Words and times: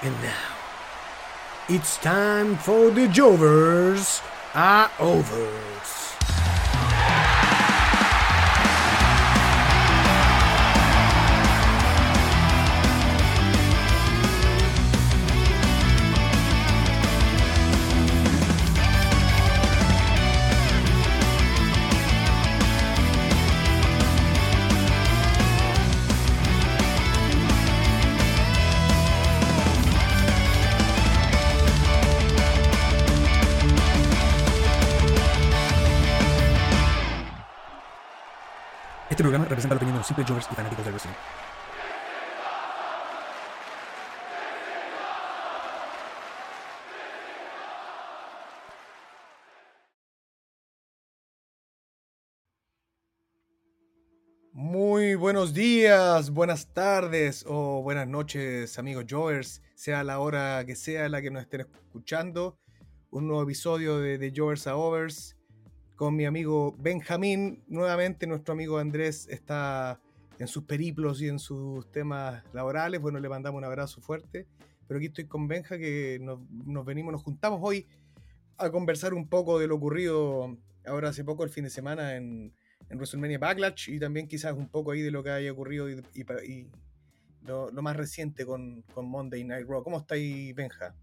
And 0.00 0.14
now, 0.22 0.54
it's 1.68 1.96
time 1.96 2.56
for 2.56 2.90
the 2.90 3.08
Jovers 3.08 4.22
are 4.54 4.88
overs. 5.00 5.97
Y 40.18 40.54
fanáticos 40.54 40.84
del 40.84 40.94
wrestling. 40.94 41.12
Muy 54.52 55.14
buenos 55.14 55.54
días, 55.54 56.30
buenas 56.30 56.66
tardes 56.74 57.44
o 57.46 57.80
buenas 57.82 58.08
noches, 58.08 58.76
amigos 58.76 59.04
Jovers, 59.08 59.62
sea 59.76 60.02
la 60.02 60.18
hora 60.18 60.64
que 60.66 60.74
sea 60.74 61.08
la 61.08 61.22
que 61.22 61.30
nos 61.30 61.42
estén 61.42 61.60
escuchando. 61.60 62.58
Un 63.10 63.28
nuevo 63.28 63.44
episodio 63.44 63.98
de, 64.00 64.18
de 64.18 64.32
Jovers 64.34 64.66
a 64.66 64.74
Overs 64.74 65.36
con 65.94 66.16
mi 66.16 66.26
amigo 66.26 66.74
Benjamín. 66.76 67.62
Nuevamente, 67.68 68.26
nuestro 68.26 68.54
amigo 68.54 68.78
Andrés 68.78 69.28
está 69.28 70.00
en 70.38 70.46
sus 70.46 70.64
periplos 70.64 71.20
y 71.20 71.28
en 71.28 71.38
sus 71.38 71.90
temas 71.90 72.42
laborales. 72.52 73.00
Bueno, 73.00 73.18
le 73.18 73.28
mandamos 73.28 73.58
un 73.58 73.64
abrazo 73.64 74.00
fuerte. 74.00 74.46
Pero 74.86 74.98
aquí 74.98 75.06
estoy 75.06 75.26
con 75.26 75.48
Benja, 75.48 75.76
que 75.76 76.18
nos, 76.20 76.40
venimos, 76.84 77.12
nos 77.12 77.22
juntamos 77.22 77.60
hoy 77.62 77.86
a 78.56 78.70
conversar 78.70 79.12
un 79.12 79.28
poco 79.28 79.58
de 79.58 79.66
lo 79.66 79.76
ocurrido 79.76 80.56
ahora 80.86 81.10
hace 81.10 81.24
poco, 81.24 81.44
el 81.44 81.50
fin 81.50 81.64
de 81.64 81.70
semana, 81.70 82.16
en, 82.16 82.54
en 82.88 82.96
WrestleMania 82.96 83.38
Backlash 83.38 83.90
y 83.90 83.98
también 83.98 84.26
quizás 84.26 84.54
un 84.54 84.68
poco 84.68 84.92
ahí 84.92 85.02
de 85.02 85.10
lo 85.10 85.22
que 85.22 85.30
haya 85.30 85.52
ocurrido 85.52 85.88
y, 85.90 86.66
lo, 87.42 87.70
más 87.82 87.96
reciente 87.96 88.46
con, 88.46 88.82
con, 88.94 89.06
Monday 89.06 89.44
Night 89.44 89.66
Raw. 89.68 89.82
¿Cómo 89.82 89.98
estáis, 89.98 90.54
Benja? 90.54 90.94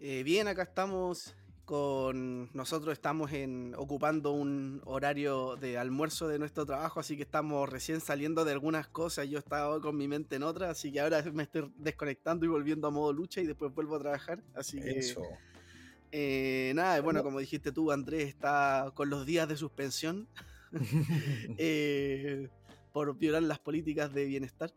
Eh, 0.00 0.22
bien, 0.22 0.48
acá 0.48 0.62
estamos 0.64 1.36
con 1.64 2.50
nosotros 2.52 2.92
estamos 2.92 3.32
en 3.32 3.74
ocupando 3.76 4.32
un 4.32 4.82
horario 4.84 5.56
de 5.56 5.78
almuerzo 5.78 6.28
de 6.28 6.38
nuestro 6.38 6.66
trabajo, 6.66 7.00
así 7.00 7.16
que 7.16 7.22
estamos 7.22 7.68
recién 7.68 8.00
saliendo 8.00 8.44
de 8.44 8.52
algunas 8.52 8.86
cosas. 8.88 9.28
Yo 9.28 9.38
estaba 9.38 9.80
con 9.80 9.96
mi 9.96 10.06
mente 10.08 10.36
en 10.36 10.42
otras, 10.42 10.70
así 10.70 10.92
que 10.92 11.00
ahora 11.00 11.22
me 11.32 11.44
estoy 11.44 11.72
desconectando 11.76 12.44
y 12.44 12.48
volviendo 12.48 12.88
a 12.88 12.90
modo 12.90 13.12
lucha 13.12 13.40
y 13.40 13.46
después 13.46 13.74
vuelvo 13.74 13.96
a 13.96 14.00
trabajar. 14.00 14.42
Así 14.54 14.80
que. 14.80 15.00
Eh, 16.16 16.72
nada, 16.76 17.00
bueno, 17.00 17.24
como 17.24 17.40
dijiste 17.40 17.72
tú, 17.72 17.90
Andrés 17.90 18.28
está 18.28 18.92
con 18.94 19.10
los 19.10 19.26
días 19.26 19.48
de 19.48 19.56
suspensión 19.56 20.28
eh, 21.58 22.48
por 22.92 23.18
violar 23.18 23.42
las 23.42 23.58
políticas 23.58 24.12
de 24.14 24.24
bienestar. 24.24 24.70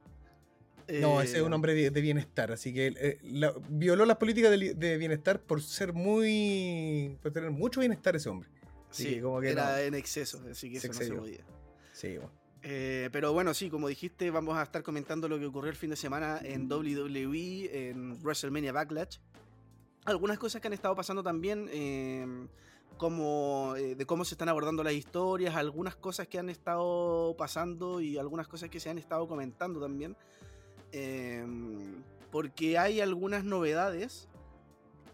No, 1.02 1.22
ese 1.22 1.38
es 1.38 1.44
un 1.44 1.54
hombre 1.54 1.74
de, 1.74 2.02
bienestar, 2.02 2.52
así 2.52 2.74
que 2.74 2.94
eh, 2.98 3.20
la, 3.24 3.54
violó 3.70 4.06
las 4.06 4.18
políticas 4.18 4.52
de, 4.52 4.74
de, 4.74 4.98
bienestar 4.98 5.42
por 5.42 5.62
ser 5.62 5.94
muy. 5.94 7.18
por 7.22 7.32
tener 7.32 7.52
mucho 7.52 7.82
bienestar 7.82 8.16
ese 8.16 8.30
hombre. 8.30 8.50
Así 8.90 9.04
sí, 9.04 9.16
que 9.16 9.22
como 9.22 9.42
que 9.42 9.50
era 9.50 9.74
no, 9.74 9.78
en 9.78 9.96
exceso, 9.96 10.42
así 10.50 10.72
que 10.72 10.78
eso 10.78 10.88
excedió. 10.88 11.16
no 11.16 11.26
se 11.26 11.32
podía. 11.32 11.46
Sí, 11.92 12.18
bueno. 12.18 12.32
Eh, 12.70 13.10
pero 13.12 13.34
bueno, 13.34 13.54
sí, 13.54 13.70
como 13.70 13.88
dijiste, 13.88 14.30
vamos 14.32 14.58
a 14.58 14.64
estar 14.64 14.84
comentando 14.84 15.30
lo 15.30 15.40
que 15.40 15.46
ocurrió 15.46 15.70
el 15.70 15.78
fin 15.78 15.90
de 15.90 15.96
semana 15.96 16.40
en 16.44 16.70
WWE, 16.72 17.90
en 17.90 18.22
WrestleMania 18.22 18.72
Backlash. 18.74 19.20
Algunas 20.06 20.38
cosas 20.38 20.62
que 20.62 20.68
han 20.68 20.74
estado 20.74 20.96
pasando 20.96 21.24
también, 21.24 21.70
eh, 21.72 22.26
como 22.98 23.74
eh, 23.78 23.96
de 23.96 24.06
cómo 24.06 24.26
se 24.26 24.34
están 24.34 24.50
abordando 24.50 24.84
las 24.84 24.94
historias, 24.94 25.56
algunas 25.56 25.96
cosas 25.96 26.28
que 26.28 26.40
han 26.40 26.50
estado 26.50 27.36
pasando 27.38 28.02
y 28.02 28.18
algunas 28.18 28.48
cosas 28.48 28.70
que 28.70 28.80
se 28.80 28.90
han 28.90 28.98
estado 28.98 29.28
comentando 29.28 29.80
también. 29.80 30.16
Eh, 30.92 31.46
porque 32.32 32.78
hay 32.78 33.02
algunas 33.02 33.44
novedades 33.44 34.28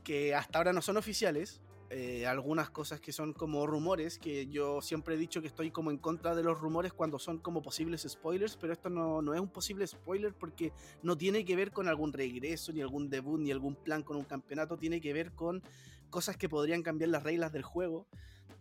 que 0.04 0.36
hasta 0.36 0.58
ahora 0.58 0.74
no 0.74 0.82
son 0.82 0.98
oficiales, 0.98 1.62
eh, 1.90 2.26
algunas 2.26 2.70
cosas 2.70 3.00
que 3.00 3.12
son 3.12 3.34
como 3.34 3.68
rumores, 3.68 4.18
que 4.18 4.48
yo 4.48 4.82
siempre 4.82 5.16
he 5.16 5.18
dicho 5.18 5.42
que 5.42 5.48
estoy 5.48 5.72
como 5.72 5.92
en 5.92 5.98
contra 5.98 6.36
de 6.36 6.44
los 6.44 6.60
rumores 6.60 6.92
cuando 6.92 7.20
son 7.20 7.38
como 7.38 7.62
posibles 7.62 8.06
spoilers, 8.08 8.58
pero 8.58 8.74
esto 8.74 8.90
no, 8.90 9.22
no 9.22 9.34
es 9.34 9.40
un 9.40 9.50
posible 9.50 9.86
spoiler 9.86 10.34
porque 10.34 10.74
no 11.04 11.18
tiene 11.18 11.46
que 11.46 11.56
ver 11.56 11.72
con 11.72 11.88
algún 11.88 12.12
regreso, 12.12 12.74
ni 12.74 12.82
algún 12.82 13.10
debut, 13.10 13.40
ni 13.40 13.52
algún 13.52 13.76
plan 13.76 14.02
con 14.02 14.18
un 14.18 14.24
campeonato, 14.24 14.78
tiene 14.78 15.00
que 15.02 15.14
ver 15.14 15.34
con 15.34 15.62
cosas 16.10 16.36
que 16.36 16.50
podrían 16.50 16.82
cambiar 16.82 17.10
las 17.10 17.24
reglas 17.24 17.54
del 17.54 17.64
juego. 17.64 18.08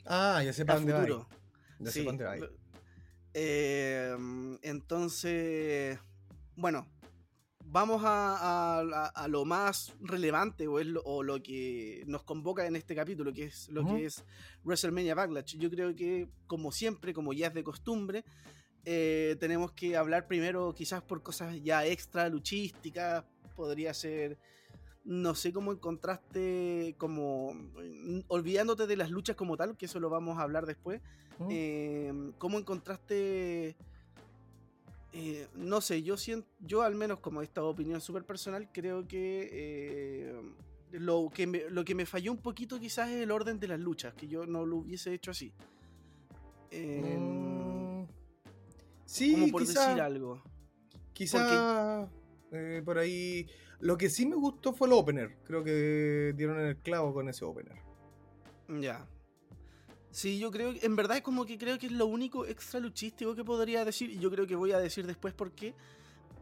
Ah, 0.04 0.42
ya 0.44 0.52
sé 0.52 0.64
para 0.64 0.78
dónde 0.78 0.94
futuro. 0.94 1.28
Ya 1.78 1.90
sé 1.90 2.04
dónde. 2.04 2.50
Eh, 3.34 4.14
entonces, 4.62 5.98
bueno, 6.54 6.86
vamos 7.72 8.02
a, 8.04 8.36
a, 8.36 9.06
a, 9.06 9.28
lo 9.28 9.46
más 9.46 9.94
relevante 10.00 10.68
o, 10.68 10.78
es 10.78 10.86
lo, 10.86 11.00
o, 11.04 11.22
lo, 11.22 11.42
que 11.42 12.04
nos 12.06 12.22
convoca 12.22 12.66
en 12.66 12.76
este 12.76 12.94
capítulo, 12.94 13.32
que 13.32 13.44
es 13.44 13.70
lo 13.70 13.80
uh 13.80 13.84
-huh. 13.86 13.96
que 13.96 14.04
es 14.04 14.24
WrestleMania 14.62 15.14
Backlash. 15.14 15.56
Yo 15.56 15.70
creo 15.70 15.96
que, 15.96 16.28
como 16.46 16.70
siempre, 16.70 17.14
como 17.14 17.32
ya 17.32 17.46
es 17.46 17.54
de 17.54 17.64
costumbre, 17.64 18.24
eh, 18.84 19.36
tenemos 19.40 19.72
que 19.72 19.96
hablar 19.96 20.26
primero 20.26 20.74
quizás 20.74 21.02
por 21.02 21.22
cosas 21.22 21.62
ya 21.62 21.86
extra 21.86 22.28
luchísticas, 22.28 23.24
podría 23.56 23.94
ser, 23.94 24.36
no 25.04 25.34
sé 25.34 25.50
cómo 25.50 25.72
encontraste, 25.72 26.94
como 26.98 27.54
olvidándote 28.28 28.86
de 28.86 28.96
las 28.96 29.10
luchas 29.10 29.34
como 29.34 29.56
tal, 29.56 29.78
que 29.78 29.86
eso 29.86 29.98
lo 29.98 30.10
vamos 30.10 30.38
a 30.38 30.42
hablar 30.42 30.66
después, 30.66 31.00
uh 31.38 31.44
-huh. 31.44 31.48
eh, 31.50 32.32
cómo 32.38 32.58
encontraste... 32.58 33.76
Eh, 35.14 35.46
no 35.54 35.80
sé, 35.82 36.02
yo 36.02 36.16
siento, 36.16 36.48
yo 36.60 36.82
al 36.82 36.94
menos 36.94 37.20
como 37.20 37.42
esta 37.42 37.62
opinión 37.62 38.00
súper 38.00 38.24
personal, 38.24 38.70
creo 38.72 39.06
que, 39.06 39.48
eh, 39.52 40.42
lo 40.92 41.30
que 41.32 41.46
me, 41.46 41.68
lo 41.68 41.84
que 41.84 41.94
me 41.94 42.06
falló 42.06 42.32
un 42.32 42.38
poquito 42.38 42.80
quizás 42.80 43.10
es 43.10 43.22
el 43.22 43.30
orden 43.30 43.60
de 43.60 43.68
las 43.68 43.80
luchas, 43.80 44.14
que 44.14 44.26
yo 44.26 44.46
no 44.46 44.64
lo 44.64 44.78
hubiese 44.78 45.12
hecho 45.12 45.30
así. 45.30 45.52
Eh, 46.70 47.18
mm, 47.18 48.06
sí, 49.04 49.32
como 49.32 49.48
por 49.48 49.62
quizá, 49.62 49.88
decir 49.88 50.00
algo. 50.00 50.42
Quizá 51.12 52.08
Porque... 52.50 52.82
por 52.82 52.98
ahí. 52.98 53.46
Lo 53.80 53.98
que 53.98 54.08
sí 54.08 54.24
me 54.26 54.36
gustó 54.36 54.72
fue 54.72 54.86
el 54.86 54.94
opener. 54.94 55.36
Creo 55.44 55.62
que 55.62 56.32
dieron 56.36 56.58
el 56.60 56.76
clavo 56.78 57.12
con 57.12 57.28
ese 57.28 57.44
opener. 57.44 57.76
Ya. 58.80 59.06
Sí, 60.12 60.38
yo 60.38 60.50
creo 60.50 60.74
que 60.74 60.84
en 60.84 60.94
verdad 60.94 61.16
es 61.16 61.22
como 61.22 61.46
que 61.46 61.56
creo 61.56 61.78
que 61.78 61.86
es 61.86 61.92
lo 61.92 62.06
único 62.06 62.44
extra 62.46 62.78
luchístico 62.78 63.34
que 63.34 63.44
podría 63.44 63.84
decir. 63.84 64.10
Y 64.10 64.18
yo 64.18 64.30
creo 64.30 64.46
que 64.46 64.54
voy 64.54 64.72
a 64.72 64.78
decir 64.78 65.06
después 65.06 65.32
por 65.32 65.52
qué. 65.52 65.74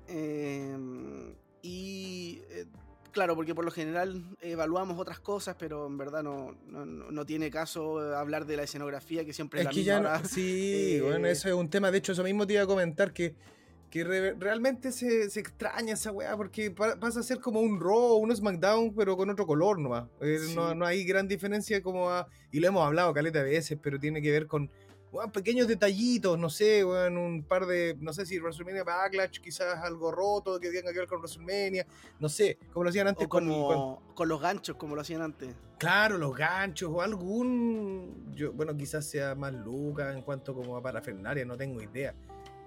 Eh, 0.09 0.77
y 1.63 2.43
eh, 2.51 2.67
claro, 3.13 3.37
porque 3.37 3.55
por 3.55 3.65
lo 3.65 3.71
general 3.71 4.25
evaluamos 4.41 4.99
otras 4.99 5.21
cosas, 5.21 5.55
pero 5.57 5.87
en 5.87 5.97
verdad 5.97 6.25
no, 6.25 6.57
no, 6.67 6.85
no 6.85 7.25
tiene 7.25 7.49
caso 7.49 8.01
hablar 8.17 8.45
de 8.45 8.57
la 8.57 8.65
escenografía 8.65 9.25
que 9.25 9.33
siempre 9.33 9.61
es, 9.61 9.63
es 9.63 9.67
la 9.67 9.71
que 9.71 9.77
misma. 9.77 10.17
Ya 10.17 10.19
no, 10.19 10.29
sí, 10.29 10.95
eh, 10.97 11.03
bueno, 11.03 11.29
eso 11.29 11.49
es 11.49 11.55
un 11.55 11.71
tema. 11.71 11.93
De 11.93 11.99
hecho, 11.99 12.11
eso 12.11 12.25
mismo 12.25 12.47
te 12.49 12.55
iba 12.55 12.63
a 12.63 12.67
comentar 12.67 13.13
que 13.13 13.37
que 13.91 14.05
re 14.05 14.35
realmente 14.39 14.93
se, 14.93 15.29
se, 15.31 15.41
extraña 15.41 15.95
esa 15.95 16.13
weá 16.13 16.37
porque 16.37 16.71
pa 16.71 16.97
pasa 16.99 17.21
a 17.21 17.23
ser 17.23 17.41
como 17.41 17.61
un 17.61 17.81
Raw, 17.81 18.17
un 18.17 18.35
SmackDown, 18.35 18.95
pero 18.95 19.17
con 19.17 19.29
otro 19.31 19.47
color 19.47 19.79
nomás. 19.79 20.05
Eh, 20.21 20.39
sí. 20.39 20.55
no, 20.55 20.75
no, 20.75 20.87
hay 20.87 21.05
gran 21.05 21.27
diferencia 21.27 21.83
como 21.83 22.09
a, 22.09 22.29
y 22.53 22.61
lo 22.61 22.69
hemos 22.69 22.87
hablado 22.87 23.13
caleta 23.13 23.43
de 23.43 23.51
veces, 23.51 23.79
pero 23.83 23.99
tiene 23.99 24.23
que 24.23 24.31
ver 24.31 24.47
con 24.47 24.71
pequeños 25.33 25.67
detallitos, 25.67 26.39
no 26.39 26.49
sé, 26.49 26.85
bueno, 26.85 27.21
un 27.21 27.43
par 27.43 27.67
de, 27.67 27.97
no 27.99 28.13
sé 28.13 28.25
si 28.27 28.39
WrestleMania 28.39 28.85
Backlash, 28.85 29.41
quizás 29.41 29.83
algo 29.83 30.13
roto 30.13 30.61
que 30.61 30.71
tenga 30.71 30.93
que 30.93 31.01
ver 31.01 31.09
con 31.09 31.19
WrestleMania, 31.19 31.85
no 32.21 32.29
sé, 32.29 32.59
como 32.73 32.85
lo 32.85 32.91
hacían 32.91 33.09
antes 33.09 33.27
o 33.27 33.29
como, 33.29 33.67
con, 33.67 34.15
con, 34.15 34.29
los 34.29 34.41
ganchos, 34.41 34.77
como 34.77 34.95
lo 34.95 35.01
hacían 35.01 35.23
antes. 35.23 35.53
Claro, 35.79 36.17
los 36.17 36.37
ganchos 36.37 36.91
o 36.93 37.03
algún, 37.03 38.33
yo, 38.37 38.53
bueno, 38.53 38.77
quizás 38.77 39.05
sea 39.05 39.35
más 39.35 39.53
Lucas 39.53 40.15
en 40.15 40.23
cuanto 40.23 40.55
como 40.55 40.77
a 40.77 40.83
parafernaria, 40.83 41.45
no 41.45 41.57
tengo 41.57 41.83
idea 41.83 42.15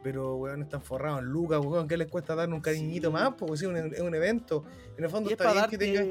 pero 0.04 0.36
weón, 0.36 0.62
están 0.62 0.82
forrados 0.82 1.20
en 1.20 1.26
lucas, 1.26 1.60
weón, 1.64 1.88
¿qué 1.88 1.98
les 1.98 2.08
cuesta 2.08 2.36
dar 2.36 2.50
un 2.50 2.62
cariñito 2.62 3.08
sí. 3.08 3.14
más? 3.14 3.34
Porque 3.36 3.58
si 3.58 3.66
es 3.66 3.72
un, 3.72 3.78
es 3.78 4.00
un, 4.00 4.14
evento. 4.14 4.64
En 4.98 5.04
el 5.04 5.10
fondo 5.10 5.30
y 5.30 5.34
está 5.34 5.46
bien 5.46 5.56
darte, 5.56 5.78
que 5.78 5.86
tenga... 5.86 6.04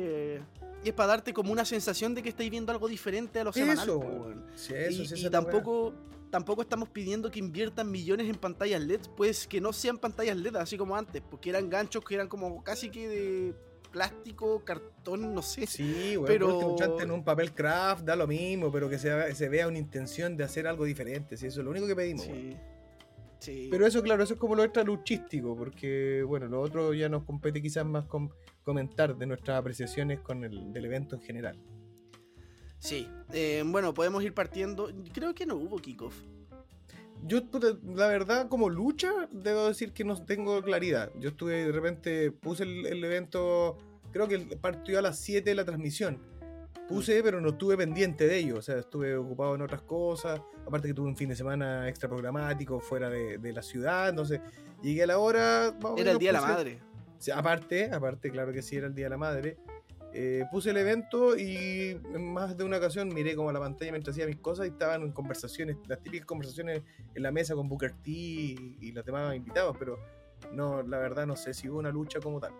Y 0.84 0.88
es 0.88 0.94
para 0.94 1.08
darte 1.08 1.32
como 1.32 1.52
una 1.52 1.64
sensación 1.64 2.14
de 2.14 2.22
que 2.22 2.30
estáis 2.30 2.50
viendo 2.50 2.72
algo 2.72 2.88
diferente 2.88 3.38
a 3.38 3.44
lo 3.44 3.52
semanal. 3.52 3.84
Eso, 3.84 3.98
weón. 3.98 4.44
Sí, 4.56 4.74
eso, 4.74 5.02
y, 5.02 5.06
sí, 5.06 5.26
y 5.26 5.30
tampoco, 5.30 5.94
tampoco 6.30 6.62
estamos 6.62 6.88
pidiendo 6.88 7.30
que 7.30 7.38
inviertan 7.38 7.90
millones 7.90 8.28
en 8.28 8.34
pantallas 8.34 8.80
LED, 8.80 9.02
pues 9.16 9.46
que 9.46 9.60
no 9.60 9.72
sean 9.72 9.98
pantallas 9.98 10.36
LED 10.36 10.56
así 10.56 10.76
como 10.76 10.96
antes, 10.96 11.22
porque 11.30 11.50
eran 11.50 11.70
ganchos 11.70 12.04
que 12.04 12.14
eran 12.14 12.26
como 12.26 12.64
casi 12.64 12.90
que 12.90 13.08
de 13.08 13.54
plástico, 13.92 14.64
cartón, 14.64 15.34
no 15.34 15.42
sé. 15.42 15.66
Sí, 15.66 16.16
güey, 16.16 16.26
Pero- 16.26 16.76
en 17.00 17.10
un 17.10 17.22
papel 17.22 17.52
craft 17.52 18.04
da 18.04 18.16
lo 18.16 18.26
mismo, 18.26 18.72
pero 18.72 18.88
que 18.88 18.98
se, 18.98 19.34
se 19.34 19.48
vea 19.48 19.68
una 19.68 19.78
intención 19.78 20.36
de 20.36 20.44
hacer 20.44 20.66
algo 20.66 20.84
diferente, 20.84 21.36
sí, 21.36 21.46
eso 21.46 21.60
es 21.60 21.64
lo 21.64 21.70
único 21.70 21.86
que 21.86 21.94
pedimos. 21.94 22.26
güey. 22.26 22.71
Sí. 23.42 23.66
Pero 23.72 23.84
eso, 23.84 24.00
claro, 24.04 24.22
eso 24.22 24.34
es 24.34 24.40
como 24.40 24.54
lo 24.54 24.62
extra 24.62 24.84
luchístico, 24.84 25.56
porque, 25.56 26.22
bueno, 26.24 26.46
lo 26.46 26.60
otro 26.60 26.94
ya 26.94 27.08
nos 27.08 27.24
compete 27.24 27.60
quizás 27.60 27.84
más 27.84 28.04
con 28.04 28.30
comentar 28.62 29.16
de 29.16 29.26
nuestras 29.26 29.58
apreciaciones 29.58 30.20
con 30.20 30.44
el 30.44 30.72
del 30.72 30.84
evento 30.84 31.16
en 31.16 31.22
general. 31.22 31.60
Sí. 32.78 33.08
Eh, 33.32 33.64
bueno, 33.66 33.94
podemos 33.94 34.22
ir 34.22 34.32
partiendo. 34.32 34.92
Creo 35.12 35.34
que 35.34 35.44
no 35.44 35.56
hubo 35.56 35.78
kickoff. 35.78 36.14
Yo, 37.26 37.40
la 37.96 38.06
verdad, 38.06 38.48
como 38.48 38.70
lucha, 38.70 39.10
debo 39.32 39.66
decir 39.66 39.92
que 39.92 40.04
no 40.04 40.24
tengo 40.24 40.62
claridad. 40.62 41.10
Yo 41.18 41.30
estuve, 41.30 41.64
de 41.64 41.72
repente, 41.72 42.30
puse 42.30 42.62
el, 42.62 42.86
el 42.86 43.02
evento, 43.02 43.76
creo 44.12 44.28
que 44.28 44.38
partió 44.56 45.00
a 45.00 45.02
las 45.02 45.18
7 45.18 45.52
la 45.56 45.64
transmisión. 45.64 46.20
Puse, 46.92 47.22
pero 47.22 47.40
no 47.40 47.50
estuve 47.50 47.76
pendiente 47.76 48.26
de 48.26 48.38
ello. 48.38 48.58
O 48.58 48.62
sea, 48.62 48.78
estuve 48.78 49.16
ocupado 49.16 49.54
en 49.54 49.62
otras 49.62 49.82
cosas. 49.82 50.40
Aparte 50.66 50.88
que 50.88 50.94
tuve 50.94 51.08
un 51.08 51.16
fin 51.16 51.28
de 51.28 51.36
semana 51.36 51.88
extra 51.88 52.08
programático 52.08 52.80
fuera 52.80 53.08
de, 53.08 53.38
de 53.38 53.52
la 53.52 53.62
ciudad. 53.62 54.08
Entonces, 54.08 54.40
llegué 54.82 55.04
a 55.04 55.06
la 55.06 55.18
hora. 55.18 55.74
o 55.82 55.96
Era 55.96 56.12
el 56.12 56.18
Día 56.18 56.30
de 56.30 56.32
la 56.34 56.40
Madre. 56.40 56.80
Sí, 57.18 57.30
aparte, 57.30 57.90
aparte, 57.92 58.30
claro 58.30 58.52
que 58.52 58.62
sí, 58.62 58.76
era 58.76 58.88
el 58.88 58.94
Día 58.94 59.06
de 59.06 59.10
la 59.10 59.16
Madre. 59.16 59.56
Eh, 60.14 60.44
puse 60.50 60.70
el 60.70 60.76
evento 60.76 61.38
y 61.38 61.98
en 62.12 62.32
más 62.34 62.56
de 62.58 62.64
una 62.64 62.76
ocasión 62.76 63.08
miré 63.08 63.34
como 63.34 63.48
a 63.48 63.52
la 63.52 63.60
pantalla 63.60 63.92
mientras 63.92 64.14
hacía 64.14 64.26
mis 64.26 64.36
cosas 64.36 64.66
y 64.66 64.68
estaban 64.68 65.00
en 65.00 65.12
conversaciones, 65.12 65.76
las 65.86 66.02
típicas 66.02 66.26
conversaciones 66.26 66.82
en 67.14 67.22
la 67.22 67.32
mesa 67.32 67.54
con 67.54 67.66
Booker 67.66 67.92
T 67.92 68.10
y, 68.10 68.76
y 68.82 68.92
los 68.92 69.06
demás 69.06 69.34
invitados, 69.34 69.74
pero 69.78 69.98
no, 70.52 70.82
la 70.82 70.98
verdad 70.98 71.26
no 71.26 71.34
sé 71.34 71.54
si 71.54 71.70
hubo 71.70 71.78
una 71.78 71.90
lucha 71.90 72.20
como 72.20 72.40
tal. 72.40 72.52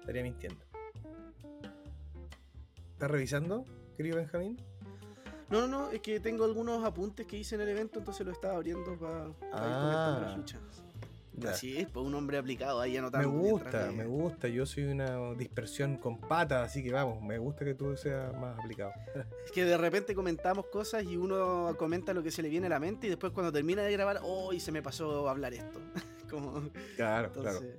Estaría 0.00 0.22
mintiendo. 0.24 0.67
¿Estás 2.98 3.12
revisando, 3.12 3.64
querido 3.96 4.16
Benjamín? 4.16 4.60
No, 5.50 5.60
no, 5.60 5.68
no, 5.68 5.90
es 5.92 6.00
que 6.00 6.18
tengo 6.18 6.44
algunos 6.44 6.84
apuntes 6.84 7.26
que 7.28 7.36
hice 7.38 7.54
en 7.54 7.60
el 7.60 7.68
evento, 7.68 8.00
entonces 8.00 8.26
lo 8.26 8.32
estaba 8.32 8.56
abriendo 8.56 8.98
para 8.98 9.26
ir 9.26 9.34
comentando 9.40 10.20
las 10.20 10.32
Ah, 10.32 10.36
luchas. 10.36 10.60
Ya. 11.34 11.50
Así 11.50 11.76
es, 11.78 11.88
pues 11.88 12.04
un 12.04 12.12
hombre 12.16 12.36
aplicado 12.38 12.80
ahí 12.80 12.94
Me 12.94 12.98
anotando. 12.98 13.30
gusta, 13.30 13.70
mientras 13.70 13.94
me 13.94 14.04
gusta. 14.06 14.48
Yo 14.48 14.66
soy 14.66 14.82
una 14.86 15.32
dispersión 15.34 15.96
con 15.96 16.18
patas, 16.18 16.66
así 16.68 16.82
que 16.82 16.90
vamos, 16.92 17.22
me 17.22 17.38
gusta 17.38 17.64
que 17.64 17.74
tú 17.74 17.96
seas 17.96 18.36
más 18.36 18.58
aplicado. 18.58 18.90
Es 19.46 19.52
que 19.52 19.64
de 19.64 19.78
repente 19.78 20.16
comentamos 20.16 20.66
cosas 20.66 21.04
y 21.04 21.16
uno 21.16 21.72
comenta 21.78 22.12
lo 22.12 22.24
que 22.24 22.32
se 22.32 22.42
le 22.42 22.48
viene 22.48 22.66
a 22.66 22.70
la 22.70 22.80
mente 22.80 23.06
y 23.06 23.10
después 23.10 23.32
cuando 23.32 23.52
termina 23.52 23.82
de 23.82 23.92
grabar, 23.92 24.18
oh, 24.24 24.52
y 24.52 24.58
se 24.58 24.72
me 24.72 24.82
pasó 24.82 25.28
a 25.28 25.30
hablar 25.30 25.54
esto. 25.54 25.78
Como, 26.28 26.68
Claro, 26.96 27.28
entonces, 27.28 27.78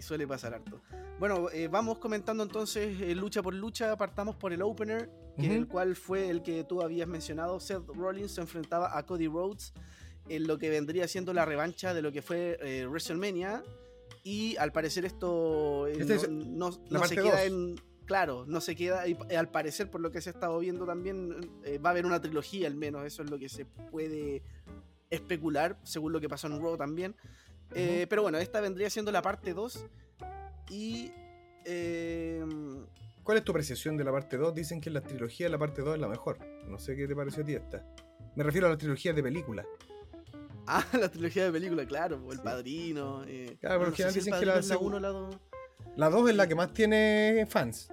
y 0.00 0.02
suele 0.02 0.26
pasar 0.26 0.54
harto. 0.54 0.80
Bueno, 1.18 1.50
eh, 1.52 1.68
vamos 1.68 1.98
comentando 1.98 2.42
entonces 2.42 2.98
eh, 3.02 3.14
lucha 3.14 3.42
por 3.42 3.52
lucha, 3.52 3.94
partamos 3.98 4.34
por 4.34 4.50
el 4.54 4.62
opener, 4.62 5.10
que 5.36 5.46
Ujú. 5.48 5.52
el 5.52 5.68
cual 5.68 5.94
fue 5.94 6.30
el 6.30 6.42
que 6.42 6.64
tú 6.64 6.80
habías 6.80 7.06
mencionado, 7.06 7.60
Seth 7.60 7.86
Rollins 7.88 8.32
se 8.32 8.40
enfrentaba 8.40 8.96
a 8.96 9.04
Cody 9.04 9.26
Rhodes 9.28 9.74
en 10.30 10.46
lo 10.46 10.56
que 10.58 10.70
vendría 10.70 11.06
siendo 11.06 11.34
la 11.34 11.44
revancha 11.44 11.92
de 11.92 12.00
lo 12.00 12.12
que 12.12 12.22
fue 12.22 12.58
eh, 12.62 12.86
WrestleMania 12.86 13.62
y 14.24 14.56
al 14.56 14.72
parecer 14.72 15.04
esto 15.04 15.86
Este 15.86 16.04
no, 16.06 16.14
es 16.14 16.28
no- 16.30 16.70
la 16.88 16.98
no 17.00 17.04
se 17.06 17.14
queda 17.16 17.30
dos. 17.32 17.40
en 17.40 17.74
claro, 18.06 18.44
no 18.46 18.60
se 18.62 18.74
queda 18.74 19.06
y 19.06 19.16
al 19.36 19.50
parecer 19.50 19.90
por 19.90 20.00
lo 20.00 20.10
que 20.10 20.22
se 20.22 20.30
ha 20.30 20.32
estado 20.32 20.58
viendo 20.60 20.86
también 20.86 21.38
va 21.84 21.90
a 21.90 21.92
haber 21.92 22.06
una 22.06 22.20
trilogía 22.22 22.66
al 22.66 22.74
menos, 22.74 23.04
eso 23.04 23.22
es 23.22 23.30
lo 23.30 23.38
que 23.38 23.48
se 23.50 23.66
puede 23.66 24.42
especular 25.10 25.78
según 25.82 26.12
lo 26.12 26.20
que 26.20 26.28
pasó 26.30 26.46
en 26.46 26.58
Raw 26.62 26.76
también. 26.78 27.14
Eh, 27.74 28.06
pero 28.08 28.22
bueno, 28.22 28.38
esta 28.38 28.60
vendría 28.60 28.90
siendo 28.90 29.12
la 29.12 29.22
parte 29.22 29.54
2 29.54 29.84
y 30.70 31.12
eh, 31.64 32.44
¿Cuál 33.22 33.38
es 33.38 33.44
tu 33.44 33.52
apreciación 33.52 33.96
de 33.96 34.04
la 34.04 34.10
parte 34.12 34.36
2? 34.36 34.54
Dicen 34.54 34.80
que 34.80 34.90
la 34.90 35.02
trilogía 35.02 35.46
de 35.46 35.50
la 35.50 35.58
parte 35.58 35.82
2 35.82 35.94
es 35.94 36.00
la 36.00 36.08
mejor. 36.08 36.38
No 36.66 36.78
sé 36.78 36.96
qué 36.96 37.06
te 37.06 37.14
pareció 37.14 37.42
a 37.42 37.46
ti 37.46 37.54
esta. 37.54 37.84
Me 38.34 38.42
refiero 38.42 38.66
a 38.66 38.70
las 38.70 38.78
trilogías 38.78 39.14
de 39.14 39.22
películas. 39.22 39.66
Ah, 40.66 40.84
la 40.92 41.08
trilogía 41.10 41.44
de 41.46 41.50
película, 41.52 41.84
claro, 41.84 42.20
El 42.30 42.36
Sí. 42.36 42.44
Padrino. 42.44 43.24
eh, 43.26 43.56
Claro, 43.60 43.78
bueno, 43.78 43.90
porque 43.90 44.04
no 44.04 44.10
sé 44.10 44.18
dicen 44.20 44.34
El 44.34 44.40
que 44.40 44.46
la 44.46 44.54
la 44.56 44.60
segu- 44.62 44.82
1 44.82 44.96
o 44.98 45.00
la 45.00 45.08
2. 45.08 45.36
La 45.96 46.10
2 46.10 46.30
es 46.30 46.36
la 46.36 46.46
que 46.46 46.54
más 46.54 46.72
tiene 46.72 47.44
fans. 47.48 47.88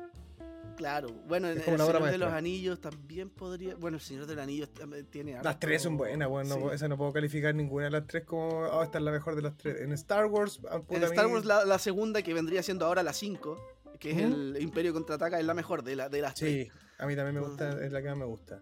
Claro, 0.77 1.09
bueno, 1.27 1.50
en 1.50 1.57
El 1.57 1.63
Señor 1.63 2.03
de 2.12 2.18
los. 2.19 2.31
Anillos 2.31 2.79
también 2.79 3.29
podría. 3.31 3.75
Bueno, 3.75 3.97
El 3.97 4.01
Señor 4.03 4.27
de 4.27 4.35
los 4.35 4.44
Anillos 4.44 4.71
también 4.74 5.06
tiene. 5.07 5.33
Las 5.33 5.45
harto- 5.45 5.57
tres 5.62 5.81
son 5.81 5.97
buenas, 5.97 6.29
bueno, 6.29 6.56
no 6.57 6.69
Sí. 6.69 6.75
esa 6.75 6.88
no 6.88 6.95
puedo 6.97 7.12
calificar 7.12 7.56
ninguna 7.56 7.85
de 7.85 7.91
las 7.91 8.06
tres 8.07 8.24
como, 8.25 8.47
oh, 8.47 8.83
esta 8.83 9.00
es 9.00 9.03
la 9.03 9.12
mejor 9.12 9.35
de 9.35 9.41
las 9.41 9.57
tres. 9.57 9.81
En 9.81 9.91
Star 9.94 10.27
Wars, 10.27 10.59
ah, 10.69 10.79
En 10.89 11.03
Star 11.03 11.25
Wars, 11.27 11.45
la, 11.45 11.65
la 11.65 11.79
segunda, 11.79 12.21
que 12.21 12.33
vendría 12.33 12.62
siendo 12.62 12.85
ahora 12.85 13.01
la 13.01 13.13
5, 13.13 13.57
que 14.00 14.12
es 14.12 14.18
el 14.19 14.56
Imperio 14.62 14.94
contraataca, 14.94 15.39
es 15.39 15.45
la 15.45 15.56
mejor 15.56 15.83
de, 15.83 15.95
la, 15.95 16.09
de 16.09 16.21
las 16.21 16.35
tres. 16.35 16.68
Sí, 16.68 16.71
a 17.00 17.07
mí 17.07 17.15
también 17.15 17.33
me 17.35 17.41
gusta, 17.41 17.83
es 17.83 17.91
la 17.91 18.01
que 18.01 18.09
más 18.09 18.18
me 18.18 18.25
gusta. 18.25 18.59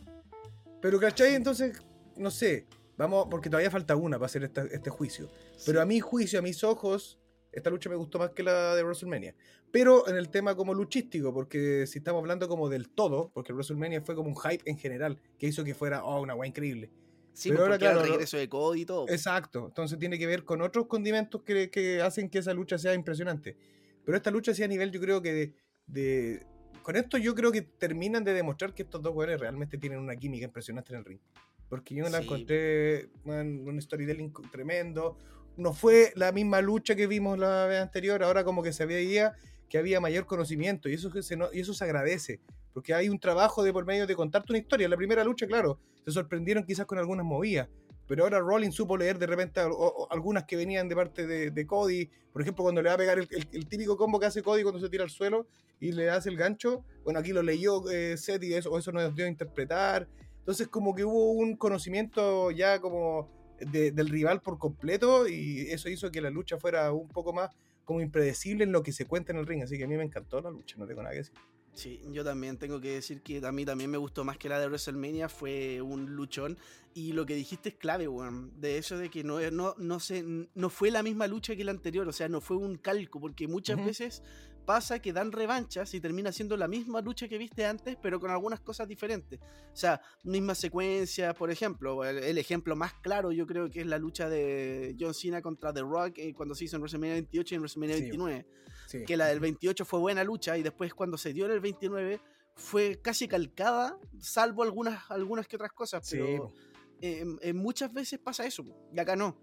Pero, 0.82 1.00
¿cachai? 1.02 1.36
Entonces, 1.36 1.78
no 2.16 2.32
sé, 2.32 2.66
vamos, 2.98 3.28
porque 3.30 3.50
todavía 3.50 3.70
falta 3.72 3.98
una 3.98 4.18
para 4.18 4.28
hacer 4.28 4.46
esta- 4.46 4.64
este 4.64 4.90
juicio. 4.90 5.30
Pero 5.66 5.80
Sí. 5.80 5.84
a 5.84 5.86
mi 5.86 6.00
juicio, 6.00 6.40
a 6.40 6.42
mis 6.42 6.64
ojos, 6.64 7.20
esta 7.56 7.70
lucha 7.70 7.90
me 7.90 7.96
gustó 7.96 8.20
más 8.20 8.32
que 8.32 8.44
la 8.44 8.76
de 8.76 8.84
WrestleMania. 8.84 9.34
Pero 9.72 10.08
en 10.08 10.16
el 10.16 10.30
tema 10.30 10.56
como 10.56 10.74
luchístico, 10.74 11.34
porque 11.34 11.88
si 11.88 11.98
estamos 12.00 12.20
hablando 12.22 12.48
como 12.48 12.70
del 12.70 12.90
todo, 12.90 13.32
porque 13.34 13.54
WrestleMania 13.54 14.02
fue 14.02 14.16
como 14.16 14.30
un 14.30 14.36
hype 14.36 14.70
en 14.70 14.78
general, 14.78 15.20
que 15.40 15.48
hizo 15.48 15.64
que 15.64 15.74
fuera, 15.74 16.04
oh, 16.04 16.22
una 16.22 16.36
weá 16.36 16.48
increíble. 16.48 16.92
Sí, 17.34 17.50
pero 17.50 17.62
pues, 17.62 17.66
ahora, 17.68 17.78
claro, 17.80 18.02
el 18.02 18.10
regreso 18.12 18.38
de 18.38 18.48
Cody 18.48 18.82
y 18.82 18.86
todo. 18.86 19.10
Exacto, 19.10 19.66
entonces 19.68 20.00
tiene 20.00 20.18
que 20.18 20.26
ver 20.28 20.46
con 20.46 20.62
otros 20.62 20.86
condimentos 20.88 21.42
que, 21.44 21.70
que 21.70 22.02
hacen 22.02 22.30
que 22.30 22.38
esa 22.40 22.54
lucha 22.54 22.78
sea 22.78 22.94
impresionante. 22.94 23.58
Pero 24.06 24.16
esta 24.16 24.32
lucha 24.32 24.54
sí 24.54 24.64
a 24.64 24.68
nivel, 24.68 24.92
yo 24.92 25.02
creo 25.02 25.22
que 25.22 25.34
de, 25.34 25.54
de- 25.88 26.46
Con 26.84 26.96
esto 26.96 27.18
yo 27.18 27.34
creo 27.36 27.52
que 27.52 27.62
terminan 27.64 28.24
de 28.24 28.34
demostrar 28.34 28.74
que 28.74 28.84
estos 28.84 29.02
dos 29.02 29.12
jugadores 29.12 29.40
realmente 29.42 29.78
tienen 29.78 30.00
una 30.00 30.16
química 30.16 30.46
impresionante 30.46 30.94
en 30.94 31.00
el 31.00 31.06
ring. 31.06 31.20
Porque 31.68 31.96
yo 31.96 32.08
la 32.08 32.20
Sí. 32.20 32.24
encontré 32.26 33.10
man, 33.26 33.68
un 33.68 33.82
storytelling 33.82 34.32
tremendo. 34.52 35.18
No 35.58 35.74
fue 35.74 36.12
la 36.16 36.32
misma 36.32 36.62
lucha 36.62 36.96
que 36.96 37.08
vimos 37.08 37.40
la 37.40 37.66
vez 37.66 37.82
anterior, 37.82 38.24
ahora 38.24 38.44
como 38.44 38.62
que 38.62 38.74
se 38.74 38.86
veía 38.86 39.34
que 39.70 39.78
había 39.78 40.00
mayor 40.00 40.26
conocimiento 40.26 40.90
y 40.90 40.94
eso, 40.94 41.10
se, 41.22 41.38
y 41.54 41.60
eso 41.60 41.74
se 41.74 41.84
agradece. 41.84 42.40
Porque 42.74 42.94
hay 42.94 43.10
un 43.10 43.20
trabajo 43.20 43.64
de 43.64 43.72
por 43.72 43.86
medio 43.86 44.06
de 44.06 44.16
contarte 44.16 44.52
una 44.52 44.60
historia. 44.60 44.90
La 44.90 44.98
primera 44.98 45.24
lucha, 45.24 45.48
claro, 45.48 45.80
se 46.04 46.12
sorprendieron 46.12 46.66
quizás 46.66 46.86
con 46.86 46.98
algunas 46.98 47.26
movidas, 47.26 47.70
pero 48.08 48.24
ahora 48.24 48.40
Rollins 48.40 48.76
supo 48.76 48.98
leer 48.98 49.18
de 49.18 49.26
repente 49.26 49.62
algunas 50.10 50.44
que 50.44 50.56
venían 50.56 50.88
de 50.88 50.96
parte 50.96 51.26
de, 51.26 51.68
Cody. 51.68 52.10
Por 52.32 52.42
ejemplo, 52.42 52.64
cuando 52.64 52.82
le 52.82 52.90
va 52.90 52.96
a 52.96 52.98
pegar 52.98 53.18
el, 53.18 53.68
típico 53.68 53.98
combo 53.98 54.20
que 54.20 54.28
hace 54.28 54.44
Cody 54.44 54.64
cuando 54.64 54.80
se 54.80 54.90
tira 54.90 55.04
al 55.04 55.10
suelo 55.10 55.48
y 55.80 55.92
le 55.92 56.10
hace 56.10 56.30
el 56.30 56.38
gancho. 56.38 56.84
Bueno, 57.04 57.20
aquí 57.20 57.32
lo 57.32 57.42
leyó 57.42 57.90
eh, 57.90 58.18
Seth 58.18 58.44
y 58.44 58.54
eso, 58.54 58.78
eso 58.78 58.92
nos 58.92 59.16
dio 59.16 59.26
a 59.26 59.30
interpretar. 59.30 60.08
Entonces, 60.40 60.68
como 60.68 60.94
que 60.94 61.04
hubo 61.04 61.32
un 61.32 61.56
conocimiento 61.56 62.52
ya 62.52 62.80
como 62.80 63.32
de- 63.72 63.92
del 63.92 64.10
rival 64.10 64.42
por 64.42 64.58
completo 64.58 65.28
y 65.28 65.62
eso 65.70 65.90
hizo 65.90 66.12
que 66.12 66.22
la 66.22 66.30
lucha 66.30 66.58
fuera 66.58 66.92
un 66.94 67.10
poco 67.10 67.34
más 67.34 67.50
como 67.84 68.02
impredecible 68.02 68.64
en 68.64 68.72
lo 68.72 68.82
que 68.84 68.92
se 68.92 69.06
cuenta 69.06 69.32
en 69.32 69.40
el 69.40 69.46
ring. 69.46 69.62
Así 69.64 69.78
que 69.78 69.84
a 69.84 69.88
mí 69.88 69.96
me 69.96 70.04
encantó 70.04 70.42
la 70.42 70.50
lucha, 70.50 70.76
no 70.78 70.88
tengo 70.88 71.02
nada 71.04 71.12
que 71.14 71.20
decir. 71.20 71.34
Sí, 71.74 72.02
yo 72.12 72.24
también 72.24 72.58
tengo 72.58 72.80
que 72.80 72.92
decir 72.94 73.22
que 73.22 73.46
a 73.46 73.52
mí 73.52 73.66
también 73.66 73.92
me 73.92 73.98
gustó 73.98 74.24
más 74.24 74.38
que 74.38 74.48
la 74.48 74.60
de 74.60 74.68
WrestleMania, 74.68 75.28
fue 75.28 75.82
un 75.82 76.16
luchón. 76.16 76.58
Y 76.94 77.12
lo 77.12 77.26
que 77.26 77.36
dijiste 77.36 77.68
es 77.70 77.76
clave, 77.76 78.08
weón. 78.08 78.54
De 78.62 78.78
eso 78.78 78.98
de 78.98 79.10
que 79.10 79.26
no, 79.26 79.40
no, 79.52 79.76
no, 79.78 80.00
se, 80.00 80.24
no 80.24 80.70
fue 80.70 80.90
la 80.90 81.04
misma 81.04 81.28
lucha 81.28 81.54
que 81.56 81.66
la 81.66 81.72
anterior, 81.72 82.08
o 82.08 82.14
sea, 82.14 82.30
no 82.30 82.40
fue 82.40 82.56
un 82.56 82.78
calco, 82.78 83.20
porque 83.20 83.50
muchas 83.50 83.84
veces 83.86 84.24
pasa 84.66 85.00
que 85.00 85.14
dan 85.14 85.32
revanchas 85.32 85.94
y 85.94 86.02
termina 86.02 86.32
siendo 86.32 86.58
la 86.58 86.68
misma 86.68 87.02
lucha 87.02 87.28
que 87.28 87.38
viste 87.38 87.66
antes, 87.66 87.98
pero 88.02 88.20
con 88.20 88.32
algunas 88.32 88.60
cosas 88.60 88.88
diferentes. 88.88 89.40
O 89.42 89.76
sea, 89.76 90.02
misma 90.24 90.56
secuencia, 90.56 91.34
por 91.34 91.52
ejemplo, 91.52 92.04
el, 92.04 92.18
el 92.18 92.38
ejemplo 92.38 92.76
más 92.76 92.94
claro 92.96 93.32
yo 93.32 93.46
creo 93.46 93.70
que 93.70 93.82
es 93.82 93.86
la 93.88 93.98
lucha 93.98 94.28
de 94.30 94.96
John 95.00 95.14
Cena 95.14 95.42
contra 95.42 95.72
The 95.74 95.82
Rock 95.82 96.18
eh, 96.18 96.34
cuando 96.34 96.56
se 96.56 96.66
hizo 96.66 96.76
en 96.78 96.82
WrestleMania 96.82 97.14
28 97.16 97.54
y 97.54 97.56
en 97.56 97.62
WrestleMania 97.62 97.96
Sí. 97.96 98.02
29 98.02 98.46
Sí. 98.88 99.04
que 99.06 99.18
la 99.18 99.26
del 99.28 99.40
28 99.40 99.84
fue 99.84 100.00
buena 100.00 100.24
lucha 100.24 100.58
y 100.58 100.64
después 100.64 100.94
cuando 100.94 101.18
se 101.18 101.34
dio 101.34 101.46
en 101.46 101.52
el 101.52 101.60
29 101.60 102.22
fue 102.56 103.00
casi 103.02 103.28
calcada, 103.28 103.98
salvo 104.20 104.62
algunas, 104.64 105.10
algunas 105.10 105.48
que 105.48 105.56
otras 105.56 105.72
cosas, 105.74 106.08
pero 106.10 106.54
eh, 107.02 107.26
eh, 107.42 107.54
muchas 107.54 107.92
veces 107.92 108.20
pasa 108.20 108.46
eso, 108.46 108.64
y 108.94 109.00
acá 109.00 109.16
no. 109.16 109.38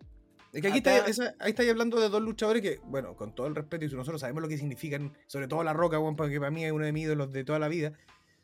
Es 0.52 0.60
que 0.60 0.68
aquí 0.68 0.78
Acá- 0.80 0.96
está, 0.98 1.10
esa- 1.10 1.34
ahí 1.38 1.50
estáis 1.50 1.70
hablando 1.70 1.98
de 1.98 2.08
dos 2.10 2.20
luchadores 2.22 2.60
que, 2.60 2.78
bueno, 2.84 3.16
con 3.16 3.34
todo 3.34 3.46
el 3.46 3.54
respeto, 3.54 3.86
y 3.86 3.88
nosotros 3.88 4.20
sabemos 4.20 4.42
lo 4.42 4.48
que 4.48 4.58
significan, 4.58 5.12
sobre 5.26 5.48
todo 5.48 5.64
La 5.64 5.72
Roca, 5.72 5.98
weón, 5.98 6.14
porque 6.14 6.38
para 6.38 6.50
mí 6.50 6.64
es 6.64 6.72
uno 6.72 6.84
de 6.84 6.92
mis 6.92 7.04
ídolos 7.04 7.32
de 7.32 7.42
toda 7.44 7.58
la 7.58 7.68
vida, 7.68 7.92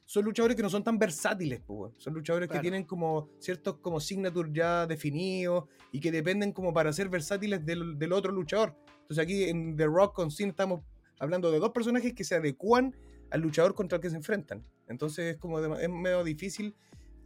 son 0.07 0.25
luchadores 0.25 0.57
que 0.57 0.63
no 0.63 0.71
son 0.71 0.83
tan 0.83 0.99
versátiles, 0.99 1.61
weón. 1.69 1.93
son 1.99 2.15
luchadores 2.15 2.49
Claro. 2.49 2.61
que 2.61 2.63
tienen 2.63 2.85
como 2.85 3.29
ciertos 3.41 3.77
como 3.81 4.01
signature 4.01 4.49
ya 4.53 4.87
definidos 4.87 5.65
y 5.93 6.01
que 6.01 6.11
dependen 6.11 6.53
como 6.53 6.73
para 6.73 6.93
ser 6.95 7.11
versátiles 7.11 7.67
del, 7.67 7.99
del 7.99 8.13
otro 8.15 8.33
luchador. 8.33 8.75
Entonces 9.03 9.19
aquí 9.23 9.45
en 9.45 9.77
The 9.77 9.85
Rock 9.87 10.15
con 10.15 10.31
Cena 10.31 10.49
estamos 10.51 10.81
hablando 11.19 11.51
de 11.51 11.59
dos 11.59 11.71
personajes 11.73 12.15
que 12.15 12.25
se 12.25 12.37
adecúan 12.37 12.97
al 13.31 13.43
luchador 13.43 13.75
contra 13.75 13.97
el 13.97 14.03
que 14.03 14.09
se 14.09 14.17
enfrentan. 14.17 14.65
Entonces 14.89 15.35
es 15.35 15.37
como 15.37 15.61
de- 15.61 15.83
es 15.85 15.91
medio 15.91 16.25
difícil 16.25 16.75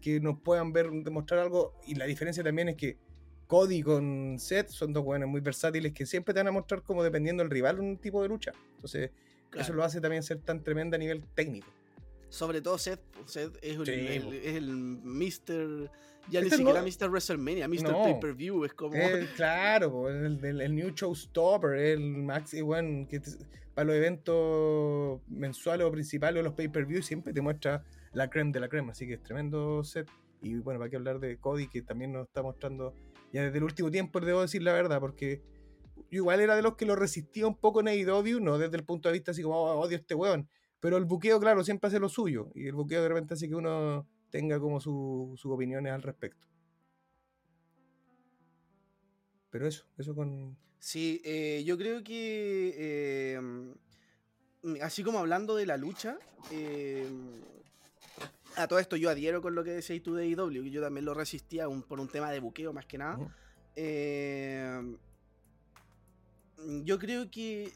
que 0.00 0.18
nos 0.18 0.40
puedan 0.40 0.72
ver 0.72 0.90
demostrar 0.90 1.38
algo. 1.38 1.74
Y 1.86 1.94
la 1.94 2.06
diferencia 2.06 2.42
también 2.42 2.68
es 2.70 2.76
que 2.76 2.98
Cody 3.52 3.82
con 3.82 4.38
Seth 4.38 4.70
son 4.70 4.94
dos 4.94 5.02
jugadores 5.02 5.28
muy 5.28 5.42
versátiles 5.42 5.92
que 5.92 6.06
siempre 6.06 6.32
te 6.32 6.40
van 6.40 6.48
a 6.48 6.52
mostrar 6.52 6.80
como 6.80 7.04
dependiendo 7.04 7.42
del 7.42 7.50
rival 7.50 7.80
un 7.80 7.98
tipo 7.98 8.22
de 8.22 8.28
lucha. 8.28 8.52
Entonces, 8.76 9.10
eso 9.54 9.74
lo 9.74 9.84
hace 9.84 10.00
también 10.00 10.22
ser 10.22 10.38
tan 10.38 10.64
tremenda 10.64 10.96
a 10.96 10.98
nivel 10.98 11.22
técnico. 11.34 11.66
Sobre 12.30 12.62
todo 12.62 12.78
Seth, 12.78 13.02
Seth 13.26 13.58
es, 13.60 13.76
el, 13.76 14.32
es 14.32 14.56
el 14.56 14.70
Mr. 14.70 15.90
Ya 16.30 16.40
ni 16.40 16.48
siquiera 16.48 16.80
Mr. 16.80 17.10
WrestleMania, 17.10 17.68
Mr. 17.68 17.92
Pay-Per-View, 17.92 18.64
es 18.64 18.72
como... 18.72 18.94
claro, 19.36 20.08
el, 20.08 20.42
el, 20.42 20.74
New 20.74 20.88
Showstopper, 20.94 21.74
el 21.74 22.00
Max, 22.00 22.58
bueno, 22.62 23.06
que 23.06 23.20
para 23.74 23.84
los 23.84 23.96
eventos 23.96 25.20
mensuales 25.28 25.86
o 25.86 25.92
principales 25.92 26.40
o 26.40 26.42
los 26.42 26.54
Pay-Per-View 26.54 27.02
siempre 27.02 27.34
te 27.34 27.42
muestra 27.42 27.84
la 28.14 28.30
creme 28.30 28.50
de 28.50 28.60
la 28.60 28.70
crema, 28.70 28.92
así 28.92 29.06
que 29.06 29.12
es 29.12 29.22
tremendo 29.22 29.84
set. 29.84 30.08
Y 30.40 30.54
bueno, 30.54 30.80
para 30.80 30.88
que 30.88 30.96
hablar 30.96 31.20
de 31.20 31.36
Cody, 31.36 31.68
que 31.68 31.82
también 31.82 32.12
nos 32.12 32.26
está 32.26 32.42
mostrando 32.42 32.94
ya 33.32 33.42
desde 33.42 33.58
el 33.58 33.64
último 33.64 33.90
tiempo, 33.90 34.20
debo 34.20 34.42
decir 34.42 34.62
la 34.62 34.72
verdad, 34.72 35.00
porque 35.00 35.42
yo 36.10 36.18
igual 36.18 36.40
era 36.40 36.54
de 36.54 36.62
los 36.62 36.76
que 36.76 36.84
lo 36.84 36.94
resistía 36.94 37.46
un 37.46 37.56
poco 37.56 37.80
en 37.80 37.88
AEW, 37.88 38.40
no 38.40 38.58
desde 38.58 38.76
el 38.76 38.84
punto 38.84 39.08
de 39.08 39.14
vista 39.14 39.30
así 39.30 39.42
como 39.42 39.56
oh, 39.56 39.80
odio 39.80 39.96
a 39.96 40.00
este 40.00 40.14
weón, 40.14 40.48
pero 40.80 40.96
el 40.96 41.04
buqueo, 41.04 41.40
claro, 41.40 41.64
siempre 41.64 41.88
hace 41.88 41.98
lo 41.98 42.08
suyo, 42.08 42.50
y 42.54 42.66
el 42.66 42.74
buqueo 42.74 43.02
de 43.02 43.08
repente 43.08 43.34
hace 43.34 43.48
que 43.48 43.54
uno 43.54 44.06
tenga 44.30 44.60
como 44.60 44.80
sus 44.80 45.46
opiniones 45.46 45.92
al 45.92 46.02
respecto. 46.02 46.46
Pero 49.50 49.66
eso, 49.66 49.84
eso 49.98 50.14
con... 50.14 50.56
Sí, 50.78 51.20
eh, 51.24 51.62
yo 51.64 51.78
creo 51.78 52.02
que, 52.02 52.74
eh, 52.76 53.40
así 54.80 55.04
como 55.04 55.18
hablando 55.18 55.54
de 55.54 55.66
la 55.66 55.76
lucha, 55.76 56.18
eh, 56.50 57.06
a 58.56 58.66
todo 58.66 58.78
esto 58.78 58.96
yo 58.96 59.10
adhiero 59.10 59.42
con 59.42 59.54
lo 59.54 59.64
que 59.64 59.70
decís 59.70 60.02
tú 60.02 60.14
de 60.14 60.26
IW, 60.26 60.62
que 60.62 60.70
yo 60.70 60.82
también 60.82 61.04
lo 61.04 61.14
resistía 61.14 61.66
por 61.88 62.00
un 62.00 62.08
tema 62.08 62.30
de 62.30 62.40
buqueo 62.40 62.72
más 62.72 62.86
que 62.86 62.98
nada. 62.98 63.18
Eh, 63.76 64.96
yo 66.84 66.98
creo 66.98 67.30
que 67.30 67.72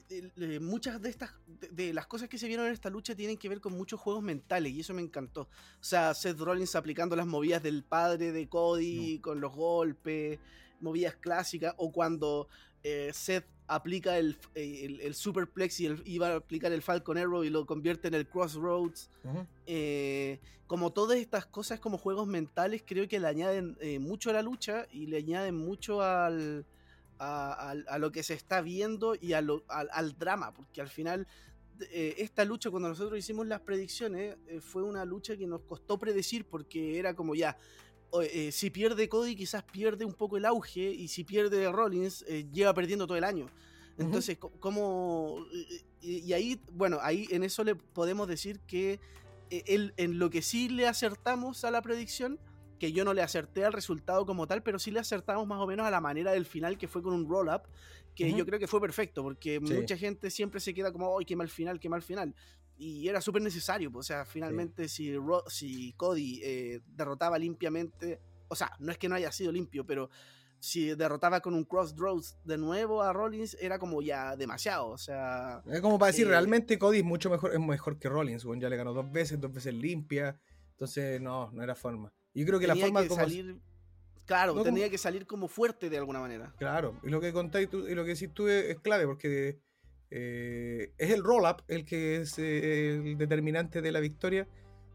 muchas 0.61 1.00
de 1.00 1.09
estas 1.09 1.33
de, 1.47 1.92
las 1.92 2.06
cosas 2.06 2.28
que 2.28 2.38
se 2.38 2.47
vieron 2.47 2.66
en 2.66 2.73
esta 2.73 2.90
lucha 2.90 3.14
tienen 3.14 3.37
que 3.37 3.49
ver 3.49 3.61
con 3.61 3.73
muchos 3.73 3.99
juegos 4.00 4.23
mentales 4.23 4.73
y 4.73 4.80
eso 4.80 4.95
me 4.95 5.02
encantó. 5.02 5.42
O 5.42 5.85
sea, 5.85 6.14
Seth 6.14 6.38
Rollins 6.38 6.76
aplicando 6.76 7.16
las 7.16 7.26
movidas 7.26 7.62
del 7.62 7.83
padre 7.83 8.33
de 8.33 8.49
Cody 8.49 9.18
con 9.21 9.40
los 9.40 9.52
golpes, 9.52 10.38
movidas 10.80 11.16
clásicas 11.16 11.75
o 11.78 11.90
cuando 11.90 12.49
eh, 12.83 13.11
Seth 13.12 13.47
aplica 13.68 14.18
el, 14.18 14.37
el, 14.54 15.14
Superplex 15.14 15.80
y 15.80 15.94
iba 16.04 16.28
a 16.28 16.37
aplicar 16.37 16.73
el 16.73 16.82
Falcon 16.82 17.18
Arrow 17.18 17.44
y 17.44 17.50
lo 17.50 17.66
convierte 17.66 18.08
en 18.08 18.14
el 18.14 18.26
Crossroads. 18.26 19.11
Eh, 19.66 20.40
como 20.66 20.92
todas 20.92 21.18
estas 21.18 21.46
cosas 21.46 21.80
como 21.80 21.99
juegos 21.99 22.26
mentales, 22.26 22.82
creo 22.85 23.08
que 23.08 23.20
le 23.20 23.28
añaden 23.28 23.76
eh, 23.80 23.99
mucho 23.99 24.30
a 24.30 24.32
la 24.32 24.42
lucha 24.42 24.87
y 24.92 25.06
le 25.06 25.18
añaden 25.18 25.56
mucho 25.56 26.02
al, 26.02 26.64
a, 27.18 27.99
lo 27.99 28.12
que 28.12 28.23
se 28.23 28.35
está 28.35 28.61
viendo 28.61 29.14
y 29.20 29.32
al, 29.32 29.62
al, 29.68 30.18
drama, 30.18 30.52
porque 30.52 30.80
al 30.80 30.88
final 30.88 31.26
eh, 31.90 32.14
esta 32.18 32.44
lucha 32.44 32.70
cuando 32.70 32.88
nosotros 32.88 33.18
hicimos 33.18 33.46
las 33.46 33.61
predicciones 33.61 34.37
fue 34.61 34.82
una 34.82 35.04
lucha 35.04 35.37
que 35.37 35.46
nos 35.46 35.62
costó 35.62 35.99
predecir 35.99 36.44
porque 36.44 36.99
era 36.99 37.14
como 37.14 37.35
ya, 37.35 37.56
eh, 38.23 38.52
si 38.52 38.70
pierde 38.70 39.08
Cody, 39.08 39.35
quizás 39.35 39.62
pierde 39.62 40.04
un 40.04 40.14
poco 40.14 40.37
el 40.37 40.44
auge, 40.44 40.90
y 40.90 41.08
si 41.08 41.25
pierde 41.25 41.70
Rollins, 41.70 42.25
eh, 42.28 42.46
lleva 42.52 42.75
perdiendo 42.75 43.06
todo 43.06 43.18
el 43.18 43.25
año. 43.25 43.46
Entonces, 43.99 44.38
¿cómo...? 44.38 45.46
Y, 46.02 46.32
ahí, 46.32 46.61
bueno, 46.73 46.99
ahí 47.00 47.26
en 47.30 47.42
eso 47.42 47.64
le 47.64 47.75
podemos 47.75 48.28
decir 48.28 48.61
que 48.61 49.00
él, 49.50 49.94
eh, 49.96 50.04
en 50.04 50.18
lo 50.18 50.30
que 50.30 50.42
sí 50.42 50.68
le 50.68 50.87
acertamos 50.87 51.64
a 51.64 51.70
la 51.70 51.82
predicción, 51.82 52.38
que 52.78 52.92
yo 52.92 53.04
no 53.04 53.14
le 53.14 53.23
acerté 53.23 53.64
al 53.64 53.73
resultado 53.73 54.26
como 54.26 54.46
tal, 54.46 54.62
pero 54.62 54.78
sí 54.78 54.90
le 54.90 55.00
acertamos 55.00 55.46
más 55.46 55.61
o 55.61 55.66
menos 55.66 55.87
a 55.87 55.90
la 55.90 56.00
manera 56.00 56.32
del 56.32 56.44
final, 56.44 56.78
que 56.78 56.88
fue 56.88 57.02
con 57.02 57.14
un 57.14 57.28
roll-up, 57.28 57.62
que 58.14 58.32
yo 58.32 58.46
creo 58.46 58.58
que 58.58 58.66
fue 58.66 58.80
perfecto, 58.80 59.23
porque 59.23 59.61
mucha 59.61 59.96
gente 59.96 60.30
siempre 60.30 60.61
se 60.61 60.73
queda 60.73 60.92
como, 60.92 61.18
¡ay, 61.18 61.25
qué 61.25 61.37
mal 61.37 61.49
final, 61.49 61.80
qué 61.80 61.88
mal 61.88 62.02
final! 62.02 62.35
Y 62.78 63.09
era 63.09 63.21
súper 63.21 63.42
necesario. 63.42 63.90
O 63.95 64.02
sea, 64.02 64.25
finalmente, 64.25 64.88
si, 64.88 65.14
si 65.49 65.92
Cody 65.95 66.40
eh, 66.42 66.80
derrotaba 66.87 67.38
limpiamente, 67.38 68.21
o 68.49 68.54
sea, 68.54 68.73
no 68.78 68.92
es 68.92 68.99
que 68.99 69.09
no 69.09 69.14
haya 69.14 69.33
sido 69.33 69.52
limpio, 69.52 69.87
pero 69.87 70.11
si 70.59 70.95
derrotaba 70.95 71.40
con 71.40 71.54
un 71.54 71.64
crossroads 71.64 72.38
de 72.45 72.59
nuevo 72.59 73.02
a 73.02 73.12
Rollins, 73.12 73.56
era 73.61 73.78
como 73.78 74.02
ya 74.02 74.37
demasiado. 74.37 74.88
O 74.88 74.99
sea. 74.99 75.62
Es 75.66 75.80
como 75.80 75.99
para 75.99 76.12
decir, 76.12 76.26
eh, 76.26 76.30
realmente 76.30 76.78
Cody 76.78 76.99
es 76.99 77.04
mucho 77.04 77.30
mejor, 77.30 77.52
es 77.52 77.61
mejor 77.61 77.99
que 77.99 78.09
Rollins. 78.09 78.45
Bueno, 78.45 78.62
ya 78.62 78.68
le 78.68 78.76
ganó 78.76 78.92
dos 78.92 79.11
veces, 79.11 79.40
dos 79.40 79.52
veces 79.52 79.75
limpia. 79.75 80.40
Entonces, 80.73 81.21
no, 81.21 81.50
no 81.52 81.62
era 81.62 81.75
forma. 81.75 82.12
Yo 82.35 82.45
creo 82.45 82.59
que 82.59 82.66
la 82.66 82.76
forma 82.76 83.02
que 83.02 83.09
salir. 83.11 83.59
Claro, 84.26 84.61
tenía 84.64 84.90
que 84.90 84.99
salir 84.99 85.25
como 85.25 85.47
fuerte 85.47 85.88
de 85.88 85.99
alguna 85.99 86.18
manera. 86.18 86.52
Claro, 86.59 86.99
y 87.04 87.11
lo 87.11 87.21
que 87.21 87.33
contáis 87.33 87.71
tú, 87.71 87.87
y 87.87 87.95
lo 87.95 88.04
que 88.04 88.14
decís 88.14 88.35
tú 88.35 88.49
es 88.49 88.76
clave, 88.80 89.06
porque 89.06 89.61
eh, 90.10 90.92
es 90.98 91.10
el 91.10 91.22
roll-up 91.22 91.62
el 91.68 91.84
que 91.84 92.16
es 92.16 92.38
eh, 92.38 92.94
el 92.94 93.18
determinante 93.18 93.82
de 93.82 93.92
la 93.92 94.00
victoria, 94.00 94.46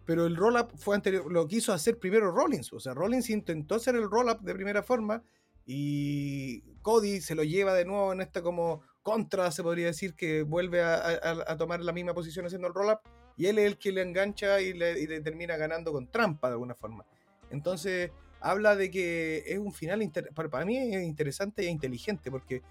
pero 0.06 0.26
el 0.26 0.36
roll-up 0.36 0.72
fue 0.78 0.96
anterior, 0.96 1.32
lo 1.32 1.48
quiso 1.48 1.74
hacer 1.74 1.98
primero 1.98 2.32
Rollins, 2.32 2.72
o 2.74 2.80
sea, 2.80 2.94
Rollins 2.94 3.30
intentó 3.30 3.76
hacer 3.76 3.96
el 3.96 4.10
roll-up 4.10 4.42
de 4.42 4.54
primera 4.54 4.84
forma 4.84 5.24
y 5.66 6.62
Cody 6.82 7.22
se 7.22 7.36
lo 7.36 7.44
lleva 7.44 7.74
de 7.74 7.86
nuevo 7.86 8.14
en 8.14 8.22
esta 8.22 8.42
como 8.42 8.82
contra, 9.04 9.52
se 9.52 9.64
podría 9.64 9.88
decir, 9.88 10.14
que 10.16 10.44
vuelve 10.44 10.82
a, 10.82 11.58
tomar 11.58 11.82
la 11.82 11.92
misma 11.92 12.14
posición 12.14 12.46
haciendo 12.46 12.68
el 12.68 12.74
roll-up 12.74 13.00
y 13.38 13.48
él 13.48 13.58
es 13.58 13.66
el 13.66 13.78
que 13.78 13.92
le 13.92 14.02
engancha 14.02 14.62
y 14.62 14.74
le, 14.74 15.22
termina 15.22 15.58
ganando 15.58 15.92
con 15.92 16.08
trampa 16.08 16.48
de 16.48 16.54
alguna 16.54 16.76
forma. 16.76 17.06
Entonces, 17.50 18.12
habla 18.40 18.76
de 18.76 18.92
que 18.92 19.44
es 19.46 19.58
un 19.58 19.74
final, 19.74 20.02
para 20.34 20.66
mí 20.66 20.78
es 20.78 21.04
interesante 21.04 21.64
e 21.64 21.70
inteligente 21.70 22.30
porque 22.32 22.62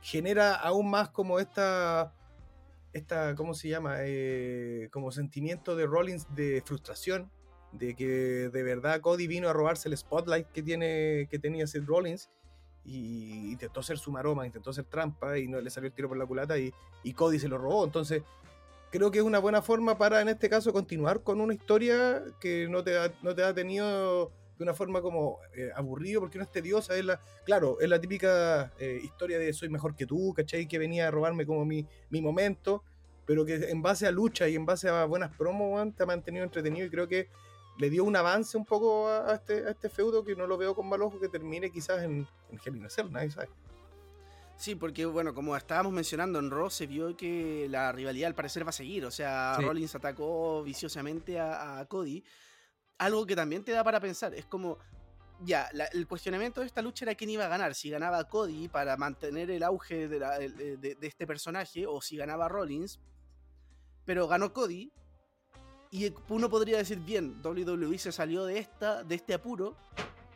genera 0.00 0.54
aún 0.54 0.90
más 0.90 1.10
como 1.10 1.38
esta, 1.38 2.14
esta 2.92 3.34
¿cómo 3.34 3.54
se 3.54 3.68
llama? 3.68 3.96
Eh, 4.00 4.88
como 4.92 5.10
sentimiento 5.10 5.76
de 5.76 5.86
Rollins 5.86 6.26
de 6.34 6.62
frustración, 6.64 7.30
de 7.72 7.94
que 7.94 8.06
de 8.06 8.62
verdad 8.62 9.00
Cody 9.00 9.26
vino 9.26 9.48
a 9.48 9.52
robarse 9.52 9.88
el 9.88 9.96
spotlight 9.96 10.48
que, 10.48 10.62
tiene, 10.62 11.28
que 11.30 11.38
tenía 11.38 11.66
Seth 11.66 11.86
Rollins 11.86 12.30
y 12.84 13.52
intentó 13.52 13.80
hacer 13.80 13.98
su 13.98 14.10
maroma, 14.10 14.46
intentó 14.46 14.70
hacer 14.70 14.84
trampa 14.84 15.38
y 15.38 15.46
no 15.46 15.60
le 15.60 15.70
salió 15.70 15.88
el 15.88 15.94
tiro 15.94 16.08
por 16.08 16.16
la 16.16 16.26
culata 16.26 16.58
y, 16.58 16.72
y 17.02 17.12
Cody 17.12 17.38
se 17.38 17.48
lo 17.48 17.58
robó. 17.58 17.84
Entonces, 17.84 18.22
creo 18.90 19.10
que 19.10 19.18
es 19.18 19.24
una 19.24 19.38
buena 19.38 19.62
forma 19.62 19.98
para, 19.98 20.20
en 20.20 20.28
este 20.28 20.48
caso, 20.48 20.72
continuar 20.72 21.22
con 21.22 21.40
una 21.40 21.54
historia 21.54 22.24
que 22.40 22.68
no 22.68 22.82
te 22.82 22.96
no 23.22 23.34
te 23.34 23.44
ha 23.44 23.54
tenido 23.54 24.32
de 24.60 24.64
una 24.64 24.74
forma 24.74 25.00
como 25.00 25.38
eh, 25.54 25.70
aburrido 25.74 26.20
porque 26.20 26.36
no 26.36 26.44
es 26.44 26.52
tediosa. 26.52 26.94
Es 26.94 27.02
la, 27.02 27.18
claro, 27.46 27.80
es 27.80 27.88
la 27.88 27.98
típica 27.98 28.70
eh, 28.78 29.00
historia 29.02 29.38
de 29.38 29.54
soy 29.54 29.70
mejor 29.70 29.96
que 29.96 30.04
tú, 30.04 30.34
¿cachai? 30.36 30.68
Que 30.68 30.78
venía 30.78 31.08
a 31.08 31.10
robarme 31.10 31.46
como 31.46 31.64
mi, 31.64 31.86
mi 32.10 32.20
momento, 32.20 32.84
pero 33.24 33.46
que 33.46 33.54
en 33.70 33.80
base 33.80 34.06
a 34.06 34.10
lucha 34.10 34.48
y 34.48 34.56
en 34.56 34.66
base 34.66 34.90
a 34.90 35.06
buenas 35.06 35.34
promos, 35.34 35.94
te 35.96 36.02
ha 36.02 36.06
mantenido 36.06 36.44
entretenido 36.44 36.86
y 36.86 36.90
creo 36.90 37.08
que 37.08 37.30
le 37.78 37.88
dio 37.88 38.04
un 38.04 38.14
avance 38.14 38.58
un 38.58 38.66
poco 38.66 39.08
a, 39.08 39.32
este, 39.32 39.66
a 39.66 39.70
este 39.70 39.88
feudo 39.88 40.22
que 40.22 40.36
no 40.36 40.46
lo 40.46 40.58
veo 40.58 40.74
con 40.74 40.86
mal 40.86 41.00
ojo 41.00 41.18
que 41.18 41.30
termine 41.30 41.70
quizás 41.70 42.02
en, 42.02 42.28
en 42.50 42.60
Hell 42.62 42.76
in 42.76 42.84
a 42.84 42.90
Cell, 42.90 43.10
nadie 43.10 43.30
sabe. 43.30 43.48
Sí, 44.58 44.74
porque 44.74 45.06
bueno, 45.06 45.32
como 45.32 45.56
estábamos 45.56 45.94
mencionando 45.94 46.38
en 46.38 46.50
Raw, 46.50 46.68
se 46.68 46.86
vio 46.86 47.16
que 47.16 47.66
la 47.70 47.92
rivalidad 47.92 48.26
al 48.26 48.34
parecer 48.34 48.66
va 48.66 48.68
a 48.68 48.72
seguir. 48.72 49.06
O 49.06 49.10
sea, 49.10 49.56
Rollins 49.58 49.94
atacó 49.94 50.62
viciosamente 50.62 51.40
a, 51.40 51.78
a 51.78 51.86
Cody 51.86 52.22
algo 53.00 53.26
que 53.26 53.34
también 53.34 53.64
te 53.64 53.72
da 53.72 53.82
para 53.82 53.98
pensar. 53.98 54.34
Es 54.34 54.44
como, 54.44 54.78
ya, 55.42 55.70
el 55.92 56.06
cuestionamiento 56.06 56.60
de 56.60 56.66
esta 56.66 56.82
lucha 56.82 57.06
era 57.06 57.14
quién 57.14 57.30
iba 57.30 57.46
a 57.46 57.48
ganar, 57.48 57.74
si 57.74 57.88
ganaba 57.88 58.28
Cody 58.28 58.68
para 58.68 58.96
mantener 58.98 59.50
el 59.50 59.62
auge 59.62 60.06
de, 60.06 60.96
este 61.00 61.26
personaje 61.26 61.86
o 61.86 62.02
si 62.02 62.18
ganaba 62.18 62.48
Rollins. 62.48 63.00
Pero 64.04 64.28
ganó 64.28 64.52
Cody 64.52 64.92
y 65.90 66.12
uno 66.28 66.50
podría 66.50 66.76
decir, 66.76 66.98
bien, 67.00 67.40
WWE 67.42 67.98
se 67.98 68.12
salió 68.12 68.44
de, 68.44 68.58
esta, 68.58 69.02
de 69.02 69.14
este 69.14 69.32
apuro 69.32 69.76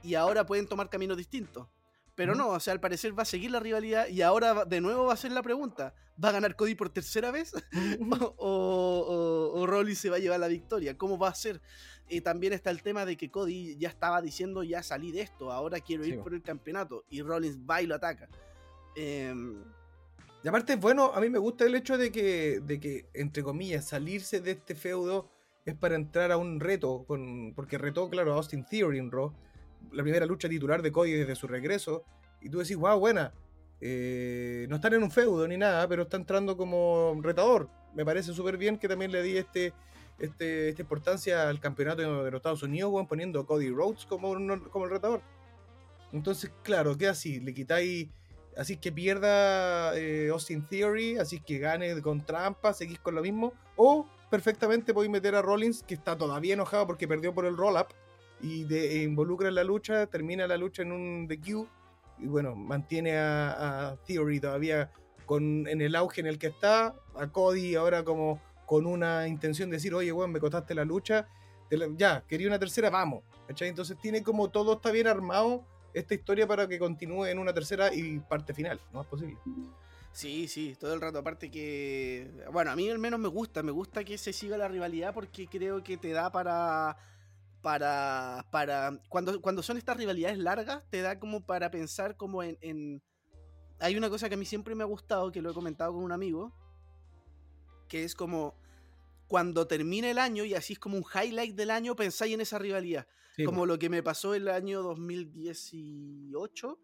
y 0.02 0.14
ahora 0.14 0.46
pueden 0.46 0.66
tomar 0.66 0.88
caminos 0.88 1.18
distintos. 1.18 1.68
Pero 2.14 2.34
no, 2.34 2.48
o 2.50 2.60
sea, 2.60 2.72
al 2.72 2.80
parecer 2.80 3.18
va 3.18 3.24
a 3.24 3.26
seguir 3.26 3.50
la 3.50 3.60
rivalidad 3.60 4.06
y 4.08 4.22
ahora 4.22 4.64
de 4.64 4.80
nuevo 4.80 5.06
va 5.06 5.14
a 5.14 5.16
ser 5.16 5.32
la 5.32 5.42
pregunta, 5.42 5.94
¿va 6.22 6.28
a 6.28 6.32
ganar 6.32 6.56
Cody 6.56 6.76
por 6.76 6.88
tercera 6.88 7.30
vez? 7.30 7.52
o, 8.38 9.52
o, 9.54 9.66
Rollins 9.66 9.98
se 9.98 10.10
va 10.10 10.16
a 10.16 10.20
llevar 10.20 10.40
la 10.40 10.48
victoria? 10.48 10.96
¿Cómo 10.96 11.18
va 11.18 11.28
a 11.28 11.34
ser? 11.34 11.60
Y 12.08 12.20
también 12.20 12.52
está 12.52 12.70
el 12.70 12.82
tema 12.82 13.06
de 13.06 13.16
que 13.16 13.30
Cody 13.30 13.76
ya 13.76 13.88
estaba 13.88 14.20
diciendo, 14.20 14.62
ya 14.62 14.82
salí 14.82 15.10
de 15.10 15.22
esto, 15.22 15.50
ahora 15.50 15.80
quiero 15.80 16.04
ir 16.04 16.20
por 16.20 16.34
el 16.34 16.42
campeonato. 16.42 17.04
Y 17.08 17.22
Rollins 17.22 17.58
va 17.58 17.80
y 17.80 17.86
lo 17.86 17.94
ataca. 17.94 18.28
Em, 18.94 19.64
y 20.42 20.48
aparte, 20.48 20.76
bueno, 20.76 21.10
a 21.14 21.20
mí 21.20 21.30
me 21.30 21.38
gusta 21.38 21.64
el 21.64 21.74
hecho 21.74 21.96
de 21.96 22.12
que, 22.12 22.60
de 22.60 22.78
que, 22.78 23.06
entre 23.14 23.42
comillas, 23.42 23.86
salirse 23.86 24.40
de 24.40 24.52
este 24.52 24.74
feudo 24.74 25.30
es 25.64 25.74
para 25.74 25.94
entrar 25.94 26.30
a 26.30 26.36
un 26.36 26.60
reto, 26.60 27.04
con, 27.06 27.54
porque 27.54 27.78
retó, 27.78 28.10
claro, 28.10 28.34
a 28.34 28.36
Austin 28.36 28.66
Theory 28.66 28.98
en 28.98 29.10
Raw, 29.10 29.32
la 29.92 30.02
primera 30.02 30.26
lucha 30.26 30.48
titular 30.48 30.82
de 30.82 30.92
Cody 30.92 31.12
desde 31.12 31.34
su 31.34 31.46
regreso, 31.46 32.04
y 32.42 32.50
tú 32.50 32.58
decís, 32.58 32.76
wow, 32.76 32.98
buena, 32.98 33.32
eh, 33.80 34.66
no 34.68 34.76
están 34.76 34.94
en 34.94 35.02
un 35.02 35.10
feudo 35.10 35.48
ni 35.48 35.56
nada, 35.56 35.88
pero 35.88 36.02
está 36.02 36.16
entrando 36.16 36.56
como 36.56 37.18
retador. 37.22 37.68
Me 37.94 38.04
parece 38.04 38.32
súper 38.32 38.56
bien 38.56 38.78
que 38.78 38.88
también 38.88 39.12
le 39.12 39.22
di 39.22 39.36
este, 39.36 39.72
este, 40.18 40.68
esta 40.68 40.82
importancia 40.82 41.48
al 41.48 41.60
campeonato 41.60 42.02
de 42.24 42.30
los 42.30 42.38
Estados 42.38 42.62
Unidos, 42.62 42.92
weón, 42.92 43.06
poniendo 43.06 43.40
a 43.40 43.46
Cody 43.46 43.70
Rhodes 43.70 44.06
como, 44.06 44.34
como 44.70 44.84
el 44.84 44.90
retador. 44.90 45.22
Entonces, 46.12 46.52
claro, 46.62 46.96
queda 46.96 47.10
así, 47.10 47.40
le 47.40 47.52
quitáis, 47.52 48.08
así 48.56 48.76
que 48.76 48.92
pierda 48.92 49.96
eh, 49.98 50.28
Austin 50.30 50.66
Theory, 50.68 51.18
así 51.18 51.40
que 51.40 51.58
gane 51.58 52.00
con 52.02 52.24
trampa, 52.24 52.72
seguís 52.72 53.00
con 53.00 53.16
lo 53.16 53.22
mismo, 53.22 53.52
o 53.76 54.06
perfectamente 54.30 54.94
podéis 54.94 55.10
meter 55.10 55.34
a 55.34 55.42
Rollins, 55.42 55.82
que 55.82 55.94
está 55.94 56.16
todavía 56.16 56.54
enojado 56.54 56.86
porque 56.86 57.08
perdió 57.08 57.34
por 57.34 57.46
el 57.46 57.56
roll-up, 57.56 57.88
y 58.40 58.64
de, 58.64 58.98
e 58.98 59.02
involucra 59.02 59.48
en 59.48 59.56
la 59.56 59.64
lucha, 59.64 60.06
termina 60.06 60.46
la 60.46 60.56
lucha 60.56 60.82
en 60.82 60.92
un 60.92 61.26
DQ, 61.26 61.66
y 62.20 62.26
bueno, 62.26 62.54
mantiene 62.54 63.16
a, 63.18 63.88
a 63.88 63.96
Theory 63.96 64.38
todavía 64.38 64.92
con, 65.26 65.66
en 65.66 65.80
el 65.80 65.96
auge 65.96 66.20
en 66.20 66.28
el 66.28 66.38
que 66.38 66.48
está, 66.48 66.94
a 67.16 67.26
Cody 67.28 67.74
ahora 67.74 68.04
como 68.04 68.40
con 68.66 68.86
una 68.86 69.28
intención 69.28 69.70
de 69.70 69.76
decir, 69.76 69.94
oye, 69.94 70.12
weón, 70.12 70.32
me 70.32 70.40
costaste 70.40 70.74
la 70.74 70.84
lucha, 70.84 71.28
ya, 71.96 72.24
quería 72.26 72.48
una 72.48 72.58
tercera, 72.58 72.90
vamos. 72.90 73.22
¿cachai? 73.46 73.68
Entonces 73.68 73.98
tiene 74.00 74.22
como 74.22 74.50
todo 74.50 74.74
está 74.74 74.90
bien 74.90 75.06
armado 75.06 75.64
esta 75.92 76.14
historia 76.14 76.46
para 76.46 76.66
que 76.66 76.78
continúe 76.78 77.26
en 77.26 77.38
una 77.38 77.52
tercera 77.52 77.94
y 77.94 78.18
parte 78.18 78.54
final, 78.54 78.80
no 78.92 79.02
es 79.02 79.06
posible. 79.06 79.36
Sí, 80.12 80.46
sí, 80.48 80.76
todo 80.78 80.94
el 80.94 81.00
rato. 81.00 81.18
Aparte 81.18 81.50
que, 81.50 82.30
bueno, 82.52 82.70
a 82.70 82.76
mí 82.76 82.88
al 82.88 82.98
menos 82.98 83.18
me 83.18 83.28
gusta, 83.28 83.62
me 83.62 83.72
gusta 83.72 84.04
que 84.04 84.16
se 84.16 84.32
siga 84.32 84.56
la 84.56 84.68
rivalidad 84.68 85.12
porque 85.12 85.48
creo 85.48 85.82
que 85.82 85.96
te 85.96 86.10
da 86.12 86.30
para, 86.30 86.96
para, 87.62 88.46
para, 88.50 89.00
cuando, 89.08 89.40
cuando 89.40 89.62
son 89.62 89.76
estas 89.76 89.96
rivalidades 89.96 90.38
largas, 90.38 90.84
te 90.90 91.00
da 91.02 91.18
como 91.18 91.44
para 91.44 91.70
pensar 91.70 92.16
como 92.16 92.42
en, 92.42 92.56
en- 92.60 93.02
hay 93.80 93.96
una 93.96 94.08
cosa 94.08 94.28
que 94.28 94.36
a 94.36 94.38
mí 94.38 94.44
siempre 94.44 94.74
me 94.76 94.84
ha 94.84 94.86
gustado, 94.86 95.32
que 95.32 95.42
lo 95.42 95.50
he 95.50 95.54
comentado 95.54 95.92
con 95.92 96.04
un 96.04 96.12
amigo, 96.12 96.52
que 97.88 98.04
es 98.04 98.14
como 98.14 98.54
cuando 99.28 99.66
termina 99.66 100.10
el 100.10 100.18
año 100.18 100.44
y 100.44 100.54
así 100.54 100.74
es 100.74 100.78
como 100.78 100.96
un 100.98 101.04
highlight 101.04 101.54
del 101.54 101.70
año, 101.70 101.96
pensáis 101.96 102.34
en 102.34 102.40
esa 102.40 102.58
rivalidad 102.58 103.06
Sí, 103.36 103.44
como 103.44 103.60
po. 103.60 103.66
lo 103.66 103.78
que 103.78 103.88
me 103.90 104.02
pasó 104.02 104.34
el 104.34 104.46
año 104.48 104.82
2018. 104.82 106.78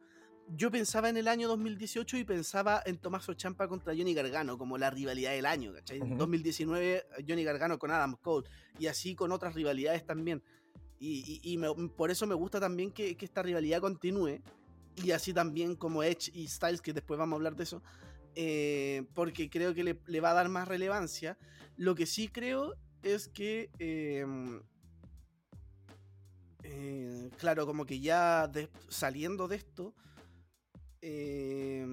Yo 0.57 0.71
pensaba 0.71 1.09
en 1.09 1.17
el 1.17 1.29
año 1.29 1.47
2018 1.47 2.17
y 2.17 2.25
pensaba 2.25 2.83
en 2.85 2.99
Tommaso 2.99 3.35
Champa 3.35 3.69
contra 3.69 3.95
Johnny 3.97 4.15
Gargano, 4.15 4.59
como 4.59 4.77
la 4.79 4.91
rivalidad 4.91 5.31
del 5.31 5.47
año, 5.47 5.73
¿cachai? 5.73 5.99
En 5.99 6.05
Ujú. 6.09 6.17
2019 6.17 7.05
Johnny 7.29 7.45
Gargano 7.45 7.79
con 7.79 7.93
Adam 7.93 8.17
Cole 8.21 8.49
y 8.79 8.89
así 8.89 9.15
con 9.15 9.31
otras 9.31 9.55
rivalidades 9.55 10.05
también. 10.05 10.43
Y, 10.99 11.41
y- 11.45 11.53
y 11.53 11.57
me- 11.57 11.73
por 11.91 12.11
eso 12.11 12.27
me 12.27 12.35
gusta 12.35 12.59
también 12.59 12.91
que, 12.91 13.17
que 13.17 13.25
esta 13.25 13.43
rivalidad 13.43 13.81
continúe 13.81 14.41
y 14.97 15.13
así 15.13 15.33
también 15.33 15.77
como 15.77 16.03
Edge 16.03 16.33
y 16.35 16.49
Styles, 16.49 16.83
que 16.83 16.93
después 16.93 17.17
vamos 17.17 17.35
a 17.35 17.37
hablar 17.37 17.55
de 17.55 17.63
eso, 17.63 17.81
eh, 18.35 19.05
porque 19.15 19.51
creo 19.51 19.75
que 19.75 19.85
le, 19.85 20.21
va 20.21 20.31
a 20.31 20.35
dar 20.35 20.49
más 20.49 20.69
relevancia. 20.69 21.39
Lo 21.77 21.95
que 21.95 22.07
sí 22.07 22.29
creo 22.29 22.75
es 23.03 23.29
que... 23.29 23.71
em, 23.79 24.63
eh, 26.63 27.31
claro, 27.39 27.67
como 27.67 27.87
que 27.87 28.01
ya 28.01 28.51
saliendo 28.89 29.49
de 29.49 29.57
esto, 29.57 29.95
eh, 31.03 31.87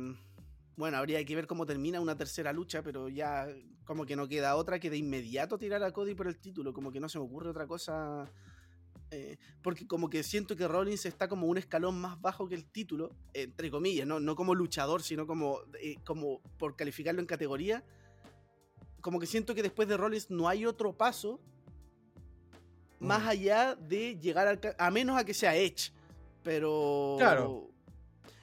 bueno, 0.75 0.97
habría 0.97 1.23
que 1.25 1.35
ver 1.35 1.47
cómo 1.47 1.65
termina 1.65 1.99
una 2.01 2.15
tercera 2.15 2.53
lucha, 2.53 2.83
pero 2.83 3.09
ya 3.09 3.47
como 3.83 4.05
que 4.05 4.15
no 4.15 4.27
queda 4.27 4.55
otra 4.55 4.79
que 4.79 4.89
de 4.89 4.97
inmediato 4.97 5.57
tirar 5.57 5.81
a 5.83 5.91
Cody 5.91 6.13
por 6.13 6.27
el 6.27 6.37
título, 6.37 6.73
como 6.73 6.91
que 6.91 6.99
no 6.99 7.09
se 7.09 7.17
me 7.17 7.25
ocurre 7.25 7.49
otra 7.49 7.65
cosa. 7.65 8.29
Eh, 9.11 9.37
porque 9.61 9.87
como 9.87 10.09
que 10.09 10.23
siento 10.23 10.55
que 10.55 10.67
Rollins 10.67 11.05
está 11.05 11.27
como 11.27 11.47
un 11.47 11.57
escalón 11.57 11.99
más 11.99 12.19
bajo 12.19 12.47
que 12.47 12.55
el 12.55 12.65
título, 12.65 13.15
entre 13.33 13.71
comillas, 13.71 14.05
no, 14.07 14.19
no 14.19 14.35
como 14.35 14.53
luchador, 14.55 15.01
sino 15.01 15.25
como, 15.25 15.59
eh, 15.81 15.95
como 16.05 16.41
por 16.57 16.75
calificarlo 16.75 17.21
en 17.21 17.27
categoría. 17.27 17.83
Como 19.01 19.19
que 19.19 19.25
siento 19.25 19.55
que 19.55 19.63
después 19.63 19.87
de 19.87 19.95
Rollins 19.97 20.29
no 20.29 20.49
hay 20.49 20.65
otro 20.65 20.97
paso 20.97 21.39
más 22.99 23.23
Mm. 23.23 23.27
allá 23.27 23.75
de 23.75 24.17
llegar 24.19 24.47
al... 24.47 24.59
A 24.77 24.91
menos 24.91 25.17
a 25.17 25.23
que 25.23 25.33
sea 25.33 25.55
Edge. 25.55 25.91
Pero... 26.43 27.15
Claro. 27.17 27.69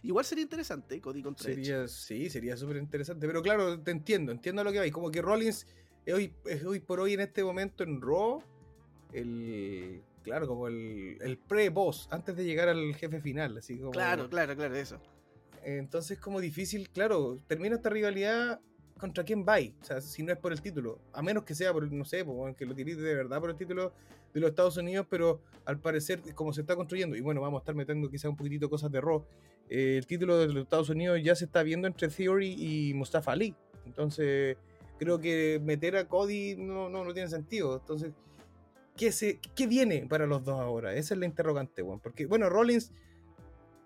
Igual 0.03 0.25
sería 0.25 0.43
interesante 0.43 1.01
Cody 1.01 1.23
contra 1.23 1.51
Edge. 1.51 1.57
Sería, 1.65 1.89
sí, 1.89 2.31
sería 2.31 2.57
súper 2.57 2.77
interesante. 2.77 3.27
Pero 3.27 3.43
claro, 3.43 3.81
te 3.81 3.91
entiendo, 3.91 4.33
entiendo 4.33 4.63
lo 4.63 4.71
que 4.71 4.79
vais. 4.79 4.93
Como 4.93 5.11
que 5.11 5.21
Rollins 5.23 5.67
es 6.07 6.15
hoy, 6.15 6.33
es 6.45 6.65
hoy 6.65 6.81
por 6.81 7.01
hoy 7.01 7.15
en 7.15 7.21
este 7.21 7.43
momento 7.43 7.83
en 7.85 8.01
Raw, 8.01 8.43
el. 9.13 10.03
Claro, 10.25 10.49
como 10.49 10.69
el, 10.69 11.19
el 11.21 11.37
pre-boss, 11.37 12.09
antes 12.11 12.35
de 12.35 12.45
llegar 12.45 12.69
al 12.69 12.95
jefe 12.95 13.21
final. 13.21 13.59
Así 13.59 13.79
como, 13.79 13.91
Claro, 13.93 14.29
claro, 14.29 14.57
claro, 14.57 14.75
eso. 14.75 14.99
Entonces, 15.63 16.19
como 16.19 16.41
difícil, 16.41 16.89
claro, 16.91 17.39
termina 17.47 17.77
esta 17.77 17.91
rivalidad 17.91 18.61
contra 18.99 19.23
quién 19.23 19.45
va. 19.47 19.59
O 19.59 19.85
sea, 19.85 20.01
si 20.01 20.23
no 20.23 20.33
es 20.33 20.39
por 20.39 20.53
el 20.53 20.63
título. 20.63 20.99
A 21.13 21.23
menos 21.23 21.45
que 21.45 21.55
sea 21.55 21.73
por, 21.73 21.91
no 21.93 22.05
sé, 22.05 22.23
bueno, 22.23 22.57
que 22.57 22.65
lo 22.65 22.75
tiréis 22.75 22.97
de 22.97 23.15
verdad 23.15 23.39
por 23.39 23.51
el 23.51 23.57
título 23.57 23.93
de 24.33 24.41
los 24.41 24.51
Estados 24.51 24.77
Unidos, 24.79 25.07
pero 25.09 25.43
al 25.67 25.79
parecer, 25.79 26.21
como 26.35 26.53
se 26.53 26.63
está 26.63 26.75
construyendo, 26.75 27.17
y 27.17 27.21
bueno, 27.21 27.41
vamos 27.41 27.61
a 27.61 27.63
estar 27.63 27.75
metiendo 27.75 28.11
quizás 28.11 28.31
un 28.31 28.37
poquitito 28.37 28.69
cosas 28.69 28.91
de 28.91 29.01
Raw, 29.01 29.25
eh, 29.69 29.97
el 29.99 30.07
título 30.07 30.39
de 30.39 30.49
los 30.49 30.65
Estados 30.65 30.89
Unidos 30.89 31.21
ya 31.23 31.35
se 31.35 31.45
está 31.45 31.63
viendo 31.63 31.87
entre 31.87 32.09
Theory 32.09 32.55
y 32.59 32.95
Mustafa 32.95 33.33
Ali. 33.33 33.55
Entonces, 33.87 34.57
creo 34.99 35.21
que 35.21 35.61
meter 35.63 35.97
a 35.97 36.09
Cody 36.09 36.57
no, 36.57 36.89
no, 36.89 37.05
no 37.05 37.13
tiene 37.13 37.29
sentido. 37.29 37.77
Entonces, 37.77 38.13
¿qué, 38.97 39.13
se, 39.13 39.39
¿qué 39.55 39.67
viene 39.67 40.07
para 40.09 40.27
los 40.27 40.45
dos 40.45 40.59
ahora? 40.61 40.95
Esa 40.95 41.15
es 41.15 41.21
la 41.21 41.27
interrogante, 41.27 41.83
weón. 41.83 42.01
Porque, 42.01 42.27
bueno, 42.27 42.49
Rollins 42.49 42.93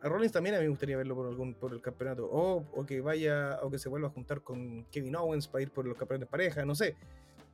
a 0.01 0.09
Rollins 0.09 0.31
también 0.33 0.55
a 0.55 0.59
mí 0.59 0.65
me 0.65 0.71
gustaría 0.71 0.97
verlo 0.97 1.17
por 1.17 1.27
algún 1.27 1.55
por 1.55 1.73
el 1.73 1.83
campeonato 1.83 2.27
o, 2.31 2.65
o 2.73 2.87
que 2.87 3.01
vaya 3.01 3.59
o 3.63 3.71
que 3.71 3.81
se 3.81 3.89
vuelva 3.89 4.07
a 4.07 4.11
juntar 4.13 4.43
con 4.43 4.85
Kevin 4.93 5.17
Owens 5.17 5.49
para 5.49 5.63
ir 5.63 5.73
por 5.73 5.87
los 5.87 5.99
campeonatos 5.99 6.29
de 6.29 6.31
pareja 6.31 6.65
no 6.65 6.77
sé 6.77 6.95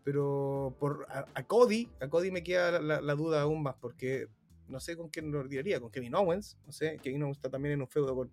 pero 0.02 0.76
por 0.78 1.06
a, 1.08 1.24
a 1.34 1.42
Cody 1.46 1.88
a 2.00 2.08
Cody 2.08 2.30
me 2.30 2.42
queda 2.42 2.80
la, 2.82 3.00
la- 3.00 3.14
duda 3.14 3.40
aún 3.40 3.62
más 3.62 3.76
porque 3.80 4.28
no 4.68 4.78
sé 4.78 4.94
con 4.94 5.08
quién 5.08 5.32
lo 5.32 5.48
tiraría 5.48 5.80
con 5.80 5.90
Kevin 5.90 6.14
Owens 6.16 6.58
no 6.66 6.72
sé 6.72 6.98
Kevin 7.02 7.22
Owens 7.22 7.38
está 7.38 7.48
también 7.48 7.74
en 7.76 7.80
un 7.80 7.88
feudo 7.88 8.14
con 8.14 8.30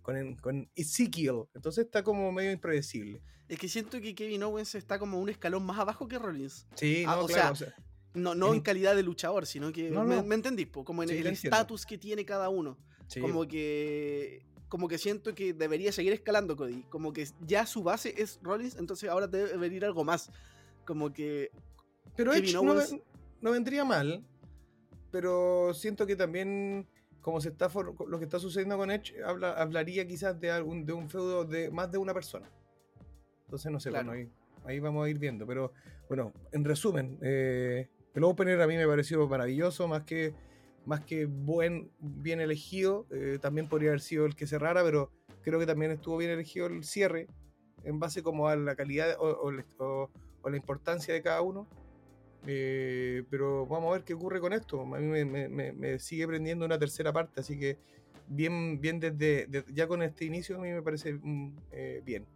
con, 0.00 0.36
con 0.36 0.70
Ezekiel 0.74 1.42
entonces 1.54 1.84
está 1.84 2.02
como 2.02 2.32
medio 2.32 2.52
impredecible 2.52 3.20
Es 3.46 3.58
que 3.58 3.68
siento 3.68 4.00
que 4.00 4.14
Kevin 4.14 4.42
Owens 4.44 4.74
está 4.74 4.98
como 4.98 5.20
un 5.20 5.28
escalón 5.28 5.66
más 5.66 5.78
abajo 5.78 6.08
que 6.08 6.18
Rollins. 6.18 6.66
sí 6.76 7.04
Ah, 7.06 7.16
no 7.16 7.24
o 7.24 7.26
claro 7.26 7.54
sea, 7.54 7.68
o 7.68 7.72
sea, 7.72 7.74
No, 8.14 8.34
no 8.34 8.48
En- 8.48 8.54
en 8.56 8.60
calidad 8.60 8.96
de 8.96 9.02
luchador, 9.02 9.46
sino 9.46 9.70
que. 9.72 9.90
No, 9.90 10.04
me, 10.04 10.16
no. 10.16 10.24
me 10.24 10.34
entendís? 10.34 10.66
po? 10.66 10.84
Como 10.84 11.02
en 11.02 11.08
Sí, 11.10 11.18
el 11.18 11.26
estatus 11.28 11.86
que 11.86 11.96
tiene 11.98 12.24
cada 12.24 12.48
uno. 12.48 12.76
sí, 13.06 13.20
Como 13.20 13.46
que. 13.46 14.44
Como 14.68 14.86
que 14.86 14.98
siento 14.98 15.34
que 15.34 15.52
debería 15.52 15.90
seguir 15.90 16.12
escalando 16.12 16.56
Cody. 16.56 16.82
Como 16.90 17.12
que 17.12 17.26
ya 17.46 17.66
su 17.66 17.82
base 17.82 18.14
es 18.16 18.38
Rollins, 18.42 18.76
entonces 18.76 19.08
ahora 19.10 19.26
debe 19.26 19.56
venir 19.56 19.84
algo 19.84 20.04
más. 20.04 20.30
Como 20.84 21.12
que. 21.12 21.50
Pero 22.16 22.32
Edge 22.32 22.52
no, 22.52 22.62
Owens- 22.62 22.90
ven- 22.90 23.02
no 23.40 23.50
vendría 23.52 23.84
mal, 23.84 24.24
pero 25.10 25.72
siento 25.74 26.06
que 26.06 26.16
también, 26.16 26.86
como 27.20 27.40
se 27.40 27.48
está 27.48 27.68
for- 27.68 27.94
lo 28.08 28.18
que 28.18 28.24
está 28.24 28.38
sucediendo 28.38 28.76
con 28.76 28.90
Edge, 28.90 29.14
habla, 29.24 29.52
hablaría 29.52 30.06
quizás 30.06 30.38
de 30.40 30.50
algún 30.50 30.84
de 30.86 30.92
un 30.92 31.08
feudo 31.08 31.44
de 31.44 31.70
más 31.70 31.90
de 31.90 31.98
una 31.98 32.14
persona. 32.14 32.48
Entonces, 33.46 33.70
no 33.72 33.80
sé, 33.80 33.90
Claro. 33.90 34.06
bueno, 34.10 34.30
ahí, 34.64 34.72
ahí 34.74 34.80
vamos 34.80 35.04
a 35.06 35.10
ir 35.10 35.18
viendo. 35.18 35.46
Pero 35.46 35.72
bueno, 36.08 36.32
en 36.52 36.64
resumen, 36.64 37.18
eh, 37.22 37.88
el 38.14 38.24
opener 38.24 38.60
a 38.60 38.66
mí 38.66 38.76
me 38.76 38.86
pareció 38.86 39.26
maravilloso, 39.28 39.86
más 39.88 40.02
que, 40.02 40.34
más 40.86 41.00
que 41.04 41.26
buen, 41.26 41.90
bien 42.00 42.40
elegido. 42.40 43.06
eh, 43.10 43.38
también 43.40 43.68
podría 43.68 43.90
haber 43.90 44.00
sido 44.00 44.26
el 44.26 44.34
que 44.34 44.46
cerrara, 44.46 44.82
pero 44.82 45.10
creo 45.42 45.58
que 45.58 45.66
también 45.66 45.92
estuvo 45.92 46.16
bien 46.16 46.30
elegido 46.30 46.66
el 46.66 46.84
cierre, 46.84 47.28
en 47.84 47.98
base 47.98 48.22
como 48.22 48.48
a 48.48 48.56
la 48.56 48.74
calidad 48.76 49.16
o, 49.18 49.50
la- 49.52 50.56
importancia 50.56 51.14
de 51.14 51.22
cada 51.22 51.42
uno. 51.42 51.66
Eh, 52.46 53.24
pero 53.30 53.66
vamos 53.66 53.90
a 53.90 53.92
ver 53.92 54.04
qué 54.04 54.14
ocurre 54.14 54.40
con 54.40 54.52
esto. 54.52 54.80
A 54.82 54.98
mí 54.98 55.24
me, 55.24 55.98
sigue 55.98 56.26
prendiendo 56.26 56.64
una 56.64 56.78
tercera 56.78 57.12
parte, 57.12 57.40
así 57.40 57.58
que 57.58 57.78
bien, 58.26 58.80
bien 58.80 58.98
desde, 59.00 59.46
de- 59.46 59.64
ya 59.72 59.86
con 59.86 60.02
este 60.02 60.24
inicio 60.24 60.56
a 60.56 60.60
mí 60.60 60.70
me 60.70 60.82
parece 60.82 61.14
mm, 61.14 61.56
eh, 61.72 62.02
bien. 62.04 62.26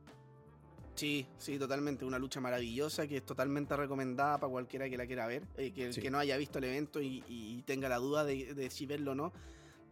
Sí, 0.94 1.26
sí, 1.38 1.58
totalmente. 1.58 2.04
Una 2.04 2.18
lucha 2.18 2.40
maravillosa 2.40 3.06
que 3.06 3.16
es 3.18 3.26
totalmente 3.26 3.76
recomendada 3.76 4.38
para 4.38 4.50
cualquiera 4.50 4.88
que 4.88 4.96
la 4.96 5.06
quiera 5.06 5.26
ver. 5.26 5.42
eh, 5.56 5.72
que 5.72 5.86
el 5.86 5.92
Sí. 5.94 6.00
que 6.00 6.10
no 6.10 6.18
haya 6.18 6.36
visto 6.36 6.58
el 6.58 6.64
evento 6.64 7.00
y, 7.00 7.24
y 7.28 7.62
tenga 7.62 7.88
la 7.88 7.96
duda 7.96 8.24
de, 8.24 8.54
de 8.54 8.70
si 8.70 8.86
verlo 8.86 9.12
o 9.12 9.14
no. 9.14 9.32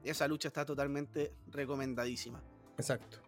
Esa 0.05 0.29
lucha 0.29 0.49
está 0.49 0.65
totalmente 0.65 1.33
recomendadísima. 1.51 2.41
Exacto. 2.77 3.19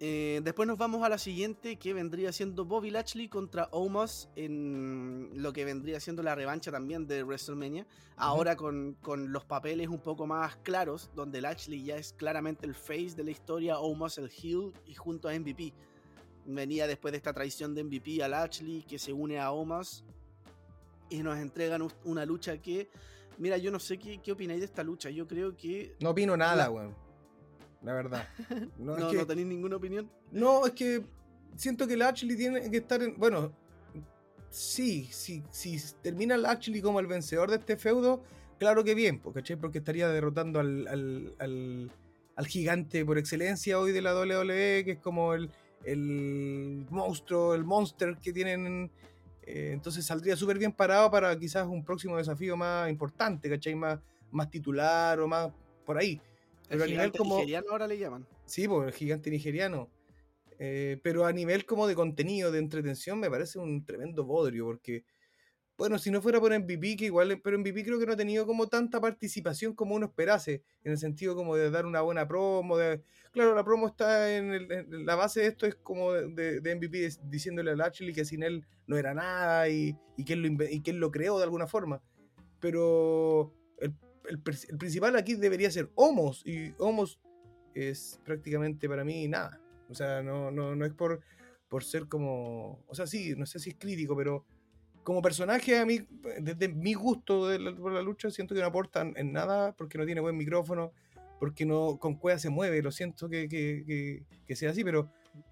Eh, 0.00 0.40
después 0.42 0.66
nos 0.66 0.76
vamos 0.76 1.02
a 1.04 1.08
la 1.08 1.18
siguiente, 1.18 1.76
que 1.76 1.94
vendría 1.94 2.32
siendo 2.32 2.64
Bobby 2.64 2.90
Lashley 2.90 3.28
contra 3.28 3.68
Omos 3.70 4.28
en 4.34 5.30
lo 5.34 5.52
que 5.52 5.64
vendría 5.64 6.00
siendo 6.00 6.22
la 6.22 6.34
revancha 6.34 6.70
también 6.72 7.06
de 7.06 7.22
WrestleMania. 7.22 7.86
Ahora 8.16 8.56
con, 8.56 8.94
con 9.00 9.32
los 9.32 9.44
papeles 9.44 9.88
un 9.88 10.00
poco 10.00 10.26
más 10.26 10.56
claros, 10.56 11.10
donde 11.14 11.40
Lashley 11.40 11.84
ya 11.84 11.96
es 11.96 12.12
claramente 12.12 12.66
el 12.66 12.74
face 12.74 13.14
de 13.16 13.24
la 13.24 13.30
historia, 13.30 13.78
Omos 13.78 14.18
el 14.18 14.30
heel 14.30 14.72
y 14.86 14.94
junto 14.94 15.28
a 15.28 15.32
MVP. 15.38 15.72
Venía 16.46 16.86
después 16.86 17.12
de 17.12 17.16
esta 17.18 17.32
traición 17.32 17.74
de 17.74 17.84
MVP 17.84 18.22
a 18.22 18.28
Lashley 18.28 18.82
que 18.82 18.98
se 18.98 19.12
une 19.12 19.38
a 19.38 19.50
Omos 19.50 20.04
y 21.10 21.22
nos 21.22 21.38
entregan 21.38 21.86
una 22.04 22.24
lucha 22.26 22.58
que, 22.60 22.88
mira, 23.38 23.56
yo 23.56 23.70
no 23.70 23.78
sé 23.78 23.98
qué, 23.98 24.20
qué 24.22 24.32
opináis 24.32 24.60
de 24.60 24.66
esta 24.66 24.82
lucha. 24.82 25.08
Yo 25.10 25.26
creo 25.26 25.56
que 25.56 25.94
No 26.00 26.10
opino 26.10 26.36
nada, 26.36 26.70
weón. 26.70 26.94
La 27.82 27.92
verdad. 27.94 28.28
No, 28.78 28.96
no, 28.98 29.06
es 29.06 29.12
que- 29.12 29.16
no 29.18 29.26
tenéis 29.26 29.46
ninguna 29.48 29.76
opinión. 29.76 30.10
No, 30.32 30.66
es 30.66 30.72
que 30.72 31.02
siento 31.56 31.86
que 31.86 31.94
el 31.94 32.02
Ashley 32.02 32.36
tiene 32.36 32.70
que 32.70 32.78
estar 32.78 33.02
en. 33.02 33.16
Bueno, 33.18 33.52
sí, 34.50 35.08
sí, 35.10 35.42
si 35.50 35.78
termina 36.02 36.36
Lashley 36.36 36.80
como 36.80 37.00
el 37.00 37.06
vencedor 37.06 37.50
de 37.50 37.56
este 37.56 37.76
feudo, 37.76 38.22
claro 38.58 38.84
que 38.84 38.94
bien, 38.94 39.18
¿cachai? 39.32 39.56
Porque 39.56 39.78
estaría 39.78 40.08
derrotando 40.08 40.60
al, 40.60 40.86
al, 40.88 41.34
al, 41.38 41.90
al 42.36 42.46
gigante 42.46 43.04
por 43.04 43.18
excelencia 43.18 43.78
hoy 43.78 43.92
de 43.92 44.02
la 44.02 44.14
WWE, 44.14 44.84
que 44.84 44.92
es 44.92 44.98
como 44.98 45.34
el, 45.34 45.50
el 45.84 46.86
monstruo, 46.90 47.54
el 47.54 47.64
monster 47.64 48.16
que 48.18 48.32
tienen. 48.32 48.90
eh, 49.42 49.70
entonces 49.72 50.06
saldría 50.06 50.36
súper 50.36 50.58
bien 50.58 50.72
parado 50.72 51.10
para 51.10 51.38
quizás 51.38 51.66
un 51.66 51.84
próximo 51.84 52.16
desafío 52.16 52.56
más 52.56 52.90
importante, 52.90 53.48
¿cachai? 53.50 53.74
Más, 53.74 54.00
más 54.30 54.50
titular 54.50 55.20
o 55.20 55.28
más 55.28 55.52
por 55.84 55.98
ahí. 55.98 56.20
El 56.68 56.78
Pero 56.78 56.84
a 56.84 56.86
nivel 56.86 57.12
gigante 57.12 57.18
como. 57.18 57.34
nigeriano 57.36 57.66
ahora 57.70 57.86
le 57.86 57.98
llaman. 57.98 58.26
Sí, 58.46 58.66
por 58.66 58.86
el 58.86 58.92
gigante 58.92 59.30
nigeriano. 59.30 59.90
Eh, 60.58 60.98
pero 61.02 61.26
a 61.26 61.32
nivel 61.32 61.66
como 61.66 61.86
de 61.86 61.94
contenido, 61.94 62.52
de 62.52 62.58
entretención, 62.60 63.18
me 63.18 63.28
parece 63.28 63.58
un 63.58 63.84
tremendo 63.84 64.24
bodrio, 64.24 64.66
porque, 64.66 65.04
bueno, 65.76 65.98
si 65.98 66.10
no 66.10 66.22
fuera 66.22 66.40
por 66.40 66.52
MVP, 66.52 66.96
que 66.96 67.06
igual, 67.06 67.40
pero 67.42 67.58
MVP 67.58 67.84
creo 67.84 67.98
que 67.98 68.06
no 68.06 68.12
ha 68.12 68.16
tenido 68.16 68.46
como 68.46 68.68
tanta 68.68 69.00
participación 69.00 69.74
como 69.74 69.94
uno 69.96 70.06
esperase, 70.06 70.62
en 70.84 70.92
el 70.92 70.98
sentido 70.98 71.34
como 71.34 71.56
de 71.56 71.70
dar 71.70 71.84
una 71.86 72.00
buena 72.00 72.28
promo, 72.28 72.76
de, 72.76 73.02
claro, 73.32 73.54
la 73.54 73.64
promo 73.64 73.88
está 73.88 74.36
en, 74.36 74.52
el- 74.52 75.04
la 75.04 75.16
base 75.16 75.40
de 75.40 75.46
esto 75.48 75.66
es 75.66 75.74
como 75.74 76.12
de, 76.12 76.60
de 76.60 76.76
MVP 76.76 77.08
diciéndole 77.24 77.72
a 77.72 77.76
Lashley 77.76 78.12
que 78.12 78.24
sin 78.24 78.42
él 78.44 78.64
no 78.86 78.96
era 78.96 79.14
nada 79.14 79.68
y, 79.68 79.96
y, 80.16 80.24
que 80.24 80.34
él 80.34 80.42
lo, 80.42 80.64
y 80.64 80.80
que 80.80 80.92
lo 80.92 81.10
creó 81.10 81.38
de 81.38 81.44
alguna 81.44 81.66
forma, 81.66 82.00
pero 82.60 83.52
el, 83.80 83.94
el 84.28 84.40
el 84.68 84.78
principal 84.78 85.16
aquí 85.16 85.34
debería 85.34 85.70
ser 85.70 85.90
Homos, 85.96 86.42
y 86.46 86.72
Homos 86.78 87.20
es 87.74 88.20
prácticamente 88.24 88.88
para 88.88 89.04
mí 89.04 89.28
nada. 89.28 89.60
O 89.88 89.94
sea, 89.94 90.22
no, 90.22 90.50
no, 90.50 90.74
no 90.74 90.86
es 90.86 90.92
por, 90.94 91.20
por 91.68 91.84
ser 91.84 92.06
como. 92.08 92.82
O 92.86 92.94
sea, 92.94 93.06
sí, 93.06 93.34
no 93.36 93.44
sé 93.46 93.58
si 93.58 93.70
es 93.70 93.76
crítico, 93.78 94.16
pero 94.16 94.44
como 95.04 95.22
personaje, 95.22 95.78
a 95.78 95.86
mí, 95.86 96.00
desde 96.40 96.68
mi 96.68 96.94
gusto 96.94 97.46
de 97.48 97.58
la, 97.58 97.76
por 97.76 97.92
la 97.92 98.02
lucha, 98.02 98.30
siento 98.30 98.54
que 98.54 98.60
no 98.60 98.66
aportan 98.66 99.12
en 99.16 99.32
nada 99.32 99.72
porque 99.76 99.98
no 99.98 100.04
tiene 100.06 100.20
buen 100.20 100.36
micrófono, 100.36 100.92
porque 101.38 101.64
no 101.66 101.98
con 101.98 102.14
cueva 102.16 102.38
se 102.38 102.50
mueve. 102.50 102.82
Lo 102.82 102.90
siento 102.90 103.28
que, 103.28 103.48
que, 103.48 103.84
que- 103.86 104.22
que 104.46 104.56
sea 104.56 104.70
así, 104.70 104.82
pero 104.82 105.10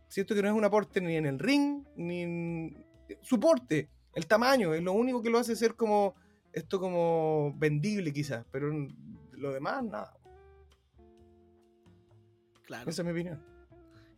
siento 0.08 0.34
que 0.34 0.42
no 0.42 0.48
es 0.48 0.54
un 0.54 0.64
aporte 0.64 1.00
ni 1.00 1.16
en 1.16 1.26
el 1.26 1.38
ring, 1.38 1.84
ni 1.96 2.22
en 2.22 2.86
su 3.20 3.38
porte. 3.38 3.88
El 4.14 4.26
tamaño 4.26 4.74
es 4.74 4.82
lo 4.82 4.92
único 4.92 5.22
que 5.22 5.30
lo 5.30 5.38
hace 5.38 5.54
ser 5.56 5.74
como. 5.74 6.14
Esto 6.52 6.78
como 6.80 7.54
vendible 7.56 8.12
quizás, 8.12 8.44
pero 8.50 8.70
lo 9.32 9.52
demás, 9.52 9.82
nada. 9.84 10.14
Claro. 12.64 12.90
Esa 12.90 13.02
es 13.02 13.06
mi 13.06 13.12
opinión. 13.12 13.42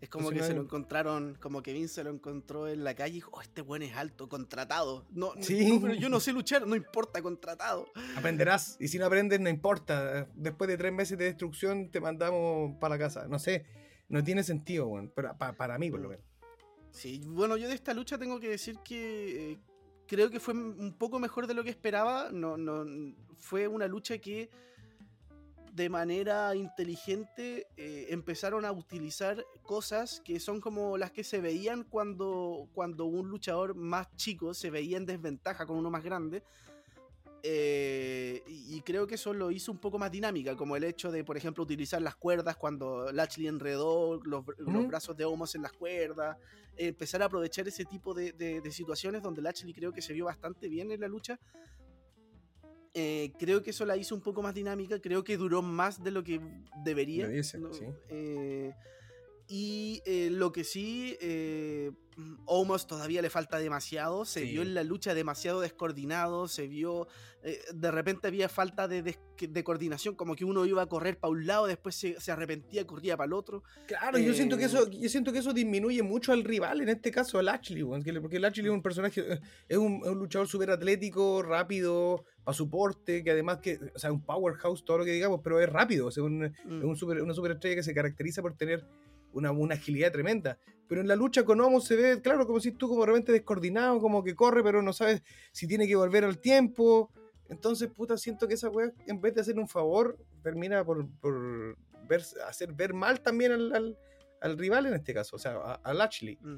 Es 0.04 0.10
como 0.10 0.28
Entonces 0.28 0.48
que 0.48 0.52
se 0.52 0.56
lo 0.58 0.62
encontraron, 0.64 1.34
como 1.40 1.62
que 1.62 1.72
Vince 1.72 1.94
se 1.94 2.04
lo 2.04 2.10
encontró 2.10 2.68
en 2.68 2.84
la 2.84 2.94
calle 2.94 3.12
y 3.12 3.14
dijo, 3.14 3.30
oh, 3.32 3.40
este 3.40 3.62
buen 3.62 3.82
es 3.82 3.96
alto, 3.96 4.28
contratado. 4.28 5.06
No, 5.10 5.32
Sí. 5.40 5.70
no, 5.72 5.80
pero 5.80 5.94
yo 5.94 6.10
no 6.10 6.20
sé 6.20 6.32
luchar, 6.32 6.66
no 6.66 6.76
importa, 6.76 7.22
contratado. 7.22 7.86
Aprenderás. 8.14 8.76
Y 8.78 8.88
si 8.88 8.98
no 8.98 9.06
aprendes, 9.06 9.40
no 9.40 9.48
importa. 9.48 10.28
Después 10.34 10.68
de 10.68 10.76
tres 10.76 10.92
meses 10.92 11.16
de 11.16 11.24
destrucción, 11.24 11.90
te 11.90 12.00
mandamos 12.00 12.76
para 12.78 12.96
la 12.96 12.98
casa. 12.98 13.26
No 13.28 13.38
sé. 13.38 13.64
No 14.10 14.22
tiene 14.22 14.42
sentido, 14.42 14.86
weón. 14.88 15.10
Pero 15.16 15.36
pa- 15.38 15.54
para 15.54 15.78
mí, 15.78 15.90
por 15.90 16.00
lo 16.00 16.10
menos. 16.10 16.24
Sí, 16.90 17.22
bueno, 17.26 17.56
yo 17.56 17.66
de 17.66 17.74
esta 17.74 17.94
lucha 17.94 18.18
tengo 18.18 18.38
que 18.38 18.50
decir 18.50 18.76
que 18.84 19.52
eh, 19.52 19.58
creo 20.06 20.28
que 20.28 20.38
fue 20.38 20.52
un 20.52 20.94
poco 20.98 21.18
mejor 21.18 21.46
de 21.46 21.54
lo 21.54 21.64
que 21.64 21.70
esperaba. 21.70 22.28
No, 22.30 22.58
no, 22.58 22.84
fue 23.38 23.66
una 23.68 23.86
lucha 23.88 24.18
que 24.18 24.50
de 25.74 25.88
manera 25.88 26.54
inteligente 26.54 27.66
eh, 27.76 28.06
empezaron 28.10 28.64
a 28.64 28.70
utilizar 28.70 29.44
cosas 29.62 30.20
que 30.24 30.38
son 30.38 30.60
como 30.60 30.96
las 30.96 31.10
que 31.10 31.24
se 31.24 31.40
veían 31.40 31.82
cuando, 31.82 32.68
cuando 32.72 33.06
un 33.06 33.28
luchador 33.28 33.74
más 33.74 34.06
chico 34.14 34.54
se 34.54 34.70
veía 34.70 34.96
en 34.98 35.04
desventaja 35.04 35.66
con 35.66 35.76
uno 35.76 35.90
más 35.90 36.04
grande. 36.04 36.44
Eh, 37.42 38.42
y 38.46 38.80
creo 38.82 39.06
que 39.06 39.16
eso 39.16 39.34
lo 39.34 39.50
hizo 39.50 39.70
un 39.72 39.78
poco 39.78 39.98
más 39.98 40.10
dinámica, 40.10 40.56
como 40.56 40.76
el 40.76 40.84
hecho 40.84 41.10
de, 41.10 41.24
por 41.24 41.36
ejemplo, 41.36 41.64
utilizar 41.64 42.00
las 42.00 42.14
cuerdas 42.16 42.56
cuando 42.56 43.10
Lashley 43.12 43.48
enredó 43.48 44.18
los, 44.24 44.44
brazos 44.86 45.16
de 45.16 45.24
Omos 45.26 45.54
en 45.56 45.62
las 45.62 45.72
cuerdas, 45.72 46.38
eh, 46.76 46.86
empezar 46.86 47.20
a 47.20 47.26
aprovechar 47.26 47.66
ese 47.68 47.84
tipo 47.84 48.14
de, 48.14 48.32
de- 48.32 48.60
de 48.62 48.70
situaciones 48.70 49.22
donde 49.22 49.42
Lashley 49.42 49.74
creo 49.74 49.92
que 49.92 50.00
se 50.00 50.12
vio 50.14 50.24
bastante 50.26 50.68
bien 50.68 50.90
en 50.92 51.00
la 51.00 51.08
lucha. 51.08 51.38
Eh, 52.96 53.32
creo 53.38 53.60
que 53.62 53.70
eso 53.70 53.84
la 53.84 53.96
hizo 53.96 54.14
un 54.14 54.20
poco 54.20 54.40
más 54.40 54.54
dinámica, 54.54 55.00
creo 55.00 55.24
que 55.24 55.36
duró 55.36 55.62
más 55.62 56.02
de 56.02 56.12
lo 56.12 56.22
que 56.22 56.40
debería. 56.84 57.28
Sí. 57.42 57.58
Eh, 58.08 58.72
y 59.48 60.00
eh, 60.06 60.30
lo 60.30 60.52
que 60.52 60.64
sí, 60.64 61.16
eh, 61.20 61.90
Omos 62.46 62.86
todavía 62.86 63.20
le 63.22 63.30
falta 63.30 63.58
demasiado. 63.58 64.24
Se 64.24 64.40
Sí. 64.40 64.52
vio 64.52 64.62
en 64.62 64.72
la 64.74 64.84
lucha 64.84 65.14
demasiado 65.14 65.60
descoordinado. 65.60 66.46
Se 66.48 66.68
vio. 66.68 67.08
eh, 67.46 67.60
de 67.74 67.90
repente 67.90 68.26
había 68.28 68.48
falta 68.48 68.88
de, 68.88 69.02
de 69.02 69.64
coordinación, 69.64 70.14
como 70.14 70.34
que 70.34 70.46
uno 70.46 70.64
iba 70.64 70.80
a 70.80 70.86
correr 70.86 71.18
para 71.18 71.30
un 71.32 71.46
lado, 71.46 71.66
después 71.66 71.94
se, 71.94 72.18
se 72.18 72.32
arrepentía, 72.32 72.86
corría 72.86 73.18
para 73.18 73.26
el 73.26 73.34
otro. 73.34 73.62
Claro, 73.86 74.18
yo 74.18 74.32
siento 74.32 74.56
que 74.56 74.62
Eh, 74.62 74.66
eso, 74.66 74.88
yo 74.90 75.08
siento 75.10 75.30
que 75.30 75.40
eso 75.40 75.52
disminuye 75.52 76.02
mucho 76.02 76.32
al 76.32 76.42
rival, 76.42 76.80
en 76.80 76.88
este 76.88 77.10
caso 77.10 77.38
al 77.38 77.44
le- 78.12 78.20
porque 78.22 78.36
el 78.36 78.42
Lashley 78.42 78.64
es 78.64 78.72
un 78.72 78.80
personaje, 78.80 79.20
eh, 79.34 79.40
es 79.68 79.76
un, 79.76 80.00
es 80.02 80.08
un 80.08 80.18
luchador 80.20 80.48
súper 80.48 80.70
atlético, 80.70 81.42
rápido, 81.42 82.24
para 82.44 82.54
su 82.56 82.70
porte, 82.70 83.22
que 83.22 83.32
además 83.32 83.58
que, 83.58 83.78
o 83.94 83.98
sea, 83.98 84.10
un 84.10 84.22
powerhouse, 84.24 84.82
todo 84.82 84.96
lo 84.98 85.04
que 85.04 85.12
digamos, 85.12 85.40
pero 85.44 85.60
es 85.60 85.68
rápido, 85.68 86.06
o 86.06 86.10
sea, 86.10 86.22
un, 86.22 86.38
Mm. 86.64 86.78
es 86.78 86.84
un 86.84 86.96
super, 86.96 87.20
una 87.22 87.34
superestrella 87.34 87.76
que 87.76 87.82
se 87.82 87.92
caracteriza 87.92 88.40
por 88.40 88.56
tener 88.56 88.86
una, 89.34 89.52
una 89.52 89.74
agilidad 89.74 90.10
tremenda. 90.12 90.58
Pero 90.88 91.00
en 91.00 91.08
la 91.08 91.16
lucha 91.16 91.44
con 91.44 91.60
Homo 91.60 91.80
se 91.80 91.96
ve, 91.96 92.20
claro, 92.20 92.46
como 92.46 92.60
si 92.60 92.72
tú 92.72 92.88
como 92.88 93.00
de 93.02 93.06
repente 93.06 93.32
descoordinado, 93.32 93.98
como 94.00 94.22
que 94.24 94.34
corre, 94.34 94.62
pero 94.62 94.82
no 94.82 94.92
sabes 94.92 95.22
si 95.52 95.66
tiene 95.66 95.86
que 95.86 95.96
volver 95.96 96.24
al 96.24 96.38
tiempo. 96.38 97.10
Entonces, 97.48 97.88
puta, 97.90 98.16
siento 98.16 98.46
que 98.48 98.54
esa 98.54 98.68
weá, 98.70 98.90
en 99.06 99.20
vez 99.20 99.34
de 99.34 99.40
hacer 99.42 99.58
un 99.58 99.68
favor, 99.68 100.18
termina 100.42 100.84
por, 100.84 101.08
por 101.20 101.76
ver, 102.08 102.22
hacer 102.46 102.72
ver 102.72 102.94
mal 102.94 103.20
también 103.20 103.52
al, 103.52 103.72
al- 103.74 103.98
al 104.40 104.58
rival 104.58 104.84
en 104.86 104.94
este 104.94 105.14
caso, 105.14 105.36
o 105.36 105.38
sea, 105.38 105.52
a, 105.56 105.74
a 105.82 105.94
Lashley. 105.94 106.36
Mm. 106.42 106.56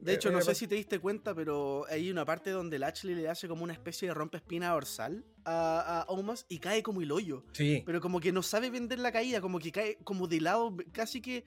De 0.00 0.12
Eh, 0.12 0.14
hecho, 0.16 0.30
eh, 0.30 0.32
no 0.32 0.40
sé 0.40 0.52
pas- 0.52 0.54
si 0.54 0.66
te 0.66 0.74
diste 0.74 0.98
cuenta, 0.98 1.34
pero 1.34 1.84
hay 1.88 2.10
una 2.10 2.24
parte 2.24 2.50
donde 2.50 2.78
Lashley 2.78 3.14
le 3.14 3.28
hace 3.28 3.46
como 3.48 3.64
una 3.64 3.74
especie 3.74 4.08
de 4.08 4.14
rompespina 4.14 4.70
dorsal 4.70 5.24
a, 5.44 6.00
a 6.00 6.04
Omos 6.12 6.46
y 6.48 6.58
cae 6.58 6.82
como 6.82 7.02
el 7.02 7.12
hoyo. 7.12 7.44
Sí. 7.52 7.82
pero 7.84 8.00
como 8.00 8.18
que 8.18 8.32
no 8.32 8.42
sabe 8.42 8.70
vender 8.70 8.98
la 8.98 9.12
caída, 9.12 9.40
como 9.42 9.58
que 9.58 9.70
cae 9.72 9.98
como 10.04 10.26
de 10.26 10.40
lado, 10.40 10.74
casi 10.92 11.20
que 11.20 11.44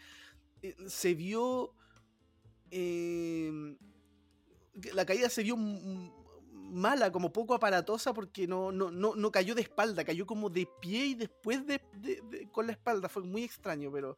eh, 0.61 0.75
se 0.87 1.13
vio... 1.13 1.73
eh, 2.71 3.75
que 4.81 4.93
la 4.93 5.05
caída 5.05 5.29
se 5.29 5.43
vio 5.43 5.55
mala, 5.57 7.11
como 7.11 7.31
poco 7.31 7.53
aparatosa, 7.53 8.13
porque 8.13 8.47
no, 8.47 8.71
no, 8.71 8.91
no, 8.91 9.15
no 9.15 9.31
cayó 9.31 9.55
de 9.55 9.61
espalda, 9.61 10.03
cayó 10.03 10.25
como 10.25 10.49
de 10.49 10.67
pie 10.81 11.05
y 11.05 11.15
después 11.15 11.65
de, 11.65 11.81
de- 11.93 12.21
de- 12.29 12.49
con 12.51 12.65
la 12.67 12.73
espalda, 12.73 13.07
fue 13.07 13.23
muy 13.23 13.43
extraño, 13.43 13.91
pero 13.91 14.17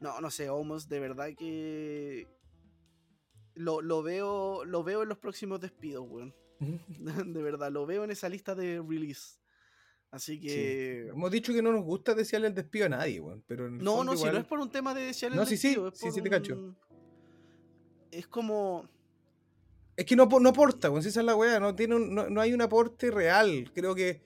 no, 0.00 0.20
no 0.20 0.30
sé, 0.30 0.48
Omos 0.50 0.88
de 0.88 1.00
verdad 1.00 1.30
que... 1.36 2.28
Lo, 3.54 3.80
lo 3.82 4.04
veo 4.04 4.64
lo 4.64 4.84
veo 4.84 5.02
en 5.02 5.08
los 5.08 5.18
próximos 5.18 5.58
despidos, 5.60 6.06
weón. 6.08 6.32
De 7.34 7.42
verdad, 7.42 7.72
lo 7.72 7.86
veo 7.86 8.04
en 8.04 8.10
esa 8.12 8.28
lista 8.28 8.54
de 8.54 8.80
release. 8.86 9.38
Así 10.10 10.34
Sí. 10.36 10.40
que... 10.40 11.08
Hemos 11.08 11.30
dicho 11.30 11.52
que 11.52 11.60
no 11.60 11.70
nos 11.72 11.84
gusta 11.84 12.14
desearle 12.14 12.48
el 12.48 12.54
despido 12.54 12.86
a 12.86 12.88
nadie, 12.88 13.20
weón. 13.20 13.42
Pero 13.46 13.68
No, 13.70 14.02
no, 14.04 14.16
si 14.16 14.24
no 14.24 14.38
es 14.38 14.44
por 14.46 14.58
un 14.58 14.70
tema 14.70 14.94
de 14.94 15.02
desear 15.02 15.32
el 15.32 15.36
No, 15.38 15.44
sí, 15.44 15.56
sí, 15.56 15.68
despido, 15.68 15.90
sí, 15.94 16.10
sí 16.10 16.22
te 16.22 16.30
cacho. 16.30 16.54
un- 16.54 16.76
Es 18.10 18.26
como... 18.26 18.88
Es 19.96 20.06
que 20.06 20.14
no, 20.16 20.26
no 20.26 20.48
aporta, 20.50 20.90
weón, 20.90 21.02
si 21.02 21.08
esa 21.08 21.20
es 21.20 21.26
la 21.26 21.34
weá, 21.36 21.58
no, 21.60 21.74
tiene 21.74 21.96
un- 21.96 22.14
no, 22.14 22.30
no 22.30 22.40
hay 22.40 22.54
un 22.54 22.62
aporte 22.62 23.10
real. 23.10 23.70
Creo 23.74 23.94
que 23.94 24.22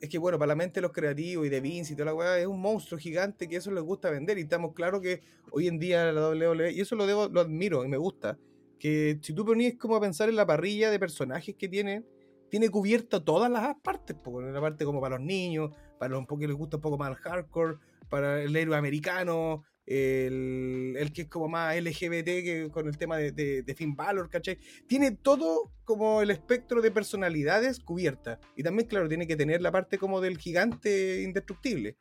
es 0.00 0.08
que, 0.08 0.16
bueno, 0.18 0.38
para 0.38 0.48
la 0.48 0.54
mente 0.56 0.74
de 0.74 0.82
los 0.82 0.92
creativos 0.92 1.44
y 1.46 1.48
de 1.50 1.60
Vince 1.60 1.92
y 1.92 1.96
toda 1.96 2.06
la 2.06 2.14
weá, 2.14 2.38
es 2.38 2.46
un 2.46 2.60
monstruo 2.60 2.98
gigante 2.98 3.48
que 3.48 3.56
eso 3.56 3.70
les 3.70 3.82
gusta 3.84 4.10
vender. 4.10 4.38
Y 4.38 4.42
estamos 4.42 4.72
claros 4.74 5.00
que 5.02 5.20
hoy 5.50 5.66
en 5.68 5.78
día 5.78 6.10
la 6.12 6.28
WWE, 6.30 6.72
y 6.72 6.80
eso 6.80 6.94
lo, 6.96 7.06
debo, 7.06 7.28
lo 7.28 7.40
admiro 7.40 7.84
y 7.84 7.88
me 7.88 7.96
gusta, 7.98 8.38
que 8.78 9.18
si 9.22 9.32
tú 9.34 9.44
ponías 9.44 9.74
como 9.74 9.96
a 9.96 10.00
pensar 10.00 10.28
en 10.28 10.36
la 10.36 10.46
parrilla 10.46 10.90
de 10.90 10.98
personajes 10.98 11.54
que 11.56 11.68
tiene, 11.68 12.04
tiene 12.52 12.68
cubierta 12.68 13.24
todas 13.24 13.50
las 13.50 13.74
partes, 13.76 14.14
po, 14.14 14.42
la 14.42 14.60
parte 14.60 14.84
como 14.84 15.00
para 15.00 15.16
los 15.16 15.24
niños, 15.24 15.70
para 15.98 16.12
los 16.12 16.26
que 16.38 16.46
les 16.46 16.54
gusta 16.54 16.76
un 16.76 16.82
poco 16.82 16.98
más 16.98 17.08
el 17.08 17.16
hardcore, 17.16 17.78
para 18.10 18.42
el 18.42 18.54
héroe 18.54 18.76
americano, 18.76 19.62
el, 19.86 20.94
el 20.98 21.12
que 21.14 21.22
es 21.22 21.28
como 21.28 21.48
más 21.48 21.74
LGBT 21.74 22.26
que 22.26 22.68
con 22.70 22.88
el 22.88 22.98
tema 22.98 23.16
de, 23.16 23.32
de, 23.32 23.62
de 23.62 23.74
Finn 23.74 23.96
Balor, 23.96 24.28
¿cachai? 24.28 24.58
Tiene 24.86 25.12
todo 25.12 25.72
como 25.84 26.20
el 26.20 26.30
espectro 26.30 26.82
de 26.82 26.90
personalidades 26.90 27.80
cubierta. 27.80 28.38
Y 28.54 28.62
también, 28.62 28.86
claro, 28.86 29.08
tiene 29.08 29.26
que 29.26 29.36
tener 29.36 29.62
la 29.62 29.72
parte 29.72 29.96
como 29.96 30.20
del 30.20 30.36
gigante 30.36 31.22
indestructible. 31.22 31.96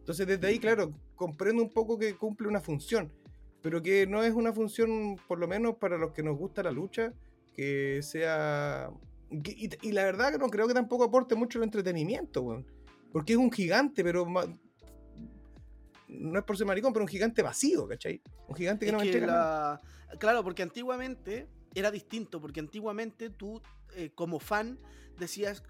Entonces, 0.00 0.26
desde 0.26 0.46
ahí, 0.48 0.58
claro, 0.58 0.92
comprendo 1.14 1.62
un 1.62 1.72
poco 1.72 1.98
que 1.98 2.14
cumple 2.14 2.46
una 2.46 2.60
función, 2.60 3.10
pero 3.62 3.80
que 3.80 4.06
no 4.06 4.22
es 4.22 4.34
una 4.34 4.52
función, 4.52 5.16
por 5.26 5.38
lo 5.38 5.48
menos 5.48 5.76
para 5.76 5.96
los 5.96 6.12
que 6.12 6.22
nos 6.22 6.36
gusta 6.36 6.62
la 6.62 6.72
lucha, 6.72 7.14
que 7.54 8.02
sea... 8.02 8.90
y, 9.30 9.70
y 9.88 9.92
la 9.92 10.04
verdad 10.04 10.32
que 10.32 10.38
no 10.38 10.48
creo 10.48 10.66
que 10.68 10.74
tampoco 10.74 11.04
aporte 11.04 11.34
mucho 11.34 11.58
el 11.58 11.64
entretenimiento, 11.64 12.42
weón. 12.42 12.66
Porque 13.12 13.32
es 13.34 13.38
un 13.38 13.50
gigante, 13.52 14.02
pero 14.02 14.26
no 16.08 16.38
es 16.38 16.44
por 16.44 16.56
ser 16.56 16.66
maricón, 16.66 16.92
pero 16.92 17.04
un 17.04 17.08
gigante 17.08 17.42
vacío, 17.42 17.86
¿cachai? 17.88 18.20
Un 18.48 18.54
gigante 18.56 18.86
que 18.86 18.90
es 18.90 18.92
no 18.92 18.98
me 18.98 19.04
entrega 19.06 19.26
la- 19.26 19.80
Claro, 20.18 20.44
porque 20.44 20.62
antiguamente 20.62 21.48
era 21.74 21.90
distinto, 21.90 22.40
porque 22.40 22.60
antiguamente 22.60 23.30
tú, 23.30 23.60
eh, 23.96 24.10
como 24.14 24.38
fan, 24.38 24.78
decías, 25.18 25.62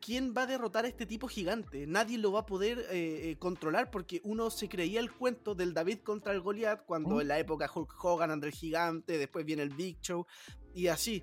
¿quién 0.00 0.32
va 0.36 0.42
a 0.42 0.46
derrotar 0.46 0.84
a 0.84 0.88
este 0.88 1.06
tipo 1.06 1.26
gigante? 1.26 1.86
Nadie 1.86 2.18
lo 2.18 2.30
va 2.32 2.40
a 2.40 2.46
poder 2.46 2.78
eh, 2.90 3.30
eh, 3.30 3.36
controlar 3.38 3.90
porque 3.90 4.20
uno 4.24 4.50
se 4.50 4.68
creía 4.68 5.00
el 5.00 5.10
cuento 5.10 5.54
del 5.54 5.74
David 5.74 5.98
contra 6.00 6.32
el 6.32 6.40
Goliath 6.40 6.84
cuando 6.86 7.16
¿Mm? 7.16 7.20
en 7.22 7.28
la 7.28 7.38
época 7.38 7.70
Hulk 7.72 8.04
Hogan, 8.04 8.30
André 8.30 8.50
el 8.50 8.54
Gigante, 8.54 9.18
después 9.18 9.44
viene 9.44 9.62
el 9.62 9.70
Big 9.70 10.00
Show 10.00 10.26
y 10.74 10.86
así. 10.86 11.22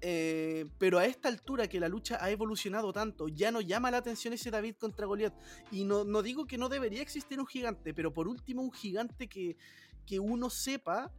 Eh, 0.00 0.66
pero 0.78 0.98
a 0.98 1.06
esta 1.06 1.28
altura 1.28 1.68
que 1.68 1.80
la 1.80 1.88
lucha 1.88 2.18
ha 2.22 2.30
evolucionado 2.30 2.92
tanto, 2.92 3.28
ya 3.28 3.50
no 3.50 3.60
llama 3.60 3.90
la 3.90 3.98
atención 3.98 4.34
ese 4.34 4.50
David 4.50 4.76
contra 4.76 5.06
Goliath. 5.06 5.34
Y 5.70 5.84
no, 5.84 6.04
no 6.04 6.22
digo 6.22 6.46
que 6.46 6.58
no 6.58 6.68
debería 6.68 7.02
existir 7.02 7.40
un 7.40 7.46
gigante, 7.46 7.94
pero 7.94 8.12
por 8.12 8.28
último 8.28 8.62
un 8.62 8.72
gigante 8.72 9.28
que, 9.28 9.56
que 10.04 10.18
uno 10.18 10.50
sepa 10.50 11.12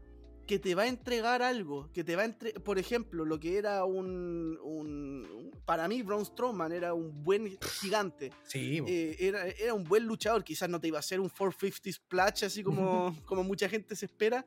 que 0.48 0.58
te 0.58 0.74
va 0.74 0.84
a 0.84 0.88
entregar 0.88 1.42
algo, 1.42 1.92
que 1.92 2.04
te 2.04 2.16
va 2.16 2.22
a 2.22 2.26
entre 2.26 2.54
por 2.54 2.80
ejemplo, 2.80 3.26
lo 3.26 3.38
que 3.40 3.58
era 3.58 3.84
un, 3.84 5.52
para 5.66 5.88
mí 5.90 6.02
Braun 6.02 6.26
Strowman 6.26 6.72
era 6.72 6.94
un 6.94 7.24
buen 7.24 7.60
gigante, 7.82 8.32
Sí. 8.44 8.82
Eh, 8.88 9.18
era, 9.20 9.46
era 9.46 9.74
un 9.74 9.84
buen 9.84 10.06
luchador, 10.06 10.44
quizás 10.44 10.70
no 10.70 10.80
te 10.80 10.88
iba 10.88 10.98
a 10.98 11.02
hacer 11.02 11.20
un 11.20 11.30
450 11.30 11.92
splash 11.92 12.46
así 12.46 12.63
como, 12.63 13.13
como 13.26 13.44
mucha 13.44 13.68
gente 13.68 13.96
se 13.96 14.06
espera, 14.06 14.46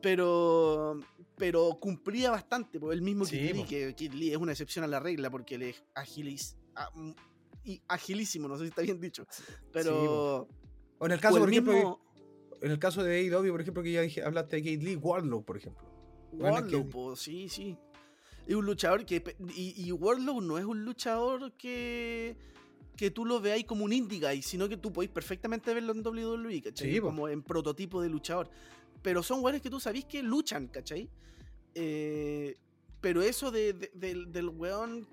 pero 0.00 1.00
pero 1.36 1.78
cumplía 1.80 2.30
bastante, 2.30 2.80
por 2.80 2.92
el 2.92 3.00
mismo 3.02 3.24
Sí, 3.24 3.38
Kid 3.38 3.54
Lee, 3.54 3.60
po. 3.62 3.68
que 3.68 3.94
Kid 3.94 4.12
Lee 4.14 4.30
es 4.32 4.36
una 4.36 4.52
excepción 4.52 4.84
a 4.84 4.88
la 4.88 4.98
regla 5.00 5.30
porque 5.30 5.54
él 5.54 5.62
es 5.62 5.84
agilis, 5.94 6.56
ah, 6.74 6.90
mm, 6.94 7.12
y 7.64 7.82
agilísimo, 7.86 8.48
no 8.48 8.56
sé 8.56 8.64
si 8.64 8.68
está 8.70 8.82
bien 8.82 9.00
dicho, 9.00 9.26
pero 9.72 10.48
o 10.98 11.06
en 11.06 11.12
el 11.12 11.20
caso, 11.20 11.38
por 11.38 11.48
ejemplo, 11.48 11.72
mismo 11.72 12.00
en 12.60 12.70
el 12.70 12.78
caso 12.78 13.02
de 13.02 13.16
AEW, 13.18 13.52
por 13.52 13.60
ejemplo, 13.60 13.82
que 13.82 13.92
ya 13.92 14.02
dije, 14.02 14.22
hablaste 14.22 14.56
de 14.56 14.62
Kate 14.62 14.84
Lee, 14.84 14.96
Wardlow, 14.96 15.44
por 15.44 15.56
ejemplo. 15.56 15.86
Que- 16.68 16.78
po, 16.80 17.16
sí, 17.16 17.48
sí. 17.48 17.76
Es 18.46 18.54
un 18.54 18.64
luchador 18.64 19.04
que. 19.04 19.22
Y, 19.54 19.74
y 19.86 19.92
Wardlow 19.92 20.40
no 20.40 20.58
es 20.58 20.64
un 20.64 20.84
luchador 20.84 21.52
que. 21.52 22.36
que 22.96 23.10
tú 23.10 23.24
lo 23.24 23.40
veáis 23.40 23.64
como 23.64 23.84
un 23.84 23.92
indie 23.92 24.20
guy, 24.20 24.42
sino 24.42 24.68
que 24.68 24.76
tú 24.76 24.92
podéis 24.92 25.12
perfectamente 25.12 25.72
verlo 25.72 25.92
en 25.92 26.04
WWE, 26.04 26.62
¿cachai? 26.62 26.94
Sí, 26.94 27.00
como 27.00 27.28
en 27.28 27.42
prototipo 27.42 28.00
de 28.02 28.08
luchador. 28.08 28.50
Pero 29.02 29.22
son 29.22 29.42
weones 29.42 29.62
que 29.62 29.70
tú 29.70 29.78
sabís 29.80 30.04
que 30.04 30.22
luchan, 30.22 30.68
¿cachai? 30.68 31.08
Eh, 31.74 32.56
pero 33.00 33.22
eso 33.22 33.50
de, 33.50 33.72
de- 33.72 33.90
del, 33.94 34.32
del 34.32 34.48
weón 34.48 35.06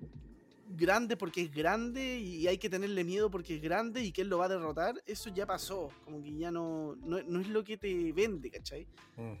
grande 0.68 1.16
porque 1.16 1.42
es 1.42 1.54
grande 1.54 2.18
y 2.18 2.48
hay 2.48 2.58
que 2.58 2.68
tenerle 2.68 3.04
miedo 3.04 3.30
porque 3.30 3.54
es 3.54 3.62
grande 3.62 4.02
y 4.02 4.10
que 4.10 4.22
él 4.22 4.28
lo 4.28 4.38
va 4.38 4.46
a 4.46 4.48
derrotar, 4.48 5.00
eso 5.06 5.30
ya 5.32 5.46
pasó. 5.46 5.90
Como 6.04 6.20
que 6.22 6.36
ya 6.36 6.50
no, 6.50 6.96
no, 6.96 7.22
no 7.22 7.40
es 7.40 7.48
lo 7.48 7.62
que 7.62 7.76
te 7.76 8.12
vende, 8.12 8.50
¿cachai? 8.50 8.86
Mm. 9.16 9.34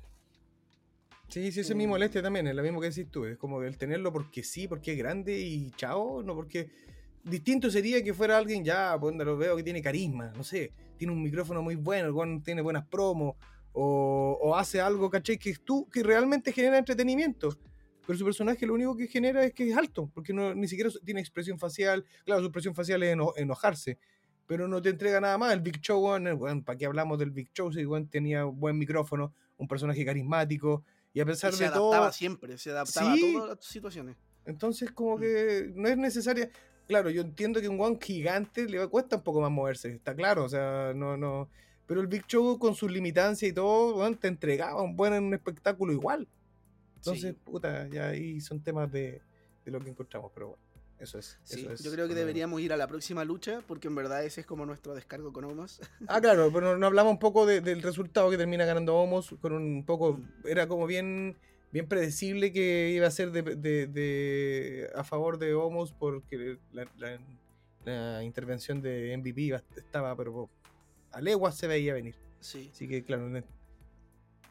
Sí, 1.28 1.50
sí, 1.50 1.58
ese 1.60 1.72
es 1.72 1.74
mi 1.76 1.84
Eh. 1.84 1.88
molestia 1.88 2.22
también, 2.22 2.46
es 2.46 2.54
lo 2.54 2.62
mismo 2.62 2.80
que 2.80 2.88
decís 2.90 3.10
tú, 3.10 3.24
es 3.24 3.36
como 3.36 3.60
el 3.64 3.76
tenerlo 3.76 4.12
porque 4.12 4.44
sí, 4.44 4.68
porque 4.68 4.92
es 4.92 4.98
grande 4.98 5.38
y 5.38 5.70
chao, 5.72 6.22
no 6.22 6.34
porque... 6.34 6.70
Distinto 7.24 7.68
sería 7.72 8.04
que 8.04 8.14
fuera 8.14 8.38
alguien 8.38 8.64
ya, 8.64 8.96
pues 9.00 9.16
lo 9.16 9.36
veo 9.36 9.56
que 9.56 9.64
tiene 9.64 9.82
carisma, 9.82 10.32
no 10.36 10.44
sé, 10.44 10.72
tiene 10.96 11.12
un 11.12 11.20
micrófono 11.20 11.60
muy 11.60 11.74
bueno, 11.74 12.22
el 12.22 12.40
tiene 12.44 12.62
buenas 12.62 12.86
promos, 12.86 13.34
o, 13.78 14.38
o 14.40 14.56
hace 14.56 14.80
algo, 14.80 15.10
¿cachai? 15.10 15.36
Que 15.38 15.54
tú, 15.56 15.86
que 15.90 16.02
realmente 16.02 16.50
genera 16.52 16.78
entretenimiento. 16.78 17.54
Pero 18.06 18.18
su 18.18 18.24
personaje 18.24 18.64
lo 18.66 18.72
único 18.74 18.96
que 18.96 19.06
genera 19.06 19.44
es 19.44 19.52
que 19.52 19.68
es 19.68 19.76
alto, 19.76 20.10
porque 20.14 20.32
no, 20.32 20.54
ni 20.54 20.66
siquiera 20.66 20.90
tiene 21.04 21.20
expresión 21.20 21.58
facial. 21.58 22.04
Claro, 22.24 22.40
su 22.40 22.46
expresión 22.46 22.74
facial 22.74 23.02
es 23.02 23.12
eno- 23.14 23.34
enojarse, 23.36 23.98
pero 24.46 24.66
no 24.66 24.80
te 24.80 24.88
entrega 24.90 25.20
nada 25.20 25.36
más. 25.36 25.52
El 25.52 25.60
Big 25.60 25.80
Show, 25.80 26.00
weón, 26.00 26.62
¿para 26.62 26.78
qué 26.78 26.86
hablamos 26.86 27.18
del 27.18 27.30
Big 27.32 27.50
Show? 27.52 27.70
Si 27.72 27.84
weón 27.84 28.06
tenía 28.08 28.44
buen 28.44 28.78
micrófono, 28.78 29.34
un 29.58 29.68
personaje 29.68 30.04
carismático, 30.04 30.84
y 31.12 31.20
a 31.20 31.26
pesar 31.26 31.52
Y 31.52 31.56
se 31.56 31.64
de 31.64 31.68
adaptaba 31.68 31.98
todo, 32.04 32.12
siempre, 32.12 32.56
se 32.58 32.70
adaptaba 32.70 33.14
Sí. 33.14 33.28
a 33.30 33.32
todas 33.38 33.56
las 33.56 33.64
situaciones. 33.66 34.16
entonces 34.46 34.90
como 34.92 35.16
Mm. 35.16 35.20
que 35.20 35.72
no 35.74 35.88
es 35.88 35.96
necesaria. 35.98 36.48
Claro, 36.86 37.10
yo 37.10 37.20
entiendo 37.22 37.60
que 37.60 37.68
un 37.68 37.80
one 37.80 37.98
gigante 38.00 38.68
le 38.68 38.86
cuesta 38.86 39.16
un 39.16 39.22
poco 39.24 39.40
más 39.40 39.50
moverse, 39.50 39.92
está 39.92 40.14
claro, 40.14 40.44
o 40.44 40.48
sea, 40.48 40.92
no, 40.94 41.16
no. 41.16 41.48
Pero 41.86 42.00
el 42.00 42.06
Big 42.08 42.26
Show 42.26 42.58
con 42.58 42.74
sus 42.74 42.90
limitancias 42.90 43.50
y 43.50 43.54
todo, 43.54 43.96
weón, 43.96 44.16
te 44.16 44.28
entregaba 44.28 44.82
un 44.82 44.96
buen 44.96 45.12
un 45.14 45.34
espectáculo 45.34 45.92
igual. 45.92 46.26
Entonces, 46.96 47.34
Sí. 47.34 47.40
puta, 47.44 47.86
ya 47.88 48.08
ahí 48.08 48.40
son 48.40 48.60
temas 48.60 48.90
de, 48.90 49.20
de 49.64 49.70
lo 49.70 49.78
que 49.80 49.90
encontramos, 49.90 50.32
pero 50.34 50.48
bueno, 50.48 50.62
eso 50.98 51.18
es. 51.18 51.38
Sí, 51.44 51.60
eso 51.60 51.72
es 51.72 51.82
yo 51.84 51.92
creo 51.92 52.08
que 52.08 52.14
deberíamos 52.14 52.60
ir 52.60 52.72
a 52.72 52.76
la 52.76 52.88
próxima 52.88 53.24
lucha 53.24 53.62
porque 53.68 53.86
en 53.86 53.94
verdad 53.94 54.24
ese 54.24 54.40
es 54.40 54.46
como 54.46 54.66
nuestro 54.66 54.94
descargo 54.94 55.32
con 55.32 55.44
Omos. 55.44 55.80
Ah, 56.08 56.20
claro, 56.20 56.50
pero 56.52 56.76
no 56.76 56.86
hablamos 56.86 57.12
un 57.12 57.18
poco 57.20 57.46
de- 57.46 57.60
del 57.60 57.82
resultado 57.82 58.30
que 58.30 58.36
termina 58.36 58.64
ganando 58.64 58.96
Homos 58.96 59.34
con 59.40 59.52
un 59.52 59.84
poco, 59.84 60.14
Mm. 60.14 60.46
era 60.48 60.66
como 60.66 60.86
bien 60.86 61.36
bien 61.72 61.86
predecible 61.88 62.52
que 62.52 62.92
iba 62.94 63.06
a 63.06 63.10
ser 63.10 63.30
de, 63.32 63.42
de- 63.42 63.86
de- 63.86 64.88
a 64.94 65.04
favor 65.04 65.36
de 65.38 65.52
Homos 65.54 65.92
porque 65.92 66.58
la, 66.72 66.86
la- 66.96 67.18
la 67.84 68.24
intervención 68.24 68.80
de 68.80 69.12
MVP 69.16 69.54
estaba, 69.76 70.16
pero 70.16 70.48
a 71.16 71.20
leguas 71.22 71.56
se 71.56 71.66
veía 71.66 71.94
venir. 71.94 72.14
Sí. 72.40 72.68
Así 72.70 72.86
que, 72.86 73.02
claro, 73.02 73.30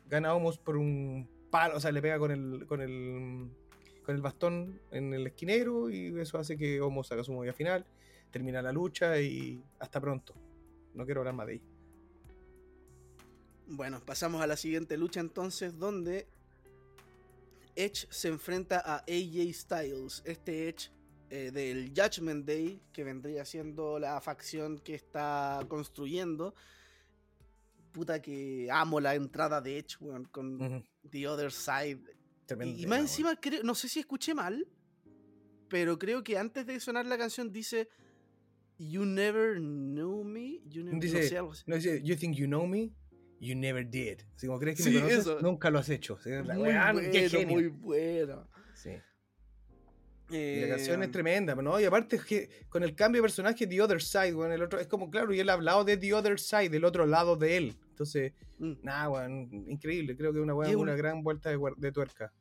gana 0.10 0.34
Homos 0.34 0.58
por 0.58 0.78
un 0.78 1.30
palo, 1.52 1.78
o 1.78 1.80
sea, 1.80 1.92
le 1.92 2.02
pega 2.02 2.18
con 2.18 2.32
el, 2.32 2.66
con 2.66 2.82
el, 2.82 3.52
con 4.04 4.16
el 4.16 4.22
bastón 4.24 4.82
en 4.90 5.14
el 5.14 5.28
esquinero 5.28 5.92
y 5.92 6.20
eso 6.20 6.40
hace 6.40 6.58
que 6.58 6.82
Homos 6.82 7.12
haga 7.12 7.24
su 7.24 7.34
movida 7.34 7.54
final, 7.54 7.86
termina 8.32 8.64
la 8.64 8.72
lucha 8.72 9.22
y 9.22 9.64
hasta 9.78 10.02
pronto. 10.02 10.34
No 10.96 11.06
quiero 11.06 11.22
hablar 11.22 11.36
más 11.36 11.46
de 11.46 11.54
ella. 11.54 11.66
Bueno, 13.68 14.04
pasamos 14.04 14.42
a 14.42 14.48
la 14.48 14.58
siguiente 14.58 14.98
lucha 14.98 15.20
entonces 15.20 15.78
donde 15.78 16.26
Edge 17.76 18.08
se 18.10 18.30
enfrenta 18.30 18.82
a 18.84 18.98
AJ 19.02 19.54
Styles. 19.54 20.24
Este 20.26 20.68
Edge 20.68 20.90
eh, 21.30 21.52
del 21.52 21.90
Judgment 21.96 22.46
Day, 22.46 22.82
que 22.94 23.04
vendría 23.04 23.46
siendo 23.46 24.00
la 24.00 24.20
facción 24.22 24.80
que 24.80 24.96
está 24.96 25.64
construyendo. 25.68 26.54
Puta 27.92 28.22
que 28.22 28.68
amo 28.72 29.00
la 29.00 29.16
entrada 29.16 29.62
de 29.62 29.78
Edge, 29.80 29.98
con. 30.32 30.86
The 31.10 31.28
Other 31.28 31.52
Side. 31.52 32.02
Tremendo 32.46 32.78
Y, 32.78 32.84
y 32.84 32.88
más 32.88 33.00
encima, 33.00 33.36
creo, 33.40 33.64
no 33.64 33.74
sé 33.74 33.88
si 33.90 34.00
escuché 34.00 34.34
mal, 34.34 34.68
pero 35.70 35.98
creo 35.98 36.24
que 36.24 36.38
antes 36.38 36.66
de 36.66 36.80
sonar 36.80 37.06
la 37.06 37.18
canción 37.18 37.52
dice 37.52 37.90
You 38.78 39.06
never 39.06 39.58
knew 39.58 40.24
me. 40.24 40.62
You 40.70 40.84
never, 40.84 41.00
Dice- 41.00 41.22
no 41.22 41.30
sé, 41.30 41.38
algo 41.38 41.52
así. 41.54 41.64
No 41.66 41.76
dice, 41.76 42.02
you 42.04 42.16
think 42.18 42.36
you 42.36 42.46
know 42.46 42.68
me, 42.68 42.92
you 43.40 43.56
never 43.56 43.90
did. 43.90 44.20
Así 44.36 44.48
como 44.48 44.60
crees 44.60 44.78
que 44.78 44.84
Sí, 44.84 44.92
me 44.92 45.02
conoces, 45.02 45.42
nunca 45.42 45.70
lo 45.70 45.80
has 45.80 45.90
hecho. 45.90 46.20
Muy 46.26 46.58
bueno, 46.58 47.00
qué 47.12 47.30
genio. 47.30 47.48
muy 47.56 47.68
bueno. 47.68 48.48
Sí. 48.74 48.92
Y 50.30 50.62
la 50.62 50.70
canción 50.70 51.02
es 51.04 51.10
Eh, 51.10 51.12
tremenda, 51.12 51.54
¿no? 51.56 51.80
Y 51.80 51.86
aparte 51.86 52.16
es 52.16 52.26
que 52.26 52.50
con 52.70 52.82
el 52.84 52.96
cambio 52.96 53.22
de 53.22 53.26
personaje, 53.28 53.68
The 53.68 53.82
Other 53.82 54.02
Side, 54.02 54.34
weón, 54.34 54.52
el 54.52 54.64
otro, 54.64 54.80
es 54.80 54.88
como, 54.88 55.12
claro, 55.12 55.32
y 55.34 55.40
él 55.40 55.50
ha 55.50 55.54
hablado 55.54 55.84
de 55.84 55.98
The 55.98 56.14
Other 56.16 56.40
Side, 56.40 56.70
del 56.70 56.84
otro 56.86 57.06
lado 57.06 57.36
de 57.36 57.58
él. 57.58 57.76
Entonces, 57.90 58.34
mm. 58.58 58.74
nada, 58.82 59.10
weón, 59.10 59.50
increíble. 59.70 60.18
Creo 60.18 60.34
que 60.34 60.40
una, 60.40 60.54
Y 60.68 60.72
es 60.72 60.76
un- 60.76 60.82
una 60.82 60.96
gran 60.96 61.22
vuelta 61.24 61.50
de, 61.50 61.60
de 61.78 61.92
tuerca. 61.92 62.34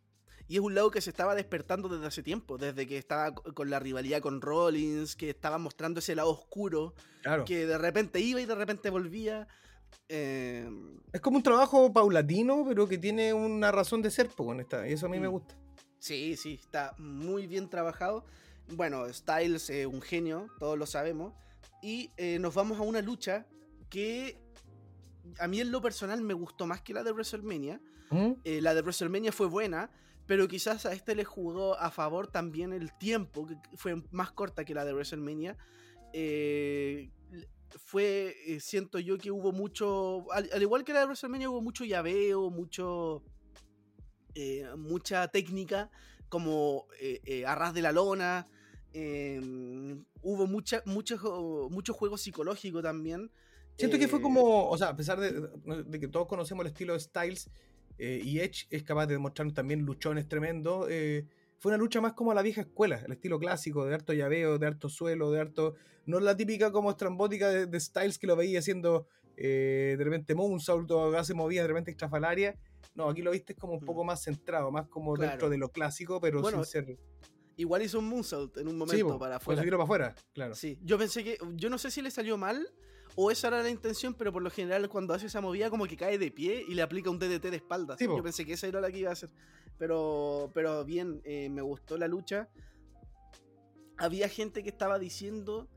Y 0.49 0.57
es 0.57 0.61
un 0.61 0.75
lado 0.75 0.91
que 0.91 1.01
se 1.01 1.09
estaba 1.11 1.35
despertando 1.35 1.89
desde 1.89 2.07
hace 2.07 2.23
tiempo, 2.23 2.59
desde 2.59 2.87
que 2.87 2.99
estaba 2.99 3.35
co- 3.35 3.53
con 3.55 3.71
la 3.71 3.79
rivalidad 3.81 4.21
con 4.21 4.41
Rollins, 4.41 5.15
que 5.17 5.31
estaba 5.31 5.57
mostrando 5.59 6.01
ese 6.01 6.15
lado 6.15 6.31
oscuro, 6.31 6.95
Claro. 7.23 7.45
que 7.45 7.67
de 7.67 7.79
repente 7.79 8.21
iba 8.21 8.41
y 8.41 8.47
de 8.47 8.55
repente 8.55 8.91
volvía. 8.91 9.47
Eh, 10.09 10.69
Es 11.13 11.21
como 11.21 11.37
un 11.39 11.43
trabajo 11.43 11.93
paulatino, 11.93 12.65
pero 12.69 12.87
que 12.89 12.99
tiene 12.99 13.33
una 13.33 13.71
razón 13.73 14.03
de 14.03 14.11
ser, 14.11 14.29
pues, 14.29 14.47
con 14.47 14.61
esta. 14.61 14.87
Y 14.89 14.93
eso 14.95 15.07
a 15.07 15.09
mí 15.09 15.19
me 15.21 15.29
Mm. 15.29 15.33
gusta. 15.33 15.55
Sí, 16.05 16.37
sí, 16.37 16.59
está 16.61 16.95
muy 16.99 17.47
bien 17.47 17.69
trabajado. 17.69 18.25
Bueno, 18.69 19.11
Styles 19.13 19.71
es 19.71 19.87
un 19.87 20.03
genio, 20.03 20.49
todos 20.59 20.79
lo 20.79 20.87
sabemos. 20.87 21.33
Y 21.83 22.11
eh, 22.17 22.39
nos 22.39 22.55
vamos 22.55 22.79
a 22.79 22.83
una 22.83 23.01
lucha 23.01 23.47
que 23.89 24.39
a 25.39 25.49
mí 25.49 25.61
en 25.61 25.73
lo 25.73 25.81
personal 25.81 26.21
me 26.23 26.35
gustó 26.35 26.67
más 26.67 26.83
que 26.83 26.93
la 26.93 27.03
de 27.03 27.13
WrestleMania. 27.13 27.81
¿Mm? 28.11 28.33
Eh, 28.45 28.61
la 28.61 28.75
de 28.75 28.83
WrestleMania 28.83 29.33
fue 29.33 29.47
buena, 29.47 29.91
pero 30.27 30.47
quizás 30.47 30.85
a 30.87 30.93
este 30.93 31.15
le 31.15 31.25
jugó 31.25 31.75
a 31.79 31.91
favor 31.91 32.27
también 32.27 32.73
el 32.73 32.97
tiempo, 32.99 33.47
que 33.47 33.57
fue 33.77 34.03
más 34.11 34.33
corta 34.33 34.65
que 34.65 34.75
la 34.75 34.85
de 34.85 34.93
WrestleMania. 34.93 35.57
Eh, 36.13 37.11
fue, 37.79 38.37
eh, 38.47 38.61
siento 38.61 38.99
yo 38.99 39.19
que 39.19 39.31
hubo 39.31 39.53
mucho, 39.53 40.31
al, 40.33 40.49
al 40.53 40.63
igual 40.63 40.85
que 40.85 40.93
la 40.93 41.01
de 41.01 41.07
WrestleMania, 41.07 41.51
hubo 41.51 41.63
mucho 41.63 41.85
llaveo, 41.85 42.51
mucho, 42.51 43.23
eh, 44.35 44.67
mucha 44.77 45.29
técnica, 45.29 45.91
como 46.29 46.87
eh, 47.01 47.21
eh, 47.25 47.47
arras 47.47 47.75
de 47.75 47.83
la 47.83 47.93
lona. 47.93 48.47
eh, 48.93 49.41
hubo 50.23 50.47
mucha, 50.47 50.83
mucho, 50.87 51.69
mucho 51.71 51.93
juego 51.93 52.17
psicológico 52.17 52.83
también. 52.83 53.31
Siento 53.77 53.99
que 53.99 54.09
fue 54.09 54.21
eh, 54.21 54.23
como, 54.23 54.69
o 54.69 54.79
sea, 54.79 54.89
a 54.89 54.97
pesar 54.97 55.19
de, 55.19 55.49
de 55.85 56.01
que 56.01 56.09
todos 56.09 56.27
conocemos 56.27 56.65
el 56.65 56.73
estilo 56.73 56.93
de 56.95 57.01
Styles 57.01 57.51
y 57.99 58.41
Edge 58.41 58.67
es 58.71 58.83
capaz 58.83 59.07
de 59.07 59.15
demostrarnos 59.15 59.55
también 59.55 59.81
luchones 59.83 60.29
tremendos, 60.29 60.87
fue 61.59 61.71
una 61.71 61.77
lucha 61.77 62.01
más 62.01 62.13
como 62.13 62.33
a 62.33 62.35
la 62.35 62.43
vieja 62.43 62.63
escuela, 62.63 63.01
el 63.07 63.13
estilo 63.13 63.39
clásico, 63.39 63.87
de 63.87 63.95
harto 63.95 64.13
llaveo, 64.13 64.59
de 64.59 64.67
harto 64.67 64.89
suelo, 64.89 65.31
de 65.31 65.41
harto... 65.41 65.75
No 66.07 66.21
la 66.21 66.37
típica 66.37 66.71
como 66.71 66.91
estrambótica 66.91 67.49
de, 67.49 67.67
de 67.67 67.81
Styles 67.81 68.19
que 68.19 68.27
lo 68.27 68.37
veía 68.37 68.59
haciendo 68.59 69.07
eh, 69.37 69.95
de 69.97 70.05
repente 70.05 70.35
Moonsault 70.35 70.91
o 70.91 71.17
hace 71.17 71.33
movidas 71.33 71.65
de 71.65 71.69
repente 71.69 71.91
extrafalaria. 71.93 72.57
No, 72.95 73.09
aquí 73.09 73.23
lo 73.23 73.31
viste 73.31 73.55
como 73.55 73.75
un 73.75 73.83
Mm. 73.83 73.87
poco 73.87 74.05
más 74.05 74.23
centrado, 74.23 74.71
más 74.71 74.87
como 74.89 75.15
Claro. 75.15 75.31
dentro 75.31 75.51
de 75.51 75.59
lo 75.59 75.69
clásico, 75.71 76.21
pero 76.21 76.41
Bueno, 76.41 76.65
sin 76.65 76.85
ser. 76.87 76.99
Igual 77.57 77.83
hizo 77.83 78.01
un 78.01 78.09
moonsault 78.09 78.57
en 78.57 78.67
un 78.67 78.73
Sí, 78.75 78.79
momento 78.79 79.09
po, 79.09 79.19
para 79.19 79.37
afuera. 79.37 79.63
para 79.63 79.83
afuera, 79.85 80.15
claro. 80.33 80.55
Sí, 80.55 80.79
yo 80.83 80.99
pensé 80.99 81.23
que. 81.23 81.39
Yo 81.55 81.71
no 81.71 81.79
sé 81.79 81.91
si 81.91 82.03
le 82.03 82.11
salió 82.11 82.37
mal 82.37 82.69
o 83.17 83.31
esa 83.31 83.47
era 83.47 83.63
la 83.63 83.71
intención, 83.71 84.13
pero 84.15 84.33
por 84.33 84.43
lo 84.43 84.51
general 84.51 84.89
cuando 84.89 85.15
hace 85.15 85.27
esa 85.27 85.41
movida 85.41 85.71
como 85.71 85.87
que 85.87 85.97
cae 85.97 86.19
de 86.19 86.33
pie 86.33 86.65
y 86.67 86.75
le 86.75 86.83
aplica 86.83 87.11
un 87.11 87.19
DDT 87.21 87.51
de 87.51 87.57
espalda. 87.59 87.97
Sí, 87.97 88.07
yo 88.07 88.23
pensé 88.25 88.45
que 88.45 88.55
esa 88.55 88.67
era 88.67 88.81
la 88.81 88.91
que 88.91 88.99
iba 88.99 89.11
a 89.11 89.13
hacer. 89.13 89.31
Pero, 89.79 90.51
pero 90.53 90.85
bien, 90.85 91.21
eh, 91.25 91.49
me 91.49 91.63
gustó 91.63 91.97
la 91.97 92.09
lucha. 92.09 92.49
Había 93.99 94.29
gente 94.29 94.65
que 94.65 94.71
estaba 94.71 94.99
diciendo 94.99 95.69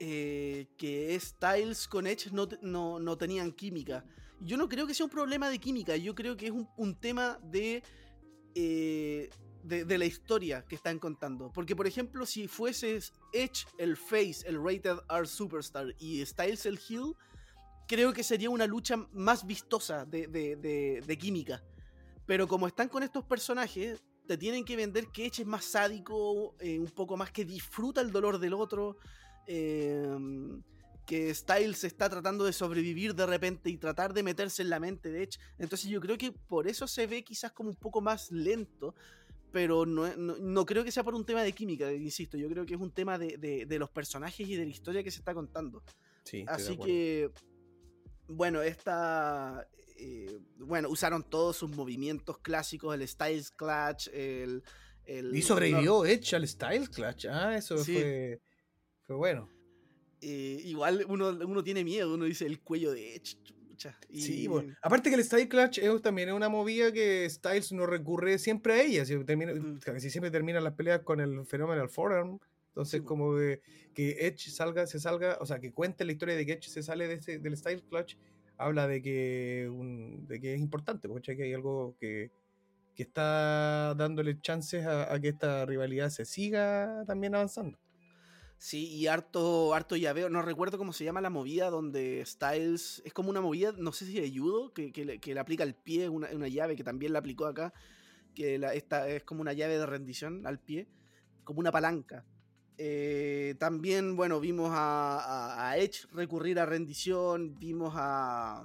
eh, 0.00 0.66
que 0.76 1.16
Styles 1.20 1.86
con 1.86 2.06
Edge 2.08 2.30
no, 2.32 2.48
no, 2.62 2.98
no 2.98 3.16
tenían 3.16 3.52
química. 3.52 4.04
Yo 4.44 4.56
no 4.56 4.68
creo 4.68 4.86
que 4.86 4.94
sea 4.94 5.06
un 5.06 5.10
problema 5.10 5.48
de 5.48 5.58
química, 5.58 5.96
yo 5.96 6.14
creo 6.14 6.36
que 6.36 6.46
es 6.46 6.52
un, 6.76 6.94
tema 6.96 7.38
de, 7.42 7.82
eh, 8.54 9.30
de, 9.62 9.84
de 9.84 9.98
la 9.98 10.04
historia 10.04 10.64
que 10.68 10.76
están 10.76 10.98
contando. 10.98 11.50
Porque, 11.52 11.74
por 11.74 11.86
ejemplo, 11.86 12.26
si 12.26 12.46
fuese 12.46 12.98
Edge 13.32 13.66
el 13.78 13.96
face, 13.96 14.46
el 14.46 14.62
rated 14.62 14.98
R 15.08 15.26
superstar 15.26 15.86
y 15.98 16.24
Styles 16.24 16.66
el 16.66 16.78
heel, 16.78 17.14
creo 17.88 18.12
que 18.12 18.22
sería 18.22 18.50
una 18.50 18.66
lucha 18.66 18.96
más 19.12 19.46
vistosa 19.46 20.04
de 20.04 21.18
química. 21.18 21.62
Pero 22.26 22.48
como 22.48 22.66
están 22.66 22.88
con 22.88 23.02
estos 23.02 23.24
personajes, 23.24 24.02
te 24.26 24.38
tienen 24.38 24.64
que 24.64 24.76
vender 24.76 25.08
que 25.08 25.26
Edge 25.26 25.42
es 25.42 25.46
más 25.46 25.64
sádico, 25.64 26.56
eh, 26.58 26.78
un 26.78 26.90
poco 26.90 27.16
más 27.16 27.30
que 27.30 27.44
disfruta 27.44 28.00
el 28.00 28.10
dolor 28.10 28.38
del 28.38 28.54
otro. 28.54 28.96
eh, 29.46 30.16
que 31.06 31.34
Styles 31.34 31.84
está 31.84 32.08
tratando 32.08 32.44
de 32.44 32.52
sobrevivir 32.52 33.14
de 33.14 33.26
repente 33.26 33.68
y 33.70 33.76
tratar 33.76 34.14
de 34.14 34.22
meterse 34.22 34.62
en 34.62 34.70
la 34.70 34.80
mente 34.80 35.10
de 35.10 35.22
Edge. 35.24 35.38
Entonces 35.58 35.90
yo 35.90 36.00
creo 36.00 36.16
que 36.16 36.32
por 36.32 36.66
eso 36.66 36.86
se 36.86 37.06
ve 37.06 37.22
quizás 37.22 37.52
como 37.52 37.68
un 37.70 37.76
poco 37.76 38.00
más 38.00 38.30
lento, 38.30 38.94
pero 39.52 39.86
no, 39.86 40.16
no- 40.16 40.36
no 40.38 40.66
creo 40.66 40.82
que 40.82 40.90
sea 40.90 41.04
por 41.04 41.14
un 41.14 41.24
tema 41.24 41.42
de 41.42 41.52
química, 41.52 41.92
insisto, 41.92 42.36
yo 42.36 42.48
creo 42.48 42.64
que 42.66 42.74
es 42.74 42.80
un 42.80 42.90
tema 42.90 43.18
de, 43.18 43.36
de- 43.36 43.66
de 43.66 43.78
los 43.78 43.90
personajes 43.90 44.48
y 44.48 44.56
de 44.56 44.64
la 44.64 44.70
historia 44.70 45.02
que 45.04 45.10
se 45.10 45.18
está 45.18 45.34
contando. 45.34 45.82
Sí, 46.24 46.44
Así 46.48 46.76
que, 46.78 47.30
bueno, 48.26 48.62
esta... 48.62 49.68
eh, 49.96 50.40
bueno, 50.58 50.88
usaron 50.88 51.22
todos 51.22 51.56
sus 51.56 51.70
movimientos 51.70 52.38
clásicos, 52.38 52.94
el 52.94 53.06
Styles 53.06 53.50
Clutch, 53.50 54.08
el... 54.12 54.62
el 55.04 55.36
Y 55.36 55.42
sobrevivió 55.42 56.04
Edge 56.06 56.34
al 56.34 56.48
Style 56.48 56.88
Clutch. 56.88 57.26
Ah, 57.26 57.56
eso 57.56 57.76
Sí. 57.78 57.92
fue, 57.92 58.40
fue 59.02 59.16
bueno. 59.16 59.48
Eh, 60.24 60.60
igual 60.64 61.04
uno, 61.08 61.28
uno 61.30 61.62
tiene 61.62 61.84
miedo, 61.84 62.14
uno 62.14 62.24
dice 62.24 62.46
el 62.46 62.60
cuello 62.60 62.92
de 62.92 63.14
Edge. 63.16 63.36
y- 64.08 64.22
Sí, 64.22 64.46
bueno. 64.48 64.72
Aparte 64.82 65.10
que 65.10 65.16
el 65.16 65.24
Style 65.24 65.48
Clutch 65.48 65.78
es, 65.78 66.00
también 66.00 66.28
es 66.30 66.34
una 66.34 66.48
movida 66.48 66.90
que 66.92 67.28
Styles 67.28 67.70
no 67.72 67.84
recurre 67.86 68.38
siempre 68.38 68.72
a 68.74 68.82
ella. 68.82 69.04
si- 69.04 69.22
termina- 69.24 69.52
Mm. 69.52 69.80
Casi 69.80 70.08
siempre 70.10 70.30
terminan 70.30 70.64
las 70.64 70.72
peleas 70.74 71.00
con 71.02 71.20
el 71.20 71.44
Phenomenal 71.44 71.88
Forearm. 71.90 72.38
Entonces, 72.68 73.00
Sí, 73.00 73.06
como 73.06 73.36
que, 73.36 73.60
que 73.94 74.26
Edge 74.26 74.50
salga, 74.50 74.86
se 74.86 74.98
salga, 74.98 75.36
o 75.40 75.46
sea, 75.46 75.58
que 75.60 75.72
cuente 75.72 76.04
la 76.04 76.12
historia 76.12 76.34
de 76.34 76.46
que 76.46 76.52
Edge 76.52 76.68
se 76.70 76.82
sale 76.82 77.06
de 77.08 77.14
ese, 77.14 77.38
del 77.38 77.56
Style 77.56 77.82
Clutch, 77.82 78.16
habla 78.56 78.86
de 78.88 79.02
que, 79.02 79.68
un- 79.70 80.26
de 80.26 80.40
que 80.40 80.54
es 80.54 80.60
importante, 80.60 81.08
porque 81.08 81.36
que 81.36 81.42
hay 81.42 81.52
algo 81.52 81.96
que, 82.00 82.30
que 82.94 83.02
está 83.02 83.94
dándole 83.98 84.40
chances 84.40 84.86
a, 84.86 85.12
a 85.12 85.20
que 85.20 85.28
esta 85.28 85.66
rivalidad 85.66 86.10
se 86.10 86.24
siga 86.24 87.04
también 87.06 87.34
avanzando. 87.34 87.76
Sí, 88.64 88.86
y 88.88 89.08
harto, 89.08 89.74
harto 89.74 89.94
llaveo. 89.94 90.30
No 90.30 90.40
recuerdo 90.40 90.78
cómo 90.78 90.94
se 90.94 91.04
llama 91.04 91.20
la 91.20 91.28
movida 91.28 91.68
donde 91.68 92.24
Styles. 92.24 93.02
Es 93.04 93.12
como 93.12 93.28
una 93.28 93.42
movida, 93.42 93.72
no 93.76 93.92
sé 93.92 94.06
si 94.06 94.18
de 94.18 94.34
judo, 94.34 94.72
que, 94.72 94.90
que, 94.90 95.04
le, 95.04 95.38
aplica 95.38 95.64
al 95.64 95.74
pie, 95.74 96.08
una, 96.08 96.28
una 96.32 96.48
llave 96.48 96.74
que 96.74 96.82
también 96.82 97.12
la 97.12 97.18
aplicó 97.18 97.44
acá. 97.44 97.74
Que 98.34 98.54
esta 98.72 99.06
es 99.10 99.22
como 99.24 99.42
una 99.42 99.52
llave 99.52 99.76
de 99.76 99.84
rendición 99.84 100.46
al 100.46 100.60
pie, 100.60 100.88
como 101.44 101.60
una 101.60 101.70
palanca. 101.72 102.24
Eh, 102.78 103.54
también, 103.58 104.16
bueno, 104.16 104.40
vimos 104.40 104.70
a 104.72 105.74
Edge 105.76 106.06
recurrir 106.12 106.58
a 106.58 106.64
rendición, 106.64 107.58
vimos 107.58 107.92
a, 107.94 108.64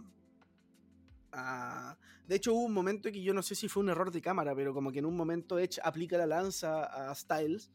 a- 1.33 1.97
De 2.25 2.35
hecho, 2.35 2.53
hubo 2.53 2.65
un 2.65 2.73
momento 2.73 3.12
que 3.12 3.21
yo 3.21 3.33
no 3.33 3.41
sé 3.41 3.55
si 3.55 3.67
fue 3.67 3.83
un 3.83 3.89
error 3.89 4.12
de 4.12 4.21
cámara, 4.21 4.55
pero 4.55 4.73
como 4.73 4.91
que 4.91 4.99
en 4.99 5.05
un 5.05 5.17
momento 5.17 5.59
Edge 5.59 5.79
aplica 5.83 6.17
la 6.17 6.25
lanza 6.27 6.83
a 6.83 7.13
Styles. 7.15 7.69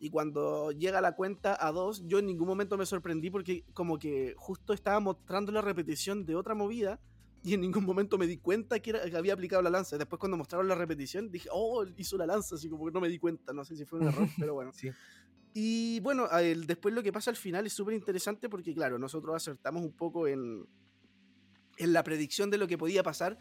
Y 0.00 0.10
cuando 0.10 0.70
llega 0.72 1.00
la 1.00 1.16
cuenta 1.16 1.56
a 1.58 1.72
dos, 1.72 2.06
yo 2.06 2.18
en 2.20 2.26
ningún 2.26 2.46
momento 2.46 2.76
me 2.78 2.86
sorprendí 2.86 3.30
porque 3.30 3.64
como 3.74 3.98
que 3.98 4.34
justo 4.36 4.72
estaba 4.72 5.00
mostrando 5.00 5.50
la 5.50 5.60
repetición 5.60 6.24
de 6.24 6.36
otra 6.36 6.54
movida 6.54 7.00
y 7.42 7.54
en 7.54 7.60
ningún 7.60 7.84
momento 7.84 8.16
me 8.18 8.26
di 8.26 8.36
cuenta 8.38 8.78
que, 8.80 8.90
era, 8.90 9.04
que 9.10 9.16
había 9.16 9.32
aplicado 9.32 9.60
la 9.62 9.70
lanza. 9.70 9.98
Después 9.98 10.20
cuando 10.20 10.36
mostraron 10.36 10.68
la 10.68 10.74
repetición 10.76 11.30
dije, 11.30 11.48
oh, 11.52 11.84
hizo 11.96 12.16
la 12.16 12.26
lanza, 12.26 12.54
así 12.54 12.68
como 12.68 12.84
que 12.86 12.92
no 12.92 13.00
me 13.00 13.08
di 13.08 13.18
cuenta, 13.18 13.52
no 13.52 13.64
sé 13.64 13.76
si 13.76 13.84
fue 13.84 13.98
un 14.00 14.08
error, 14.08 14.28
pero 14.38 14.54
bueno. 14.54 14.72
Sí. 14.78 14.90
Y 15.54 15.98
bueno, 16.00 16.28
el- 16.38 16.66
después 16.66 16.94
lo 16.94 17.02
que 17.02 17.12
pasa 17.12 17.30
al 17.30 17.36
final 17.36 17.66
es 17.66 17.72
súper 17.72 17.94
interesante 17.94 18.48
porque 18.48 18.74
claro, 18.74 18.98
nosotros 18.98 19.34
acertamos 19.34 19.82
un 19.82 19.92
poco 19.92 20.28
en, 20.28 20.66
en 21.78 21.92
la 21.92 22.04
predicción 22.04 22.50
de 22.50 22.58
lo 22.58 22.68
que 22.68 22.78
podía 22.78 23.02
pasar. 23.02 23.38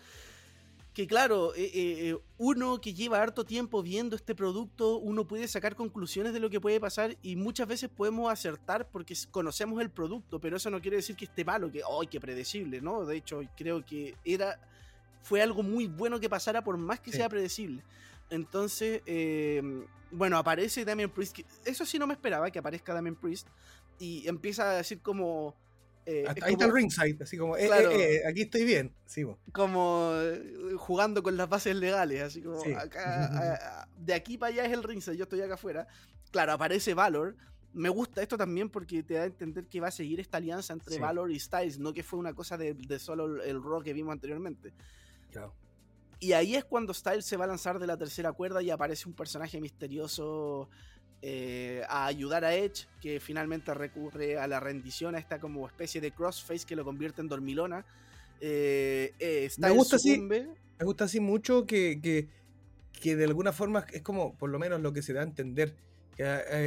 Que 0.98 1.06
claro, 1.06 1.54
eh, 1.54 1.62
eh, 1.76 2.10
eh, 2.10 2.18
uno 2.40 2.82
que 2.82 2.92
lleva 2.92 3.22
harto 3.22 3.46
tiempo 3.46 3.84
viendo 3.84 4.16
este 4.16 4.34
producto, 4.34 4.98
uno 4.98 5.28
puede 5.28 5.48
sacar 5.48 5.76
conclusiones 5.76 6.34
de 6.34 6.40
lo 6.40 6.50
que 6.50 6.60
puede 6.60 6.80
pasar 6.80 7.16
y 7.22 7.36
muchas 7.36 7.68
veces 7.68 7.88
podemos 7.88 8.32
acertar 8.32 8.90
porque 8.90 9.14
conocemos 9.30 9.80
el 9.80 9.92
producto, 9.92 10.40
pero 10.42 10.58
eso 10.58 10.72
no 10.72 10.82
quiere 10.82 10.98
decir 10.98 11.16
que 11.16 11.26
esté 11.26 11.46
malo, 11.46 11.72
que, 11.72 11.84
¡ay, 11.88 12.08
qué 12.08 12.20
predecible! 12.20 12.82
¿no? 12.82 13.06
De 13.06 13.16
hecho, 13.16 13.42
creo 13.56 13.86
que 13.86 14.16
era 14.26 14.60
fue 15.22 15.40
algo 15.40 15.62
muy 15.62 15.86
bueno 15.86 16.20
que 16.20 16.30
pasara 16.30 16.64
por 16.64 16.78
más 16.80 17.00
que 17.00 17.12
Sí. 17.12 17.18
sea 17.18 17.30
predecible. 17.30 17.84
Entonces, 18.32 19.04
eh, 19.06 19.62
bueno, 20.10 20.40
aparece 20.40 20.84
Damien 20.84 21.12
Priest. 21.12 21.36
que- 21.36 21.46
eso 21.66 21.86
sí 21.86 22.00
no 22.00 22.08
me 22.08 22.14
esperaba 22.16 22.50
que 22.50 22.58
aparezca 22.58 22.96
Damien 22.96 23.16
Priest. 23.16 23.48
Y 24.00 24.28
empieza 24.28 24.72
a 24.72 24.74
decir 24.78 25.00
como... 25.02 25.54
eh, 26.08 26.24
es 26.36 26.44
ahí 26.44 26.54
está 26.54 26.66
el 26.66 26.74
ringside, 26.74 27.22
así 27.22 27.38
como, 27.38 27.58
eh, 27.58 27.68
Claro. 27.68 27.92
eh, 27.92 28.16
eh, 28.16 28.22
aquí 28.28 28.44
estoy 28.44 28.64
bien. 28.64 28.94
Sí, 29.06 29.26
como 29.52 30.14
jugando 30.78 31.22
con 31.22 31.36
las 31.36 31.50
bases 31.50 31.76
legales, 31.76 32.22
así 32.24 32.42
como 32.42 32.62
Sí. 32.64 32.72
acá, 32.74 33.02
a- 33.84 33.88
de 33.98 34.14
aquí 34.14 34.38
para 34.38 34.54
allá 34.54 34.66
es 34.66 34.72
el 34.74 34.84
ringside, 34.84 35.18
yo 35.18 35.24
estoy 35.24 35.42
acá 35.42 35.56
afuera. 35.56 35.86
Claro, 36.32 36.54
aparece 36.54 36.94
Valor. 36.94 37.36
Me 37.74 37.90
gusta 37.90 38.22
esto 38.22 38.38
también 38.38 38.70
porque 38.70 39.04
te 39.04 39.16
da 39.16 39.24
a 39.24 39.26
entender 39.26 39.68
que 39.68 39.80
va 39.82 39.90
a 39.90 39.92
seguir 39.92 40.20
esta 40.20 40.38
alianza 40.38 40.74
entre 40.74 40.96
Sí. 40.96 41.02
Valor 41.02 41.30
y 41.32 41.40
Styles, 41.40 41.78
no 41.78 41.94
que 41.94 42.02
fue 42.04 42.18
una 42.18 42.34
cosa 42.34 42.58
de, 42.58 42.74
de 42.74 42.98
solo 43.00 43.44
el, 43.44 43.62
Raw 43.62 43.84
que 43.84 43.94
vimos 43.94 44.14
anteriormente. 44.14 44.74
Claro. 45.32 45.54
Y 46.20 46.32
ahí 46.32 46.56
es 46.56 46.66
cuando 46.66 46.94
Styles 46.94 47.26
se 47.26 47.38
va 47.38 47.44
a 47.46 47.48
lanzar 47.48 47.78
de 47.78 47.86
la 47.86 47.96
tercera 47.98 48.32
cuerda 48.32 48.64
y 48.64 48.72
aparece 48.72 49.08
un 49.08 49.14
personaje 49.14 49.60
misterioso 49.62 50.70
eh, 51.22 51.84
a 51.90 52.06
ayudar 52.06 52.46
a 52.46 52.54
Edge, 52.56 52.88
que 53.02 53.20
finalmente 53.20 53.74
recurre 53.74 54.38
a 54.38 54.48
la 54.48 54.60
rendición, 54.60 55.16
a 55.16 55.20
esta 55.20 55.40
como 55.40 55.66
especie 55.68 56.00
de 56.02 56.12
crossface 56.12 56.66
que 56.66 56.76
lo 56.76 56.86
convierte 56.86 57.22
en 57.22 57.28
dormilona. 57.28 57.86
Eh, 58.40 59.14
eh, 59.20 59.48
Styles 59.50 59.76
gusta 59.76 59.96
así. 59.96 60.18
Me 60.20 60.86
gusta 60.86 61.06
así 61.06 61.20
mucho 61.20 61.66
que, 61.66 62.00
que, 62.02 62.28
que 63.02 63.16
de 63.16 63.24
alguna 63.26 63.52
forma 63.52 63.86
es 63.92 64.04
como, 64.04 64.36
por 64.36 64.50
lo 64.50 64.60
menos 64.60 64.80
lo 64.82 64.94
que 64.94 65.02
se 65.02 65.12
da 65.14 65.22
a 65.22 65.24
entender, 65.24 65.76
que 66.16 66.24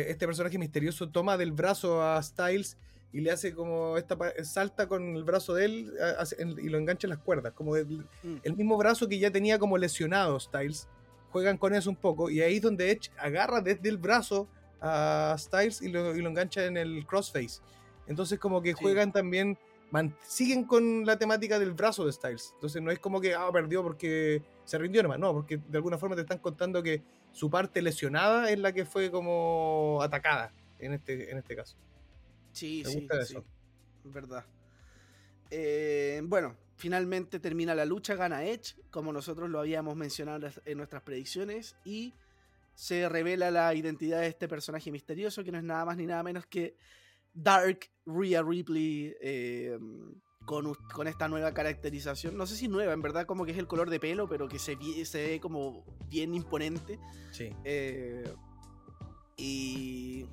este 0.08 0.26
personaje 0.26 0.58
misterioso 0.58 1.08
toma 1.10 1.36
del 1.36 1.52
brazo 1.52 2.02
a 2.02 2.20
Styles 2.22 2.76
y 3.12 3.20
le 3.20 3.30
hace 3.30 3.54
como 3.54 3.96
esta 3.98 4.16
salta 4.44 4.86
con 4.88 5.16
el 5.16 5.24
brazo 5.24 5.54
de 5.54 5.64
él 5.64 5.92
y 6.60 6.68
lo 6.68 6.78
engancha 6.78 7.06
en 7.06 7.10
las 7.10 7.18
cuerdas, 7.18 7.52
como 7.52 7.76
el, 7.76 8.04
Mm. 8.22 8.36
el 8.42 8.56
mismo 8.56 8.76
brazo 8.76 9.08
que 9.08 9.18
ya 9.18 9.30
tenía 9.30 9.58
como 9.58 9.78
lesionado 9.78 10.38
Styles. 10.40 10.88
Juegan 11.30 11.58
con 11.58 11.74
eso 11.74 11.90
un 11.90 11.96
poco 11.96 12.28
y 12.30 12.40
ahí 12.40 12.56
es 12.56 12.62
donde 12.62 12.90
Edge 12.90 13.10
agarra 13.18 13.60
desde 13.60 13.88
el 13.88 13.98
brazo 13.98 14.48
a 14.80 15.36
Styles 15.38 15.82
y 15.82 15.88
lo, 15.88 16.16
y 16.16 16.22
lo 16.22 16.28
engancha 16.30 16.64
en 16.64 16.76
el 16.76 17.06
crossface. 17.06 17.60
Entonces 18.06 18.38
como 18.38 18.60
que 18.62 18.70
Sí. 18.70 18.76
juegan 18.80 19.12
también, 19.12 19.56
siguen 20.26 20.64
con 20.64 21.04
la 21.06 21.18
temática 21.18 21.58
del 21.58 21.72
brazo 21.72 22.04
de 22.06 22.12
Styles. 22.12 22.50
Entonces 22.54 22.82
no 22.82 22.90
es 22.90 22.98
como 22.98 23.20
que 23.20 23.34
ah, 23.34 23.48
perdió 23.52 23.82
porque 23.82 24.42
se 24.64 24.78
rindió 24.78 25.02
nomás, 25.02 25.18
no, 25.18 25.32
porque 25.32 25.58
de 25.58 25.76
alguna 25.78 25.98
forma 25.98 26.16
te 26.16 26.22
están 26.22 26.38
contando 26.38 26.82
que 26.82 27.02
su 27.32 27.48
parte 27.50 27.80
lesionada 27.82 28.50
es 28.50 28.58
la 28.58 28.72
que 28.72 28.84
fue 28.84 29.10
como 29.10 30.00
atacada 30.02 30.52
en 30.78 30.94
este, 30.94 31.30
en 31.30 31.38
este 31.38 31.54
caso. 31.54 31.76
Sí, 32.52 32.82
Me 32.84 32.90
sí, 32.90 32.98
gusta 33.00 33.24
sí, 33.24 33.32
eso. 33.34 33.44
es 34.04 34.12
verdad. 34.12 34.44
Eh, 35.50 36.20
bueno, 36.24 36.56
finalmente 36.76 37.40
termina 37.40 37.74
la 37.74 37.84
lucha, 37.84 38.14
gana 38.14 38.44
Edge, 38.44 38.76
como 38.90 39.12
nosotros 39.12 39.50
lo 39.50 39.60
habíamos 39.60 39.96
mencionado 39.96 40.48
en 40.64 40.78
nuestras 40.78 41.02
predicciones, 41.02 41.76
y 41.84 42.14
se 42.74 43.08
revela 43.08 43.50
la 43.50 43.74
identidad 43.74 44.20
de 44.20 44.28
este 44.28 44.48
personaje 44.48 44.90
misterioso, 44.90 45.44
que 45.44 45.52
no 45.52 45.58
es 45.58 45.64
nada 45.64 45.84
más 45.84 45.96
ni 45.96 46.06
nada 46.06 46.22
menos 46.22 46.46
que 46.46 46.76
Dark 47.32 47.90
Rhea 48.06 48.42
Ripley, 48.42 49.14
eh, 49.20 49.78
con, 50.46 51.06
esta 51.06 51.28
nueva 51.28 51.52
caracterización. 51.52 52.36
No 52.36 52.46
sé 52.46 52.56
si 52.56 52.68
nueva, 52.68 52.92
en 52.92 53.02
verdad, 53.02 53.26
como 53.26 53.44
que 53.44 53.52
es 53.52 53.58
el 53.58 53.66
color 53.66 53.90
de 53.90 54.00
pelo, 54.00 54.28
pero 54.28 54.48
que 54.48 54.58
se 54.58 54.74
ve 54.74 55.38
como 55.40 55.84
bien 56.08 56.34
imponente. 56.34 56.98
Sí. 57.30 57.50
Eh, 57.64 58.24
y, 59.36 60.26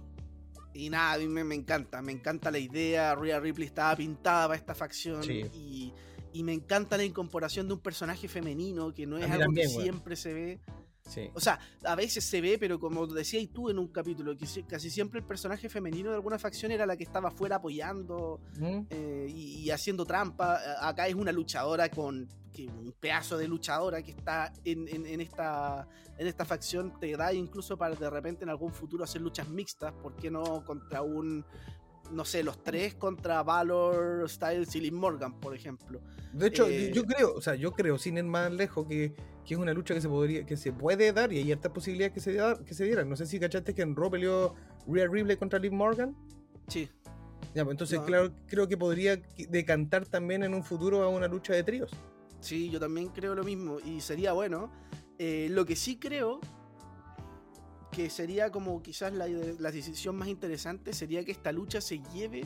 Y 0.78 0.89
nada, 0.89 1.13
a 1.13 1.17
mí 1.17 1.28
me, 1.28 1.43
me 1.43 1.55
encanta, 1.55 2.01
me 2.01 2.11
encanta 2.11 2.51
la 2.51 2.59
idea. 2.59 3.15
Rhea 3.15 3.39
Ripley 3.39 3.67
estaba 3.67 3.95
pintada 3.95 4.47
para 4.47 4.57
esta 4.59 4.75
facción 4.75 5.23
Sí. 5.23 5.41
y, 5.53 5.93
y 6.34 6.43
me 6.43 6.53
encanta 6.53 6.97
la 6.97 7.03
incorporación 7.03 7.67
de 7.67 7.73
un 7.73 7.80
personaje 7.80 8.28
femenino 8.28 8.93
que 8.93 9.05
no 9.07 9.17
es 9.17 9.23
algo 9.25 9.39
también, 9.45 9.67
que 9.75 9.82
siempre 9.82 10.15
se 10.15 10.34
ve. 10.34 10.59
Sí. 11.09 11.30
O 11.34 11.39
sea, 11.39 11.57
a 11.86 11.95
veces 11.95 12.25
se 12.25 12.41
ve, 12.41 12.57
pero 12.59 12.80
como 12.82 13.07
decías 13.07 13.47
tú 13.53 13.69
en 13.69 13.80
un 13.80 13.88
capítulo, 13.88 14.36
que 14.38 14.45
si- 14.45 14.63
casi 14.63 14.89
siempre 14.89 15.21
el 15.21 15.25
personaje 15.25 15.69
femenino 15.69 16.09
de 16.09 16.15
alguna 16.17 16.38
facción 16.38 16.69
era 16.71 16.86
la 16.86 16.97
que 16.97 17.03
estaba 17.05 17.30
afuera 17.30 17.55
apoyando 17.55 18.41
¿Mm? 18.59 18.80
eh, 18.89 19.28
y, 19.34 19.59
y 19.61 19.71
haciendo 19.71 20.05
trampa. 20.05 20.59
Acá 20.82 21.07
es 21.07 21.15
una 21.15 21.32
luchadora 21.32 21.89
con 21.89 22.28
que 22.57 22.67
un 22.67 22.91
pedazo 22.99 23.37
de 23.37 23.47
luchadora 23.47 24.01
que 24.01 24.11
está 24.11 24.51
en, 24.65 24.87
en- 24.87 25.05
en 25.05 25.21
esta, 25.21 25.87
en 26.17 26.25
esta 26.27 26.43
facción. 26.43 26.99
Te 26.99 27.15
da 27.15 27.31
incluso 27.33 27.77
para 27.77 27.95
de 27.95 28.09
repente 28.09 28.43
en 28.43 28.49
algún 28.49 28.73
futuro 28.73 29.03
hacer 29.03 29.21
luchas 29.21 29.47
mixtas. 29.47 29.93
¿Por 29.93 30.15
qué 30.15 30.31
no 30.31 30.63
contra 30.65 31.03
un, 31.03 31.45
no 32.11 32.25
sé, 32.25 32.41
los 32.41 32.63
tres 32.63 32.95
contra 32.95 33.43
Valor, 33.43 34.27
Styles 34.27 34.75
y 34.75 34.81
Liv 34.81 34.93
Morgan, 34.93 35.39
por 35.39 35.55
ejemplo? 35.55 36.01
De 36.33 36.47
hecho, 36.47 36.67
Eh, 36.67 36.91
yo 36.93 37.03
creo, 37.05 37.35
o 37.35 37.41
sea, 37.41 37.53
yo 37.55 37.71
creo, 37.73 37.97
sin 37.99 38.17
ir 38.17 38.23
más 38.23 38.51
lejos, 38.51 38.87
que, 38.87 39.13
que 39.45 39.53
es 39.53 39.59
una 39.59 39.73
lucha 39.73 39.93
que 39.93 40.01
se 40.01 40.09
podría, 40.09 40.45
que 40.45 40.57
se 40.57 40.71
puede 40.73 41.13
dar 41.13 41.31
y 41.31 41.37
hay 41.37 41.51
hartas 41.51 41.71
posibilidades 41.71 42.13
que 42.13 42.19
se, 42.21 42.33
da- 42.33 42.57
que 42.63 42.73
se 42.73 42.85
dieran. 42.85 43.07
No 43.07 43.15
sé 43.15 43.27
si 43.27 43.39
cachaste 43.39 43.73
que 43.75 43.83
en 43.83 43.95
Raw 43.95 44.09
peleó 44.09 44.55
Rhea 44.87 45.07
Ripley 45.07 45.37
contra 45.37 45.59
Liv 45.59 45.73
Morgan. 45.73 46.15
Sí. 46.67 46.89
Ya, 47.53 47.63
pues 47.63 47.73
entonces, 47.75 47.99
No. 47.99 48.05
claro, 48.05 48.31
creo 48.47 48.67
que 48.67 48.77
podría 48.77 49.21
decantar 49.49 50.05
también 50.07 50.43
en 50.43 50.53
un 50.55 50.63
futuro 50.63 51.03
a 51.03 51.09
una 51.09 51.27
lucha 51.27 51.53
de 51.53 51.63
tríos. 51.63 51.91
Sí, 52.47 52.69
yo 52.69 52.79
también 52.79 53.09
creo 53.09 53.35
lo 53.35 53.43
mismo 53.43 53.77
y 53.81 53.99
sería 53.99 54.31
bueno. 54.31 54.71
Eh, 55.19 55.49
lo 55.51 55.65
que 55.65 55.75
sí 55.75 55.97
creo 55.97 56.39
que 57.91 58.09
sería 58.09 58.53
como 58.53 58.81
quizás 58.81 59.11
la, 59.11 59.27
decisión 59.69 60.15
más 60.15 60.29
interesante 60.29 60.93
sería 60.93 61.25
que 61.25 61.33
esta 61.33 61.51
lucha 61.51 61.81
se 61.81 61.99
lleve 62.13 62.45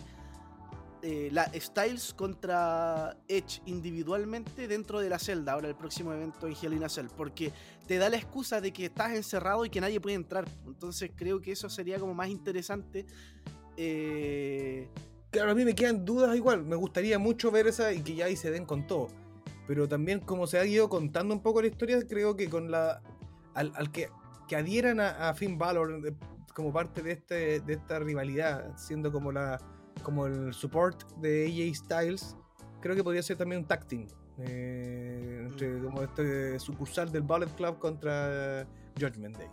eh, 1.04 1.30
la 1.32 1.52
Styles 1.54 2.16
contra 2.16 3.16
Edge 3.28 3.62
individualmente 3.68 4.68
dentro 4.68 5.02
de 5.02 5.10
la 5.10 5.20
celda, 5.20 5.52
ahora 5.52 5.68
el 5.68 5.76
próximo 5.76 6.14
evento 6.14 6.47
en 6.47 6.56
Hell 6.60 6.74
in 6.74 6.84
a 6.84 6.89
Cell, 6.89 7.06
porque 7.16 7.54
te 7.86 7.99
da 7.99 8.10
la 8.10 8.18
excusa 8.18 8.60
de 8.60 8.74
que 8.74 8.86
estás 8.86 9.14
encerrado 9.14 9.66
y 9.66 9.70
que 9.70 9.82
nadie 9.82 10.02
puede 10.02 10.16
entrar. 10.16 10.49
Entonces 10.66 11.12
creo 11.16 11.39
que 11.41 11.52
eso 11.52 11.70
sería 11.70 11.99
como 11.99 12.16
más 12.16 12.30
interesante. 12.30 13.06
Eh, 13.78 14.89
Claro, 15.32 15.52
a 15.52 15.56
mí 15.56 15.64
me 15.64 15.74
quedan 15.74 16.04
dudas 16.04 16.36
igual. 16.36 16.66
Me 16.66 16.76
gustaría 16.76 17.18
mucho 17.18 17.52
ver 17.52 17.66
esa 17.68 17.93
y 17.93 18.02
que 18.02 18.16
ya 18.16 18.26
ahí 18.26 18.36
se 18.36 18.52
den 18.52 18.66
con 18.66 18.86
todo. 18.86 19.08
Pero 19.72 19.88
también, 19.88 20.20
como 20.20 20.48
se 20.48 20.58
ha 20.60 20.66
ido 20.66 20.90
contando 20.90 21.34
un 21.34 21.42
poco 21.42 21.62
la 21.62 21.68
historia, 21.70 21.98
creo 22.06 22.36
que 22.36 22.50
con 22.50 22.70
la. 22.72 23.02
Al, 23.54 23.72
al 23.76 23.90
que, 23.90 24.10
que 24.50 24.58
adhieran 24.58 25.00
a, 25.00 25.30
a 25.30 25.34
Finn 25.34 25.58
Balor 25.58 26.06
eh, 26.06 26.14
como 26.54 26.74
parte 26.74 27.02
de, 27.02 27.14
este, 27.14 27.62
de 27.62 27.74
esta 27.74 28.00
rivalidad, 28.00 28.76
siendo 28.78 29.14
como 29.14 29.32
la 29.32 29.58
como 30.04 30.26
el 30.28 30.54
support 30.54 31.10
de 31.22 31.46
AJ 31.46 31.76
Styles, 31.86 32.36
creo 32.82 32.98
que 32.98 33.04
podría 33.04 33.24
ser 33.24 33.38
también 33.38 33.62
un 33.62 33.68
tag 33.68 33.86
team. 33.88 34.08
eh, 34.40 35.48
entre 35.50 35.80
como 35.82 36.02
este 36.02 36.60
sucursal 36.60 37.10
del 37.12 37.22
Ballet 37.24 37.50
Club 37.56 37.80
contra 37.80 38.68
Judgment 39.00 39.38
Day. 39.38 39.48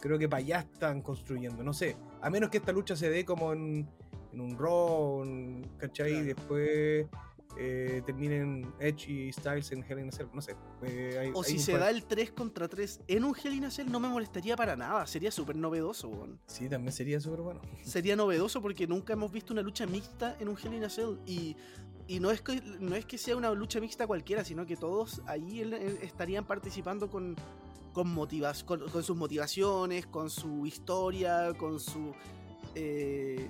Creo 0.00 0.18
que 0.18 0.28
para 0.28 0.42
allá 0.42 0.60
están 0.72 1.02
construyendo, 1.02 1.62
no 1.62 1.72
sé. 1.72 1.96
A 2.20 2.30
menos 2.30 2.50
que 2.50 2.56
esta 2.58 2.72
lucha 2.72 2.96
se 2.96 3.08
dé 3.10 3.24
como 3.24 3.52
en, 3.52 3.88
en 4.32 4.40
un 4.40 4.58
Raw, 4.58 5.24
¿cachai? 5.78 6.10
Y 6.10 6.14
Claro. 6.14 6.26
después 6.26 7.06
eh, 7.58 8.02
terminen 8.06 8.72
Edge 8.80 9.10
y 9.10 9.32
Styles 9.32 9.70
en 9.72 9.82
Hell 9.82 9.98
in 10.00 10.08
a 10.08 10.12
Cell, 10.12 10.26
no 10.32 10.40
sé. 10.40 10.56
Eh, 10.82 11.16
hay- 11.20 11.30
o 11.34 11.42
hay 11.42 11.50
si 11.52 11.58
se 11.58 11.72
par- 11.72 11.80
da 11.82 11.90
el 11.90 12.04
3 12.04 12.32
contra 12.32 12.68
3 12.68 13.00
en 13.08 13.24
un 13.24 13.34
Hell 13.36 13.52
in 13.54 13.64
a 13.66 13.70
Cell 13.70 13.90
no 13.90 14.00
me 14.00 14.08
molestaría 14.08 14.56
para 14.56 14.74
nada, 14.76 15.06
sería 15.06 15.30
súper 15.30 15.56
novedoso. 15.56 16.08
weón. 16.08 16.38
Sí, 16.46 16.68
también 16.68 16.92
sería 16.92 17.20
súper 17.20 17.40
bueno. 17.42 17.60
sería 17.82 18.16
novedoso 18.16 18.60
porque 18.62 18.86
nunca 18.86 19.12
hemos 19.12 19.30
visto 19.30 19.52
una 19.52 19.62
lucha 19.62 19.86
mixta 19.86 20.36
en 20.40 20.48
un 20.48 20.56
Hell 20.56 20.74
in 20.74 20.84
a 20.84 20.88
Cell 20.90 21.16
y, 21.26 21.56
y 22.08 22.20
no, 22.20 22.30
es 22.30 22.40
que, 22.42 22.60
no 22.80 22.96
es 22.96 23.04
que 23.04 23.18
sea 23.18 23.36
una 23.36 23.50
lucha 23.52 23.80
mixta 23.80 24.06
cualquiera, 24.06 24.44
sino 24.44 24.66
que 24.66 24.76
todos 24.76 25.20
ahí 25.26 25.60
estarían 26.02 26.46
participando 26.46 27.10
con, 27.10 27.36
con, 27.92 28.08
motivas, 28.08 28.64
con, 28.64 28.88
con 28.90 29.02
sus 29.02 29.16
motivaciones, 29.16 30.06
con 30.06 30.30
su 30.30 30.64
historia, 30.66 31.52
con 31.58 31.78
su... 31.78 32.12
eh, 32.74 33.48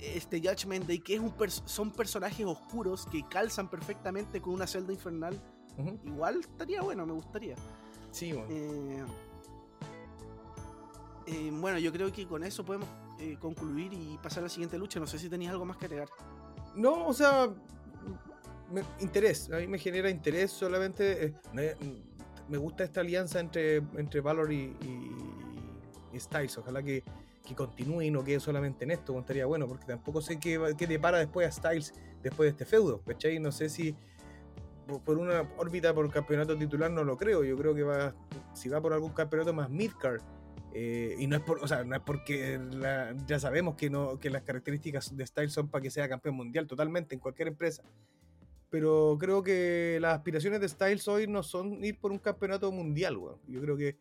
este 0.00 0.40
Judgment 0.40 0.86
Day, 0.86 0.98
que 0.98 1.14
es 1.14 1.20
un 1.20 1.34
pers- 1.36 1.62
son 1.66 1.90
personajes 1.92 2.44
oscuros 2.46 3.06
que 3.06 3.22
calzan 3.28 3.68
perfectamente 3.70 4.40
con 4.40 4.54
una 4.54 4.66
celda 4.66 4.92
infernal. 4.92 5.40
Igual 6.04 6.40
estaría 6.40 6.80
bueno, 6.82 7.04
me 7.06 7.12
gustaría. 7.12 7.54
Sí, 8.10 8.32
bueno. 8.32 8.48
Eh, 8.50 9.04
eh, 11.26 11.50
bueno, 11.52 11.78
yo 11.78 11.92
creo 11.92 12.12
que 12.12 12.26
con 12.26 12.44
eso 12.44 12.64
podemos 12.64 12.88
eh, 13.18 13.36
concluir 13.40 13.92
y 13.92 14.18
pasar 14.22 14.40
a 14.40 14.42
la 14.44 14.48
siguiente 14.48 14.78
lucha. 14.78 15.00
No 15.00 15.06
sé 15.06 15.18
si 15.18 15.28
tenías 15.28 15.52
algo 15.52 15.64
más 15.64 15.76
que 15.76 15.86
agregar. 15.86 16.08
No, 16.74 17.06
o 17.06 17.12
sea, 17.12 17.48
me- 18.70 18.84
interés. 19.00 19.50
A 19.52 19.56
mí 19.58 19.66
me 19.66 19.78
genera 19.78 20.08
interés 20.08 20.50
solamente. 20.52 21.34
me, 21.52 21.74
me 22.48 22.58
gusta 22.58 22.84
esta 22.84 23.00
alianza 23.00 23.40
entre, 23.40 23.76
entre 23.76 24.20
Valor 24.20 24.52
y, 24.52 24.76
y- 24.82 25.16
y 26.16 26.20
Styles. 26.20 26.56
Ojalá 26.58 26.82
que, 26.82 27.02
que 27.46 27.54
continúe 27.54 28.02
y 28.02 28.10
no 28.10 28.22
quede 28.24 28.40
solamente 28.40 28.84
en 28.84 28.90
esto. 28.90 29.18
Estaría 29.18 29.46
bueno, 29.46 29.66
porque 29.66 29.86
tampoco 29.86 30.20
sé 30.20 30.38
qué, 30.38 30.74
qué 30.76 30.86
depara 30.86 31.18
después 31.18 31.46
a 31.48 31.50
Styles 31.52 31.94
después 32.22 32.46
de 32.46 32.50
este 32.50 32.64
feudo. 32.66 33.00
¿Cachai? 33.06 33.38
No 33.38 33.50
sé 33.52 33.70
si 33.70 33.94
por 35.04 35.18
una 35.18 35.42
órbita 35.56 35.92
por 35.94 36.08
campeonato 36.10 36.56
titular 36.58 36.90
no 36.90 37.02
lo 37.04 37.16
creo. 37.16 37.42
Yo 37.44 37.56
creo 37.56 37.74
que 37.74 37.82
va, 37.82 38.14
si 38.52 38.68
va 38.68 38.80
por 38.80 38.92
algún 38.92 39.12
campeonato 39.12 39.54
más 39.54 39.70
midcard. 39.70 40.20
eh, 40.78 41.14
y 41.18 41.26
no 41.26 41.36
es 41.36 41.42
por, 41.42 41.58
o 41.64 41.66
sea, 41.66 41.84
no 41.84 41.96
es 41.96 42.02
porque 42.02 42.58
la- 42.58 43.14
ya 43.26 43.38
sabemos 43.40 43.76
que 43.76 43.88
no, 43.88 44.18
que 44.18 44.28
las 44.28 44.42
características 44.42 45.16
de 45.16 45.26
Styles 45.26 45.52
son 45.54 45.68
para 45.68 45.80
que 45.80 45.88
sea 45.90 46.06
campeón 46.06 46.34
mundial 46.34 46.66
totalmente 46.66 47.14
en 47.14 47.20
cualquier 47.20 47.48
empresa. 47.48 47.82
Pero 48.68 49.16
creo 49.18 49.42
que 49.42 49.96
las 50.02 50.16
aspiraciones 50.16 50.60
de 50.60 50.68
Styles 50.68 51.08
hoy 51.08 51.26
no 51.28 51.42
son 51.42 51.82
ir 51.82 51.98
por 51.98 52.12
un 52.12 52.18
campeonato 52.18 52.70
mundial, 52.72 53.16
weón. 53.16 53.38
Yo 53.46 53.60
creo 53.62 53.74
que 53.76 53.96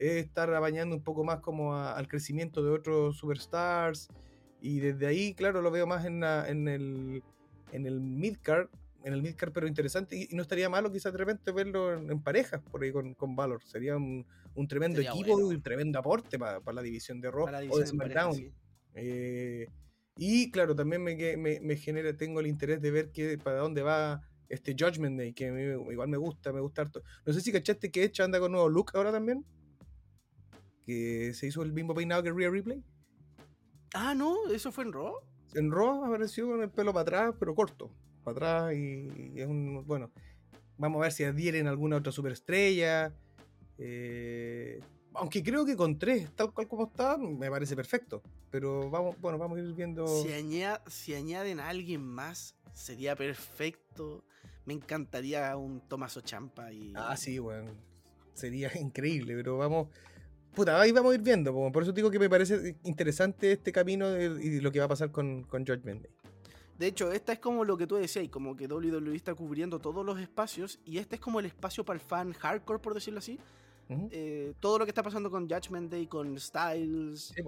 es 0.00 0.24
estar 0.24 0.52
apañando 0.54 0.96
un 0.96 1.02
poco 1.04 1.22
más 1.24 1.40
como 1.40 1.74
a- 1.76 1.92
al 1.92 2.08
crecimiento 2.08 2.64
de 2.64 2.70
otros 2.70 3.18
superstars. 3.18 4.08
Y 4.60 4.80
desde 4.80 5.06
ahí, 5.06 5.34
claro, 5.34 5.60
lo 5.62 5.70
veo 5.70 5.86
más 5.86 6.04
en, 6.06 6.20
la- 6.20 6.48
en 6.48 6.66
el, 6.68 7.22
en 7.70 7.86
el 7.86 8.00
midcard, 8.00 8.68
en 9.04 9.12
el 9.12 9.22
midcard, 9.22 9.52
pero 9.52 9.66
interesante. 9.66 10.16
Y, 10.16 10.28
y 10.30 10.34
no 10.36 10.42
estaría 10.42 10.68
malo 10.70 10.90
quizás 10.90 11.12
de 11.12 11.18
repente 11.18 11.52
verlo 11.52 11.92
en, 11.92 12.10
en 12.10 12.22
parejas 12.22 12.62
por 12.70 12.82
ahí 12.82 12.90
con, 12.92 13.14
con 13.14 13.36
Valor. 13.36 13.62
Sería 13.62 13.96
un, 13.96 14.26
un 14.54 14.66
tremendo 14.68 14.96
Sería 14.96 15.10
equipo 15.12 15.34
bueno. 15.34 15.52
y 15.52 15.54
un 15.56 15.62
tremendo 15.62 15.98
aporte 15.98 16.38
para 16.38 16.60
la 16.72 16.82
división 16.82 17.20
de 17.20 17.30
Raw 17.30 17.46
o 17.68 17.78
de 17.78 17.86
SmackDown. 17.86 18.34
sí. 18.34 18.50
Eh, 18.94 19.66
y 20.16 20.50
claro, 20.50 20.74
también 20.74 21.02
me, 21.02 21.14
me, 21.36 21.60
me 21.60 21.76
genera, 21.76 22.14
tengo 22.16 22.40
el 22.40 22.46
interés 22.46 22.80
de 22.80 22.90
ver 22.90 23.10
que, 23.10 23.38
para 23.38 23.58
dónde 23.58 23.82
va 23.82 24.20
este 24.48 24.74
Judgment 24.78 25.16
Day, 25.18 25.32
que 25.32 25.50
mí 25.52 25.92
igual 25.92 26.08
me 26.08 26.16
gusta, 26.16 26.52
me 26.52 26.60
gusta 26.60 26.82
harto. 26.82 27.02
No 27.24 27.32
sé 27.32 27.40
si 27.40 27.52
cachaste 27.52 27.90
que 27.90 28.02
Edge 28.04 28.22
anda 28.22 28.40
con 28.40 28.52
nuevo 28.52 28.68
look 28.68 28.90
ahora 28.94 29.12
también. 29.12 29.44
Que 30.90 31.34
se 31.34 31.46
hizo 31.46 31.62
el 31.62 31.72
mismo 31.72 31.94
peinado 31.94 32.22
que 32.22 32.32
Rhea 32.32 32.50
Replay. 32.50 32.82
Ah, 33.94 34.12
no, 34.14 34.50
eso 34.50 34.72
fue 34.72 34.82
en 34.82 34.92
Raw. 34.92 35.14
En 35.54 35.70
Raw 35.70 36.04
apareció 36.04 36.48
con 36.48 36.62
el 36.62 36.70
pelo 36.70 36.92
para 36.92 37.02
atrás, 37.02 37.34
pero 37.38 37.54
corto. 37.54 37.90
Para 38.24 38.32
atrás 38.36 38.74
y, 38.74 39.32
y 39.34 39.40
es 39.40 39.46
un. 39.46 39.84
Bueno, 39.86 40.10
vamos 40.78 40.98
a 40.98 41.02
ver 41.02 41.12
si 41.12 41.22
adhieren 41.22 41.68
alguna 41.68 41.96
otra 41.96 42.10
superestrella. 42.10 43.14
Eh, 43.78 44.80
aunque 45.14 45.42
creo 45.42 45.64
que 45.64 45.76
con 45.76 45.98
tres, 45.98 46.30
tal 46.34 46.52
cual 46.52 46.66
como 46.66 46.86
está, 46.86 47.16
me 47.18 47.48
parece 47.50 47.76
perfecto. 47.76 48.22
Pero 48.50 48.90
vamos, 48.90 49.16
bueno, 49.20 49.38
vamos 49.38 49.58
a 49.58 49.62
ir 49.62 49.72
viendo. 49.74 50.06
Si, 50.06 50.28
si 50.88 51.14
añaden 51.14 51.60
a 51.60 51.68
alguien 51.68 52.02
más, 52.02 52.56
sería 52.72 53.14
perfecto. 53.14 54.24
Me 54.64 54.74
encantaría 54.74 55.56
un 55.56 55.80
Tomaso 55.88 56.20
Champa 56.20 56.72
y. 56.72 56.92
Ah, 56.96 57.16
sí, 57.16 57.38
bueno. 57.38 57.70
Sería 58.34 58.70
increíble, 58.80 59.34
pero 59.36 59.58
vamos. 59.58 59.88
Puta, 60.54 60.80
ahí 60.80 60.92
vamos 60.92 61.12
a 61.12 61.14
ir 61.14 61.22
viendo. 61.22 61.52
po. 61.52 61.70
Por 61.72 61.82
eso 61.82 61.92
digo 61.92 62.10
que 62.10 62.18
me 62.18 62.28
parece 62.28 62.76
interesante 62.84 63.52
este 63.52 63.72
camino 63.72 64.08
de- 64.10 64.44
y 64.44 64.60
lo 64.60 64.72
que 64.72 64.78
va 64.80 64.86
a 64.86 64.88
pasar 64.88 65.10
con, 65.10 65.44
con 65.44 65.64
Judgment 65.66 66.02
Day. 66.02 66.10
De 66.78 66.86
hecho, 66.86 67.12
esta 67.12 67.32
es 67.34 67.38
como 67.38 67.64
lo 67.64 67.76
que 67.76 67.86
tú 67.86 67.96
decías, 67.96 68.26
como 68.30 68.56
que 68.56 68.66
WWE 68.66 69.14
está 69.14 69.34
cubriendo 69.34 69.78
todos 69.78 70.04
los 70.04 70.18
espacios 70.18 70.80
y 70.84 70.96
este 70.98 71.16
es 71.16 71.20
como 71.20 71.38
el 71.38 71.46
espacio 71.46 71.84
para 71.84 71.98
el 71.98 72.04
fan 72.04 72.32
hardcore, 72.32 72.78
por 72.80 72.94
decirlo 72.94 73.18
así. 73.18 73.38
Ujú. 73.88 74.08
Eh, 74.10 74.54
todo 74.60 74.78
lo 74.78 74.86
que 74.86 74.90
está 74.90 75.02
pasando 75.02 75.30
con 75.30 75.48
Judgment 75.48 75.90
Day, 75.90 76.06
con 76.06 76.38
Styles. 76.38 77.32
Sí. 77.36 77.42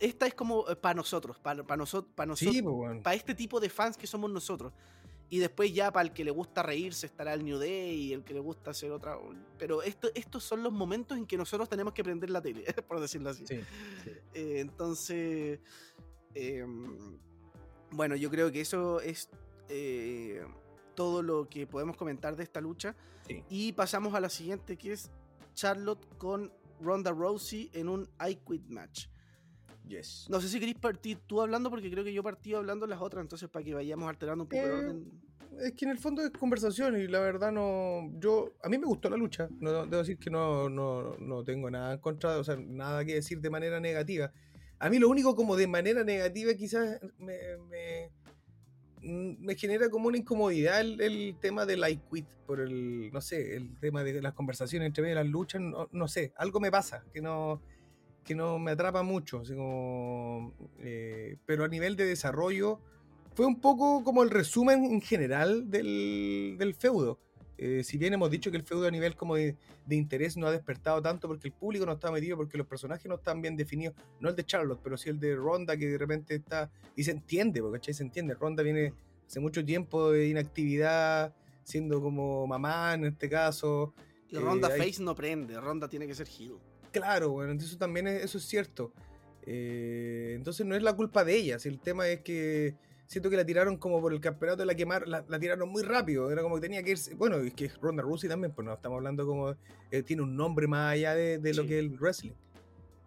Esta 0.00 0.26
es 0.26 0.34
como 0.34 0.64
para 0.80 0.94
nosotros, 0.94 1.38
para 1.38 1.62
nosotros, 1.76 2.12
para 2.14 2.26
nosotros, 2.26 2.56
Sí, 2.56 2.62
para 3.04 3.14
este 3.14 3.36
tipo 3.36 3.60
de 3.60 3.68
fans 3.68 3.96
que 3.96 4.06
somos 4.08 4.28
nosotros. 4.32 4.72
Y 5.32 5.38
después 5.38 5.72
ya 5.72 5.90
para 5.90 6.06
el 6.06 6.12
que 6.12 6.24
le 6.24 6.30
gusta 6.30 6.62
reírse 6.62 7.06
estará 7.06 7.32
el 7.32 7.42
New 7.42 7.56
Day 7.56 7.94
y 7.94 8.12
el 8.12 8.22
que 8.22 8.34
le 8.34 8.40
gusta 8.40 8.72
hacer 8.72 8.92
otra... 8.92 9.16
Pero 9.56 9.82
esto, 9.82 10.10
estos 10.14 10.44
son 10.44 10.62
los 10.62 10.74
momentos 10.74 11.16
en 11.16 11.24
que 11.24 11.38
nosotros 11.38 11.70
tenemos 11.70 11.94
que 11.94 12.04
prender 12.04 12.28
la 12.28 12.42
tele, 12.42 12.66
por 12.86 13.00
decirlo 13.00 13.30
así. 13.30 13.46
Sí, 13.46 13.56
sí. 14.04 14.10
Eh, 14.34 14.60
entonces, 14.60 15.58
eh, 16.34 16.66
bueno, 17.92 18.14
yo 18.14 18.28
creo 18.28 18.52
que 18.52 18.60
eso 18.60 19.00
es 19.00 19.30
eh, 19.70 20.44
todo 20.94 21.22
lo 21.22 21.48
que 21.48 21.66
podemos 21.66 21.96
comentar 21.96 22.36
de 22.36 22.42
esta 22.42 22.60
lucha. 22.60 22.94
Sí. 23.26 23.42
Y 23.48 23.72
pasamos 23.72 24.12
a 24.12 24.20
la 24.20 24.28
siguiente, 24.28 24.76
que 24.76 24.92
es 24.92 25.10
Charlotte 25.54 26.06
con 26.18 26.52
Ronda 26.78 27.10
Rousey 27.10 27.70
en 27.72 27.88
un 27.88 28.06
I 28.20 28.34
Quit 28.34 28.68
match. 28.68 29.06
Yes. 29.92 30.26
No 30.30 30.40
sé 30.40 30.48
si 30.48 30.58
queréis 30.58 30.78
partir 30.78 31.18
tú 31.26 31.42
hablando, 31.42 31.68
porque 31.68 31.90
creo 31.90 32.02
que 32.02 32.14
yo 32.14 32.22
partí 32.22 32.54
hablando 32.54 32.86
las 32.86 33.00
otras, 33.00 33.22
entonces 33.22 33.48
para 33.50 33.62
que 33.64 33.74
vayamos 33.74 34.08
alterando 34.08 34.44
un 34.44 34.48
poco 34.48 34.62
el 34.62 34.70
Eh, 34.70 34.74
orden. 34.74 35.22
Es 35.60 35.72
que 35.74 35.84
en 35.84 35.90
el 35.90 35.98
fondo 35.98 36.22
es 36.22 36.30
conversación 36.30 36.98
y 36.98 37.06
la 37.08 37.20
verdad 37.20 37.52
no. 37.52 38.10
Yo. 38.18 38.54
A 38.62 38.70
mí 38.70 38.78
me 38.78 38.86
gustó 38.86 39.10
la 39.10 39.18
lucha. 39.18 39.48
No, 39.60 39.84
debo 39.84 39.98
decir 39.98 40.16
que 40.18 40.30
no, 40.30 40.70
no, 40.70 41.14
no 41.18 41.44
tengo 41.44 41.70
nada 41.70 41.92
en 41.92 42.00
contra, 42.00 42.38
o 42.38 42.44
sea, 42.44 42.56
nada 42.56 43.04
que 43.04 43.14
decir 43.14 43.38
de 43.40 43.50
manera 43.50 43.78
negativa. 43.78 44.32
A 44.78 44.88
mí 44.88 44.98
lo 44.98 45.10
único 45.10 45.36
como 45.36 45.54
de 45.56 45.66
manera 45.66 46.04
negativa 46.04 46.54
quizás 46.54 46.98
me, 47.18 47.36
me, 47.68 49.36
me 49.38 49.54
genera 49.54 49.90
como 49.90 50.08
una 50.08 50.16
incomodidad 50.16 50.80
el, 50.80 51.00
el 51.00 51.36
tema 51.38 51.66
del 51.66 51.86
I 51.86 52.00
quit 52.10 52.26
por 52.46 52.60
el, 52.60 53.10
no 53.12 53.20
sé, 53.20 53.54
el 53.56 53.78
tema 53.78 54.02
de 54.02 54.22
las 54.22 54.32
conversaciones 54.32 54.86
entre 54.86 55.02
medio 55.02 55.16
de 55.16 55.22
las 55.22 55.30
luchas, 55.30 55.60
no, 55.60 55.88
no 55.92 56.08
sé, 56.08 56.32
algo 56.36 56.60
me 56.60 56.70
pasa 56.70 57.04
que 57.12 57.20
no, 57.20 57.60
que 58.24 58.34
no 58.34 58.58
me 58.58 58.70
atrapa 58.72 59.02
mucho, 59.02 59.40
así 59.40 59.54
como, 59.54 60.52
eh, 60.80 61.36
pero 61.46 61.64
a 61.64 61.68
nivel 61.68 61.96
de 61.96 62.04
desarrollo 62.04 62.78
fue 63.34 63.46
un 63.46 63.60
poco 63.60 64.04
como 64.04 64.22
el 64.22 64.30
resumen 64.30 64.84
en 64.84 65.00
general 65.00 65.70
del, 65.70 66.56
del 66.58 66.74
feudo. 66.74 67.18
Eh, 67.58 67.84
si 67.84 67.96
bien 67.96 68.12
hemos 68.14 68.30
dicho 68.30 68.50
que 68.50 68.56
el 68.56 68.64
feudo 68.64 68.86
a 68.86 68.90
nivel 68.90 69.14
como 69.14 69.36
de, 69.36 69.56
de 69.86 69.94
interés 69.96 70.36
no 70.36 70.46
ha 70.46 70.50
despertado 70.50 71.00
tanto 71.00 71.28
porque 71.28 71.48
el 71.48 71.54
público 71.54 71.86
no 71.86 71.92
está 71.92 72.10
metido, 72.10 72.36
porque 72.36 72.58
los 72.58 72.66
personajes 72.66 73.06
no 73.06 73.16
están 73.16 73.40
bien 73.40 73.56
definidos, 73.56 73.94
no 74.20 74.28
el 74.30 74.36
de 74.36 74.44
Charlotte, 74.44 74.80
pero 74.82 74.96
sí 74.96 75.10
el 75.10 75.20
de 75.20 75.36
Ronda 75.36 75.76
que 75.76 75.86
de 75.88 75.98
repente 75.98 76.34
está, 76.34 76.70
y 76.96 77.04
se 77.04 77.12
entiende, 77.12 77.60
porque 77.60 77.78
¿cachai? 77.78 77.94
se 77.94 78.02
entiende, 78.02 78.34
Ronda 78.34 78.62
viene 78.62 78.92
hace 79.26 79.38
mucho 79.40 79.64
tiempo 79.64 80.10
de 80.10 80.26
inactividad, 80.28 81.34
siendo 81.62 82.00
como 82.02 82.46
mamá 82.46 82.94
en 82.94 83.04
este 83.04 83.28
caso. 83.28 83.94
Y 84.28 84.36
Ronda 84.36 84.68
eh, 84.68 84.72
hay- 84.80 84.90
Face 84.92 85.02
no 85.02 85.14
prende, 85.14 85.60
Ronda 85.60 85.88
tiene 85.88 86.06
que 86.06 86.14
ser 86.14 86.26
heel. 86.28 86.56
Claro, 86.92 87.30
bueno, 87.30 87.50
entonces 87.52 87.70
eso 87.70 87.78
también 87.78 88.06
es, 88.06 88.22
eso 88.24 88.38
es 88.38 88.44
cierto. 88.44 88.92
Eh, 89.44 90.34
entonces 90.36 90.64
no 90.66 90.76
es 90.76 90.82
la 90.82 90.94
culpa 90.94 91.24
de 91.24 91.34
ella, 91.36 91.58
si 91.58 91.68
el 91.68 91.80
tema 91.80 92.06
es 92.08 92.20
que 92.20 92.76
siento 93.06 93.28
que 93.28 93.36
la 93.36 93.44
tiraron 93.44 93.76
como 93.76 94.00
por 94.00 94.12
el 94.12 94.20
campeonato 94.20 94.60
de 94.62 94.66
la 94.66 94.74
quemar, 94.74 95.08
la, 95.08 95.24
la 95.28 95.38
tiraron 95.38 95.68
muy 95.68 95.82
rápido, 95.82 96.30
era 96.30 96.42
como 96.42 96.54
que 96.56 96.60
tenía 96.62 96.82
que 96.82 96.92
irse, 96.92 97.14
bueno, 97.14 97.36
es 97.38 97.52
que 97.54 97.68
Ronda 97.80 98.02
Rousey 98.02 98.28
también, 98.30 98.52
pues 98.54 98.64
no 98.64 98.72
estamos 98.72 98.96
hablando 98.98 99.26
como, 99.26 99.54
eh, 99.90 100.02
tiene 100.02 100.22
un 100.22 100.36
nombre 100.36 100.66
más 100.68 100.92
allá 100.92 101.14
de, 101.14 101.38
de 101.38 101.54
lo 101.54 101.62
Sí. 101.62 101.68
que 101.68 101.78
es 101.78 101.84
el 101.84 101.98
wrestling. 101.98 102.32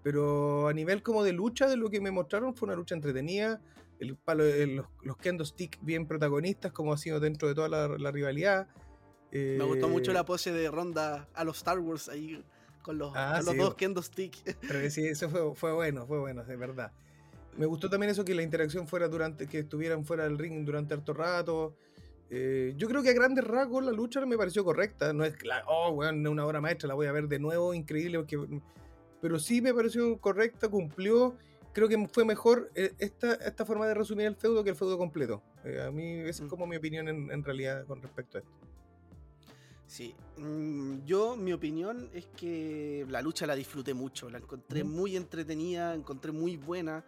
Pero 0.03 0.67
a 0.67 0.73
nivel 0.73 1.01
como 1.01 1.23
de 1.23 1.31
lucha, 1.33 1.67
de 1.67 1.77
lo 1.77 1.89
que 1.89 1.99
me 2.01 2.11
mostraron 2.11 2.53
fue 2.53 2.67
una 2.67 2.75
lucha 2.75 2.93
entretenida, 2.95 3.59
el 3.99 4.15
palo, 4.17 4.43
el- 4.45 4.75
los, 4.75 4.86
los 5.03 5.17
kendo 5.17 5.43
stick 5.45 5.79
bien 5.81 6.05
protagonistas, 6.05 6.71
como 6.71 6.93
ha 6.93 6.97
sido 6.97 7.19
dentro 7.19 7.47
de 7.47 7.55
toda 7.55 7.69
la, 7.69 7.88
la 7.88 8.11
rivalidad. 8.11 8.67
Me 9.31 9.63
gustó 9.63 9.89
mucho 9.89 10.11
Eh, 10.11 10.13
la 10.13 10.23
pose 10.25 10.51
de 10.53 10.69
Ronda 10.69 11.27
a 11.33 11.43
los 11.43 11.57
Star 11.57 11.79
Wars 11.79 12.07
ahí 12.09 12.41
con 12.86 12.97
los, 12.99 13.11
Ah, 13.15 13.36
con 13.38 13.45
los 13.45 13.53
sí. 13.55 13.59
dos 13.59 13.75
kendo 13.75 14.01
stick. 14.01 14.36
Pero 14.61 14.79
que 14.81 14.89
sí, 14.91 15.05
eso 15.07 15.29
fue, 15.29 15.55
fue 15.55 15.73
bueno, 15.73 16.05
fue 16.05 16.19
bueno, 16.19 16.41
es 16.47 16.59
verdad. 16.59 16.91
Me 17.57 17.65
gustó 17.65 17.89
también 17.89 18.11
eso 18.11 18.23
que 18.23 18.36
la 18.36 18.43
interacción 18.43 18.88
fuera 18.88 19.07
durante, 19.07 19.47
que 19.47 19.59
estuvieran 19.59 20.05
fuera 20.05 20.25
del 20.25 20.38
ring 20.38 20.65
durante 20.65 20.93
harto 20.93 21.13
rato. 21.13 21.75
Eh, 22.29 22.73
yo 22.75 22.88
creo 22.88 23.01
que 23.01 23.09
a 23.09 23.13
grandes 23.13 23.43
rasgos 23.45 23.83
la 23.86 23.91
lucha 23.91 24.23
me 24.25 24.38
pareció 24.38 24.63
correcta. 24.63 25.13
No 25.13 25.23
es 25.25 25.36
que 25.38 25.47
la, 25.47 25.63
oh, 25.67 25.91
weón, 25.91 26.25
una 26.27 26.45
hora 26.45 26.59
maestra, 26.61 26.88
la 26.88 26.93
voy 26.95 27.07
a 27.07 27.11
ver 27.11 27.27
de 27.27 27.39
nuevo, 27.39 27.73
increíble. 27.73 28.17
Porque, 28.19 28.38
pero 29.21 29.39
sí 29.39 29.61
me 29.61 29.73
pareció 29.73 30.17
correcta, 30.19 30.67
cumplió. 30.69 31.36
Creo 31.73 31.88
que 31.89 32.07
fue 32.07 32.23
mejor 32.25 32.71
eh, 32.75 32.93
esta, 32.99 33.33
esta 33.36 33.65
forma 33.65 33.88
de 33.88 33.93
resumir 33.93 34.27
el 34.27 34.36
feudo 34.36 34.63
que 34.63 34.69
el 34.71 34.75
feudo 34.75 34.97
completo. 34.97 35.41
Eh, 35.63 35.81
a 35.86 35.91
mí 35.91 36.19
esa 36.19 36.43
Mm. 36.43 36.45
es 36.45 36.49
como 36.49 36.67
mi 36.67 36.75
opinión 36.77 37.07
en, 37.07 37.31
en 37.31 37.43
realidad 37.43 37.86
con 37.86 38.01
respecto 38.01 38.38
a 38.38 38.41
esto. 38.41 38.51
Sí, 39.88 40.15
mm, 40.38 41.05
yo 41.05 41.36
mi 41.38 41.53
opinión 41.53 42.09
es 42.13 42.25
que 42.27 43.05
la 43.09 43.21
lucha 43.21 43.45
la 43.45 43.55
disfruté 43.55 43.93
mucho, 43.93 44.29
la 44.29 44.39
encontré 44.39 44.81
Ujú. 44.83 44.91
muy 44.91 45.15
entretenida, 45.15 45.93
encontré 45.93 46.31
muy 46.31 46.57
buena. 46.57 47.03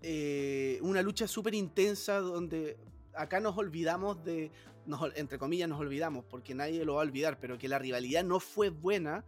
eh, 0.00 0.78
una 0.82 1.02
lucha 1.02 1.26
súper 1.26 1.54
intensa 1.56 2.20
donde 2.20 2.76
acá 3.14 3.40
nos 3.40 3.58
olvidamos 3.58 4.22
de, 4.22 4.52
nos 4.86 5.10
entre 5.16 5.38
comillas 5.38 5.68
nos 5.68 5.80
olvidamos, 5.80 6.24
porque 6.24 6.54
nadie 6.54 6.84
lo 6.84 6.94
va 6.94 7.02
a 7.02 7.04
olvidar, 7.04 7.40
pero 7.40 7.58
que 7.58 7.66
la 7.66 7.80
rivalidad 7.80 8.22
no 8.22 8.38
fue 8.38 8.70
buena. 8.70 9.24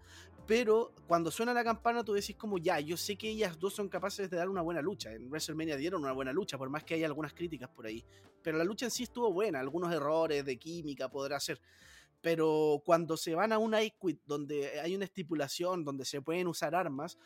Pero 0.46 0.92
cuando 1.08 1.30
suena 1.32 1.52
la 1.52 1.64
campana, 1.64 2.04
tú 2.04 2.12
decís 2.12 2.36
como 2.36 2.56
ya, 2.58 2.78
yo 2.78 2.96
sé 2.96 3.16
que 3.16 3.28
ellas 3.28 3.58
dos 3.58 3.74
son 3.74 3.88
capaces 3.88 4.30
de 4.30 4.36
dar 4.36 4.48
una 4.48 4.62
buena 4.62 4.80
lucha. 4.80 5.12
En 5.12 5.28
WrestleMania 5.28 5.76
dieron 5.76 6.02
una 6.02 6.12
buena 6.12 6.32
lucha, 6.32 6.56
por 6.56 6.68
más 6.70 6.84
que 6.84 6.94
haya 6.94 7.06
algunas 7.06 7.32
críticas 7.34 7.68
por 7.68 7.86
ahí. 7.86 8.04
Pero 8.42 8.56
la 8.56 8.64
lucha 8.64 8.84
en 8.86 8.90
sí 8.92 9.02
estuvo 9.04 9.32
buena, 9.32 9.58
algunos 9.58 9.92
errores 9.92 10.44
de 10.44 10.56
química 10.56 11.08
podrá 11.08 11.38
ser 11.40 11.60
pero 12.20 12.82
cuando 12.84 13.16
se 13.16 13.34
van 13.34 13.52
a 13.52 13.58
un 13.58 13.74
quit 14.00 14.20
donde 14.26 14.80
hay 14.80 14.94
una 14.94 15.04
estipulación, 15.04 15.84
donde 15.84 16.04
se 16.04 16.20
pueden 16.22 16.46
usar 16.46 16.74
armas, 16.74 17.18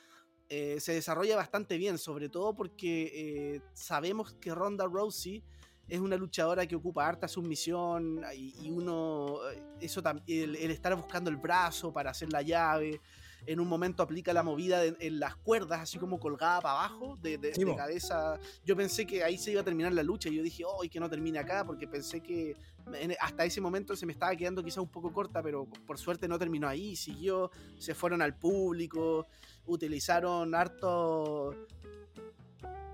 eh, 0.49 0.79
se 0.81 0.93
desarrolla 0.93 1.37
bastante 1.37 1.79
bien, 1.79 1.99
sobre 1.99 2.29
todo 2.29 2.55
porque 2.55 3.11
eh, 3.15 3.63
sabemos 3.73 4.35
que 4.35 4.55
Ronda 4.55 4.87
Rousey 4.87 5.43
es 5.89 6.01
una 6.01 6.17
luchadora 6.17 6.67
que 6.67 6.77
ocupa 6.77 7.07
harta 7.07 7.29
sumisión 7.29 8.23
y, 8.35 8.71
uno, 8.71 9.39
eh, 9.51 9.63
eso 9.81 10.03
el, 10.27 10.57
el 10.57 10.71
estar 10.71 10.95
buscando 10.97 11.31
el 11.31 11.37
brazo 11.37 11.93
para 11.93 12.11
hacer 12.11 12.33
la 12.33 12.43
llave, 12.43 13.01
en 13.47 13.61
un 13.61 13.69
momento 13.69 14.03
aplica 14.03 14.33
la 14.33 14.43
movida 14.43 14.81
de- 14.81 14.97
en 15.01 15.21
las 15.21 15.37
cuerdas, 15.37 15.81
así 15.81 15.99
como 15.99 16.19
colgada 16.19 16.61
para 16.61 16.75
abajo, 16.79 17.19
de, 17.23 17.37
de- 17.39 17.55
Sí, 17.55 17.61
de 17.61 17.67
mo. 17.67 17.77
cabeza. 17.77 18.39
Yo 18.65 18.75
pensé 18.77 19.07
que 19.07 19.23
ahí 19.23 19.37
se 19.39 19.51
iba 19.53 19.61
a 19.61 19.65
terminar 19.65 19.93
la 19.93 20.03
lucha 20.03 20.29
y 20.29 20.37
yo 20.37 20.43
dije, 20.43 20.65
oh, 20.67 20.83
y 20.85 20.89
que 20.89 20.99
no 21.01 21.09
termine 21.11 21.39
acá, 21.39 21.65
porque 21.65 21.87
pensé 21.87 22.21
que 22.21 22.57
en- 22.95 23.15
hasta 23.21 23.45
ese 23.45 23.61
momento 23.61 23.95
se 23.97 24.07
me 24.07 24.13
estaba 24.13 24.35
quedando 24.35 24.63
quizá 24.65 24.81
un 24.81 24.89
poco 24.89 25.13
corta, 25.13 25.43
pero 25.43 25.67
por 25.87 25.99
suerte 25.99 26.27
no 26.29 26.39
terminó 26.39 26.69
ahí, 26.69 26.97
siguió, 26.97 27.51
se 27.79 27.95
fueron 27.95 28.23
al 28.23 28.35
público, 28.37 29.27
utilizaron 29.67 30.55
harto, 30.55 31.55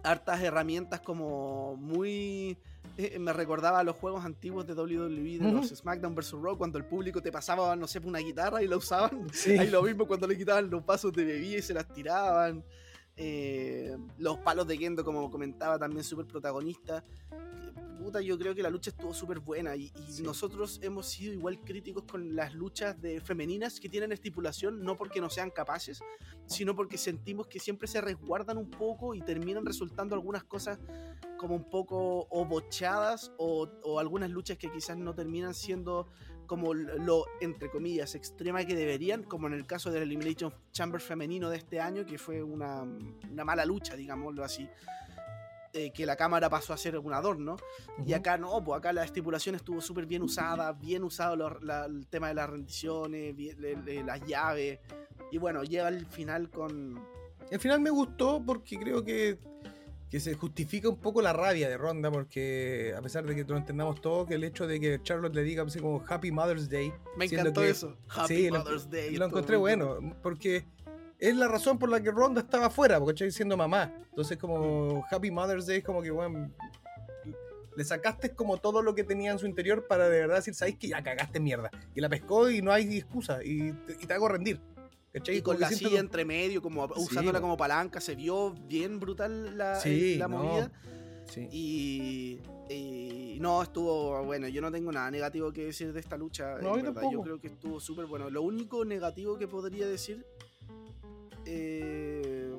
hartas 0.03 0.40
herramientas 0.42 1.01
como 1.01 1.76
muy... 1.76 2.57
eh, 2.97 3.18
me 3.18 3.32
recordaba 3.32 3.80
a 3.80 3.84
los 3.84 3.97
juegos 3.97 4.24
antiguos 4.24 4.66
de 4.66 4.74
WWE, 4.74 5.38
de 5.38 5.53
los. 5.53 5.68
SmackDown 5.68 6.14
vs. 6.14 6.32
Raw, 6.32 6.57
cuando 6.57 6.78
el 6.78 6.84
público 6.84 7.22
te 7.22 7.32
pasaba, 7.32 7.74
no 7.76 7.86
sé, 7.86 7.99
una 8.01 8.18
guitarra 8.18 8.62
y 8.62 8.68
la 8.68 8.76
usaban. 8.76 9.28
Sí. 9.32 9.57
Ahí 9.59 9.68
lo 9.68 9.82
mismo 9.82 10.07
cuando 10.07 10.26
le 10.26 10.36
quitaban 10.36 10.70
los 10.70 10.84
vasos 10.84 11.12
de 11.12 11.24
bebida 11.24 11.59
y 11.59 11.62
se 11.62 11.74
las 11.74 11.86
tiraban. 11.93 12.64
Eh, 13.22 13.98
los 14.16 14.38
palos 14.38 14.66
de 14.66 14.78
Kendo, 14.78 15.04
como 15.04 15.30
comentaba, 15.30 15.78
también 15.78 16.02
súper 16.02 16.26
protagonista. 16.26 17.04
Puta, 17.98 18.22
yo 18.22 18.38
creo 18.38 18.54
que 18.54 18.62
la 18.62 18.70
lucha 18.70 18.88
estuvo 18.88 19.12
súper 19.12 19.40
buena 19.40 19.76
y, 19.76 19.92
y 20.08 20.12
Sí. 20.12 20.22
nosotros 20.22 20.80
hemos 20.82 21.04
sido 21.06 21.34
igual 21.34 21.60
críticos 21.60 22.04
con 22.04 22.34
las 22.34 22.54
luchas 22.54 22.98
de 22.98 23.20
femeninas 23.20 23.78
que 23.78 23.90
tienen 23.90 24.10
estipulación, 24.12 24.82
no 24.82 24.96
porque 24.96 25.20
no 25.20 25.28
sean 25.28 25.50
capaces, 25.50 26.00
sino 26.46 26.74
porque 26.74 26.96
sentimos 26.96 27.46
que 27.46 27.60
siempre 27.60 27.86
se 27.88 28.00
resguardan 28.00 28.56
un 28.56 28.70
poco 28.70 29.14
y 29.14 29.20
terminan 29.20 29.66
resultando 29.66 30.14
algunas 30.14 30.44
cosas 30.44 30.78
como 31.36 31.54
un 31.54 31.68
poco 31.68 32.26
o 32.30 32.46
bochadas 32.46 33.32
o, 33.36 33.68
o 33.82 33.98
algunas 33.98 34.30
luchas 34.30 34.56
que 34.56 34.72
quizás 34.72 34.96
no 34.96 35.14
terminan 35.14 35.52
siendo 35.52 36.08
como 36.51 36.74
lo, 36.74 37.26
entre 37.40 37.70
comillas, 37.70 38.16
extrema 38.16 38.64
que 38.64 38.74
deberían, 38.74 39.22
como 39.22 39.46
en 39.46 39.53
el 39.53 39.66
caso 39.68 39.92
del 39.92 40.03
Elimination 40.03 40.53
Chamber 40.72 41.01
femenino 41.01 41.48
de 41.48 41.59
este 41.59 41.78
año, 41.80 42.05
que 42.05 42.18
fue 42.18 42.42
una, 42.42 42.82
una 43.30 43.44
mala 43.44 43.64
lucha, 43.64 43.94
digámoslo 43.94 44.42
así, 44.42 44.68
eh, 45.72 45.92
que 45.92 46.05
la 46.05 46.16
cámara 46.16 46.51
pasó 46.51 46.72
a 46.72 46.76
ser 46.76 46.98
un 46.98 47.12
adorno, 47.12 47.55
y 48.05 48.14
acá 48.14 48.36
no, 48.36 48.64
pues 48.64 48.78
acá 48.78 48.92
la 48.92 49.05
estipulación 49.05 49.55
estuvo 49.55 49.80
súper 49.80 50.07
bien 50.07 50.22
usada, 50.22 50.72
bien 50.72 51.05
usado 51.05 51.36
lo- 51.36 51.61
la- 51.61 51.84
el 51.84 52.09
tema 52.09 52.26
de 52.26 52.34
las 52.34 52.51
rendiciones, 52.51 53.36
bien- 53.36 53.61
le- 53.61 53.76
le- 53.76 54.03
las 54.03 54.20
llaves, 54.26 54.80
y 55.30 55.38
bueno, 55.38 55.62
llega 55.62 55.86
al 55.86 56.05
final 56.07 56.51
con... 56.51 57.01
Al 57.53 57.61
final 57.61 57.80
me 57.80 57.90
gustó 57.90 58.42
porque 58.44 58.76
creo 58.76 59.05
que, 59.05 59.38
que 60.11 60.18
se 60.20 60.34
justifica 60.34 60.88
un 60.88 60.96
poco 60.98 61.22
la 61.22 61.32
rabia 61.32 61.68
de 61.68 61.76
Ronda, 61.76 62.11
porque 62.11 62.92
a 62.96 63.00
pesar 63.00 63.24
de 63.24 63.34
que 63.34 63.44
lo 63.44 63.56
entendamos 63.56 64.00
todo, 64.00 64.26
que 64.26 64.34
el 64.34 64.42
hecho 64.44 64.66
de 64.66 64.80
que 64.80 65.00
Charlotte 65.02 65.34
le 65.34 65.42
diga 65.44 65.62
así 65.62 65.78
como 65.78 66.04
Happy 66.08 66.32
Mother's 66.32 66.68
Day, 66.68 66.92
Me 67.16 67.26
encantó 67.26 67.61
que- 67.61 67.70
eso. 67.70 67.96
Happy 68.08 68.34
sí, 68.36 68.50
lo- 68.50 68.58
Mother's 68.58 68.90
Day. 68.90 69.14
lo 69.16 69.26
encontré 69.26 69.56
bueno, 69.56 70.16
porque 70.22 70.64
es 71.18 71.36
la 71.36 71.46
razón 71.46 71.78
por 71.78 71.90
la 71.90 72.00
que 72.02 72.11
Ronda 72.11 72.40
estaba 72.40 72.66
afuera, 72.66 72.98
porque 72.98 73.12
estoy 73.12 73.28
diciendo 73.28 73.56
mamá. 73.56 73.92
Entonces 74.08 74.36
como 74.36 75.04
Happy 75.11 75.30
Mother's 75.30 75.66
Day, 75.66 75.80
como 75.82 76.02
que, 76.02 76.11
bueno, 76.11 76.50
le 77.76 77.84
sacaste 77.84 78.30
como 78.34 78.58
todo 78.58 78.82
lo 78.82 78.94
que 78.96 79.04
tenía 79.04 79.30
en 79.30 79.38
su 79.38 79.46
interior 79.46 79.86
para 79.86 80.08
de 80.08 80.20
verdad 80.20 80.36
decir, 80.36 80.54
sabéis 80.54 80.76
que 80.76 80.88
ya 80.88 81.02
cagaste 81.02 81.38
mierda. 81.38 81.70
Y 81.94 82.00
la 82.00 82.08
pescó 82.08 82.50
y 82.50 82.62
no 82.62 82.72
hay 82.72 82.98
excusa, 82.98 83.44
y 83.44 83.72
te 84.06 84.12
hago 84.12 84.28
rendir. 84.28 84.61
¿Cachai? 85.12 85.36
Y 85.38 85.42
con 85.42 85.58
la 85.61 85.68
silla 85.70 86.00
entre 86.00 86.24
medio, 86.24 86.62
como 86.62 86.84
usándola 86.96 87.40
como 87.40 87.56
palanca, 87.56 88.00
se 88.00 88.14
vio 88.14 88.52
bien 88.52 89.00
brutal 89.00 89.56
la, 89.56 89.80
Sí, 89.80 90.14
eh, 90.14 90.18
la 90.18 90.28
no. 90.28 90.38
movida. 90.42 90.72
Sí. 91.26 91.48
Y, 91.52 92.40
y 92.72 93.38
no, 93.40 93.62
estuvo 93.62 94.24
bueno. 94.24 94.48
Yo 94.48 94.61
no 94.61 94.72
tengo 94.72 94.90
nada 94.90 95.11
negativo 95.11 95.52
que 95.52 95.66
decir 95.66 95.92
de 95.92 96.00
esta 96.00 96.16
lucha. 96.16 96.58
No, 96.58 96.76
yo 97.11 97.22
creo 97.22 97.40
que 97.40 97.48
estuvo 97.48 97.78
súper 97.80 98.06
bueno. 98.06 98.30
Lo 98.30 98.42
único 98.42 98.84
negativo 98.84 99.38
que 99.38 99.46
podría 99.46 99.86
decir 99.86 100.26
eh, 101.46 102.52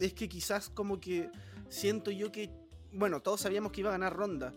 es 0.00 0.12
que 0.14 0.28
quizás 0.28 0.70
como 0.70 1.00
que 1.00 1.30
siento 1.68 2.10
yo 2.10 2.30
que, 2.32 2.50
bueno, 2.92 3.20
todos 3.20 3.40
sabíamos 3.40 3.72
que 3.72 3.80
iba 3.80 3.90
a 3.90 3.92
ganar 3.92 4.14
Ronda. 4.14 4.52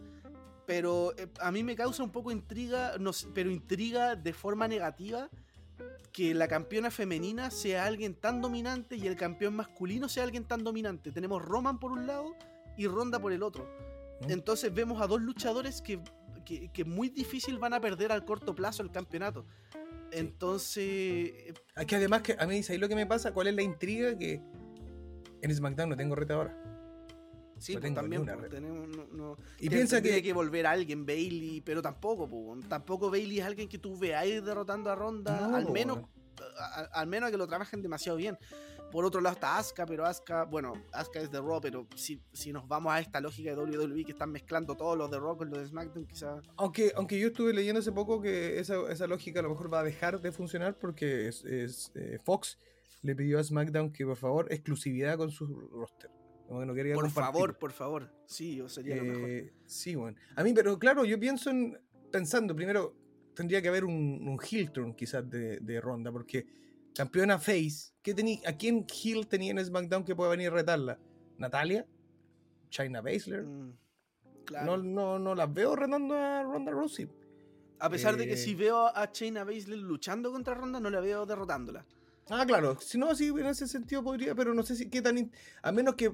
Pero 0.65 1.13
eh, 1.17 1.27
a 1.39 1.51
mí 1.51 1.63
me 1.63 1.75
causa 1.75 2.03
un 2.03 2.11
poco 2.11 2.31
intriga, 2.31 2.93
no 2.99 3.11
sé, 3.11 3.27
pero 3.33 3.49
intriga 3.49 4.15
de 4.15 4.33
forma 4.33 4.67
negativa 4.67 5.29
que 6.11 6.33
la 6.33 6.47
campeona 6.47 6.91
femenina 6.91 7.51
sea 7.51 7.85
alguien 7.85 8.15
tan 8.15 8.41
dominante 8.41 8.95
y 8.95 9.07
el 9.07 9.15
campeón 9.15 9.55
masculino 9.55 10.09
sea 10.09 10.23
alguien 10.23 10.45
tan 10.45 10.63
dominante. 10.63 11.11
Tenemos 11.11 11.43
Roman 11.43 11.79
por 11.79 11.91
un 11.91 12.07
lado 12.07 12.35
y 12.77 12.87
Ronda 12.87 13.19
por 13.19 13.31
el 13.31 13.43
otro. 13.43 13.67
¿Mm? 14.21 14.31
Entonces 14.31 14.73
vemos 14.73 15.01
a 15.01 15.07
dos 15.07 15.21
luchadores 15.21 15.81
que, 15.81 15.99
que, 16.45 16.69
que 16.71 16.85
muy 16.85 17.09
difícil 17.09 17.57
van 17.59 17.73
a 17.73 17.81
perder 17.81 18.11
al 18.11 18.25
corto 18.25 18.55
plazo 18.55 18.83
el 18.83 18.91
campeonato. 18.91 19.45
Entonces, 20.11 21.53
Es 21.75 21.85
que 21.85 21.95
además 21.95 22.21
que 22.21 22.35
a 22.37 22.45
mí, 22.47 22.63
¿sabes 22.63 22.81
lo 22.81 22.89
que 22.89 22.95
me 22.95 23.05
pasa? 23.05 23.31
¿Cuál 23.31 23.47
es 23.47 23.55
la 23.55 23.61
intriga? 23.61 24.17
Que 24.17 24.41
en 25.41 25.55
SmackDown 25.55 25.89
no 25.89 25.95
tengo 25.95 26.15
retadora. 26.15 26.68
Sí, 27.59 27.75
No 27.75 27.81
pues, 27.81 27.93
también 27.93 28.25
pues, 28.25 28.49
tenemos, 28.49 28.87
no, 28.87 29.05
no- 29.11 29.37
Y 29.59 29.69
piensa 29.69 30.01
que, 30.01 30.21
que 30.23 30.33
volver 30.33 30.65
a 30.65 30.71
alguien, 30.71 31.05
Bailey, 31.05 31.61
pero 31.61 31.81
tampoco, 31.81 32.27
pues, 32.27 32.67
tampoco 32.67 33.09
Bailey 33.11 33.39
es 33.39 33.45
alguien 33.45 33.67
que 33.69 33.77
tú 33.77 33.97
veáis 33.97 34.43
derrotando 34.43 34.89
a 34.89 34.95
Ronda, 34.95 35.55
al 35.55 35.65
po, 35.65 35.71
menos 35.73 35.99
a- 36.57 36.87
al 36.93 37.07
menos 37.07 37.31
que 37.31 37.37
lo 37.37 37.47
trabajen 37.47 37.81
demasiado 37.81 38.17
bien. 38.17 38.37
Por 38.91 39.05
otro 39.05 39.21
lado 39.21 39.35
está 39.35 39.57
Asuka, 39.59 39.85
pero 39.85 40.03
Asuka, 40.03 40.45
bueno, 40.45 40.73
Asuka 40.93 41.19
es 41.19 41.29
de 41.29 41.39
Raw, 41.39 41.61
pero 41.61 41.85
si, 41.95 42.23
si 42.33 42.51
nos 42.51 42.67
vamos 42.67 42.91
a 42.91 42.99
esta 42.99 43.21
lógica 43.21 43.51
de 43.51 43.55
WWE 43.57 44.03
que 44.03 44.13
están 44.13 44.31
mezclando 44.31 44.75
todos 44.75 44.97
los 44.97 45.11
de 45.11 45.19
Raw 45.19 45.37
con 45.37 45.49
los 45.51 45.59
de 45.59 45.67
SmackDown, 45.67 46.07
quizás... 46.07 46.43
Aunque, 46.57 46.91
aunque 46.95 47.19
yo 47.19 47.27
estuve 47.27 47.53
leyendo 47.53 47.81
hace 47.81 47.91
poco 47.91 48.19
que 48.19 48.59
esa, 48.59 48.91
esa 48.91 49.05
lógica 49.05 49.41
a 49.41 49.43
lo 49.43 49.49
mejor 49.49 49.71
va 49.71 49.81
a 49.81 49.83
dejar 49.83 50.19
de 50.21 50.31
funcionar 50.31 50.75
porque 50.79 51.27
es, 51.27 51.45
es, 51.45 51.91
eh, 51.93 52.17
Fox 52.23 52.57
le 53.03 53.15
pidió 53.15 53.37
a 53.37 53.43
SmackDown 53.43 53.91
que 53.91 54.05
por 54.05 54.17
favor 54.17 54.47
exclusividad 54.51 55.17
con 55.17 55.29
su 55.29 55.45
roster. 55.45 56.09
Como 56.49 56.61
que 56.61 56.65
no 56.65 56.73
quería 56.73 56.95
Por 56.95 57.03
compartir. 57.05 57.31
favor, 57.33 57.57
por 57.59 57.71
favor. 57.71 58.11
Sí, 58.25 58.55
yo 58.55 58.67
sería 58.67 58.95
lo 58.95 59.03
mejor. 59.03 59.29
Eh, 59.29 59.53
sí, 59.67 59.93
bueno. 59.93 60.17
A 60.35 60.43
mí, 60.43 60.51
pero 60.51 60.79
claro, 60.79 61.05
yo 61.05 61.19
pienso 61.19 61.51
en. 61.51 61.79
Pensando, 62.11 62.55
primero, 62.55 62.95
tendría 63.35 63.61
que 63.61 63.67
haber 63.67 63.85
un, 63.85 64.27
un 64.27 64.39
heel 64.41 64.71
turn 64.71 64.95
quizás 64.95 65.29
de, 65.29 65.59
de 65.59 65.79
Ronda, 65.79 66.11
porque 66.11 66.47
campeona 66.95 67.37
Face, 67.37 67.93
¿qué 68.01 68.15
tení, 68.15 68.41
¿a 68.47 68.53
quién 68.57 68.83
heel 68.91 69.27
tenía 69.27 69.51
en 69.51 69.63
SmackDown 69.63 70.03
que 70.03 70.15
pueda 70.15 70.31
venir 70.31 70.47
a 70.47 70.55
retarla? 70.55 70.99
¿Natalia? 71.37 71.85
¿China 72.69 73.01
Baszler? 73.01 73.43
Mm, 73.43 73.73
claro. 74.43 74.65
No, 74.65 74.83
no, 74.83 75.19
no 75.19 75.35
las 75.35 75.53
veo 75.53 75.75
retando 75.75 76.15
a 76.15 76.41
Ronda 76.41 76.71
Rousey. 76.71 77.07
a 77.77 77.89
pesar 77.91 78.17
de 78.17 78.25
que 78.25 78.33
eh, 78.33 78.37
si 78.37 78.55
veo 78.55 78.87
a 78.87 79.09
Shayna 79.13 79.43
Baszler 79.43 79.77
luchando 79.77 80.31
contra 80.31 80.55
Ronda, 80.55 80.79
no 80.79 80.89
la 80.89 80.99
veo 80.99 81.27
derrotándola. 81.27 81.85
Ah, 82.29 82.45
claro, 82.45 82.77
si 82.79 82.97
no, 82.97 83.13
sí, 83.15 83.27
en 83.27 83.45
ese 83.47 83.67
sentido 83.67 84.03
podría, 84.03 84.35
pero 84.35 84.53
no 84.53 84.63
sé 84.63 84.75
si 84.75 84.89
qué 84.89 85.01
tan. 85.01 85.31
A 85.61 85.71
menos 85.71 85.95
que. 85.95 86.13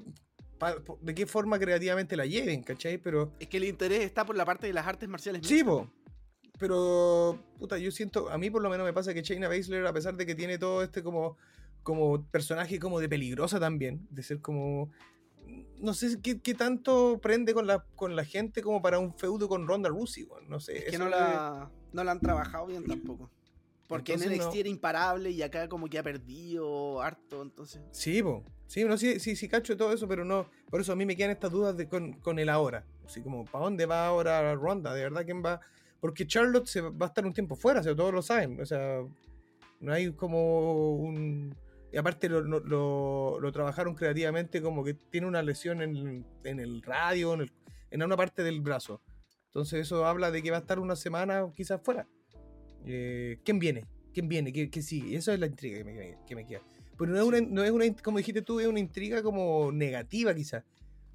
pa- 0.58 0.76
de 1.00 1.14
qué 1.14 1.26
forma 1.26 1.58
creativamente 1.58 2.16
la 2.16 2.26
lleven, 2.26 2.62
¿cachai? 2.62 2.98
Pero. 2.98 3.32
Es 3.38 3.48
que 3.48 3.58
el 3.58 3.64
interés 3.64 4.00
está 4.02 4.24
por 4.24 4.36
la 4.36 4.44
parte 4.44 4.66
de 4.66 4.72
las 4.72 4.86
artes 4.86 5.08
marciales. 5.08 5.46
Sí, 5.46 5.62
po. 5.62 5.90
Pero, 6.58 7.38
puta, 7.58 7.76
yo 7.78 7.90
siento, 7.90 8.30
a 8.30 8.38
mí 8.38 8.48
por 8.50 8.62
lo 8.62 8.70
menos 8.70 8.86
me 8.86 8.92
pasa 8.94 9.12
que 9.12 9.22
Shayna 9.22 9.48
Baszler, 9.48 9.86
a 9.86 9.92
pesar 9.92 10.16
de 10.16 10.24
que 10.24 10.34
tiene 10.34 10.56
todo 10.58 10.82
este 10.82 11.02
como, 11.02 11.36
como 11.82 12.24
personaje 12.30 12.78
como 12.78 12.98
de 12.98 13.08
peligrosa 13.10 13.60
también, 13.60 14.06
de 14.10 14.22
ser 14.22 14.40
como, 14.40 14.90
no 15.78 15.92
sé 15.92 16.18
qué, 16.22 16.40
qué 16.40 16.54
tanto 16.54 17.18
prende 17.20 17.52
con 17.52 17.66
la, 17.66 17.84
con 17.94 18.16
la 18.16 18.24
gente 18.24 18.62
como 18.62 18.80
para 18.80 18.98
un 18.98 19.14
feudo 19.18 19.48
con 19.50 19.66
Ronda 19.68 19.90
Rousey, 19.90 20.24
weón, 20.24 20.48
no 20.48 20.58
sé. 20.58 20.78
Es 20.78 20.92
que 20.92 20.98
no 20.98 21.10
la, 21.10 21.70
no 21.92 22.04
la 22.04 22.12
han 22.12 22.20
trabajado 22.20 22.66
bien 22.68 22.84
tampoco. 22.86 23.30
Porque 23.88 24.14
en 24.14 24.22
Entonces, 24.22 24.38
NXT 24.46 24.54
no. 24.54 24.60
era 24.60 24.68
imparable 24.68 25.30
y 25.30 25.42
acá 25.42 25.68
como 25.68 25.86
que 25.88 25.98
ha 25.98 26.02
perdido 26.02 27.00
harto, 27.00 27.42
entonces... 27.42 27.80
Sí, 27.92 28.22
po. 28.22 28.44
Sí, 28.66 28.84
no, 28.84 28.98
sí, 28.98 29.20
sí, 29.20 29.36
sí, 29.36 29.48
cacho 29.48 29.76
todo 29.76 29.92
eso, 29.92 30.08
pero 30.08 30.24
no, 30.24 30.46
por 30.70 30.80
eso 30.80 30.92
a 30.92 30.96
mí 30.96 31.06
me 31.06 31.14
quedan 31.16 31.30
estas 31.30 31.52
dudas 31.52 31.76
de, 31.76 31.88
con, 31.88 32.14
con 32.14 32.38
el 32.40 32.48
ahora. 32.48 32.84
Así 33.04 33.22
como, 33.22 33.44
¿para 33.44 33.64
dónde 33.64 33.86
va 33.86 34.06
ahora 34.08 34.54
Ronda? 34.56 34.92
¿De 34.92 35.02
verdad 35.02 35.24
quién 35.24 35.40
va? 35.44 35.60
Porque 36.00 36.26
Charlotte 36.26 36.66
se 36.66 36.80
va 36.80 37.06
a 37.06 37.08
estar 37.08 37.24
un 37.24 37.32
tiempo 37.32 37.54
fuera, 37.54 37.78
o 37.78 37.82
sea, 37.84 37.94
todos 37.94 38.12
lo 38.12 38.22
saben. 38.22 38.60
O 38.60 38.66
sea, 38.66 39.02
no 39.80 39.92
hay 39.92 40.12
como 40.14 40.96
un... 40.96 41.54
Y 41.92 41.96
aparte 41.96 42.28
lo, 42.28 42.40
lo- 42.40 42.58
lo- 42.60 43.38
lo 43.40 43.52
trabajaron 43.52 43.94
creativamente 43.94 44.60
como 44.60 44.82
que 44.82 44.94
tiene 44.94 45.28
una 45.28 45.42
lesión 45.42 45.80
en, 45.80 46.26
en 46.42 46.58
el 46.60 46.82
radio, 46.82 47.34
en, 47.34 47.42
el- 47.42 47.52
en 47.92 48.02
una 48.02 48.16
parte 48.16 48.42
del 48.42 48.60
brazo. 48.60 49.00
Entonces 49.46 49.82
eso 49.86 50.04
habla 50.04 50.32
de 50.32 50.42
que 50.42 50.50
va 50.50 50.56
a 50.56 50.60
estar 50.60 50.80
una 50.80 50.96
semana 50.96 51.46
quizás 51.54 51.80
fuera. 51.82 52.08
Eh, 52.86 53.38
¿Quién 53.44 53.58
viene? 53.58 53.84
¿Quién 54.14 54.28
viene? 54.28 54.52
¿Qué, 54.52 54.70
qué 54.70 54.80
sigue? 54.80 55.16
Esa 55.16 55.34
es 55.34 55.40
la 55.40 55.46
intriga 55.46 55.78
que 55.78 55.84
me, 55.84 56.18
que 56.26 56.34
me 56.34 56.46
queda. 56.46 56.62
Pero 56.96 57.12
no 57.12 57.18
es, 57.18 57.24
una, 57.24 57.40
no 57.40 57.62
es 57.62 57.70
una, 57.70 57.84
como 58.02 58.18
dijiste 58.18 58.40
tú, 58.42 58.60
es 58.60 58.66
una 58.66 58.80
intriga 58.80 59.22
como 59.22 59.70
negativa 59.72 60.34
quizás. 60.34 60.64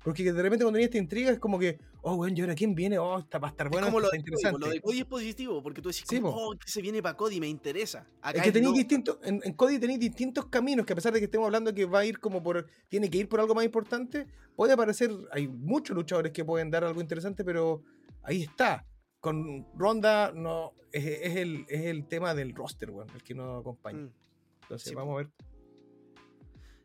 Porque 0.03 0.24
de 0.24 0.41
repente 0.41 0.63
cuando 0.63 0.78
tenía 0.78 0.86
esta 0.86 0.97
intriga 0.97 1.32
es 1.32 1.39
como 1.39 1.59
que, 1.59 1.78
oh, 2.01 2.15
bueno, 2.15 2.36
¿y 2.36 2.41
ahora 2.41 2.55
quién 2.55 2.74
viene? 2.74 2.97
Oh, 2.97 3.19
está, 3.19 3.38
va 3.38 3.49
a 3.49 3.51
estar 3.51 3.69
bueno, 3.69 3.86
es 3.88 3.91
como 3.91 3.99
lo 3.99 4.07
de, 4.07 4.17
Cody, 4.17 4.19
interesante. 4.19 4.59
lo 4.59 4.67
de 4.72 4.82
Cody 4.82 4.99
es 4.99 5.05
positivo, 5.05 5.61
porque 5.61 5.82
tú 5.82 5.89
decís, 5.89 6.05
Sí, 6.07 6.19
como, 6.19 6.36
oh, 6.36 6.57
que 6.57 6.67
se 6.67 6.82
viene 6.82 7.03
para 7.03 7.15
Cody, 7.15 7.39
me 7.39 7.47
interesa. 7.47 8.07
Acá 8.22 8.39
Es 8.39 8.45
que 8.45 8.51
tenéis 8.51 8.72
no. 8.72 8.78
distintos, 8.78 9.19
en, 9.24 9.41
en 9.43 9.53
Cody 9.53 9.78
tenéis 9.78 9.99
distintos 9.99 10.47
caminos 10.47 10.88
que 10.88 10.93
a 10.93 10.95
pesar 10.95 11.13
de 11.13 11.19
que 11.19 11.26
estemos 11.26 11.45
hablando 11.45 11.72
que 11.74 11.86
va 11.86 11.99
a 11.99 12.05
ir 12.05 12.19
como 12.19 12.41
por, 12.41 12.67
tiene 12.89 13.11
que 13.11 13.19
ir 13.19 13.30
por 13.30 13.41
algo 13.41 13.53
más 13.53 13.63
importante, 13.63 14.26
puede 14.55 14.74
aparecer, 14.74 15.11
hay 15.32 15.47
muchos 15.47 15.95
luchadores 15.95 16.32
que 16.32 16.43
pueden 16.43 16.72
dar 16.72 16.84
algo 16.84 16.99
interesante, 16.99 17.43
pero 17.43 17.84
ahí 18.24 18.41
está. 18.41 18.88
Con 19.22 19.65
Ronda 19.76 20.32
no, 20.34 20.74
es, 20.91 21.05
es 21.05 21.36
el, 21.38 21.65
es 21.69 21.86
el 21.86 22.07
tema 22.07 22.34
del 22.36 22.53
roster, 22.53 22.89
weón, 22.91 23.09
el 23.15 23.24
que 23.24 23.34
nos 23.34 23.61
acompaña. 23.61 23.99
Mm. 23.99 24.11
Entonces, 24.63 24.89
Sí, 24.89 24.95
vamos 24.95 25.13
a 25.13 25.17
ver. 25.19 25.30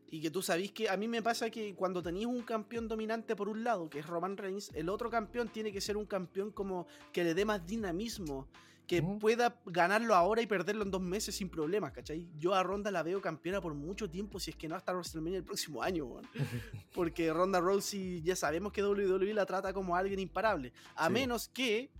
Y 0.09 0.21
que 0.21 0.31
tú 0.31 0.41
sabís 0.41 0.71
que 0.71 0.89
a 0.89 0.97
mí 0.97 1.09
me 1.09 1.21
pasa 1.21 1.51
que 1.51 1.75
cuando 1.75 2.01
tenéis 2.03 2.27
un 2.27 2.43
campeón 2.43 2.87
dominante 2.87 3.35
por 3.35 3.49
un 3.49 3.65
lado, 3.65 3.91
que 3.91 3.99
es 3.99 4.07
Roman 4.07 4.37
Reigns, 4.37 4.71
el 4.75 4.89
otro 4.89 5.11
campeón 5.11 5.49
tiene 5.49 5.73
que 5.73 5.81
ser 5.81 5.97
un 5.97 6.07
campeón 6.07 6.53
como 6.53 6.87
que 7.13 7.25
le 7.25 7.35
dé 7.35 7.45
más 7.45 7.67
dinamismo, 7.67 8.47
que 8.87 9.03
pueda 9.03 9.61
ganarlo 9.67 10.15
ahora 10.15 10.41
y 10.43 10.47
perderlo 10.47 10.85
en 10.85 10.93
dos 10.93 11.01
meses 11.03 11.35
sin 11.35 11.49
problemas, 11.49 11.91
¿cachai? 11.91 12.29
Yo 12.39 12.55
a 12.55 12.63
Ronda 12.63 12.93
la 12.93 13.03
veo 13.03 13.21
campeona 13.21 13.61
por 13.61 13.75
mucho 13.75 14.09
tiempo, 14.09 14.39
si 14.39 14.53
es 14.53 14.57
que 14.57 14.69
no 14.69 14.77
hasta 14.77 14.93
WrestleMania 14.93 15.39
el 15.39 15.45
próximo 15.45 15.83
año, 15.83 16.05
weón. 16.05 16.29
Porque 16.95 17.33
Ronda 17.33 17.59
Rousey 17.61 18.23
ya 18.23 18.37
sabemos 18.37 18.73
que 18.73 18.85
WWE 18.85 19.35
la 19.35 19.45
trata 19.45 19.73
como 19.73 19.97
alguien 19.97 20.21
imparable. 20.21 20.73
A 20.95 21.09
Sí. 21.09 21.13
menos 21.15 21.49
que 21.49 21.91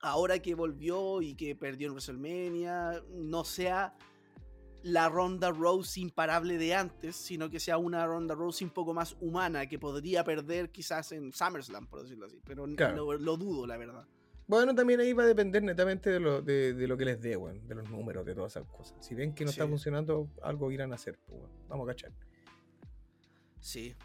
ahora 0.00 0.38
que 0.40 0.54
volvió 0.54 1.22
y 1.22 1.34
que 1.34 1.54
perdió 1.56 1.88
en 1.88 1.92
WrestleMania, 1.94 3.02
no 3.12 3.44
sea 3.44 3.94
la 4.82 5.08
Ronda 5.08 5.50
Rousey 5.50 6.02
imparable 6.04 6.58
de 6.58 6.74
antes, 6.74 7.16
sino 7.16 7.50
que 7.50 7.58
sea 7.58 7.76
una 7.76 8.06
Ronda 8.06 8.34
Rousey 8.36 8.66
un 8.66 8.72
poco 8.72 8.94
más 8.94 9.16
humana, 9.20 9.66
que 9.66 9.78
podría 9.78 10.22
perder 10.22 10.70
quizás 10.70 11.10
en 11.12 11.32
SummerSlam, 11.32 11.86
por 11.88 12.02
decirlo 12.02 12.26
así. 12.26 12.40
Pero 12.44 12.66
Claro. 12.76 12.96
lo, 13.12 13.18
lo 13.18 13.36
dudo, 13.36 13.66
la 13.66 13.76
verdad. 13.76 14.06
Bueno, 14.46 14.72
también 14.76 15.00
ahí 15.00 15.12
va 15.12 15.24
a 15.24 15.26
depender 15.26 15.60
netamente 15.64 16.08
de 16.08 16.20
lo, 16.20 16.40
de, 16.40 16.72
de 16.72 16.86
lo 16.86 16.96
que 16.96 17.04
les 17.04 17.20
dé, 17.20 17.36
weón, 17.36 17.66
de 17.66 17.74
los 17.74 17.90
números, 17.90 18.24
de 18.24 18.32
todas 18.32 18.52
esas 18.52 18.68
cosas. 18.70 18.96
Si 19.04 19.12
ven 19.16 19.34
que 19.34 19.42
no 19.44 19.50
está 19.50 19.66
funcionando, 19.66 20.30
algo 20.40 20.70
irán 20.70 20.92
a 20.92 20.94
hacer, 20.94 21.18
pues. 21.26 21.40
Vamos 21.68 21.88
a 21.88 21.92
cachar. 21.92 22.12
Sí. 23.58 23.96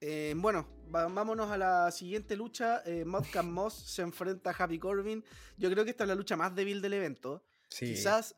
Eh, 0.00 0.34
bueno, 0.36 0.66
vámonos 0.88 1.50
a 1.50 1.58
la 1.58 1.90
siguiente 1.90 2.36
lucha. 2.36 2.82
Eh, 2.86 3.04
Modcam 3.04 3.48
Moss 3.52 3.74
se 3.74 4.02
enfrenta 4.02 4.50
a 4.50 4.54
Happy 4.54 4.78
Corbin. 4.78 5.24
Yo 5.56 5.70
creo 5.70 5.84
que 5.84 5.90
esta 5.90 6.04
es 6.04 6.08
la 6.08 6.14
lucha 6.14 6.36
más 6.36 6.54
débil 6.54 6.80
del 6.80 6.94
evento. 6.94 7.44
Sí. 7.68 7.86
Quizás 7.86 8.34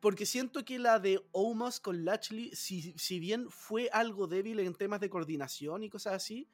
porque 0.00 0.24
siento 0.26 0.64
que 0.64 0.78
la 0.78 0.98
de 0.98 1.20
Omos 1.32 1.78
con 1.78 2.04
Lashley, 2.06 2.50
si, 2.54 2.94
si 2.98 3.20
bien 3.20 3.50
fue 3.50 3.90
algo 3.92 4.26
débil 4.26 4.58
en 4.60 4.74
temas 4.74 4.98
de 5.00 5.10
coordinación 5.10 5.82
y 5.82 5.90
cosas 5.90 6.14
así, 6.14 6.48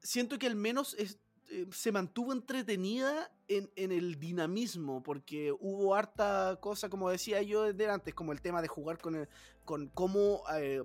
siento 0.00 0.38
que 0.38 0.46
al 0.46 0.56
menos 0.56 0.94
es- 0.98 1.18
eh, 1.50 1.66
se 1.70 1.92
mantuvo 1.92 2.32
entretenida 2.32 3.30
en, 3.48 3.70
en 3.76 3.92
el 3.92 4.18
dinamismo, 4.18 5.02
porque 5.02 5.52
hubo 5.52 5.94
harta 5.94 6.56
cosa, 6.60 6.88
como 6.88 7.10
decía 7.10 7.42
yo 7.42 7.64
desde 7.64 7.90
antes, 7.90 8.14
como 8.14 8.32
el 8.32 8.40
tema 8.40 8.62
de 8.62 8.68
jugar 8.68 8.98
con, 8.98 9.14
el- 9.16 9.28
con 9.66 9.88
cómo 9.88 10.42
eh, 10.56 10.82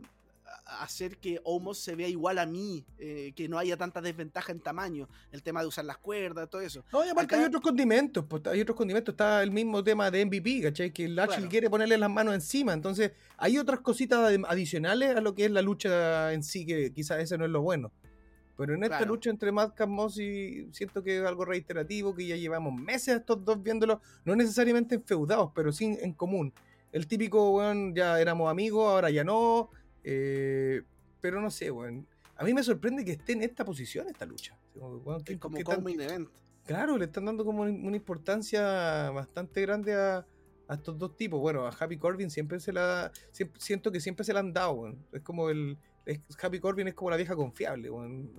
hacer 0.65 1.17
que 1.17 1.39
Omos 1.43 1.79
se 1.79 1.95
vea 1.95 2.07
igual 2.07 2.37
a 2.39 2.45
mí, 2.45 2.85
eh, 2.97 3.33
que 3.35 3.47
no 3.47 3.57
haya 3.57 3.77
tanta 3.77 4.01
desventaja 4.01 4.51
en 4.51 4.59
tamaño, 4.59 5.07
el 5.31 5.43
tema 5.43 5.61
de 5.61 5.67
usar 5.67 5.85
las 5.85 5.97
cuerdas, 5.97 6.49
todo 6.49 6.61
eso. 6.61 6.83
No, 6.91 7.05
y 7.05 7.09
aparte 7.09 7.35
Acá- 7.35 7.41
hay 7.43 7.47
otros 7.47 7.61
condimentos, 7.61 8.25
pues, 8.27 8.45
hay 8.47 8.61
otros 8.61 8.75
condimentos. 8.77 9.13
Está 9.13 9.43
el 9.43 9.51
mismo 9.51 9.83
tema 9.83 10.09
de 10.11 10.21
MVP, 10.25 10.61
¿cachai? 10.61 10.91
Que 10.91 11.07
Lashley 11.07 11.37
Claro. 11.37 11.49
quiere 11.49 11.69
ponerle 11.69 11.97
las 11.97 12.09
manos 12.09 12.33
encima. 12.35 12.73
Entonces, 12.73 13.11
hay 13.37 13.57
otras 13.57 13.79
cositas 13.81 14.19
adicionales 14.47 15.15
a 15.15 15.21
lo 15.21 15.33
que 15.35 15.45
es 15.45 15.51
la 15.51 15.61
lucha 15.61 16.33
en 16.33 16.43
sí, 16.43 16.65
que 16.65 16.91
quizás 16.93 17.19
ese 17.19 17.37
no 17.37 17.45
es 17.45 17.51
lo 17.51 17.61
bueno. 17.61 17.91
Pero 18.57 18.73
en 18.73 18.83
esta 18.83 18.97
Claro. 18.97 19.13
lucha 19.13 19.29
entre 19.29 19.51
Madcap 19.51 19.87
Moss 19.87 20.17
y 20.19 20.67
siento 20.73 21.03
que 21.03 21.19
es 21.19 21.23
algo 21.25 21.45
reiterativo, 21.45 22.15
que 22.15 22.25
ya 22.25 22.35
llevamos 22.35 22.73
meses 22.73 23.17
estos 23.19 23.45
dos 23.45 23.61
viéndolo, 23.61 24.01
no 24.25 24.35
necesariamente 24.35 24.95
enfeudados, 24.95 25.51
pero 25.53 25.71
sí 25.71 25.95
en 26.01 26.13
común. 26.13 26.51
El 26.91 27.05
típico, 27.07 27.51
weón, 27.51 27.93
ya 27.93 28.19
éramos 28.19 28.49
amigos, 28.49 28.87
ahora 28.89 29.11
ya 29.11 29.23
no. 29.23 29.69
Eh, 30.09 30.83
pero 31.19 31.41
no 31.41 31.51
sé, 31.51 31.69
weón. 31.69 32.07
A 32.37 32.43
mí 32.45 32.53
me 32.53 32.63
sorprende 32.63 33.03
que 33.03 33.11
esté 33.13 33.33
en 33.33 33.41
esta 33.43 33.65
posición 33.65 34.07
esta 34.07 34.25
lucha. 34.25 34.57
¿qué- 35.25 35.33
Es 35.33 35.39
como 35.39 35.57
como 35.63 35.89
event. 35.89 36.29
Claro, 36.65 36.97
le 36.97 37.05
están 37.05 37.25
dando 37.25 37.43
como 37.43 37.63
un- 37.63 37.85
una 37.85 37.95
importancia 37.97 39.09
bastante 39.09 39.61
grande 39.61 39.93
a, 39.95 40.25
a 40.67 40.73
estos 40.75 40.97
dos 40.97 41.15
tipos. 41.17 41.39
Bueno, 41.41 41.65
a 41.65 41.69
Happy 41.69 41.97
Corbin 41.97 42.29
siempre 42.29 42.59
se 42.59 42.71
la. 42.71 43.11
siempre- 43.31 43.59
siento 43.59 43.91
que 43.91 43.99
siempre 43.99 44.23
se 44.23 44.33
la 44.33 44.39
han 44.41 44.53
dado. 44.53 44.93
Es 45.11 45.21
como 45.23 45.49
el. 45.49 45.77
es- 46.05 46.19
Happy 46.41 46.59
Corbin 46.59 46.87
es 46.87 46.93
como 46.93 47.09
la 47.09 47.17
vieja 47.17 47.35
confiable. 47.35 47.89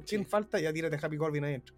¿Quién 0.07 0.23
Sí. 0.25 0.31
falta? 0.31 0.59
Ya 0.61 0.73
tírate 0.73 0.97
a 0.97 0.99
Happy 1.03 1.17
Corbin 1.19 1.45
adentro. 1.45 1.75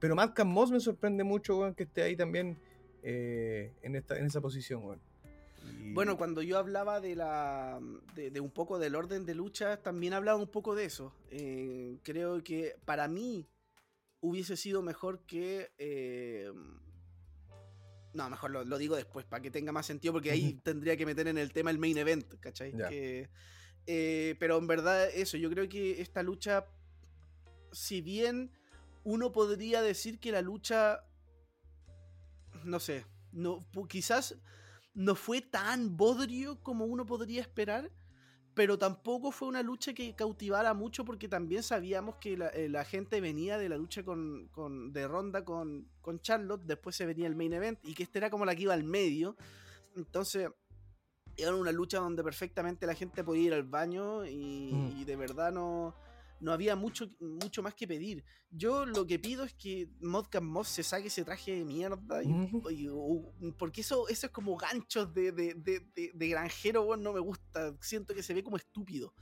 Pero 0.00 0.14
Madcap 0.16 0.46
Moss 0.46 0.70
me 0.70 0.80
sorprende 0.80 1.22
mucho, 1.24 1.74
que 1.76 1.82
esté 1.84 2.02
ahí 2.02 2.16
también 2.16 2.56
eh, 3.02 3.72
en, 3.82 3.94
esta, 3.94 4.18
en 4.18 4.26
esa 4.26 4.40
posición. 4.40 4.98
Y- 5.68 5.92
Bueno, 5.92 6.16
cuando 6.16 6.42
yo 6.42 6.58
hablaba 6.58 7.00
de 7.00 7.16
la 7.16 7.80
de, 8.14 8.30
de 8.30 8.40
un 8.40 8.50
poco 8.50 8.78
del 8.78 8.94
orden 8.94 9.24
de 9.26 9.34
lucha, 9.34 9.82
también 9.82 10.12
hablaba 10.14 10.38
un 10.38 10.48
poco 10.48 10.74
de 10.74 10.84
eso. 10.84 11.12
Eh, 11.30 11.98
creo 12.02 12.42
que 12.44 12.76
para 12.84 13.08
mí 13.08 13.46
hubiese 14.20 14.56
sido 14.56 14.82
mejor 14.82 15.20
que... 15.26 15.70
eh, 15.78 16.50
no, 18.14 18.28
mejor 18.30 18.50
lo, 18.50 18.64
lo 18.64 18.78
digo 18.78 18.96
después, 18.96 19.26
para 19.26 19.42
que 19.42 19.50
tenga 19.50 19.70
más 19.70 19.86
sentido, 19.86 20.12
porque 20.12 20.30
ahí 20.30 20.54
tendría 20.64 20.96
que 20.96 21.06
meter 21.06 21.28
en 21.28 21.38
el 21.38 21.52
tema 21.52 21.70
el 21.70 21.78
main 21.78 21.96
event, 21.98 22.34
¿cachai? 22.40 22.72
Que, 22.88 23.28
eh, 23.86 24.34
pero 24.40 24.58
en 24.58 24.66
verdad 24.66 25.08
eso, 25.14 25.36
yo 25.36 25.48
creo 25.50 25.68
que 25.68 26.00
esta 26.00 26.22
lucha, 26.22 26.66
si 27.72 28.00
bien 28.00 28.50
uno 29.04 29.30
podría 29.32 29.82
decir 29.82 30.18
que 30.18 30.32
la 30.32 30.42
lucha, 30.42 31.04
no 32.64 32.80
sé, 32.80 33.04
no, 33.32 33.64
quizás 33.88 34.36
no 34.98 35.14
fue 35.14 35.40
tan 35.40 35.96
bodrio 35.96 36.60
como 36.62 36.84
uno 36.84 37.06
podría 37.06 37.40
esperar, 37.40 37.88
pero 38.54 38.76
tampoco 38.76 39.30
fue 39.30 39.46
una 39.46 39.62
lucha 39.62 39.94
que 39.94 40.16
cautivara 40.16 40.74
mucho 40.74 41.04
porque 41.04 41.28
también 41.28 41.62
sabíamos 41.62 42.16
que 42.16 42.36
la, 42.36 42.48
eh, 42.48 42.68
la 42.68 42.84
gente 42.84 43.20
venía 43.20 43.56
de 43.58 43.68
la 43.68 43.76
lucha 43.76 44.02
con, 44.02 44.48
con- 44.48 44.92
de 44.92 45.06
ronda 45.06 45.44
con, 45.44 45.86
con 46.00 46.18
Charlotte, 46.20 46.62
después 46.64 46.96
se 46.96 47.06
venía 47.06 47.28
el 47.28 47.36
main 47.36 47.52
event 47.52 47.78
y 47.84 47.94
que 47.94 48.02
esta 48.02 48.18
era 48.18 48.30
como 48.30 48.44
la 48.44 48.56
que 48.56 48.62
iba 48.62 48.74
al 48.74 48.82
medio. 48.82 49.36
Entonces, 49.94 50.50
era 51.36 51.54
una 51.54 51.70
lucha 51.70 52.00
donde 52.00 52.24
perfectamente 52.24 52.84
la 52.84 52.94
gente 52.94 53.22
podía 53.22 53.44
ir 53.46 53.54
al 53.54 53.62
baño 53.62 54.26
y, 54.26 54.72
Mm. 54.72 55.00
y 55.00 55.04
de 55.04 55.14
verdad 55.14 55.52
no, 55.52 55.94
no 56.40 56.52
había 56.52 56.76
mucho, 56.76 57.10
mucho 57.20 57.62
más 57.62 57.74
que 57.74 57.86
pedir. 57.88 58.24
Yo 58.50 58.86
lo 58.86 59.06
que 59.06 59.18
pido 59.18 59.44
es 59.44 59.54
que 59.54 59.88
Modcast 60.00 60.44
Moss 60.44 60.68
se 60.68 60.82
saque 60.82 61.08
ese 61.08 61.24
traje 61.24 61.52
de 61.56 61.64
mierda. 61.64 62.22
y- 62.70 62.88
o- 62.90 63.32
porque 63.58 63.80
eso, 63.80 64.08
eso 64.08 64.26
es 64.26 64.32
como 64.32 64.56
ganchos 64.56 65.12
de, 65.14 65.32
de, 65.32 65.54
de- 66.14 66.28
granjero, 66.28 66.82
weón, 66.82 67.02
no 67.02 67.12
me 67.12 67.20
gusta. 67.20 67.74
Siento 67.80 68.14
que 68.14 68.22
se 68.22 68.34
ve 68.34 68.42
como 68.44 68.56
estúpido. 68.56 69.14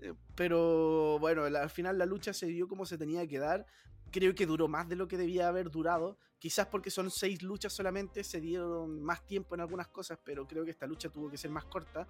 Eh, 0.00 0.14
Pero 0.34 1.18
bueno, 1.18 1.48
la- 1.50 1.62
al 1.62 1.70
final 1.70 1.98
la 1.98 2.06
lucha 2.06 2.32
se 2.32 2.46
dio 2.46 2.68
como 2.68 2.86
se 2.86 2.96
tenía 2.98 3.26
que 3.26 3.38
dar. 3.38 3.66
Creo 4.12 4.34
que 4.34 4.46
duró 4.46 4.66
más 4.66 4.88
de 4.88 4.96
lo 4.96 5.06
que 5.06 5.16
debía 5.16 5.48
haber 5.48 5.70
durado. 5.70 6.18
Quizás 6.38 6.66
porque 6.66 6.90
son 6.90 7.10
seis 7.10 7.42
luchas 7.42 7.72
solamente, 7.72 8.24
se 8.24 8.40
dieron 8.40 9.02
más 9.02 9.24
tiempo 9.26 9.54
en 9.54 9.60
algunas 9.60 9.88
cosas, 9.88 10.18
pero 10.24 10.46
creo 10.46 10.64
que 10.64 10.70
esta 10.70 10.86
lucha 10.86 11.10
tuvo 11.10 11.30
que 11.30 11.36
ser 11.36 11.50
más 11.50 11.64
corta. 11.66 12.08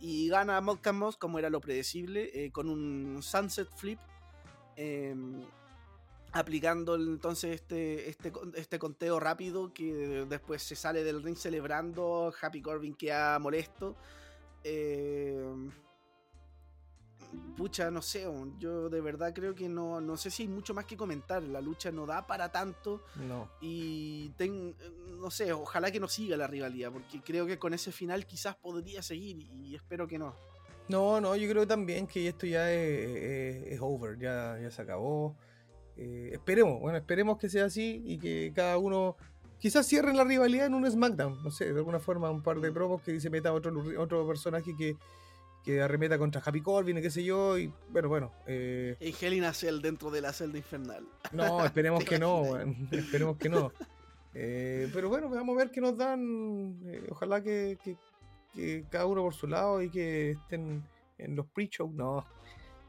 Y 0.00 0.28
gana 0.28 0.60
Modcast 0.60 0.96
Moss, 0.96 1.16
como 1.16 1.38
era 1.38 1.50
lo 1.50 1.60
predecible, 1.60 2.30
eh, 2.34 2.50
con 2.52 2.68
un 2.68 3.22
Sunset 3.22 3.68
Flip. 3.76 3.98
em, 4.76 5.40
aplicando 6.32 6.96
entonces 6.96 7.54
este, 7.54 8.10
este, 8.10 8.30
este 8.56 8.78
conteo 8.78 9.18
rápido 9.18 9.72
que 9.72 10.26
después 10.28 10.62
se 10.62 10.76
sale 10.76 11.02
del 11.02 11.22
ring 11.22 11.36
celebrando, 11.36 12.32
Happy 12.42 12.60
Corbin 12.60 12.94
queda 12.94 13.38
molesto. 13.38 13.96
Eh, 14.62 15.42
pucha, 17.56 17.90
no 17.90 18.02
sé, 18.02 18.26
yo 18.58 18.88
de 18.88 19.00
verdad 19.00 19.32
creo 19.34 19.54
que 19.54 19.68
no, 19.68 20.00
no 20.00 20.16
sé 20.16 20.30
si 20.30 20.42
hay 20.44 20.48
mucho 20.48 20.74
más 20.74 20.84
que 20.84 20.96
comentar, 20.96 21.42
la 21.42 21.60
lucha 21.60 21.90
no 21.90 22.04
da 22.06 22.26
para 22.26 22.50
tanto 22.52 23.02
No. 23.28 23.48
y 23.60 24.28
ten- 24.36 24.74
no 25.18 25.30
sé, 25.30 25.52
ojalá 25.52 25.90
que 25.90 25.98
no 26.00 26.08
siga 26.08 26.36
la 26.36 26.46
rivalidad, 26.46 26.92
porque 26.92 27.20
creo 27.22 27.46
que 27.46 27.58
con 27.58 27.72
ese 27.74 27.92
final 27.92 28.26
quizás 28.26 28.56
podría 28.56 29.02
seguir 29.02 29.38
y 29.40 29.74
espero 29.74 30.06
que 30.06 30.18
no. 30.18 30.34
No, 30.88 31.20
no, 31.20 31.34
yo 31.34 31.48
creo 31.50 31.66
también 31.66 32.06
que 32.06 32.28
esto 32.28 32.46
ya 32.46 32.70
es, 32.72 33.08
es- 33.08 33.72
es 33.72 33.78
over, 33.80 34.18
ya, 34.18 34.58
ya 34.60 34.70
se 34.70 34.82
acabó. 34.82 35.34
Eh, 35.96 36.30
esperemos, 36.32 36.78
bueno, 36.80 36.98
esperemos 36.98 37.38
que 37.38 37.48
sea 37.48 37.64
así 37.64 38.02
y 38.04 38.18
que 38.18 38.52
cada 38.54 38.76
uno 38.78 39.16
quizás 39.58 39.86
cierren 39.88 40.16
la 40.16 40.24
rivalidad 40.24 40.66
en 40.66 40.74
un 40.74 40.88
SmackDown, 40.88 41.42
no 41.42 41.50
sé, 41.50 41.72
de 41.72 41.78
alguna 41.78 41.98
forma 41.98 42.30
un 42.30 42.42
par 42.42 42.60
de 42.60 42.70
promos 42.70 43.00
que 43.02 43.18
se 43.18 43.30
meta 43.30 43.52
otro, 43.54 43.72
otro 43.98 44.26
personaje 44.28 44.76
que, 44.76 44.94
que 45.66 45.82
arremeta 45.82 46.16
contra 46.16 46.40
Happy 46.42 46.62
Corbin 46.62 46.96
y 46.98 47.02
qué 47.02 47.10
sé 47.10 47.22
yo, 47.24 47.58
y 47.58 47.70
bueno, 47.90 48.08
bueno, 48.08 48.32
eh, 48.46 48.96
En 49.00 49.12
Hell 49.20 49.34
in 49.34 49.44
a 49.44 49.52
Cell 49.52 49.80
dentro 49.82 50.10
de 50.10 50.20
la 50.22 50.32
celda 50.32 50.56
infernal. 50.56 51.04
no, 51.32 51.62
esperemos 51.64 52.04
¿Te 52.04 52.10
que 52.10 52.18
no, 52.20 52.56
esperemos 52.92 53.36
que 53.36 53.48
no. 53.48 53.72
Eh, 54.32 54.88
pero 54.94 55.08
bueno, 55.08 55.28
vamos 55.28 55.54
a 55.56 55.58
ver 55.58 55.70
qué 55.72 55.80
nos 55.80 55.96
dan, 55.96 56.78
eh, 56.86 57.04
ojalá 57.10 57.42
que, 57.42 57.76
que- 57.82 57.96
que 58.54 58.84
cada 58.88 59.04
uno 59.06 59.22
por 59.22 59.34
su 59.34 59.46
lado 59.46 59.82
y 59.82 59.90
que 59.90 60.30
estén 60.30 60.82
en 61.18 61.36
los 61.36 61.46
pre-show, 61.48 61.90
no, 61.92 62.24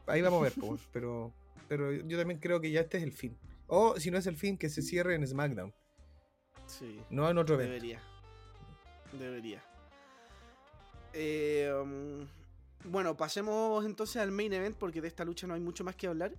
ahí 0.06 0.22
vamos 0.22 0.40
a 0.40 0.44
ver, 0.44 0.52
po, 0.54 0.78
pero, 0.92 1.32
pero 1.68 1.92
yo 1.92 2.16
también 2.16 2.38
creo 2.40 2.60
que 2.60 2.70
ya 2.70 2.80
este 2.82 2.96
es 2.98 3.02
el 3.02 3.12
fin. 3.12 3.36
O 3.66 3.98
si 4.00 4.10
no 4.10 4.16
es 4.18 4.26
el 4.26 4.36
fin, 4.36 4.56
que 4.56 4.68
se 4.70 4.80
cierre 4.82 5.14
en 5.16 5.26
SmackDown, 5.26 5.74
Sí. 6.66 7.02
no 7.10 7.28
en 7.28 7.36
otro 7.38 7.56
evento. 7.56 7.72
Debería. 7.74 8.00
Debería. 9.18 9.62
Eh, 11.12 11.70
um, 11.82 12.26
bueno, 12.84 13.16
pasemos 13.16 13.84
entonces 13.84 14.16
al 14.16 14.30
main 14.30 14.52
event 14.52 14.76
porque 14.76 15.00
de 15.00 15.08
esta 15.08 15.24
lucha 15.24 15.46
no 15.46 15.54
hay 15.54 15.60
mucho 15.60 15.84
más 15.84 15.96
que 15.96 16.06
hablar. 16.06 16.32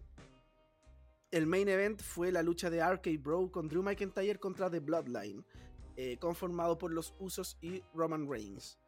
El 1.32 1.46
main 1.46 1.68
event 1.70 2.02
fue 2.02 2.32
la 2.32 2.42
lucha 2.42 2.70
de 2.70 2.82
Arcade 2.82 3.18
Bro 3.18 3.52
con 3.52 3.68
Drew 3.68 3.84
McIntyre 3.84 4.40
contra 4.40 4.70
The 4.70 4.80
Bloodline, 4.80 5.46
eh, 5.96 6.18
conformado 6.18 6.78
por 6.78 6.92
los 6.92 7.14
Usos 7.20 7.58
y 7.62 7.84
Roman 7.94 8.28
Reigns. 8.28 8.80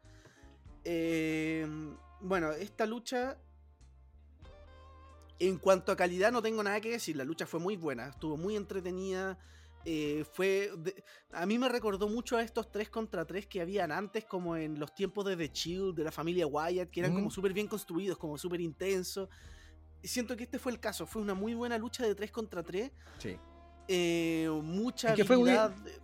Eh, 0.84 1.66
bueno, 2.20 2.50
esta 2.52 2.86
lucha, 2.86 3.38
en 5.38 5.58
cuanto 5.58 5.92
a 5.92 5.96
calidad, 5.96 6.32
no 6.32 6.42
tengo 6.42 6.62
nada 6.62 6.80
que 6.80 6.90
decir. 6.90 7.16
La 7.16 7.24
lucha 7.24 7.46
fue 7.46 7.60
muy 7.60 7.76
buena, 7.76 8.08
estuvo 8.08 8.36
muy 8.36 8.56
entretenida. 8.56 9.38
Eh, 9.84 10.24
fue 10.32 10.70
de- 10.78 11.02
a 11.32 11.44
mí 11.46 11.58
me 11.58 11.68
recordó 11.68 12.08
mucho 12.08 12.36
a 12.36 12.42
estos 12.42 12.70
3 12.70 12.88
contra 12.88 13.24
3 13.24 13.46
que 13.46 13.60
habían 13.60 13.90
antes, 13.92 14.24
como 14.24 14.56
en 14.56 14.78
los 14.78 14.94
tiempos 14.94 15.24
de 15.24 15.36
The 15.36 15.48
Shield, 15.52 15.94
de 15.96 16.04
la 16.04 16.12
familia 16.12 16.46
Wyatt, 16.46 16.90
que 16.90 17.00
eran 17.00 17.14
como 17.14 17.26
Mm. 17.26 17.30
súper 17.30 17.52
bien 17.52 17.66
construidos, 17.68 18.18
como 18.18 18.38
súper 18.38 18.60
intensos. 18.60 19.28
Siento 20.02 20.36
que 20.36 20.44
este 20.44 20.58
fue 20.58 20.72
el 20.72 20.80
caso, 20.80 21.06
fue 21.06 21.22
una 21.22 21.34
muy 21.34 21.54
buena 21.54 21.78
lucha 21.78 22.04
de 22.06 22.14
3 22.14 22.30
contra 22.30 22.62
3. 22.62 22.90
Sí. 23.18 23.36
eh, 23.88 24.48
mucha 24.62 25.10
Es 25.10 25.16
que 25.16 25.24
fue. 25.24 25.36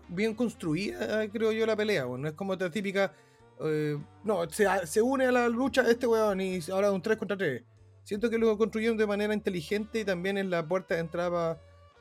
Bien 0.08 0.34
construida, 0.34 1.28
creo 1.30 1.52
yo, 1.52 1.64
la 1.64 1.76
pelea, 1.76 2.04
no 2.06 2.26
es 2.26 2.34
como 2.34 2.52
otra 2.54 2.68
típica, 2.70 3.14
eh, 3.60 3.96
no, 4.24 4.50
se, 4.50 4.66
se 4.84 5.00
une 5.00 5.26
a 5.26 5.32
la 5.32 5.48
lucha 5.48 5.88
este 5.88 6.06
weón 6.08 6.40
y 6.40 6.58
ahora 6.72 6.90
un 6.90 7.00
3 7.00 7.16
contra 7.16 7.36
3. 7.36 7.62
Siento 8.02 8.28
que 8.28 8.36
lo 8.36 8.58
construyeron 8.58 8.96
de 8.96 9.06
manera 9.06 9.32
inteligente 9.32 10.00
y 10.00 10.04
también 10.04 10.38
en 10.38 10.50
la 10.50 10.66
puerta 10.66 10.94
de 10.94 11.00
entrada 11.00 11.60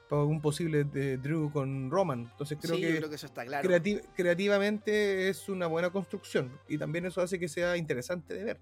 para 0.09 0.23
un 0.23 0.41
posible 0.41 0.83
de 0.83 1.17
Drew 1.17 1.51
con 1.51 1.89
Roman. 1.91 2.29
Entonces 2.31 2.57
creo 2.61 2.75
sí, 2.75 2.81
yo 2.81 2.87
que, 2.89 2.97
creo 2.97 3.09
que 3.09 3.15
eso 3.15 3.25
está 3.27 3.45
claro. 3.45 3.67
creati- 3.69 4.01
creativamente 4.15 5.29
es 5.29 5.49
una 5.49 5.67
buena 5.67 5.89
construcción 5.91 6.51
y 6.67 6.77
también 6.77 7.05
eso 7.05 7.21
hace 7.21 7.39
que 7.39 7.47
sea 7.47 7.77
interesante 7.77 8.33
de 8.33 8.43
ver. 8.43 8.59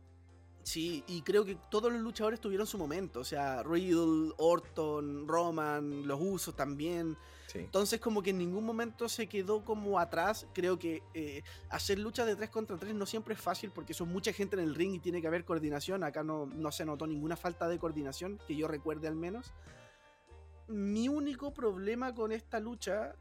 Sí, 0.63 1.03
y 1.07 1.21
creo 1.21 1.45
que 1.45 1.55
todos 1.69 1.93
los 1.93 2.01
luchadores 2.01 2.39
tuvieron 2.39 2.65
su 2.65 2.79
momento. 2.79 3.19
O 3.19 3.23
sea, 3.23 3.61
Riddle, 3.61 4.33
Orton, 4.37 5.27
Roman, 5.27 6.07
los 6.07 6.19
usos 6.19 6.55
también. 6.55 7.15
Sí. 7.45 7.59
Entonces, 7.59 7.99
como 7.99 8.23
que 8.23 8.31
en 8.31 8.39
ningún 8.39 8.65
momento 8.65 9.07
se 9.07 9.27
quedó 9.27 9.63
como 9.63 9.99
atrás. 9.99 10.47
Creo 10.55 10.79
que 10.79 11.03
eh, 11.13 11.43
hacer 11.69 11.99
luchas 11.99 12.25
de 12.25 12.35
3 12.35 12.49
contra 12.49 12.77
3 12.77 12.95
no 12.95 13.05
siempre 13.05 13.35
es 13.35 13.39
fácil 13.39 13.69
porque 13.69 13.93
son 13.93 14.09
mucha 14.09 14.33
gente 14.33 14.55
en 14.55 14.63
el 14.63 14.73
ring 14.73 14.95
y 14.95 14.99
tiene 14.99 15.21
que 15.21 15.27
haber 15.27 15.45
coordinación. 15.45 16.03
Acá 16.03 16.23
no, 16.23 16.47
no 16.47 16.71
se 16.71 16.83
notó 16.83 17.05
ninguna 17.05 17.35
falta 17.35 17.67
de 17.69 17.77
coordinación, 17.77 18.39
que 18.47 18.55
yo 18.55 18.67
recuerde 18.67 19.07
al 19.07 19.15
menos. 19.15 19.53
Mi 20.67 21.07
único 21.07 21.53
problema 21.53 22.13
con 22.13 22.31
esta 22.31 22.59
lucha 22.59 23.15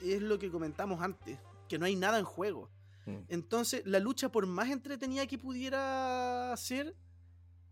es 0.00 0.22
lo 0.22 0.38
que 0.38 0.50
comentamos 0.50 1.00
antes, 1.02 1.38
que 1.68 1.78
no 1.78 1.86
hay 1.86 1.96
nada 1.96 2.18
en 2.18 2.24
juego. 2.24 2.70
Mm. 3.06 3.18
Entonces, 3.28 3.82
la 3.86 3.98
lucha, 3.98 4.30
por 4.30 4.46
más 4.46 4.70
entretenida 4.70 5.26
que 5.26 5.38
pudiera 5.38 6.54
ser, 6.56 6.94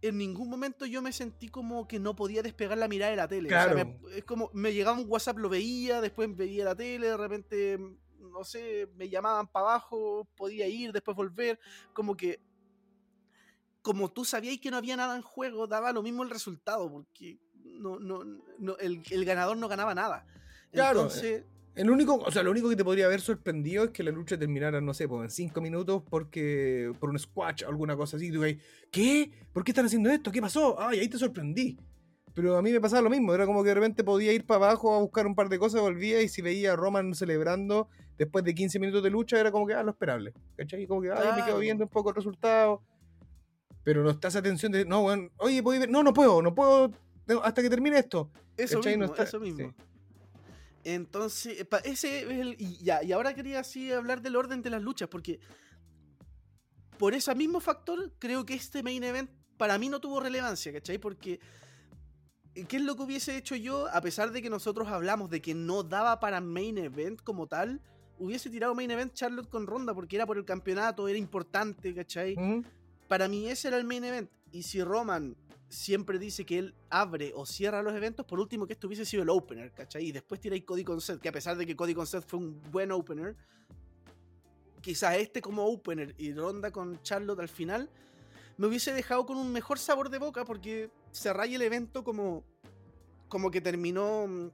en 0.00 0.18
ningún 0.18 0.48
momento 0.48 0.86
yo 0.86 1.02
me 1.02 1.12
sentí 1.12 1.48
como 1.48 1.88
que 1.88 1.98
no 1.98 2.14
podía 2.14 2.42
despegar 2.42 2.78
la 2.78 2.88
mirada 2.88 3.10
de 3.10 3.16
la 3.16 3.28
tele. 3.28 3.48
O 3.48 3.50
sea, 3.52 3.72
Claro. 3.72 3.98
me- 4.02 4.16
es 4.16 4.24
como, 4.24 4.50
me 4.52 4.72
llegaba 4.72 4.98
un 4.98 5.06
WhatsApp, 5.08 5.38
lo 5.38 5.48
veía, 5.48 6.00
después 6.00 6.34
veía 6.36 6.64
la 6.64 6.74
tele, 6.76 7.08
de 7.08 7.16
repente, 7.16 7.78
no 8.18 8.44
sé, 8.44 8.88
me 8.96 9.08
llamaban 9.08 9.46
para 9.48 9.70
abajo, 9.70 10.28
podía 10.36 10.66
ir, 10.68 10.92
después 10.92 11.16
volver. 11.16 11.58
Como 11.92 12.16
que, 12.16 12.40
como 13.82 14.10
tú 14.10 14.24
sabías 14.24 14.58
que 14.58 14.70
no 14.70 14.76
había 14.76 14.96
nada 14.96 15.16
en 15.16 15.22
juego, 15.22 15.66
daba 15.66 15.92
lo 15.92 16.02
mismo 16.02 16.22
el 16.22 16.30
resultado, 16.30 16.90
porque 16.90 17.38
no, 17.78 17.98
no, 17.98 18.24
no, 18.58 18.76
el, 18.78 19.02
el 19.10 19.24
ganador 19.24 19.56
no 19.56 19.68
ganaba 19.68 19.94
nada. 19.94 20.26
Claro, 20.72 21.02
Entonces, 21.02 21.44
El 21.74 21.90
único, 21.90 22.16
o 22.16 22.30
sea, 22.30 22.42
lo 22.42 22.50
único 22.50 22.68
que 22.68 22.76
te 22.76 22.84
podría 22.84 23.06
haber 23.06 23.20
sorprendido 23.20 23.84
es 23.84 23.90
que 23.90 24.02
la 24.02 24.10
lucha 24.10 24.36
terminara, 24.38 24.80
no 24.80 24.92
sé, 24.92 25.08
pues, 25.08 25.22
en 25.24 25.30
5 25.30 25.60
minutos 25.60 26.02
porque 26.10 26.92
por 26.98 27.10
un 27.10 27.18
squash 27.18 27.64
o 27.64 27.68
alguna 27.68 27.96
cosa 27.96 28.16
así. 28.16 28.26
Y 28.26 28.32
tú 28.32 28.42
¿qué? 28.90 29.30
¿Por 29.52 29.64
qué 29.64 29.70
están 29.70 29.86
haciendo 29.86 30.10
esto? 30.10 30.30
¿Qué 30.30 30.40
pasó? 30.40 30.80
Ay, 30.80 31.00
ahí 31.00 31.08
te 31.08 31.18
sorprendí. 31.18 31.78
Pero 32.34 32.56
a 32.56 32.62
mí 32.62 32.70
me 32.70 32.80
pasaba 32.80 33.02
lo 33.02 33.10
mismo, 33.10 33.34
era 33.34 33.46
como 33.46 33.62
que 33.62 33.70
de 33.70 33.74
repente 33.74 34.04
podía 34.04 34.32
ir 34.32 34.46
para 34.46 34.66
abajo 34.66 34.94
a 34.94 35.00
buscar 35.00 35.26
un 35.26 35.34
par 35.34 35.48
de 35.48 35.58
cosas, 35.58 35.80
volvía 35.80 36.22
y 36.22 36.28
si 36.28 36.40
veía 36.40 36.72
a 36.72 36.76
Roman 36.76 37.14
celebrando 37.14 37.88
después 38.16 38.44
de 38.44 38.54
15 38.54 38.78
minutos 38.78 39.02
de 39.02 39.10
lucha, 39.10 39.40
era 39.40 39.50
como 39.50 39.66
que, 39.66 39.74
ah, 39.74 39.82
lo 39.82 39.90
esperable. 39.90 40.32
¿Cachai? 40.56 40.86
Como 40.86 41.02
que, 41.02 41.10
ay, 41.10 41.36
me 41.36 41.44
quedo 41.44 41.58
viendo 41.58 41.84
un 41.84 41.90
poco 41.90 42.10
el 42.10 42.16
resultado. 42.16 42.82
Pero 43.82 44.02
no 44.02 44.10
estás 44.10 44.36
atención 44.36 44.70
de, 44.70 44.84
no, 44.84 45.02
weón, 45.02 45.32
oye, 45.38 45.62
¿puedo 45.62 45.80
ver? 45.80 45.90
No, 45.90 46.02
no 46.02 46.12
puedo, 46.12 46.42
no 46.42 46.54
puedo 46.54 46.92
hasta 47.42 47.62
que 47.62 47.70
termine 47.70 47.98
esto. 47.98 48.30
Eso 48.56 48.76
¿Cachai? 48.78 48.96
No 48.96 49.00
mismo, 49.06 49.14
está- 49.14 49.24
eso 49.24 49.40
mismo. 49.40 49.58
sí. 49.70 49.74
Entonces, 50.84 51.64
pa- 51.66 51.78
ese 51.78 52.20
es 52.22 52.30
el. 52.30 52.56
Y, 52.58 52.78
ya, 52.82 53.02
y 53.02 53.12
ahora 53.12 53.34
quería 53.34 53.60
así 53.60 53.92
hablar 53.92 54.22
del 54.22 54.36
orden 54.36 54.62
de 54.62 54.70
las 54.70 54.82
luchas, 54.82 55.08
porque 55.08 55.38
por 56.98 57.14
ese 57.14 57.34
mismo 57.34 57.60
factor, 57.60 58.12
creo 58.18 58.44
que 58.46 58.54
este 58.54 58.82
main 58.82 59.04
event 59.04 59.30
para 59.56 59.78
mí 59.78 59.88
no 59.88 60.00
tuvo 60.00 60.20
relevancia, 60.20 60.72
¿cachai? 60.72 60.98
Porque, 60.98 61.40
eh, 62.54 62.64
¿qué 62.66 62.76
es 62.76 62.82
lo 62.82 62.96
que 62.96 63.02
hubiese 63.02 63.36
hecho 63.36 63.54
yo? 63.56 63.88
A 63.92 64.00
pesar 64.00 64.30
de 64.32 64.40
que 64.42 64.50
nosotros 64.50 64.88
hablamos 64.88 65.30
de 65.30 65.40
que 65.42 65.54
no 65.54 65.82
daba 65.82 66.20
para 66.20 66.40
main 66.40 66.78
event 66.78 67.20
como 67.22 67.46
tal, 67.46 67.80
hubiese 68.18 68.50
tirado 68.50 68.74
main 68.74 68.90
event 68.90 69.12
Charlotte 69.12 69.48
con 69.48 69.66
Ronda 69.66 69.94
porque 69.94 70.16
era 70.16 70.26
por 70.26 70.38
el 70.38 70.44
campeonato, 70.44 71.06
era 71.08 71.18
importante, 71.18 71.94
¿cachai? 71.94 72.36
Para 73.08 73.28
mí 73.28 73.48
ese 73.48 73.68
era 73.68 73.76
el 73.76 73.84
main 73.84 74.04
event. 74.04 74.30
Y 74.52 74.62
si 74.62 74.82
Roman 74.82 75.36
siempre 75.68 76.18
dice 76.18 76.44
que 76.44 76.58
él 76.58 76.74
abre 76.90 77.32
o 77.34 77.44
cierra 77.44 77.82
los 77.82 77.94
eventos, 77.94 78.24
por 78.24 78.40
último 78.40 78.66
que 78.66 78.72
esto 78.72 78.86
hubiese 78.86 79.04
sido 79.04 79.22
el 79.22 79.30
opener, 79.30 79.72
¿cachai? 79.72 80.06
Y 80.06 80.12
después 80.12 80.40
tiráis 80.40 80.64
Cody 80.64 80.84
con 80.84 81.00
Seth, 81.00 81.20
que 81.20 81.28
a 81.28 81.32
pesar 81.32 81.56
de 81.56 81.66
que 81.66 81.76
Cody 81.76 81.94
con 81.94 82.06
Seth 82.06 82.24
fue 82.26 82.38
un 82.38 82.60
buen 82.70 82.90
opener, 82.90 83.36
quizás 84.80 85.16
este 85.16 85.40
como 85.40 85.66
opener 85.66 86.14
y 86.18 86.32
Ronda 86.32 86.70
con 86.70 87.00
Charlotte 87.02 87.40
al 87.40 87.48
final, 87.48 87.90
me 88.56 88.66
hubiese 88.66 88.92
dejado 88.92 89.26
con 89.26 89.36
un 89.36 89.52
mejor 89.52 89.78
sabor 89.78 90.08
de 90.10 90.18
boca 90.18 90.44
porque 90.44 90.90
cerráis 91.12 91.54
el 91.54 91.62
evento 91.62 92.02
como, 92.02 92.44
como 93.28 93.50
que 93.50 93.60
terminó, 93.60 94.50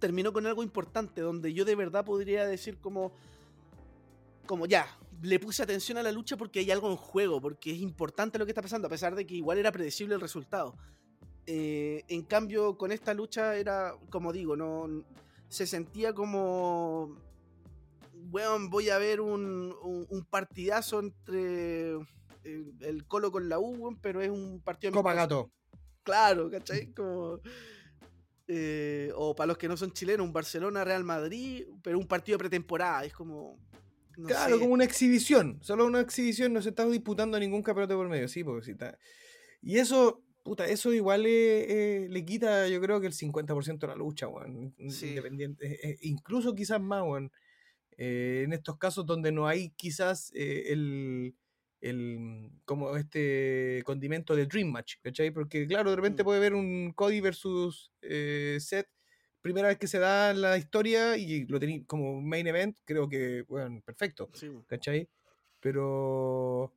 terminó 0.00 0.32
con 0.32 0.46
algo 0.46 0.62
importante, 0.62 1.20
donde 1.20 1.52
yo 1.54 1.64
de 1.64 1.76
verdad 1.76 2.04
podría 2.04 2.46
decir 2.46 2.78
como, 2.78 3.12
como 4.46 4.66
ya, 4.66 4.86
le 5.22 5.38
puse 5.38 5.62
atención 5.62 5.98
a 5.98 6.02
la 6.02 6.12
lucha 6.12 6.36
porque 6.36 6.60
hay 6.60 6.70
algo 6.70 6.90
en 6.90 6.96
juego, 6.96 7.40
porque 7.40 7.72
es 7.72 7.78
importante 7.78 8.38
lo 8.38 8.44
que 8.44 8.52
está 8.52 8.62
pasando, 8.62 8.86
a 8.86 8.90
pesar 8.90 9.14
de 9.14 9.26
que 9.26 9.34
igual 9.34 9.58
era 9.58 9.72
predecible 9.72 10.14
el 10.14 10.20
resultado. 10.20 10.76
Eh, 11.46 12.04
en 12.08 12.22
cambio, 12.22 12.78
con 12.78 12.92
esta 12.92 13.12
lucha 13.14 13.56
era, 13.56 13.94
como 14.10 14.32
digo, 14.32 14.56
no 14.56 15.04
se 15.48 15.66
sentía 15.66 16.12
como, 16.12 17.16
weón, 18.30 18.70
voy 18.70 18.90
a 18.90 18.98
ver 18.98 19.20
un, 19.20 19.74
partidazo 20.30 21.00
entre 21.00 21.92
el, 22.42 23.04
Colo 23.06 23.30
con 23.30 23.48
la 23.48 23.58
U, 23.58 23.96
pero 24.00 24.20
es 24.20 24.30
un 24.30 24.60
partido... 24.60 24.92
Copa 24.92 25.14
Gato. 25.14 25.50
Claro, 26.02 26.50
¿cachai? 26.50 26.92
Como... 26.92 27.40
Eh, 28.46 29.10
o 29.16 29.34
para 29.34 29.46
los 29.46 29.56
que 29.56 29.68
no 29.68 29.76
son 29.76 29.92
chilenos, 29.92 30.26
un 30.26 30.32
Barcelona-Real 30.32 31.02
Madrid, 31.02 31.66
pero 31.82 31.98
un 31.98 32.06
partido 32.06 32.36
de 32.36 32.40
pretemporada. 32.40 33.04
Es 33.04 33.14
como 33.14 33.58
claro, 34.26 34.58
como 34.58 34.72
una 34.72 34.84
exhibición. 34.84 35.58
Solo 35.62 35.86
una 35.86 36.00
exhibición, 36.00 36.52
no 36.52 36.62
se 36.62 36.70
está 36.70 36.86
disputando 36.86 37.38
ningún 37.38 37.62
campeonato 37.62 37.96
por 37.96 38.08
medio, 38.08 38.28
sí, 38.28 38.44
porque 38.44 38.70
está. 38.70 38.98
Y 39.62 39.78
eso, 39.78 40.22
puta, 40.42 40.66
eso 40.66 40.92
igual 40.92 41.22
le 41.22 42.24
quita, 42.26 42.68
yo 42.68 42.80
creo 42.80 43.00
que 43.00 43.06
el 43.06 43.12
50% 43.12 43.78
de 43.78 43.86
la 43.86 43.96
lucha, 43.96 44.28
weón. 44.28 44.74
Independiente. 44.78 45.66
Eh, 45.66 45.78
eh, 45.82 45.98
incluso 46.02 46.54
quizás 46.54 46.80
más, 46.80 47.02
weón. 47.02 47.32
Eh, 47.96 48.42
en 48.44 48.52
estos 48.52 48.76
casos 48.76 49.06
donde 49.06 49.30
no 49.30 49.46
hay 49.46 49.70
quizás 49.70 50.32
el, 50.34 51.36
el, 51.80 52.50
como 52.64 52.96
este 52.96 53.82
condimento 53.84 54.34
de 54.34 54.46
Dream 54.46 54.68
Match, 54.68 54.96
¿cachai? 55.00 55.30
Porque 55.30 55.66
claro, 55.66 55.90
de 55.90 55.96
repente 55.96 56.22
mm. 56.22 56.26
puede 56.26 56.38
haber 56.38 56.54
un 56.54 56.92
Cody 56.92 57.20
versus 57.20 57.92
Seth 58.00 58.88
primera 59.44 59.68
vez 59.68 59.76
que 59.76 59.86
se 59.86 59.98
da 59.98 60.32
la 60.32 60.56
historia 60.56 61.18
y 61.18 61.44
lo 61.44 61.60
tenéis 61.60 61.84
como 61.86 62.18
main 62.22 62.46
event, 62.46 62.78
creo 62.82 63.06
que, 63.06 63.42
bueno, 63.42 63.82
perfecto. 63.84 64.30
¿Cachai? 64.66 65.06
Pero 65.60 66.72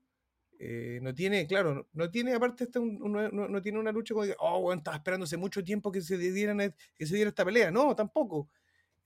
eh, 0.59 0.99
no 1.01 1.15
tiene, 1.15 1.47
claro, 1.47 1.87
no, 1.93 2.11
tiene, 2.11 2.33
aparte, 2.33 2.65
este 2.65 2.81
no, 2.81 3.61
tiene 3.61 3.79
una 3.79 3.93
lucha 3.93 4.13
como 4.13 4.25
que, 4.25 4.35
oh, 4.39 4.59
bueno, 4.59 4.79
estaba 4.79 4.97
esperándose 4.97 5.37
mucho 5.37 5.63
tiempo 5.63 5.93
que 5.93 6.01
se, 6.01 6.17
dieran, 6.17 6.75
que 6.93 7.05
se 7.05 7.15
diera 7.15 7.29
esta 7.29 7.45
pelea. 7.45 7.71
No, 7.71 7.95
tampoco. 7.95 8.49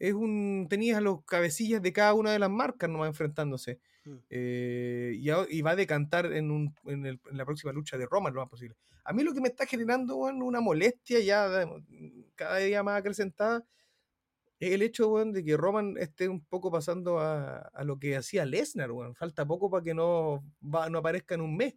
Es 0.02 0.14
un, 0.14 0.66
tenías 0.68 0.98
a 0.98 1.02
los 1.02 1.24
cabecillas 1.26 1.80
de 1.80 1.94
cada 1.94 2.16
una 2.16 2.32
de 2.32 2.40
las 2.40 2.50
marcas 2.50 2.90
nomás 2.90 3.10
enfrentándose. 3.10 3.80
Mm. 4.04 4.16
Eh, 4.32 5.16
y, 5.50 5.62
va 5.62 5.72
a 5.72 5.76
decantar 5.76 6.34
en, 6.34 6.50
un, 6.50 6.76
en, 6.86 7.20
la 7.32 7.46
próxima 7.46 7.72
lucha 7.72 8.00
de 8.00 8.08
Roma 8.08 8.32
lo 8.32 8.42
más 8.42 8.50
posible. 8.50 8.76
A 9.04 9.14
mí 9.14 9.22
lo 9.22 9.32
que 9.32 9.42
me 9.42 9.50
está 9.50 9.68
generando 9.68 10.16
una 10.16 10.60
molestia 10.60 11.20
ya 11.20 11.68
cada 12.34 12.58
día 12.58 12.82
más 12.82 13.00
acrecentada 13.00 13.64
es 14.60 14.72
el 14.72 14.82
hecho 14.82 15.24
de 15.26 15.44
que 15.44 15.56
Roman 15.56 15.96
esté 16.00 16.28
un 16.28 16.44
poco 16.46 16.72
pasando 16.72 17.20
a, 17.20 17.70
lo 17.84 18.00
que 18.00 18.16
hacía 18.16 18.44
Lesnar. 18.44 18.90
Falta 19.14 19.46
poco 19.46 19.70
para 19.70 19.84
que 19.84 19.94
no, 19.94 20.44
no 20.62 20.98
aparezca 20.98 21.36
en 21.36 21.42
un 21.42 21.56
mes. 21.56 21.76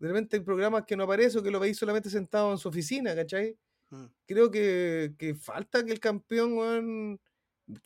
De 0.00 0.08
repente 0.08 0.36
hay 0.36 0.42
programas 0.42 0.84
que 0.84 0.96
no 0.96 1.04
aparece 1.04 1.38
o 1.38 1.42
que 1.44 1.52
lo 1.52 1.60
veis 1.60 1.76
solamente 1.76 2.10
sentado 2.10 2.50
en 2.50 2.58
su 2.58 2.68
oficina, 2.68 3.14
¿cachai? 3.14 3.56
Mm. 3.90 4.06
Creo 4.26 4.50
que, 4.50 5.36
falta 5.40 5.84
que 5.84 5.92
el 5.92 6.00
campeón, 6.00 7.20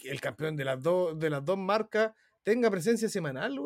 el 0.04 0.20
campeón 0.20 0.56
de 0.56 0.64
las, 0.64 0.82
dos 0.82 1.18
de 1.18 1.30
las 1.30 1.44
dos 1.44 1.58
marcas, 1.58 2.12
tenga 2.42 2.70
presencia 2.70 3.08
semanal, 3.08 3.58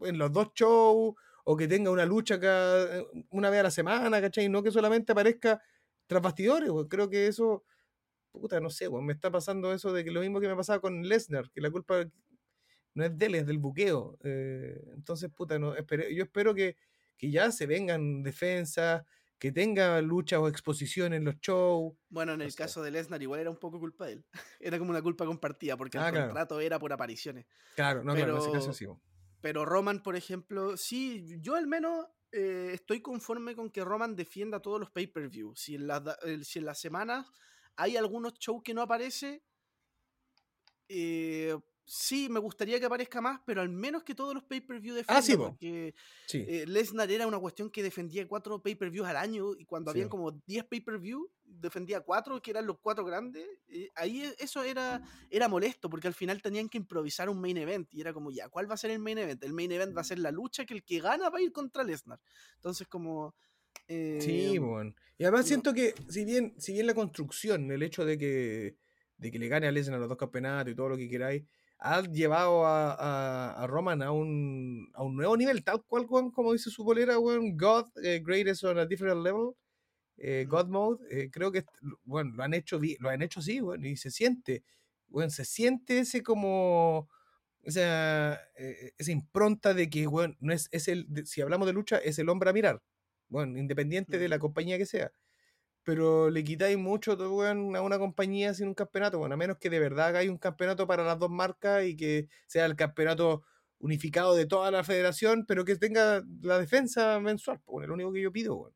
en 0.00 0.18
los 0.18 0.32
dos 0.32 0.52
shows, 0.54 1.14
o 1.44 1.56
que 1.56 1.68
tenga 1.68 1.90
una 1.90 2.06
lucha 2.06 2.40
cada, 2.40 2.98
eh, 2.98 3.06
una 3.30 3.50
vez 3.50 3.60
a 3.60 3.64
la 3.64 3.70
semana, 3.70 4.20
¿cachai? 4.20 4.48
No 4.48 4.62
que 4.62 4.70
solamente 4.70 5.12
aparezca 5.12 5.62
tras 6.06 6.22
bastidores, 6.22 6.70
Creo 6.88 7.08
que 7.08 7.26
eso, 7.26 7.64
puta, 8.32 8.60
no 8.60 8.70
sé, 8.70 8.90
me 8.90 9.12
está 9.12 9.30
pasando 9.30 9.72
eso 9.72 9.92
de 9.92 10.04
que 10.04 10.10
lo 10.10 10.20
mismo 10.20 10.40
que 10.40 10.48
me 10.48 10.56
pasaba 10.56 10.80
con 10.80 11.02
Lesnar, 11.06 11.50
que 11.50 11.60
la 11.60 11.70
culpa 11.70 12.04
no 12.94 13.04
es 13.04 13.16
de 13.18 13.26
él, 13.26 13.34
es 13.36 13.46
del 13.46 13.58
buqueo. 13.58 14.18
Eh, 14.24 14.80
entonces, 14.94 15.30
puta, 15.30 15.58
no, 15.58 15.74
yo 15.76 16.24
espero 16.24 16.54
que, 16.54 16.76
que 17.16 17.30
ya 17.30 17.50
se 17.50 17.66
vengan 17.66 18.22
defensas, 18.22 19.04
que 19.38 19.52
tenga 19.52 20.00
lucha 20.00 20.40
o 20.40 20.48
exposición 20.48 21.12
en 21.12 21.24
los 21.24 21.36
shows. 21.40 21.94
Bueno, 22.08 22.32
en 22.32 22.42
el 22.42 22.54
caso 22.54 22.82
de 22.82 22.90
Lesnar 22.90 23.22
igual 23.22 23.40
era 23.40 23.50
un 23.50 23.58
poco 23.58 23.78
culpa 23.78 24.06
de 24.06 24.12
él. 24.14 24.24
Era 24.60 24.78
como 24.78 24.90
una 24.90 25.02
culpa 25.02 25.26
compartida, 25.26 25.76
porque 25.76 25.98
el 25.98 26.04
ah, 26.04 26.12
contrato 26.12 26.60
era 26.60 26.78
por 26.78 26.92
apariciones. 26.92 27.46
Claro, 27.74 28.02
no, 28.02 28.14
pero, 28.14 28.26
claro, 28.26 28.36
en 28.36 28.42
ese 28.42 28.52
caso 28.52 28.72
sí. 28.72 28.86
Pero 29.40 29.64
Roman, 29.66 30.02
por 30.02 30.16
ejemplo, 30.16 30.76
sí, 30.76 31.38
yo 31.40 31.54
al 31.54 31.66
menos 31.66 32.06
eh, 32.32 32.70
estoy 32.72 33.02
conforme 33.02 33.54
con 33.54 33.70
que 33.70 33.84
Roman 33.84 34.16
defienda 34.16 34.60
todos 34.60 34.80
los 34.80 34.90
pay-per-view. 34.90 35.54
Si, 35.54 35.74
en 35.74 35.86
las 35.86 36.02
si 36.42 36.60
en 36.60 36.64
las 36.64 36.80
semanas 36.80 37.26
hay 37.76 37.96
algunos 37.96 38.34
shows 38.38 38.62
que 38.62 38.72
no 38.72 38.82
aparece, 38.82 39.44
eh, 40.88 41.56
sí, 41.86 42.28
me 42.30 42.40
gustaría 42.40 42.80
que 42.80 42.86
aparezca 42.86 43.20
más, 43.20 43.40
pero 43.44 43.60
al 43.60 43.68
menos 43.68 44.02
que 44.02 44.14
todos 44.14 44.34
los 44.34 44.42
pay-per-view 44.44 44.94
defiendan. 44.94 45.16
Ah, 45.16 45.22
sí, 45.22 45.36
porque 45.36 45.94
eh, 46.32 46.64
Lesnar 46.66 47.10
era 47.10 47.26
una 47.26 47.38
cuestión 47.38 47.70
que 47.70 47.82
defendía 47.82 48.26
cuatro 48.26 48.62
pay-per-views 48.62 49.06
al 49.06 49.16
año 49.16 49.54
y 49.56 49.64
cuando 49.64 49.90
habían 49.90 50.08
como 50.08 50.32
10 50.32 50.64
pay-per-view, 50.64 51.30
defendía 51.44 52.00
cuatro, 52.00 52.40
que 52.40 52.50
eran 52.50 52.66
los 52.66 52.78
cuatro 52.78 53.04
grandes. 53.04 53.46
Eh, 53.68 53.90
ahí 53.94 54.22
e, 54.22 54.34
eso 54.38 54.62
era, 54.62 55.02
era 55.30 55.48
molesto 55.48 55.90
porque 55.90 56.08
al 56.08 56.14
final 56.14 56.40
tenían 56.40 56.68
que 56.68 56.78
improvisar 56.78 57.28
un 57.28 57.40
main 57.40 57.56
event 57.58 57.92
y 57.92 58.00
era 58.00 58.12
como, 58.12 58.30
ya, 58.30 58.48
¿cuál 58.48 58.68
va 58.68 58.74
a 58.74 58.78
ser 58.78 58.90
el 58.90 58.98
main 58.98 59.18
event? 59.18 59.42
El 59.42 59.52
main 59.52 59.70
event 59.70 59.96
va 59.96 60.00
a 60.00 60.04
ser 60.04 60.18
la 60.18 60.30
lucha 60.30 60.64
que 60.64 60.74
el 60.74 60.84
que 60.84 61.00
gana 61.00 61.28
va 61.28 61.38
a 61.38 61.42
ir 61.42 61.52
contra 61.52 61.84
Lesnar. 61.84 62.20
Entonces, 62.54 62.88
como. 62.88 63.34
sí, 63.86 64.58
bueno. 64.58 64.90
Em, 64.90 64.94
y 65.18 65.24
además 65.24 65.46
siento 65.46 65.74
que, 65.74 65.94
si 66.08 66.24
bien, 66.24 66.54
si 66.58 66.72
bien 66.72 66.86
la 66.86 66.94
construcción, 66.94 67.70
el 67.70 67.82
hecho 67.82 68.04
de 68.04 68.18
que, 68.18 68.76
de 69.18 69.30
que 69.30 69.38
le 69.38 69.48
gane 69.48 69.68
a 69.68 69.70
Lesnar 69.70 70.00
los 70.00 70.08
dos 70.08 70.18
campeonatos 70.18 70.72
y 70.72 70.74
todo 70.74 70.88
lo 70.88 70.96
que 70.96 71.08
queráis 71.08 71.44
ha 71.84 72.00
llevado 72.00 72.64
a, 72.64 73.66
Roman 73.68 74.00
a 74.02 74.10
un, 74.10 74.90
a 74.94 75.02
un, 75.02 75.16
nuevo 75.16 75.36
nivel, 75.36 75.62
tal 75.62 75.84
cual, 75.84 76.06
como 76.06 76.54
dice 76.54 76.70
su 76.70 76.82
bolera, 76.82 77.16
God, 77.16 77.84
eh, 78.02 78.22
greatest 78.24 78.64
on 78.64 78.78
a 78.78 78.86
different 78.86 79.22
level, 79.22 79.50
eh, 80.16 80.46
God 80.48 80.68
Mode, 80.68 81.04
eh, 81.10 81.30
creo 81.30 81.52
que, 81.52 81.66
bueno, 82.04 82.32
lo 82.34 82.42
han 82.42 82.54
hecho, 82.54 82.80
lo 83.00 83.10
han 83.10 83.20
hecho 83.20 83.40
así, 83.40 83.60
y 83.82 83.96
se 83.96 84.10
siente, 84.10 84.64
se 85.28 85.44
siente 85.44 85.98
ese 85.98 86.22
como, 86.22 87.10
o 87.66 87.70
sea, 87.70 88.40
esa 88.56 89.12
impronta 89.12 89.74
de 89.74 89.90
que, 89.90 90.06
no 90.40 90.52
es, 90.54 90.68
es 90.72 90.88
el, 90.88 91.06
si 91.26 91.42
hablamos 91.42 91.66
de 91.66 91.74
lucha, 91.74 91.98
es 91.98 92.18
el 92.18 92.30
hombre 92.30 92.48
a 92.48 92.54
mirar, 92.54 92.82
bueno, 93.28 93.58
independiente 93.58 94.18
de 94.18 94.28
la 94.30 94.38
compañía 94.38 94.78
que 94.78 94.86
sea 94.86 95.12
pero 95.84 96.30
le 96.30 96.42
quitáis 96.42 96.78
mucho 96.78 97.12
a 97.12 97.52
una 97.52 97.98
compañía 97.98 98.54
sin 98.54 98.68
un 98.68 98.74
campeonato, 98.74 99.18
bueno, 99.18 99.34
a 99.34 99.36
menos 99.36 99.58
que 99.58 99.70
de 99.70 99.78
verdad 99.78 100.08
hagáis 100.08 100.30
un 100.30 100.38
campeonato 100.38 100.86
para 100.86 101.04
las 101.04 101.18
dos 101.18 101.30
marcas 101.30 101.84
y 101.84 101.94
que 101.94 102.28
sea 102.46 102.64
el 102.64 102.74
campeonato 102.74 103.42
unificado 103.78 104.34
de 104.34 104.46
toda 104.46 104.70
la 104.70 104.82
federación, 104.82 105.44
pero 105.46 105.64
que 105.64 105.76
tenga 105.76 106.24
la 106.40 106.58
defensa 106.58 107.20
mensual, 107.20 107.60
bueno, 107.66 107.84
es 107.84 107.88
lo 107.88 107.94
único 107.94 108.12
que 108.12 108.22
yo 108.22 108.32
pido, 108.32 108.72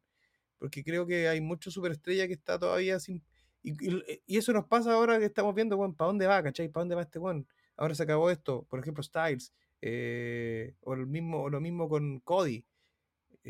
porque 0.58 0.84
creo 0.84 1.06
que 1.06 1.28
hay 1.28 1.40
mucho 1.40 1.70
superestrella 1.70 2.26
que 2.26 2.34
está 2.34 2.58
todavía 2.58 3.00
sin... 3.00 3.24
Y, 3.62 4.36
eso 4.36 4.52
nos 4.52 4.66
pasa 4.66 4.92
ahora 4.92 5.18
que 5.18 5.24
estamos 5.24 5.54
viendo, 5.54 5.76
bueno, 5.76 5.94
¿para 5.94 6.08
dónde 6.08 6.26
va, 6.26 6.42
cachai? 6.42 6.68
¿Para 6.68 6.82
dónde 6.82 6.94
va 6.94 7.02
este 7.02 7.18
bueno? 7.18 7.44
Ahora 7.76 7.94
se 7.94 8.02
acabó 8.02 8.30
esto, 8.30 8.66
por 8.68 8.80
ejemplo, 8.80 9.02
Styles, 9.02 9.52
eh, 9.80 10.74
o, 10.80 10.94
el 10.94 11.06
mismo, 11.06 11.42
o 11.42 11.50
lo 11.50 11.60
mismo 11.60 11.88
con 11.88 12.20
Cody. 12.20 12.64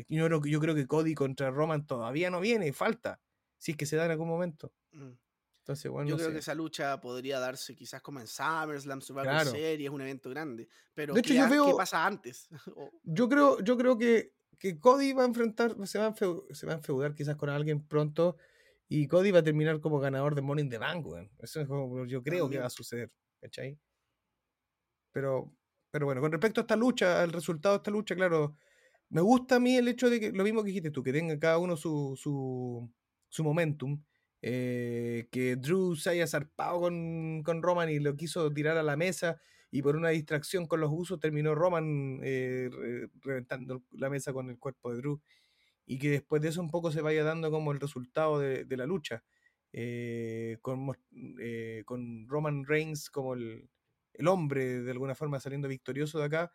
Yo, 0.07 0.27
yo 0.45 0.59
creo 0.59 0.75
que 0.75 0.87
Cody 0.87 1.13
contra 1.13 1.51
Roman 1.51 1.85
todavía 1.85 2.29
no 2.29 2.39
viene, 2.39 2.73
falta 2.73 3.19
si 3.59 3.71
es 3.71 3.77
que 3.77 3.85
se 3.85 3.95
da 3.95 4.05
en 4.05 4.11
algún 4.11 4.27
momento. 4.27 4.73
Mm. 4.91 5.11
Entonces, 5.59 5.91
bueno, 5.91 6.09
yo 6.09 6.17
creo 6.17 6.31
que 6.31 6.39
esa 6.39 6.55
lucha 6.55 6.99
podría 6.99 7.39
darse 7.39 7.75
quizás 7.75 8.01
como 8.01 8.19
en 8.19 8.25
SummerSlam, 8.25 9.01
Survivor 9.01 9.29
claro. 9.29 9.51
Series, 9.51 9.91
un 9.91 10.01
evento 10.01 10.31
grande. 10.31 10.67
Pero 10.95 11.13
de 11.13 11.19
hecho, 11.19 11.33
¿qué, 11.33 11.39
yo 11.39 11.47
veo, 11.47 11.65
¿qué 11.67 11.73
pasa 11.77 12.07
antes? 12.07 12.49
yo 13.03 13.29
creo, 13.29 13.59
yo 13.59 13.77
creo 13.77 13.95
que, 13.95 14.33
que 14.57 14.79
Cody 14.79 15.13
va 15.13 15.23
a 15.23 15.27
enfrentar, 15.27 15.75
se 15.85 15.99
va 15.99 16.07
a, 16.07 16.15
se 16.15 16.65
va 16.65 16.73
a 16.73 16.77
enfeudar 16.77 17.13
quizás 17.13 17.35
con 17.35 17.49
alguien 17.49 17.85
pronto 17.85 18.37
y 18.87 19.07
Cody 19.07 19.29
va 19.29 19.39
a 19.39 19.43
terminar 19.43 19.79
como 19.79 19.99
ganador 19.99 20.33
de 20.33 20.41
Morning 20.41 20.69
the 20.69 20.79
Bank, 20.79 21.05
Eso 21.37 21.61
es 21.61 21.67
como 21.67 22.07
yo 22.07 22.23
creo 22.23 22.49
que 22.49 22.57
va 22.57 22.65
a 22.65 22.71
suceder, 22.71 23.11
¿cachai? 23.39 23.79
Pero, 25.11 25.53
pero 25.91 26.07
bueno, 26.07 26.21
con 26.21 26.31
respecto 26.31 26.61
a 26.61 26.63
esta 26.63 26.75
lucha, 26.75 27.21
al 27.21 27.31
resultado 27.31 27.75
de 27.75 27.77
esta 27.77 27.91
lucha, 27.91 28.15
claro, 28.15 28.57
me 29.09 29.21
gusta 29.21 29.57
a 29.57 29.59
mí 29.59 29.75
el 29.77 29.87
hecho 29.87 30.09
de 30.09 30.19
que, 30.19 30.31
lo 30.31 30.43
mismo 30.43 30.63
que 30.63 30.69
dijiste 30.69 30.89
tú, 30.89 31.03
que 31.03 31.13
tenga 31.13 31.37
cada 31.37 31.59
uno 31.59 31.77
su, 31.77 32.15
su, 32.17 32.91
su 33.29 33.43
momentum. 33.43 34.03
eh, 34.41 35.27
que 35.31 35.55
Drew 35.57 35.95
se 35.95 36.11
haya 36.11 36.27
zarpado 36.27 36.79
con, 36.81 37.43
con 37.43 37.61
Roman 37.61 37.89
y 37.89 37.99
lo 37.99 38.15
quiso 38.15 38.51
tirar 38.53 38.77
a 38.77 38.83
la 38.83 38.95
mesa 38.97 39.39
y 39.71 39.81
por 39.81 39.95
una 39.97 40.09
distracción 40.09 40.65
con 40.67 40.79
los 40.81 40.89
usos 40.93 41.19
terminó 41.19 41.55
Roman 41.55 42.19
eh, 42.23 42.69
re- 42.71 43.09
reventando 43.21 43.83
la 43.91 44.09
mesa 44.09 44.31
con 44.33 44.49
el 44.49 44.57
cuerpo 44.59 44.91
de 44.91 44.97
Drew 44.99 45.21
y 45.85 45.97
que 45.99 46.09
después 46.11 46.41
de 46.41 46.49
eso 46.49 46.61
un 46.61 46.69
poco 46.69 46.91
se 46.91 47.01
vaya 47.01 47.23
dando 47.23 47.51
como 47.51 47.71
el 47.71 47.79
resultado 47.79 48.39
de, 48.39 48.65
la 48.77 48.85
lucha 48.85 49.23
eh, 49.73 50.57
con, 50.61 50.91
eh, 51.41 51.83
con 51.85 52.27
Roman 52.27 52.65
Reigns 52.65 53.09
como 53.09 53.33
el, 53.33 53.69
el 54.13 54.27
hombre 54.27 54.81
de 54.81 54.91
alguna 54.91 55.15
forma 55.15 55.39
saliendo 55.39 55.67
victorioso 55.67 56.19
de 56.19 56.25
acá 56.25 56.53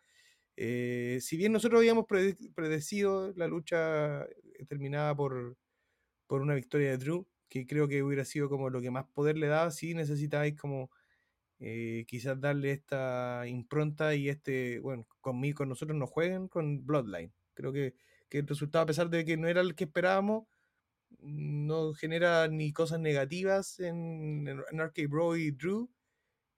eh, 0.57 1.19
si 1.21 1.37
bien 1.37 1.51
nosotros 1.53 1.79
habíamos 1.79 2.05
prede- 2.07 2.37
predecido 2.55 3.33
la 3.35 3.47
lucha 3.47 4.27
terminada 4.69 5.15
por, 5.15 5.57
por 6.27 6.41
una 6.41 6.55
victoria 6.55 6.91
de 6.91 6.97
Drew, 6.97 7.27
que 7.49 7.65
creo 7.65 7.87
que 7.87 8.03
hubiera 8.03 8.25
sido 8.25 8.49
como 8.49 8.69
lo 8.69 8.81
que 8.81 8.91
más 8.91 9.05
poder 9.13 9.37
le 9.37 9.47
daba, 9.47 9.71
si 9.71 9.93
necesitáis 9.93 10.55
como 10.55 10.89
eh, 11.59 12.05
quizás 12.07 12.39
darle 12.39 12.71
esta 12.71 13.43
impronta 13.47 14.15
y 14.15 14.29
este, 14.29 14.79
bueno, 14.79 15.07
conmigo, 15.21 15.59
con 15.59 15.69
nosotros 15.69 15.97
no 15.97 16.07
jueguen 16.07 16.47
con 16.47 16.85
Bloodline. 16.85 17.33
Creo 17.53 17.71
que, 17.71 17.95
que 18.29 18.39
el 18.39 18.47
resultado, 18.47 18.83
a 18.83 18.87
pesar 18.87 19.09
de 19.09 19.25
que 19.25 19.37
no 19.37 19.47
era 19.47 19.61
el 19.61 19.75
que 19.75 19.85
esperábamos, 19.85 20.47
no 21.19 21.93
genera 21.93 22.47
ni 22.47 22.73
cosas 22.73 22.99
negativas 22.99 23.79
en, 23.79 24.47
en, 24.47 24.81
RK 24.81 25.07
Bro 25.09 25.37
y 25.37 25.51
Drew. 25.51 25.89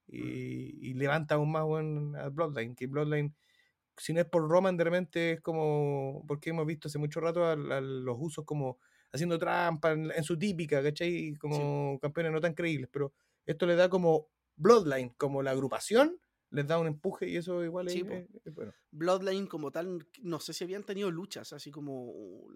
Y, 0.07 0.89
y 0.89 0.93
levanta 0.93 1.35
aún 1.35 1.51
más 1.51 1.65
bueno, 1.65 2.17
a 2.17 2.29
Bloodline, 2.29 2.75
que 2.75 2.87
Bloodline 2.87 3.35
si 3.97 4.13
no 4.13 4.21
es 4.21 4.27
por 4.27 4.47
Roman, 4.47 4.77
de 4.77 4.83
repente 4.83 5.31
es 5.33 5.41
como, 5.41 6.23
porque 6.27 6.51
hemos 6.51 6.65
visto 6.65 6.87
hace 6.87 6.99
mucho 6.99 7.19
rato 7.19 7.45
a, 7.45 7.53
a 7.53 7.81
los 7.81 8.17
usos 8.19 8.45
como 8.45 8.79
haciendo 9.11 9.37
trampa 9.39 9.91
en, 9.91 10.11
en 10.11 10.23
su 10.23 10.37
típica, 10.37 10.81
¿cachai? 10.83 11.33
Como 11.35 11.99
campeones 11.99 12.31
no 12.33 12.41
tan 12.41 12.53
creíbles, 12.53 12.89
pero 12.91 13.13
esto 13.45 13.65
le 13.65 13.75
da 13.75 13.89
como 13.89 14.29
Bloodline, 14.55 15.09
como 15.17 15.41
la 15.43 15.51
agrupación, 15.51 16.19
les 16.49 16.67
da 16.67 16.79
un 16.79 16.87
empuje 16.87 17.29
y 17.29 17.37
eso 17.37 17.63
igual 17.63 17.87
Sí, 17.87 17.99
es, 18.01 18.09
es- 18.09 18.27
es 18.45 18.53
bueno. 18.53 18.73
Bloodline 18.91 19.47
como 19.47 19.71
tal, 19.71 20.07
no 20.21 20.39
sé 20.39 20.53
si 20.53 20.63
habían 20.63 20.83
tenido 20.83 21.11
luchas, 21.11 21.53
así 21.53 21.71
como, 21.71 22.47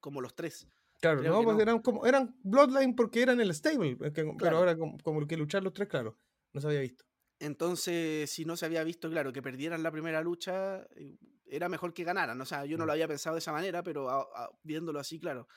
como 0.00 0.20
los 0.20 0.34
tres. 0.34 0.68
Claro, 1.00 1.22
no, 1.24 1.42
pues 1.44 1.56
no. 1.56 1.62
eran 1.62 1.80
como, 1.80 2.04
eran 2.06 2.36
Bloodline 2.42 2.94
porque 2.94 3.22
eran 3.22 3.40
el 3.40 3.54
stable, 3.54 3.96
que- 4.12 4.12
pero 4.12 4.36
Claro. 4.36 4.58
ahora 4.58 4.76
como, 4.76 4.98
como 4.98 5.26
que 5.26 5.36
luchar 5.36 5.62
los 5.62 5.72
tres, 5.72 5.88
claro, 5.88 6.18
no 6.52 6.60
se 6.60 6.66
había 6.68 6.80
visto. 6.80 7.04
Entonces, 7.38 8.30
si 8.30 8.44
no 8.44 8.56
se 8.56 8.66
había 8.66 8.84
visto, 8.84 9.08
claro, 9.08 9.32
que 9.32 9.40
perdieran 9.42 9.82
la 9.82 9.90
primera 9.90 10.20
lucha, 10.20 10.82
eh, 10.94 11.16
era 11.46 11.68
mejor 11.70 11.94
que 11.94 12.04
ganaran. 12.04 12.38
O 12.40 12.44
sea, 12.44 12.66
yo 12.66 12.76
no 12.76 12.84
Mm. 12.84 12.86
lo 12.86 12.92
había 12.92 13.08
pensado 13.08 13.34
de 13.34 13.38
esa 13.40 13.52
manera, 13.52 13.82
pero 13.82 14.10
a- 14.10 14.20
a- 14.20 14.50
viéndolo 14.62 15.00
así, 15.00 15.18
claro. 15.18 15.48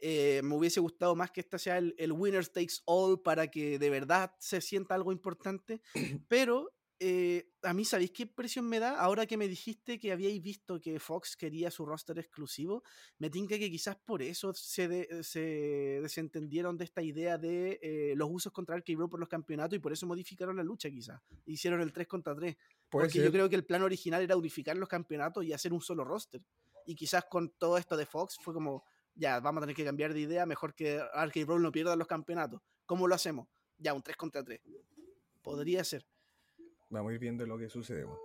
Eh, 0.00 0.40
me 0.44 0.54
hubiese 0.54 0.80
gustado 0.80 1.14
más 1.16 1.30
que 1.30 1.40
este 1.40 1.58
sea 1.58 1.78
el, 1.78 1.94
el 1.98 2.12
winner 2.12 2.46
takes 2.46 2.76
all 2.84 3.20
para 3.20 3.48
que 3.48 3.78
de 3.78 3.90
verdad 3.90 4.32
se 4.38 4.60
sienta 4.60 4.94
algo 4.94 5.12
importante. 5.12 5.80
Pero 6.28 6.72
eh, 7.00 7.50
a 7.62 7.72
mí, 7.74 7.84
¿sabéis 7.84 8.10
qué 8.10 8.24
impresión 8.24 8.68
me 8.68 8.80
da? 8.80 8.98
Ahora 8.98 9.24
que 9.24 9.36
me 9.36 9.46
dijiste 9.46 10.00
que 10.00 10.10
habíais 10.10 10.42
visto 10.42 10.80
que 10.80 10.98
Fox 10.98 11.36
quería 11.36 11.70
su 11.70 11.86
roster 11.86 12.18
exclusivo, 12.18 12.82
me 13.18 13.30
tinca 13.30 13.56
que 13.56 13.70
quizás 13.70 13.94
por 13.96 14.20
eso 14.20 14.52
se, 14.52 14.88
de- 14.88 15.22
se 15.22 15.38
desentendieron 16.02 16.76
de 16.76 16.84
esta 16.84 17.00
idea 17.02 17.38
de 17.38 17.78
eh, 17.82 18.14
los 18.16 18.28
usos 18.32 18.52
contra 18.52 18.74
el 18.76 18.82
Bro 18.96 19.08
por 19.08 19.20
los 19.20 19.28
campeonatos 19.28 19.76
y 19.76 19.78
por 19.80 19.92
eso 19.92 20.06
modificaron 20.06 20.56
la 20.56 20.64
lucha, 20.64 20.90
quizás. 20.90 21.20
Hicieron 21.46 21.80
el 21.80 21.92
3 21.92 22.08
contra 22.08 22.34
3. 22.34 22.56
Puede 22.88 23.06
Porque 23.06 23.22
yo 23.22 23.30
creo 23.30 23.48
que 23.48 23.56
el 23.56 23.64
plan 23.64 23.82
original 23.82 24.22
era 24.22 24.36
unificar 24.36 24.76
los 24.76 24.88
campeonatos 24.88 25.44
y 25.44 25.52
hacer 25.52 25.72
un 25.72 25.80
solo 25.80 26.02
roster. 26.04 26.40
Y 26.84 26.96
quizás 26.96 27.26
con 27.26 27.50
todo 27.50 27.78
esto 27.78 27.96
de 27.96 28.06
Fox 28.06 28.38
fue 28.42 28.54
como, 28.54 28.82
ya, 29.18 29.40
vamos 29.40 29.58
a 29.60 29.62
tener 29.62 29.76
que 29.76 29.84
cambiar 29.84 30.14
de 30.14 30.20
idea, 30.20 30.46
mejor 30.46 30.74
que 30.74 31.00
Arcade 31.12 31.44
Brawl 31.44 31.60
no 31.62 31.72
pierda 31.72 31.94
los 31.96 32.06
campeonatos. 32.06 32.62
¿Cómo 32.86 33.06
lo 33.06 33.14
hacemos? 33.14 33.48
Ya, 33.76 33.92
un 33.92 34.02
3 34.02 34.16
contra 34.16 34.42
3. 34.42 34.60
Podría 35.42 35.84
ser. 35.84 36.06
Vamos 36.88 37.10
a 37.10 37.14
ir 37.14 37.20
viendo 37.20 37.44
lo 37.46 37.58
que 37.58 37.68
sucede. 37.68 38.04
bueno. 38.04 38.20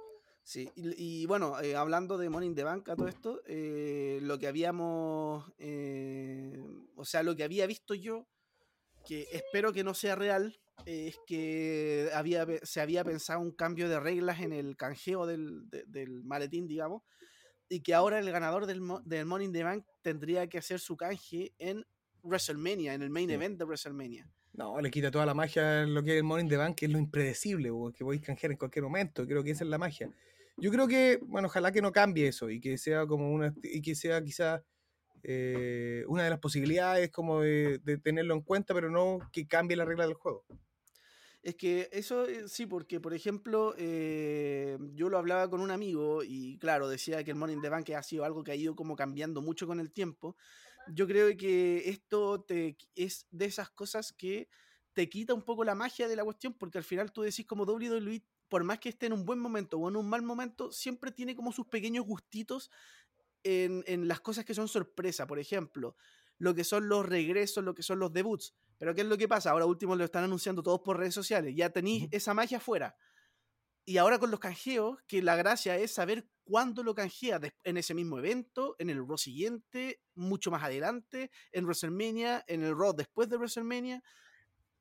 Sí, 0.46 0.70
y, 0.76 1.22
y 1.22 1.26
bueno, 1.26 1.60
eh, 1.62 1.76
hablando 1.76 2.18
de 2.18 2.30
Money 2.30 2.50
in 2.50 2.56
the 2.56 2.64
Bank, 2.64 2.90
a 2.90 2.96
todo 2.96 3.08
esto, 3.08 3.42
eh, 3.46 4.20
lo 4.22 4.38
que 4.40 4.48
habíamos, 4.48 5.50
eh, 5.58 6.62
o 6.96 7.06
sea, 7.06 7.24
lo 7.24 7.36
que 7.36 7.44
había 7.46 7.66
visto 7.66 7.94
yo, 7.94 8.28
que 9.08 9.28
espero 9.32 9.72
que 9.74 9.84
no 9.86 9.94
sea 9.94 10.16
real, 10.16 10.60
es 10.86 11.18
que 11.28 12.10
había, 12.14 12.46
se 12.64 12.82
había 12.82 13.04
pensado 13.06 13.40
un 13.40 13.52
cambio 13.52 13.88
de 13.88 14.00
reglas 14.00 14.42
en 14.42 14.52
el 14.54 14.76
canjeo 14.76 15.26
del, 15.26 15.70
de- 15.70 15.86
del 15.88 16.24
maletín, 16.24 16.68
digamos, 16.68 17.04
y 17.74 17.82
que 17.82 17.94
ahora 17.94 18.20
el 18.20 18.32
ganador 18.32 18.66
del, 18.66 18.82
del 19.06 19.26
Money 19.26 19.48
in 19.48 19.54
the 19.54 19.64
Bank 19.64 19.86
tendría 20.02 20.48
que 20.48 20.58
hacer 20.60 20.80
su 20.80 20.96
canje 20.96 21.54
en 21.58 21.86
WrestleMania, 22.22 22.94
en 22.94 23.02
el 23.02 23.10
main 23.10 23.28
Sí. 23.30 23.34
event 23.36 23.58
de 23.58 23.66
WrestleMania. 23.66 24.30
No, 24.54 24.80
le 24.80 24.92
quita 24.92 25.10
toda 25.10 25.26
la 25.26 25.34
magia 25.34 25.82
a 25.82 25.86
lo 25.88 26.04
que 26.04 26.12
es 26.12 26.18
el 26.18 26.24
Morning 26.24 26.48
the 26.48 26.58
Bank, 26.58 26.76
que 26.76 26.86
es 26.86 26.92
lo 26.92 27.00
impredecible, 27.00 27.70
que 27.96 28.04
podéis 28.06 28.22
canjear 28.22 28.52
en 28.52 28.58
cualquier 28.58 28.84
momento. 28.84 29.26
Creo 29.26 29.44
que 29.44 29.50
esa 29.52 29.64
es 29.64 29.70
la 29.72 29.80
magia. 29.80 30.12
Yo 30.58 30.70
creo 30.70 30.88
que, 30.88 31.20
bueno, 31.24 31.48
ojalá 31.48 31.72
que 31.72 31.82
no 31.82 31.92
cambie 31.92 32.28
eso 32.28 32.52
y 32.52 32.60
que 32.60 32.78
sea 32.78 33.08
como 33.08 33.32
una, 33.34 33.52
y 33.64 33.82
que 33.82 33.96
sea 33.96 34.24
quizás 34.24 34.62
eh, 35.24 36.04
una 36.08 36.24
de 36.26 36.30
las 36.30 36.40
posibilidades 36.40 37.10
como 37.10 37.42
de, 37.42 37.80
de 37.80 37.98
tenerlo 37.98 38.36
en 38.36 38.42
cuenta, 38.42 38.76
pero 38.76 38.92
no 38.92 39.18
que 39.32 39.48
cambie 39.48 39.76
la 39.76 39.86
regla 39.86 40.06
del 40.06 40.14
juego. 40.14 40.46
Es 41.44 41.56
que 41.56 41.90
eso 41.92 42.26
eh, 42.26 42.48
sí, 42.48 42.66
porque 42.66 43.02
por 43.02 43.14
ejemplo, 43.14 43.76
eh, 43.78 44.78
yo 44.96 45.10
lo 45.10 45.18
hablaba 45.18 45.50
con 45.50 45.60
un 45.60 45.72
amigo 45.72 46.24
y 46.24 46.58
claro, 46.58 46.88
decía 46.88 47.22
que 47.26 47.32
el 47.32 47.38
Morning 47.38 47.60
the 47.62 47.68
Bank 47.68 47.90
ha 47.90 48.02
sido 48.02 48.24
algo 48.24 48.46
que 48.46 48.54
ha 48.54 48.56
ido 48.56 48.78
como 48.78 48.96
cambiando 48.96 49.42
mucho 49.42 49.68
con 49.68 49.82
el 49.82 49.92
tiempo. 49.92 50.38
Yo 50.88 51.06
creo 51.06 51.36
que 51.36 51.90
esto 51.90 52.42
te, 52.42 52.78
es 52.96 53.28
de 53.32 53.46
esas 53.46 53.70
cosas 53.70 54.14
que 54.14 54.48
te 54.94 55.10
quita 55.10 55.34
un 55.34 55.42
poco 55.42 55.66
la 55.66 55.76
magia 55.76 56.08
de 56.08 56.16
la 56.16 56.24
cuestión, 56.24 56.54
porque 56.54 56.78
al 56.78 56.84
final 56.86 57.12
tú 57.12 57.24
decís 57.24 57.46
como 57.46 57.66
WWE, 57.66 58.24
por 58.48 58.64
más 58.64 58.80
que 58.80 58.90
esté 58.90 59.08
en 59.08 59.14
un 59.14 59.26
buen 59.26 59.40
momento 59.40 59.78
o 59.78 59.90
en 59.90 59.98
un 59.98 60.08
mal 60.08 60.22
momento, 60.22 60.72
siempre 60.72 61.12
tiene 61.12 61.36
como 61.36 61.52
sus 61.52 61.68
pequeños 61.68 62.06
gustitos 62.06 62.72
en, 63.44 63.84
en 63.86 64.08
las 64.08 64.22
cosas 64.22 64.46
que 64.46 64.54
son 64.54 64.70
sorpresa. 64.70 65.28
Por 65.28 65.40
ejemplo, 65.40 65.98
lo 66.44 66.54
que 66.54 66.66
son 66.66 66.90
los 66.90 67.06
regresos, 67.06 67.64
lo 67.64 67.74
que 67.74 67.84
son 67.84 68.00
los 68.00 68.12
debuts. 68.12 68.54
Pero 68.78 68.94
¿qué 68.94 69.00
es 69.00 69.08
lo 69.08 69.18
que 69.18 69.30
pasa? 69.30 69.52
Ahora 69.52 69.66
último 69.66 69.96
lo 69.96 70.04
están 70.04 70.26
anunciando 70.26 70.62
todos 70.62 70.82
por 70.82 70.98
redes 70.98 71.14
sociales. 71.14 71.56
Ya 71.56 71.70
tenéis 71.70 72.10
esa 72.12 72.34
magia 72.34 72.58
afuera. 72.58 72.98
Y 73.86 73.96
ahora 73.96 74.20
con 74.20 74.30
los 74.30 74.42
canjeos, 74.42 74.98
que 75.08 75.22
la 75.22 75.38
gracia 75.38 75.78
es 75.78 75.94
saber 75.94 76.28
cuándo 76.44 76.84
lo 76.84 76.94
canjea 76.94 77.40
en 77.64 77.78
ese 77.78 77.94
mismo 77.94 78.20
evento, 78.20 78.76
en 78.78 78.90
el 78.90 79.08
Raw 79.08 79.18
siguiente, 79.18 80.02
mucho 80.16 80.52
más 80.52 80.64
adelante, 80.64 81.32
en 81.54 81.64
WrestleMania, 81.64 82.44
en 82.46 82.62
el 82.64 82.78
Raw 82.78 82.94
después 82.94 83.30
de 83.30 83.38
WrestleMania. 83.38 84.04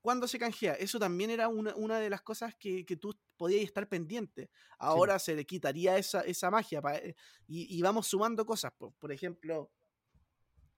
¿Cuándo 0.00 0.26
se 0.26 0.40
canjea? 0.40 0.72
Eso 0.74 0.98
también 0.98 1.30
era 1.30 1.46
una, 1.46 1.76
una 1.76 2.00
de 2.00 2.10
las 2.10 2.22
cosas 2.22 2.56
que, 2.56 2.84
que 2.84 2.96
tú 2.96 3.16
podías 3.36 3.62
estar 3.62 3.88
pendiente. 3.88 4.50
Ahora 4.78 5.20
se 5.20 5.36
le 5.36 5.46
quitaría 5.46 5.96
esa, 5.96 6.22
esa 6.22 6.50
magia 6.50 6.82
eh, 6.94 7.14
y, 7.46 7.78
y 7.78 7.82
vamos 7.82 8.08
sumando 8.08 8.44
cosas. 8.44 8.72
Por, 8.76 8.92
por 8.94 9.12
ejemplo, 9.12 9.70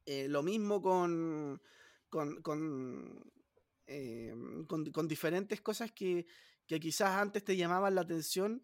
eh, 0.06 0.28
lo 0.28 0.42
mismo 0.42 0.80
con, 0.82 1.60
con, 2.08 2.42
con, 2.42 3.22
eh, 3.86 4.34
con- 4.66 4.90
con 4.92 5.08
diferentes 5.08 5.60
cosas 5.60 5.92
que, 5.92 6.26
que 6.66 6.80
quizás 6.80 7.10
antes 7.10 7.44
te 7.44 7.56
llamaban 7.56 7.94
la 7.94 8.02
atención 8.02 8.62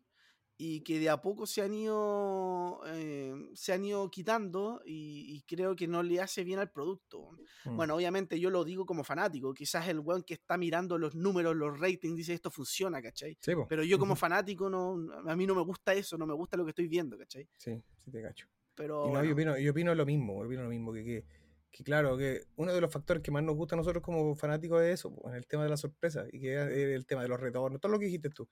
y 0.63 0.83
que 0.83 0.99
de 0.99 1.09
a 1.09 1.23
poco 1.23 1.47
se 1.47 1.63
han 1.63 1.73
ido, 1.73 2.83
eh, 2.89 3.35
se 3.55 3.73
han 3.73 3.83
ido 3.83 4.11
quitando 4.11 4.83
y, 4.85 5.35
y 5.35 5.43
creo 5.43 5.75
que 5.75 5.89
no 5.89 6.03
le 6.03 6.21
hace 6.21 6.45
bien 6.45 6.59
al 6.59 6.71
producto. 6.71 7.31
Mm. 7.65 7.77
Bueno, 7.77 7.95
obviamente 7.97 8.39
yo 8.39 8.51
lo 8.51 8.63
digo 8.63 8.85
como 8.85 9.03
fanático, 9.03 9.55
quizás 9.55 9.89
el 9.89 10.01
weón 10.01 10.23
que 10.23 10.35
está 10.35 10.59
mirando 10.59 10.99
los 10.99 11.15
números, 11.15 11.57
los 11.57 11.81
ratings, 11.81 12.15
dice 12.15 12.35
esto 12.35 12.51
funciona, 12.51 13.01
¿cachai? 13.01 13.39
Sí. 13.41 13.53
Pero 13.71 13.83
yo 13.85 13.99
como 13.99 14.15
fanático, 14.17 14.69
no, 14.69 14.99
a 15.27 15.35
mí 15.35 15.47
no 15.47 15.55
me 15.55 15.63
gusta 15.63 15.95
eso, 15.95 16.19
no 16.19 16.27
me 16.27 16.35
gusta 16.35 16.59
lo 16.59 16.65
que 16.67 16.71
estoy 16.73 16.89
viendo, 16.89 17.17
¿cachai? 17.17 17.49
Sí, 17.57 17.83
sí 18.05 18.11
te 18.11 18.21
cacho. 18.21 18.47
Pero 18.75 19.05
Y 19.05 19.09
no, 19.09 19.13
bueno, 19.13 19.25
yo, 19.25 19.33
opino, 19.35 19.59
yo 19.59 19.71
opino 19.73 19.95
lo 19.95 20.07
mismo, 20.07 20.39
opino 20.41 20.63
lo 20.63 20.69
mismo, 20.69 20.93
que, 20.93 21.05
que, 21.05 21.25
que 21.71 21.85
claro, 21.85 22.17
que 22.17 22.43
uno 22.57 22.73
de 22.73 22.81
los 22.81 22.93
factores 22.93 23.23
que 23.23 23.31
más 23.31 23.43
nos 23.43 23.57
gusta 23.57 23.75
a 23.75 23.79
nosotros 23.79 24.03
como 24.03 24.35
fanáticos 24.37 24.83
es 24.83 24.95
eso, 25.01 25.15
pues, 25.15 25.35
el 25.37 25.47
tema 25.47 25.65
de 25.65 25.71
la 25.71 25.77
sorpresa, 25.77 26.27
y 26.33 26.41
que 26.41 26.55
es 26.55 26.69
el 26.95 27.07
tema 27.07 27.23
de 27.23 27.29
los 27.29 27.41
retornos, 27.41 27.81
todo 27.81 27.93
lo 27.93 27.99
que 27.99 28.07
dijiste 28.07 28.31
tú. 28.31 28.49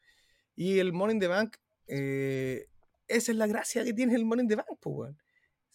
Y 0.55 0.79
el 0.81 0.93
Money 0.93 1.15
in 1.15 1.21
the 1.21 1.29
Bank, 1.29 1.57
eh, 1.87 2.67
esa 3.07 3.33
es 3.33 3.39
la 3.39 3.47
gracia 3.47 3.85
que 3.85 3.95
tiene 3.95 4.15
el 4.15 4.25
Money 4.25 4.43
in 4.45 4.49
the 4.49 4.57
Bank, 4.57 4.67
pues, 4.81 4.97
weón. 4.97 5.19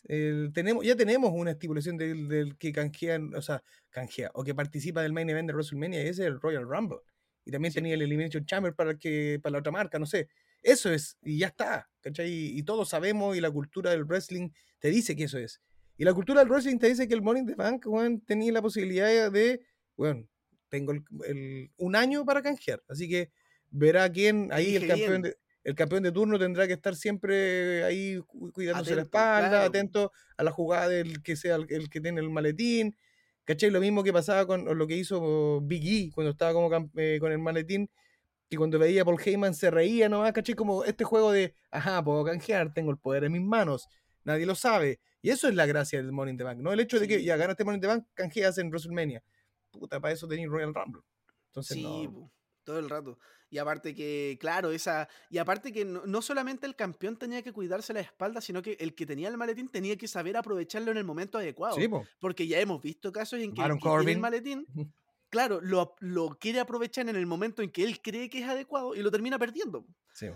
El- 0.05 0.51
tenemos, 0.53 0.85
ya 0.85 0.95
tenemos 0.97 1.31
una 1.33 1.51
estipulación 1.51 1.97
del, 1.97 2.27
del 2.27 2.57
que 2.57 2.71
canjean, 2.73 3.33
o 3.35 3.41
sea, 3.41 3.63
canjea, 3.89 4.29
o 4.33 4.43
que 4.43 4.53
participa 4.53 5.01
del 5.01 5.13
main 5.13 5.29
event 5.29 5.47
de 5.47 5.53
WrestleMania, 5.53 6.03
y 6.03 6.07
ese 6.09 6.23
es 6.23 6.27
el 6.27 6.41
Royal 6.41 6.67
Rumble. 6.67 6.99
Y 7.45 7.51
también 7.51 7.71
Sí. 7.71 7.75
tenía 7.79 7.93
el 7.93 8.01
Elimination 8.01 8.45
Chamber 8.45 8.73
para, 8.75 8.91
el 8.91 8.99
que, 8.99 9.39
para 9.41 9.53
la 9.53 9.59
otra 9.59 9.71
marca, 9.71 9.97
no 9.99 10.05
sé. 10.05 10.27
Eso 10.63 10.91
es, 10.91 11.17
y 11.21 11.37
ya 11.39 11.47
está, 11.47 11.89
¿cachai? 12.01 12.29
Y, 12.31 12.57
y 12.59 12.63
todos 12.63 12.89
sabemos, 12.89 13.35
y 13.37 13.41
la 13.41 13.51
cultura 13.51 13.91
del 13.91 14.05
wrestling 14.05 14.49
te 14.79 14.89
dice 14.89 15.15
que 15.15 15.25
eso 15.25 15.37
es. 15.37 15.61
Y 15.97 16.05
la 16.05 16.13
cultura 16.13 16.39
del 16.39 16.49
wrestling 16.49 16.79
te 16.79 16.87
dice 16.87 17.07
que 17.07 17.13
el 17.13 17.21
in 17.37 17.45
the 17.45 17.55
Bank, 17.55 17.85
weón, 17.85 18.21
tenía 18.21 18.51
la 18.51 18.61
posibilidad 18.61 19.31
de, 19.31 19.61
bueno, 19.95 20.27
tengo 20.69 20.91
el- 20.93 21.03
el- 21.27 21.71
un 21.77 21.95
año 21.95 22.25
para 22.25 22.41
canjear. 22.41 22.81
Así 22.87 23.07
que 23.07 23.29
verá 23.69 24.09
quién, 24.09 24.49
ahí 24.51 24.75
el 24.75 24.87
campeón 24.87 25.21
de, 25.21 25.37
el 25.63 25.75
campeón 25.75 26.03
de 26.03 26.11
turno 26.11 26.39
tendrá 26.39 26.65
que 26.67 26.73
estar 26.73 26.95
siempre 26.95 27.83
ahí 27.83 28.17
cu- 28.25 28.51
cuidándose 28.51 28.95
la 28.95 29.01
Atento, 29.03 29.17
espalda, 29.17 29.49
claro. 29.49 29.65
atento 29.67 30.11
a 30.37 30.43
la 30.43 30.51
jugada 30.51 30.89
del 30.89 31.21
que 31.21 31.35
sea 31.35 31.55
el, 31.55 31.67
el 31.69 31.89
que 31.89 32.01
tiene 32.01 32.21
el 32.21 32.29
maletín. 32.29 32.97
¿Cachai? 33.45 33.69
Lo 33.71 33.81
mismo 33.81 34.03
que 34.03 34.13
pasaba 34.13 34.47
con 34.47 34.77
lo 34.77 34.87
que 34.87 34.95
hizo 34.95 35.59
Big 35.61 36.07
E 36.07 36.11
cuando 36.13 36.31
estaba 36.31 36.53
como 36.53 36.69
eh, 36.95 37.17
con 37.19 37.31
el 37.31 37.39
maletín, 37.39 37.89
que 38.53 38.57
cuando 38.57 38.77
veía 38.79 39.01
a 39.01 39.05
Paul 39.05 39.19
Heyman 39.23 39.53
se 39.53 39.71
reía 39.71 40.07
nomás, 40.09 40.31
¿cachai? 40.33 40.55
Como 40.55 40.83
este 40.83 41.03
juego 41.03 41.31
de, 41.31 41.55
ajá, 41.71 42.03
puedo 42.03 42.23
canjear, 42.23 42.73
tengo 42.73 42.91
el 42.91 42.97
poder 42.97 43.23
en 43.23 43.31
mis 43.31 43.41
manos, 43.41 43.87
nadie 44.23 44.45
lo 44.45 44.55
sabe. 44.55 44.99
Y 45.21 45.29
eso 45.29 45.47
es 45.47 45.55
la 45.55 45.65
gracia 45.65 45.99
del 46.01 46.11
Money 46.11 46.31
in 46.33 46.37
the 46.37 46.43
Bank, 46.43 46.59
¿no? 46.59 46.71
El 46.73 46.79
hecho 46.79 46.99
de 46.99 47.07
que 47.07 47.23
ya 47.23 47.35
ganaste 47.37 47.63
Money 47.63 47.77
in 47.77 47.81
the 47.81 47.87
Bank, 47.87 48.05
canjeas 48.13 48.57
en 48.57 48.69
WrestleMania. 48.69 49.23
Puta, 49.71 49.99
para 49.99 50.13
eso 50.13 50.27
tenéis 50.27 50.49
Royal 50.49 50.73
Rumble. 50.73 51.01
Entonces, 51.47 51.77
Sí, 51.77 51.83
no. 52.07 52.31
todo 52.63 52.77
el 52.79 52.89
rato. 52.89 53.17
Y 53.49 53.57
aparte 53.59 53.93
que, 53.93 54.37
claro, 54.39 54.71
esa. 54.71 55.07
Y 55.29 55.37
aparte 55.37 55.71
que 55.71 55.85
no, 55.85 56.05
no 56.07 56.21
solamente 56.23 56.65
el 56.65 56.75
campeón 56.75 57.17
tenía 57.17 57.41
que 57.43 57.53
cuidarse 57.53 57.93
la 57.93 57.99
espalda, 57.99 58.41
sino 58.41 58.61
que 58.63 58.75
el 58.79 58.95
que 58.95 59.05
tenía 59.05 59.29
el 59.29 59.37
maletín 59.37 59.69
tenía 59.69 59.95
que 59.95 60.07
saber 60.07 60.35
aprovecharlo 60.37 60.89
en 60.91 60.97
el 60.97 61.03
momento 61.03 61.37
adecuado. 61.37 61.75
Sí, 61.75 61.87
po. 61.87 62.03
Porque 62.19 62.47
ya 62.47 62.59
hemos 62.59 62.81
visto 62.81 63.11
casos 63.11 63.39
en 63.39 63.53
que 63.53 63.61
Baron 63.61 63.77
el 63.77 63.83
que 63.83 63.89
tiene 63.89 63.95
el 63.95 63.99
Corbin. 64.05 64.19
maletín. 64.21 64.67
Claro, 65.33 65.59
lo, 65.61 66.37
quiere 66.39 66.59
aprovechar 66.59 67.09
en 67.09 67.15
el 67.15 67.25
momento 67.25 67.63
en 67.63 67.71
que 67.71 67.83
él 67.83 67.99
cree 68.03 68.29
que 68.29 68.37
es 68.37 68.47
adecuado 68.47 68.93
y 68.93 69.01
lo 69.01 69.09
termina 69.09 69.39
perdiendo. 69.39 69.83
Sí. 70.13 70.27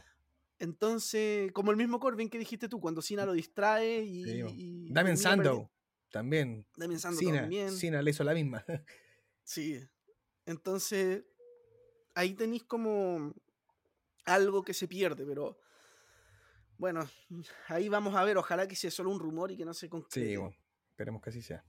Entonces, 0.57 1.51
como 1.51 1.69
el 1.69 1.77
mismo 1.77 1.99
Corbin 1.99 2.31
que 2.31 2.39
dijiste 2.39 2.67
tú, 2.67 2.79
cuando 2.79 3.03
Cena 3.03 3.23
lo 3.23 3.33
distrae 3.33 4.01
y. 4.01 4.23
Sí, 4.23 4.43
y 4.55 4.91
Damien 4.91 5.15
perdiendo. 5.15 5.69
También. 6.09 6.65
Damien 6.75 6.99
Sandow 6.99 7.19
Cena, 7.19 7.41
también. 7.41 7.71
Cena 7.71 8.01
le 8.01 8.09
hizo 8.09 8.23
la 8.23 8.33
misma. 8.33 8.65
Sí. 9.43 9.79
Entonces, 10.45 11.23
ahí 12.13 12.33
tenéis 12.33 12.65
como 12.65 13.33
algo 14.25 14.61
que 14.61 14.73
se 14.73 14.89
pierde, 14.89 15.25
pero 15.25 15.57
bueno, 16.77 17.09
ahí 17.69 17.87
vamos 17.87 18.13
a 18.15 18.25
ver, 18.25 18.37
ojalá 18.37 18.67
que 18.67 18.75
sea 18.75 18.91
solo 18.91 19.09
un 19.09 19.21
rumor 19.21 19.51
y 19.51 19.55
que 19.55 19.63
no 19.63 19.73
se 19.73 19.87
concrete. 19.87 20.27
Sí, 20.27 20.35
bueno, 20.35 20.53
esperemos 20.89 21.21
que 21.21 21.29
así 21.29 21.41
sea. 21.41 21.63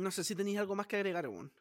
No 0.00 0.10
sé 0.10 0.24
si 0.24 0.34
tenéis 0.34 0.58
algo 0.58 0.74
más 0.74 0.86
que 0.86 0.96
agregar, 0.96 1.28
weón. 1.28 1.52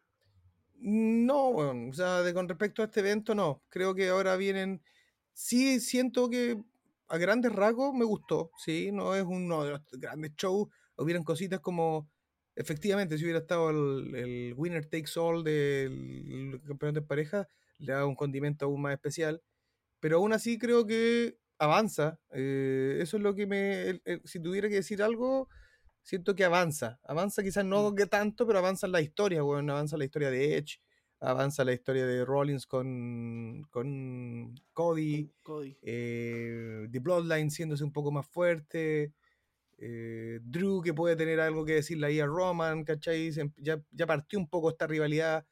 No, 0.81 1.51
bueno, 1.51 1.89
o 1.89 1.93
sea, 1.93 2.23
con 2.33 2.47
respecto 2.47 2.81
a 2.81 2.85
este 2.85 3.01
evento, 3.01 3.35
no. 3.35 3.61
Creo 3.69 3.93
que 3.95 4.09
ahora 4.09 4.35
vienen. 4.37 4.81
Sí, 5.33 5.79
siento 5.79 6.29
que 6.29 6.63
a 7.07 7.17
grandes 7.17 7.51
rasgos 7.51 7.93
me 7.93 8.05
gustó. 8.05 8.51
Sí, 8.57 8.91
no 8.91 9.15
es 9.15 9.23
uno 9.23 9.63
de 9.65 9.71
los 9.71 9.81
grandes 9.91 10.33
shows. 10.35 10.69
Hubieran 10.97 11.23
cositas 11.23 11.59
como. 11.59 12.09
Efectivamente, 12.55 13.17
si 13.17 13.23
hubiera 13.23 13.39
estado 13.39 13.69
el, 13.69 14.15
el 14.15 14.53
Winner 14.55 14.85
Takes 14.85 15.17
All 15.17 15.43
del 15.43 16.61
campeonato 16.65 17.01
de 17.01 17.07
pareja, 17.07 17.47
le 17.77 17.93
da 17.93 18.05
un 18.05 18.15
condimento 18.15 18.65
aún 18.65 18.81
más 18.81 18.93
especial. 18.93 19.41
Pero 19.99 20.17
aún 20.17 20.33
así 20.33 20.57
creo 20.57 20.85
que 20.85 21.37
avanza. 21.57 22.19
eh, 22.31 22.99
eso 23.01 23.17
es 23.17 23.23
lo 23.23 23.35
que 23.35 23.47
me. 23.47 24.01
si 24.25 24.39
tuviera 24.41 24.69
que 24.69 24.75
decir 24.75 25.03
algo, 25.03 25.49
siento 26.03 26.35
que 26.35 26.43
avanza. 26.45 26.99
Avanza 27.03 27.43
quizás 27.43 27.65
no 27.65 27.91
Mm. 27.91 27.95
que 27.95 28.05
tanto, 28.07 28.45
pero 28.47 28.59
avanza 28.59 28.87
en 28.87 28.93
la 28.93 29.01
historia, 29.01 29.41
bueno, 29.43 29.73
avanza 29.73 29.97
la 29.97 30.05
historia 30.05 30.31
de 30.31 30.57
Edge, 30.57 30.79
avanza 31.19 31.63
la 31.65 31.73
historia 31.73 32.05
de 32.05 32.25
Rollins 32.25 32.65
con, 32.67 33.63
con 33.71 34.55
Cody, 34.73 35.31
Cody. 35.41 35.77
eh, 35.81 36.87
The 36.91 36.99
Bloodline 36.99 37.49
siéndose 37.51 37.83
un 37.83 37.91
poco 37.93 38.11
más 38.11 38.27
fuerte, 38.27 39.13
eh, 39.77 40.39
Drew 40.43 40.81
que 40.81 40.93
puede 40.93 41.15
tener 41.15 41.39
algo 41.39 41.65
que 41.65 41.75
decirle 41.75 42.07
ahí 42.07 42.19
a 42.19 42.25
Roman, 42.27 42.83
¿cachai? 42.83 43.29
Em- 43.37 43.53
Ya, 43.57 43.81
ya 43.91 44.07
partió 44.07 44.39
un 44.39 44.49
poco 44.49 44.69
esta 44.69 44.87
rivalidad. 44.87 45.45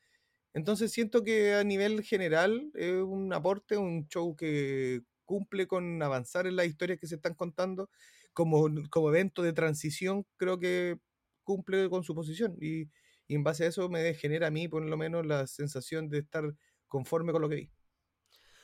Entonces 0.53 0.91
siento 0.91 1.23
que 1.23 1.53
a 1.55 1.63
nivel 1.63 2.03
general 2.03 2.71
es 2.75 2.93
un 3.03 3.33
aporte, 3.33 3.77
un 3.77 4.07
show 4.07 4.35
que 4.35 5.01
cumple 5.25 5.67
con 5.67 6.01
avanzar 6.03 6.47
en 6.47 6.55
las 6.57 6.67
historias 6.67 6.99
que 6.99 7.07
se 7.07 7.15
están 7.15 7.35
contando. 7.35 7.89
Como, 8.37 8.69
como 8.91 9.09
evento 9.09 9.41
de 9.41 9.51
transición, 9.51 10.23
creo 10.37 10.59
que 10.59 10.99
cumple 11.43 11.89
con 11.89 12.03
su 12.03 12.13
posición. 12.13 12.55
Y, 12.61 12.83
y 13.27 13.33
en 13.33 13.43
base 13.43 13.63
a 13.63 13.69
eso 13.69 13.89
me 13.89 14.13
genera 14.13 14.45
a 14.45 14.51
mí, 14.51 14.67
por 14.67 14.85
lo 14.85 14.95
menos, 14.95 15.25
la 15.25 15.47
sensación 15.47 16.07
de 16.07 16.19
estar 16.19 16.43
conforme 16.87 17.31
con 17.31 17.41
lo 17.41 17.49
que 17.49 17.55
vi. 17.55 17.71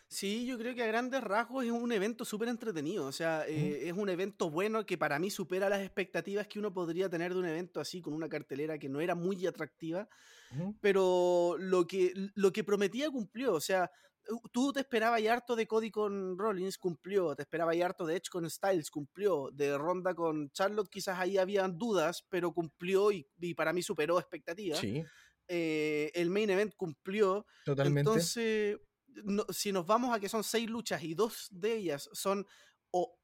Sí, 0.07 0.45
yo 0.45 0.59
creo 0.59 0.75
que 0.75 0.83
a 0.83 0.85
grandes 0.85 1.23
rasgos 1.23 1.65
es 1.65 1.71
un 1.71 1.91
evento 1.91 2.23
súper 2.23 2.49
entretenido. 2.49 3.07
O 3.07 3.11
sea, 3.11 3.47
eh, 3.47 3.87
es 3.87 3.93
un 3.93 4.09
evento 4.09 4.51
bueno 4.51 4.85
que 4.85 4.95
para 4.95 5.17
mí 5.17 5.31
supera 5.31 5.69
las 5.69 5.81
expectativas 5.81 6.45
que 6.45 6.59
uno 6.59 6.71
podría 6.71 7.09
tener 7.09 7.33
de 7.33 7.39
un 7.39 7.47
evento 7.47 7.79
así, 7.79 7.99
con 7.99 8.13
una 8.13 8.29
cartelera 8.29 8.77
que 8.77 8.89
no 8.89 9.01
era 9.01 9.15
muy 9.15 9.43
atractiva. 9.47 10.07
Pero 10.81 11.55
lo 11.57 11.87
que, 11.87 12.13
lo 12.35 12.53
que 12.53 12.63
prometía 12.63 13.09
cumplió. 13.09 13.55
O 13.55 13.59
sea, 13.59 13.89
tú 14.51 14.71
te 14.73 14.81
esperabas 14.81 15.21
y 15.21 15.27
harto 15.27 15.55
de 15.55 15.67
Cody 15.67 15.91
con 15.91 16.37
Rollins, 16.37 16.77
cumplió. 16.77 17.35
Te 17.35 17.43
esperabas 17.43 17.75
y 17.75 17.81
harto 17.81 18.05
de 18.05 18.15
Edge 18.15 18.29
con 18.29 18.49
Styles, 18.49 18.89
cumplió. 18.91 19.49
De 19.51 19.77
Ronda 19.77 20.13
con 20.15 20.49
Charlotte, 20.51 20.89
quizás 20.89 21.19
ahí 21.19 21.37
habían 21.37 21.77
dudas, 21.77 22.25
pero 22.29 22.53
cumplió 22.53 23.11
y, 23.11 23.27
y 23.39 23.53
para 23.53 23.73
mí 23.73 23.81
superó 23.83 24.19
expectativas. 24.19 24.79
Sí, 24.79 25.03
Eh, 25.47 26.11
el 26.15 26.29
main 26.29 26.49
event 26.49 26.73
cumplió. 26.75 27.45
totalmente. 27.63 27.99
Entonces, 28.09 28.77
no- 29.07 29.45
si 29.49 29.71
nos 29.71 29.85
vamos 29.85 30.15
a 30.15 30.19
que 30.19 30.29
son 30.29 30.43
seis 30.43 30.69
luchas 30.69 31.03
y 31.03 31.13
dos 31.13 31.47
de 31.51 31.73
ellas 31.75 32.09
son, 32.13 32.45
o, 32.91 33.19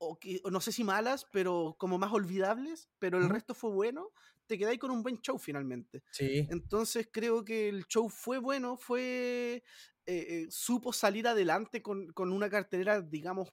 no 0.51 0.61
sé 0.61 0.71
si 0.71 0.83
malas, 0.83 1.25
pero 1.31 1.75
como 1.79 1.97
más 1.97 2.11
olvidables, 2.11 2.89
pero 2.99 3.17
el 3.19 3.29
resto 3.29 3.53
fue 3.53 3.69
bueno, 3.71 4.11
te 4.49 4.57
quedáis 4.57 4.79
con 4.79 4.91
un 4.91 5.03
buen 5.03 5.19
show 5.21 5.37
finalmente. 5.39 6.03
sí, 6.11 6.49
Entonces 6.49 7.09
creo 7.11 7.45
que 7.45 7.69
el 7.69 7.85
show 7.87 8.09
fue 8.09 8.39
bueno, 8.39 8.77
fue 8.77 9.55
eh, 9.57 9.63
eh, 10.07 10.47
supo 10.49 10.91
salir 10.93 11.27
adelante 11.27 11.81
con, 11.83 12.07
con 12.13 12.31
una 12.33 12.49
cartelera, 12.49 13.01
digamos, 13.01 13.49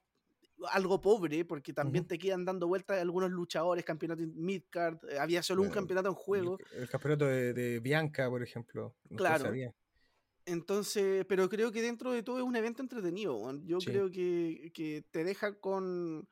algo 0.71 1.01
pobre, 1.01 1.45
porque 1.45 1.73
también 1.73 2.05
te 2.07 2.17
quedan 2.19 2.45
dando 2.45 2.67
vueltas 2.67 2.99
algunos 3.01 3.29
luchadores, 3.31 3.85
campeonato 3.85 4.23
midcard, 4.35 4.97
eh, 5.09 5.19
había 5.19 5.43
solo 5.43 5.63
un 5.63 5.69
campeonato 5.71 6.09
en 6.09 6.15
juego. 6.15 6.61
el 6.71 6.89
campeonato 6.89 7.25
de, 7.25 7.53
de 7.53 7.79
Bianca, 7.79 8.29
por 8.29 8.43
ejemplo. 8.43 8.95
No 9.09 9.19
Claro. 9.19 9.35
sabía. 9.35 9.73
Entonces, 10.45 11.25
pero 11.27 11.49
creo 11.49 11.71
que 11.71 11.81
dentro 11.81 12.11
de 12.11 12.23
todo 12.23 12.37
es 12.39 12.43
un 12.43 12.55
evento 12.55 12.81
entretenido. 12.83 13.51
Yo 13.65 13.83
Sí. 13.83 13.85
creo 13.85 14.11
que, 14.11 14.71
que 14.73 15.03
te 15.11 15.23
deja 15.25 15.59
con, 15.59 16.27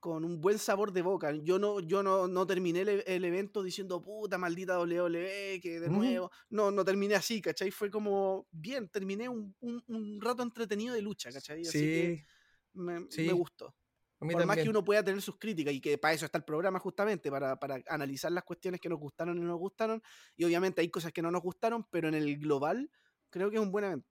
con 0.00 0.24
un 0.24 0.40
buen 0.40 0.58
sabor 0.58 0.92
de 0.92 1.02
boca. 1.02 1.32
Yo 1.42 1.58
no, 1.58 1.80
yo 1.80 2.02
no, 2.02 2.28
no 2.28 2.46
terminé 2.46 2.80
el, 2.82 3.04
el 3.06 3.24
evento 3.24 3.62
diciendo 3.62 4.00
puta 4.02 4.38
maldita 4.38 4.78
WWE, 4.78 5.60
que 5.62 5.80
de 5.80 5.90
nuevo. 5.90 6.30
No, 6.50 6.70
no 6.70 6.84
terminé 6.84 7.14
así, 7.16 7.40
¿cachai? 7.42 7.70
Fue 7.70 7.90
como 7.90 8.46
bien, 8.50 8.88
terminé 8.88 9.28
un, 9.28 9.54
un- 9.60 9.82
un 9.88 10.20
rato 10.20 10.42
entretenido 10.42 10.94
de 10.94 11.02
lucha, 11.02 11.32
¿cachai? 11.32 11.66
Así 11.66 11.88
que 11.90 12.12
Sí, 12.12 12.26
me, 12.74 13.00
me 13.16 13.32
sí, 13.32 13.32
gustó. 13.32 13.74
a 14.20 14.24
mí 14.26 14.34
Por 14.34 14.44
más 14.44 14.58
que 14.58 14.68
uno 14.68 14.84
pueda 14.84 15.02
tener 15.04 15.22
sus 15.22 15.38
críticas 15.38 15.72
y 15.74 15.80
que 15.80 15.96
para 15.98 16.14
eso 16.14 16.26
está 16.26 16.38
el 16.38 16.44
programa 16.44 16.78
justamente, 16.80 17.30
para, 17.30 17.58
para 17.58 17.80
analizar 17.88 18.30
las 18.32 18.44
cuestiones 18.44 18.80
que 18.80 18.88
nos 18.88 18.98
gustaron 18.98 19.38
y 19.38 19.40
no 19.40 19.46
nos 19.48 19.58
gustaron. 19.58 20.02
Y 20.36 20.44
obviamente 20.44 20.80
hay 20.82 20.90
cosas 20.90 21.12
que 21.12 21.22
no 21.22 21.30
nos 21.30 21.42
gustaron, 21.42 21.84
pero 21.90 22.08
en 22.08 22.14
el 22.14 22.38
global 22.38 22.90
creo 23.30 23.50
que 23.50 23.56
es 23.56 23.62
un 23.62 23.72
buen 23.72 23.84
evento. 23.86 24.08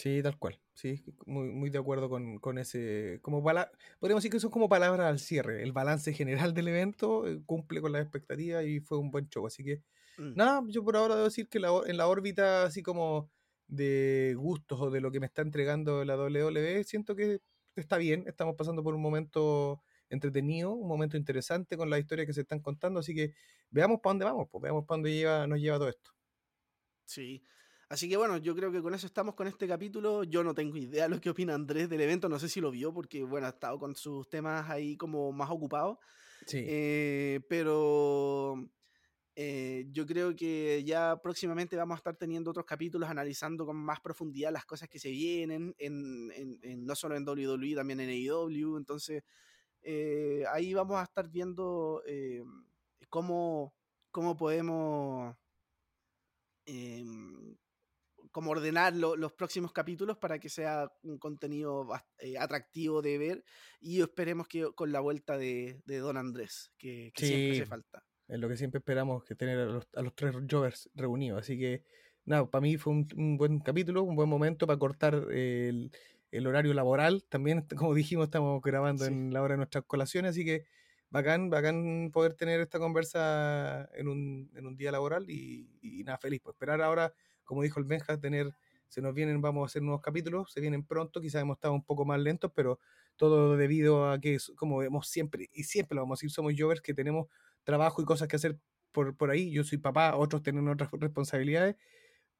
Sí, 0.00 0.22
tal 0.22 0.38
cual. 0.38 0.58
Sí, 0.72 1.04
muy, 1.26 1.48
muy 1.50 1.68
de 1.68 1.78
acuerdo 1.78 2.08
con, 2.08 2.38
con 2.38 2.56
ese. 2.58 3.18
Como 3.22 3.42
pala- 3.42 3.70
Podríamos 3.98 4.22
decir 4.22 4.32
que 4.32 4.40
son 4.40 4.50
como 4.50 4.68
palabras 4.68 5.06
al 5.08 5.18
cierre. 5.18 5.62
El 5.62 5.72
balance 5.72 6.12
general 6.14 6.54
del 6.54 6.68
evento 6.68 7.26
eh, 7.26 7.42
cumple 7.44 7.82
con 7.82 7.92
las 7.92 8.02
expectativas 8.02 8.64
y 8.64 8.80
fue 8.80 8.96
un 8.98 9.10
buen 9.10 9.28
show. 9.28 9.46
Así 9.46 9.62
que, 9.64 9.82
Mm. 10.16 10.32
nada, 10.36 10.62
yo 10.68 10.82
por 10.84 10.96
ahora 10.96 11.14
debo 11.16 11.26
decir 11.26 11.48
que 11.48 11.60
la 11.60 11.70
en 11.86 11.96
la 11.96 12.08
órbita, 12.08 12.64
así 12.64 12.82
como 12.82 13.30
de 13.68 14.34
gustos 14.38 14.80
o 14.80 14.90
de 14.90 15.00
lo 15.00 15.10
que 15.12 15.20
me 15.20 15.26
está 15.26 15.42
entregando 15.42 16.04
la 16.04 16.16
WWE, 16.16 16.84
siento 16.84 17.14
que 17.14 17.40
está 17.76 17.96
bien. 17.98 18.24
Estamos 18.26 18.54
pasando 18.56 18.82
por 18.82 18.94
un 18.94 19.02
momento 19.02 19.82
entretenido, 20.08 20.72
un 20.72 20.88
momento 20.88 21.16
interesante 21.16 21.76
con 21.76 21.90
las 21.90 22.00
historias 22.00 22.26
que 22.26 22.32
se 22.34 22.40
están 22.42 22.60
contando. 22.60 23.00
Así 23.00 23.14
que 23.14 23.34
veamos 23.70 24.00
para 24.02 24.12
dónde 24.12 24.24
vamos, 24.24 24.48
pues 24.50 24.62
veamos 24.62 24.84
para 24.86 24.96
dónde 24.96 25.12
lleva, 25.14 25.46
nos 25.46 25.60
lleva 25.60 25.78
todo 25.78 25.88
esto. 25.90 26.10
Sí. 27.04 27.42
Así 27.90 28.08
que 28.08 28.16
bueno, 28.16 28.36
yo 28.36 28.54
creo 28.54 28.70
que 28.70 28.80
con 28.80 28.94
eso 28.94 29.04
estamos 29.06 29.34
con 29.34 29.48
este 29.48 29.66
capítulo. 29.66 30.22
Yo 30.22 30.44
no 30.44 30.54
tengo 30.54 30.76
idea 30.76 31.08
lo 31.08 31.20
que 31.20 31.28
opina 31.28 31.54
Andrés 31.54 31.88
del 31.90 32.00
evento, 32.00 32.28
no 32.28 32.38
sé 32.38 32.48
si 32.48 32.60
lo 32.60 32.70
vio 32.70 32.94
porque 32.94 33.24
bueno, 33.24 33.48
ha 33.48 33.50
estado 33.50 33.80
con 33.80 33.96
sus 33.96 34.28
temas 34.30 34.70
ahí 34.70 34.96
como 34.96 35.32
más 35.32 35.50
ocupados. 35.50 35.98
Sí. 36.46 36.62
Eh, 36.68 37.40
pero 37.48 38.64
eh, 39.34 39.86
yo 39.90 40.06
creo 40.06 40.36
que 40.36 40.84
ya 40.84 41.18
próximamente 41.20 41.74
vamos 41.74 41.96
a 41.96 41.98
estar 41.98 42.14
teniendo 42.16 42.52
otros 42.52 42.64
capítulos 42.64 43.10
analizando 43.10 43.66
con 43.66 43.76
más 43.76 43.98
profundidad 44.00 44.52
las 44.52 44.66
cosas 44.66 44.88
que 44.88 45.00
se 45.00 45.10
vienen, 45.10 45.74
en, 45.76 46.30
en- 46.32 46.60
en- 46.62 46.86
no 46.86 46.94
solo 46.94 47.16
en 47.16 47.24
WWE, 47.24 47.74
también 47.74 47.98
en 47.98 48.10
AEW. 48.10 48.76
Entonces, 48.76 49.24
eh, 49.82 50.44
ahí 50.52 50.74
vamos 50.74 50.96
a 50.96 51.02
estar 51.02 51.28
viendo 51.28 52.04
eh, 52.06 52.40
cómo, 53.08 53.74
cómo 54.12 54.36
podemos 54.36 55.34
cómo 58.30 58.50
ordenar 58.52 58.94
lo- 58.96 59.16
los 59.16 59.32
próximos 59.32 59.72
capítulos 59.72 60.18
para 60.18 60.38
que 60.38 60.48
sea 60.48 60.90
un 61.02 61.18
contenido 61.18 61.88
eh, 62.18 62.38
atractivo 62.38 63.02
de 63.02 63.18
ver 63.18 63.44
y 63.80 64.00
esperemos 64.02 64.48
que 64.48 64.72
con 64.74 64.92
la 64.92 65.00
vuelta 65.00 65.36
de, 65.38 65.80
de 65.84 65.98
Don 65.98 66.16
Andrés, 66.16 66.72
que, 66.78 67.12
que 67.14 67.22
siempre 67.22 67.52
Sí. 67.52 67.52
hace 67.52 67.66
falta. 67.66 68.04
Es 68.28 68.38
lo 68.38 68.48
que 68.48 68.56
siempre 68.56 68.78
esperamos 68.78 69.24
que 69.24 69.34
tener 69.34 69.58
a 69.58 69.64
los, 69.66 69.88
a 69.94 70.02
los 70.02 70.14
tres 70.14 70.34
Jovers 70.50 70.90
reunidos. 70.94 71.40
Así 71.40 71.58
que, 71.58 71.84
nada, 72.24 72.48
para 72.50 72.62
mí 72.62 72.76
fue 72.76 72.92
un, 72.92 73.08
un 73.16 73.36
buen 73.36 73.58
capítulo, 73.60 74.02
un 74.04 74.14
buen 74.16 74.28
momento 74.28 74.66
para 74.66 74.78
cortar 74.78 75.14
el, 75.32 75.90
el 76.30 76.46
horario 76.46 76.72
laboral. 76.74 77.24
También, 77.28 77.66
como 77.76 77.94
dijimos, 77.94 78.26
estamos 78.26 78.60
grabando 78.62 79.04
en 79.06 79.32
la 79.32 79.42
hora 79.42 79.54
de 79.54 79.58
nuestras 79.58 79.84
colaciones, 79.84 80.30
así 80.32 80.44
que 80.44 80.64
bacán, 81.10 81.50
bacán 81.50 82.10
poder 82.12 82.34
tener 82.34 82.60
esta 82.60 82.78
conversa 82.78 83.88
en 83.94 84.06
un, 84.08 84.50
en 84.54 84.66
un 84.66 84.76
día 84.76 84.92
laboral 84.92 85.28
y, 85.28 86.02
nada, 86.04 86.18
feliz. 86.18 86.40
Pues 86.42 86.54
esperar 86.54 86.80
ahora, 86.82 87.12
como 87.50 87.62
dijo 87.62 87.80
el 87.80 87.86
Benja, 87.86 88.20
tener, 88.20 88.54
se 88.88 89.02
nos 89.02 89.12
vienen, 89.12 89.42
vamos 89.42 89.64
a 89.64 89.66
hacer 89.66 89.82
nuevos 89.82 90.00
capítulos, 90.00 90.52
se 90.52 90.60
vienen 90.60 90.84
pronto, 90.84 91.20
quizás 91.20 91.42
hemos 91.42 91.56
estado 91.56 91.74
un 91.74 91.84
poco 91.84 92.04
más 92.04 92.20
lentos, 92.20 92.52
pero 92.54 92.78
todo 93.16 93.56
debido 93.56 94.08
a 94.08 94.20
que, 94.20 94.38
como 94.54 94.78
vemos 94.78 95.08
siempre, 95.08 95.50
y 95.52 95.64
siempre 95.64 95.96
lo 95.96 96.02
vamos 96.02 96.18
a 96.18 96.18
decir, 96.20 96.30
somos 96.30 96.54
jovers 96.56 96.80
que 96.80 96.94
tenemos 96.94 97.26
trabajo 97.64 98.00
y 98.00 98.04
cosas 98.04 98.28
que 98.28 98.36
hacer 98.36 98.58
por, 98.92 99.16
por 99.16 99.30
ahí. 99.30 99.50
Yo 99.50 99.64
soy 99.64 99.78
papá, 99.78 100.16
otros 100.16 100.42
tienen 100.42 100.68
otras 100.68 100.90
responsabilidades 100.92 101.76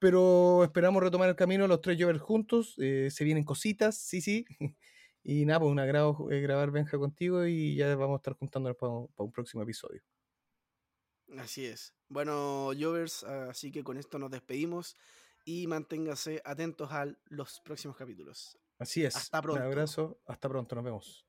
pero 0.00 0.64
esperamos 0.64 1.02
retomar 1.02 1.28
el 1.28 1.36
camino 1.36 1.68
los 1.68 1.82
tres 1.82 2.00
Jovers 2.00 2.20
juntos. 2.20 2.74
Eh, 2.78 3.10
se 3.12 3.22
vienen 3.22 3.44
cositas, 3.44 3.96
sí, 3.96 4.20
sí. 4.20 4.44
Y 5.22 5.44
nada, 5.44 5.60
pues 5.60 5.70
un 5.70 5.78
agrado 5.78 6.28
eh, 6.30 6.40
grabar 6.40 6.70
Benja 6.70 6.96
contigo 6.96 7.44
y 7.44 7.76
ya 7.76 7.94
vamos 7.94 8.14
a 8.14 8.20
estar 8.20 8.32
juntándonos 8.32 8.78
para, 8.78 8.90
un 8.90 9.32
próximo 9.32 9.62
episodio. 9.62 10.00
Así 11.38 11.66
es. 11.66 11.94
Bueno, 12.08 12.70
Jovers, 12.78 13.24
así 13.24 13.70
que 13.70 13.84
con 13.84 13.96
esto 13.96 14.18
nos 14.18 14.30
despedimos 14.30 14.96
y 15.44 15.66
manténgase 15.66 16.42
atentos 16.44 16.90
a 16.92 17.06
los 17.28 17.60
próximos 17.60 17.96
capítulos. 17.96 18.58
Así 18.78 19.04
es. 19.04 19.14
Hasta 19.14 19.40
pronto. 19.40 19.60
Un 19.60 19.66
abrazo, 19.66 20.20
hasta 20.26 20.48
pronto, 20.48 20.74
nos 20.74 20.84
vemos. 20.84 21.26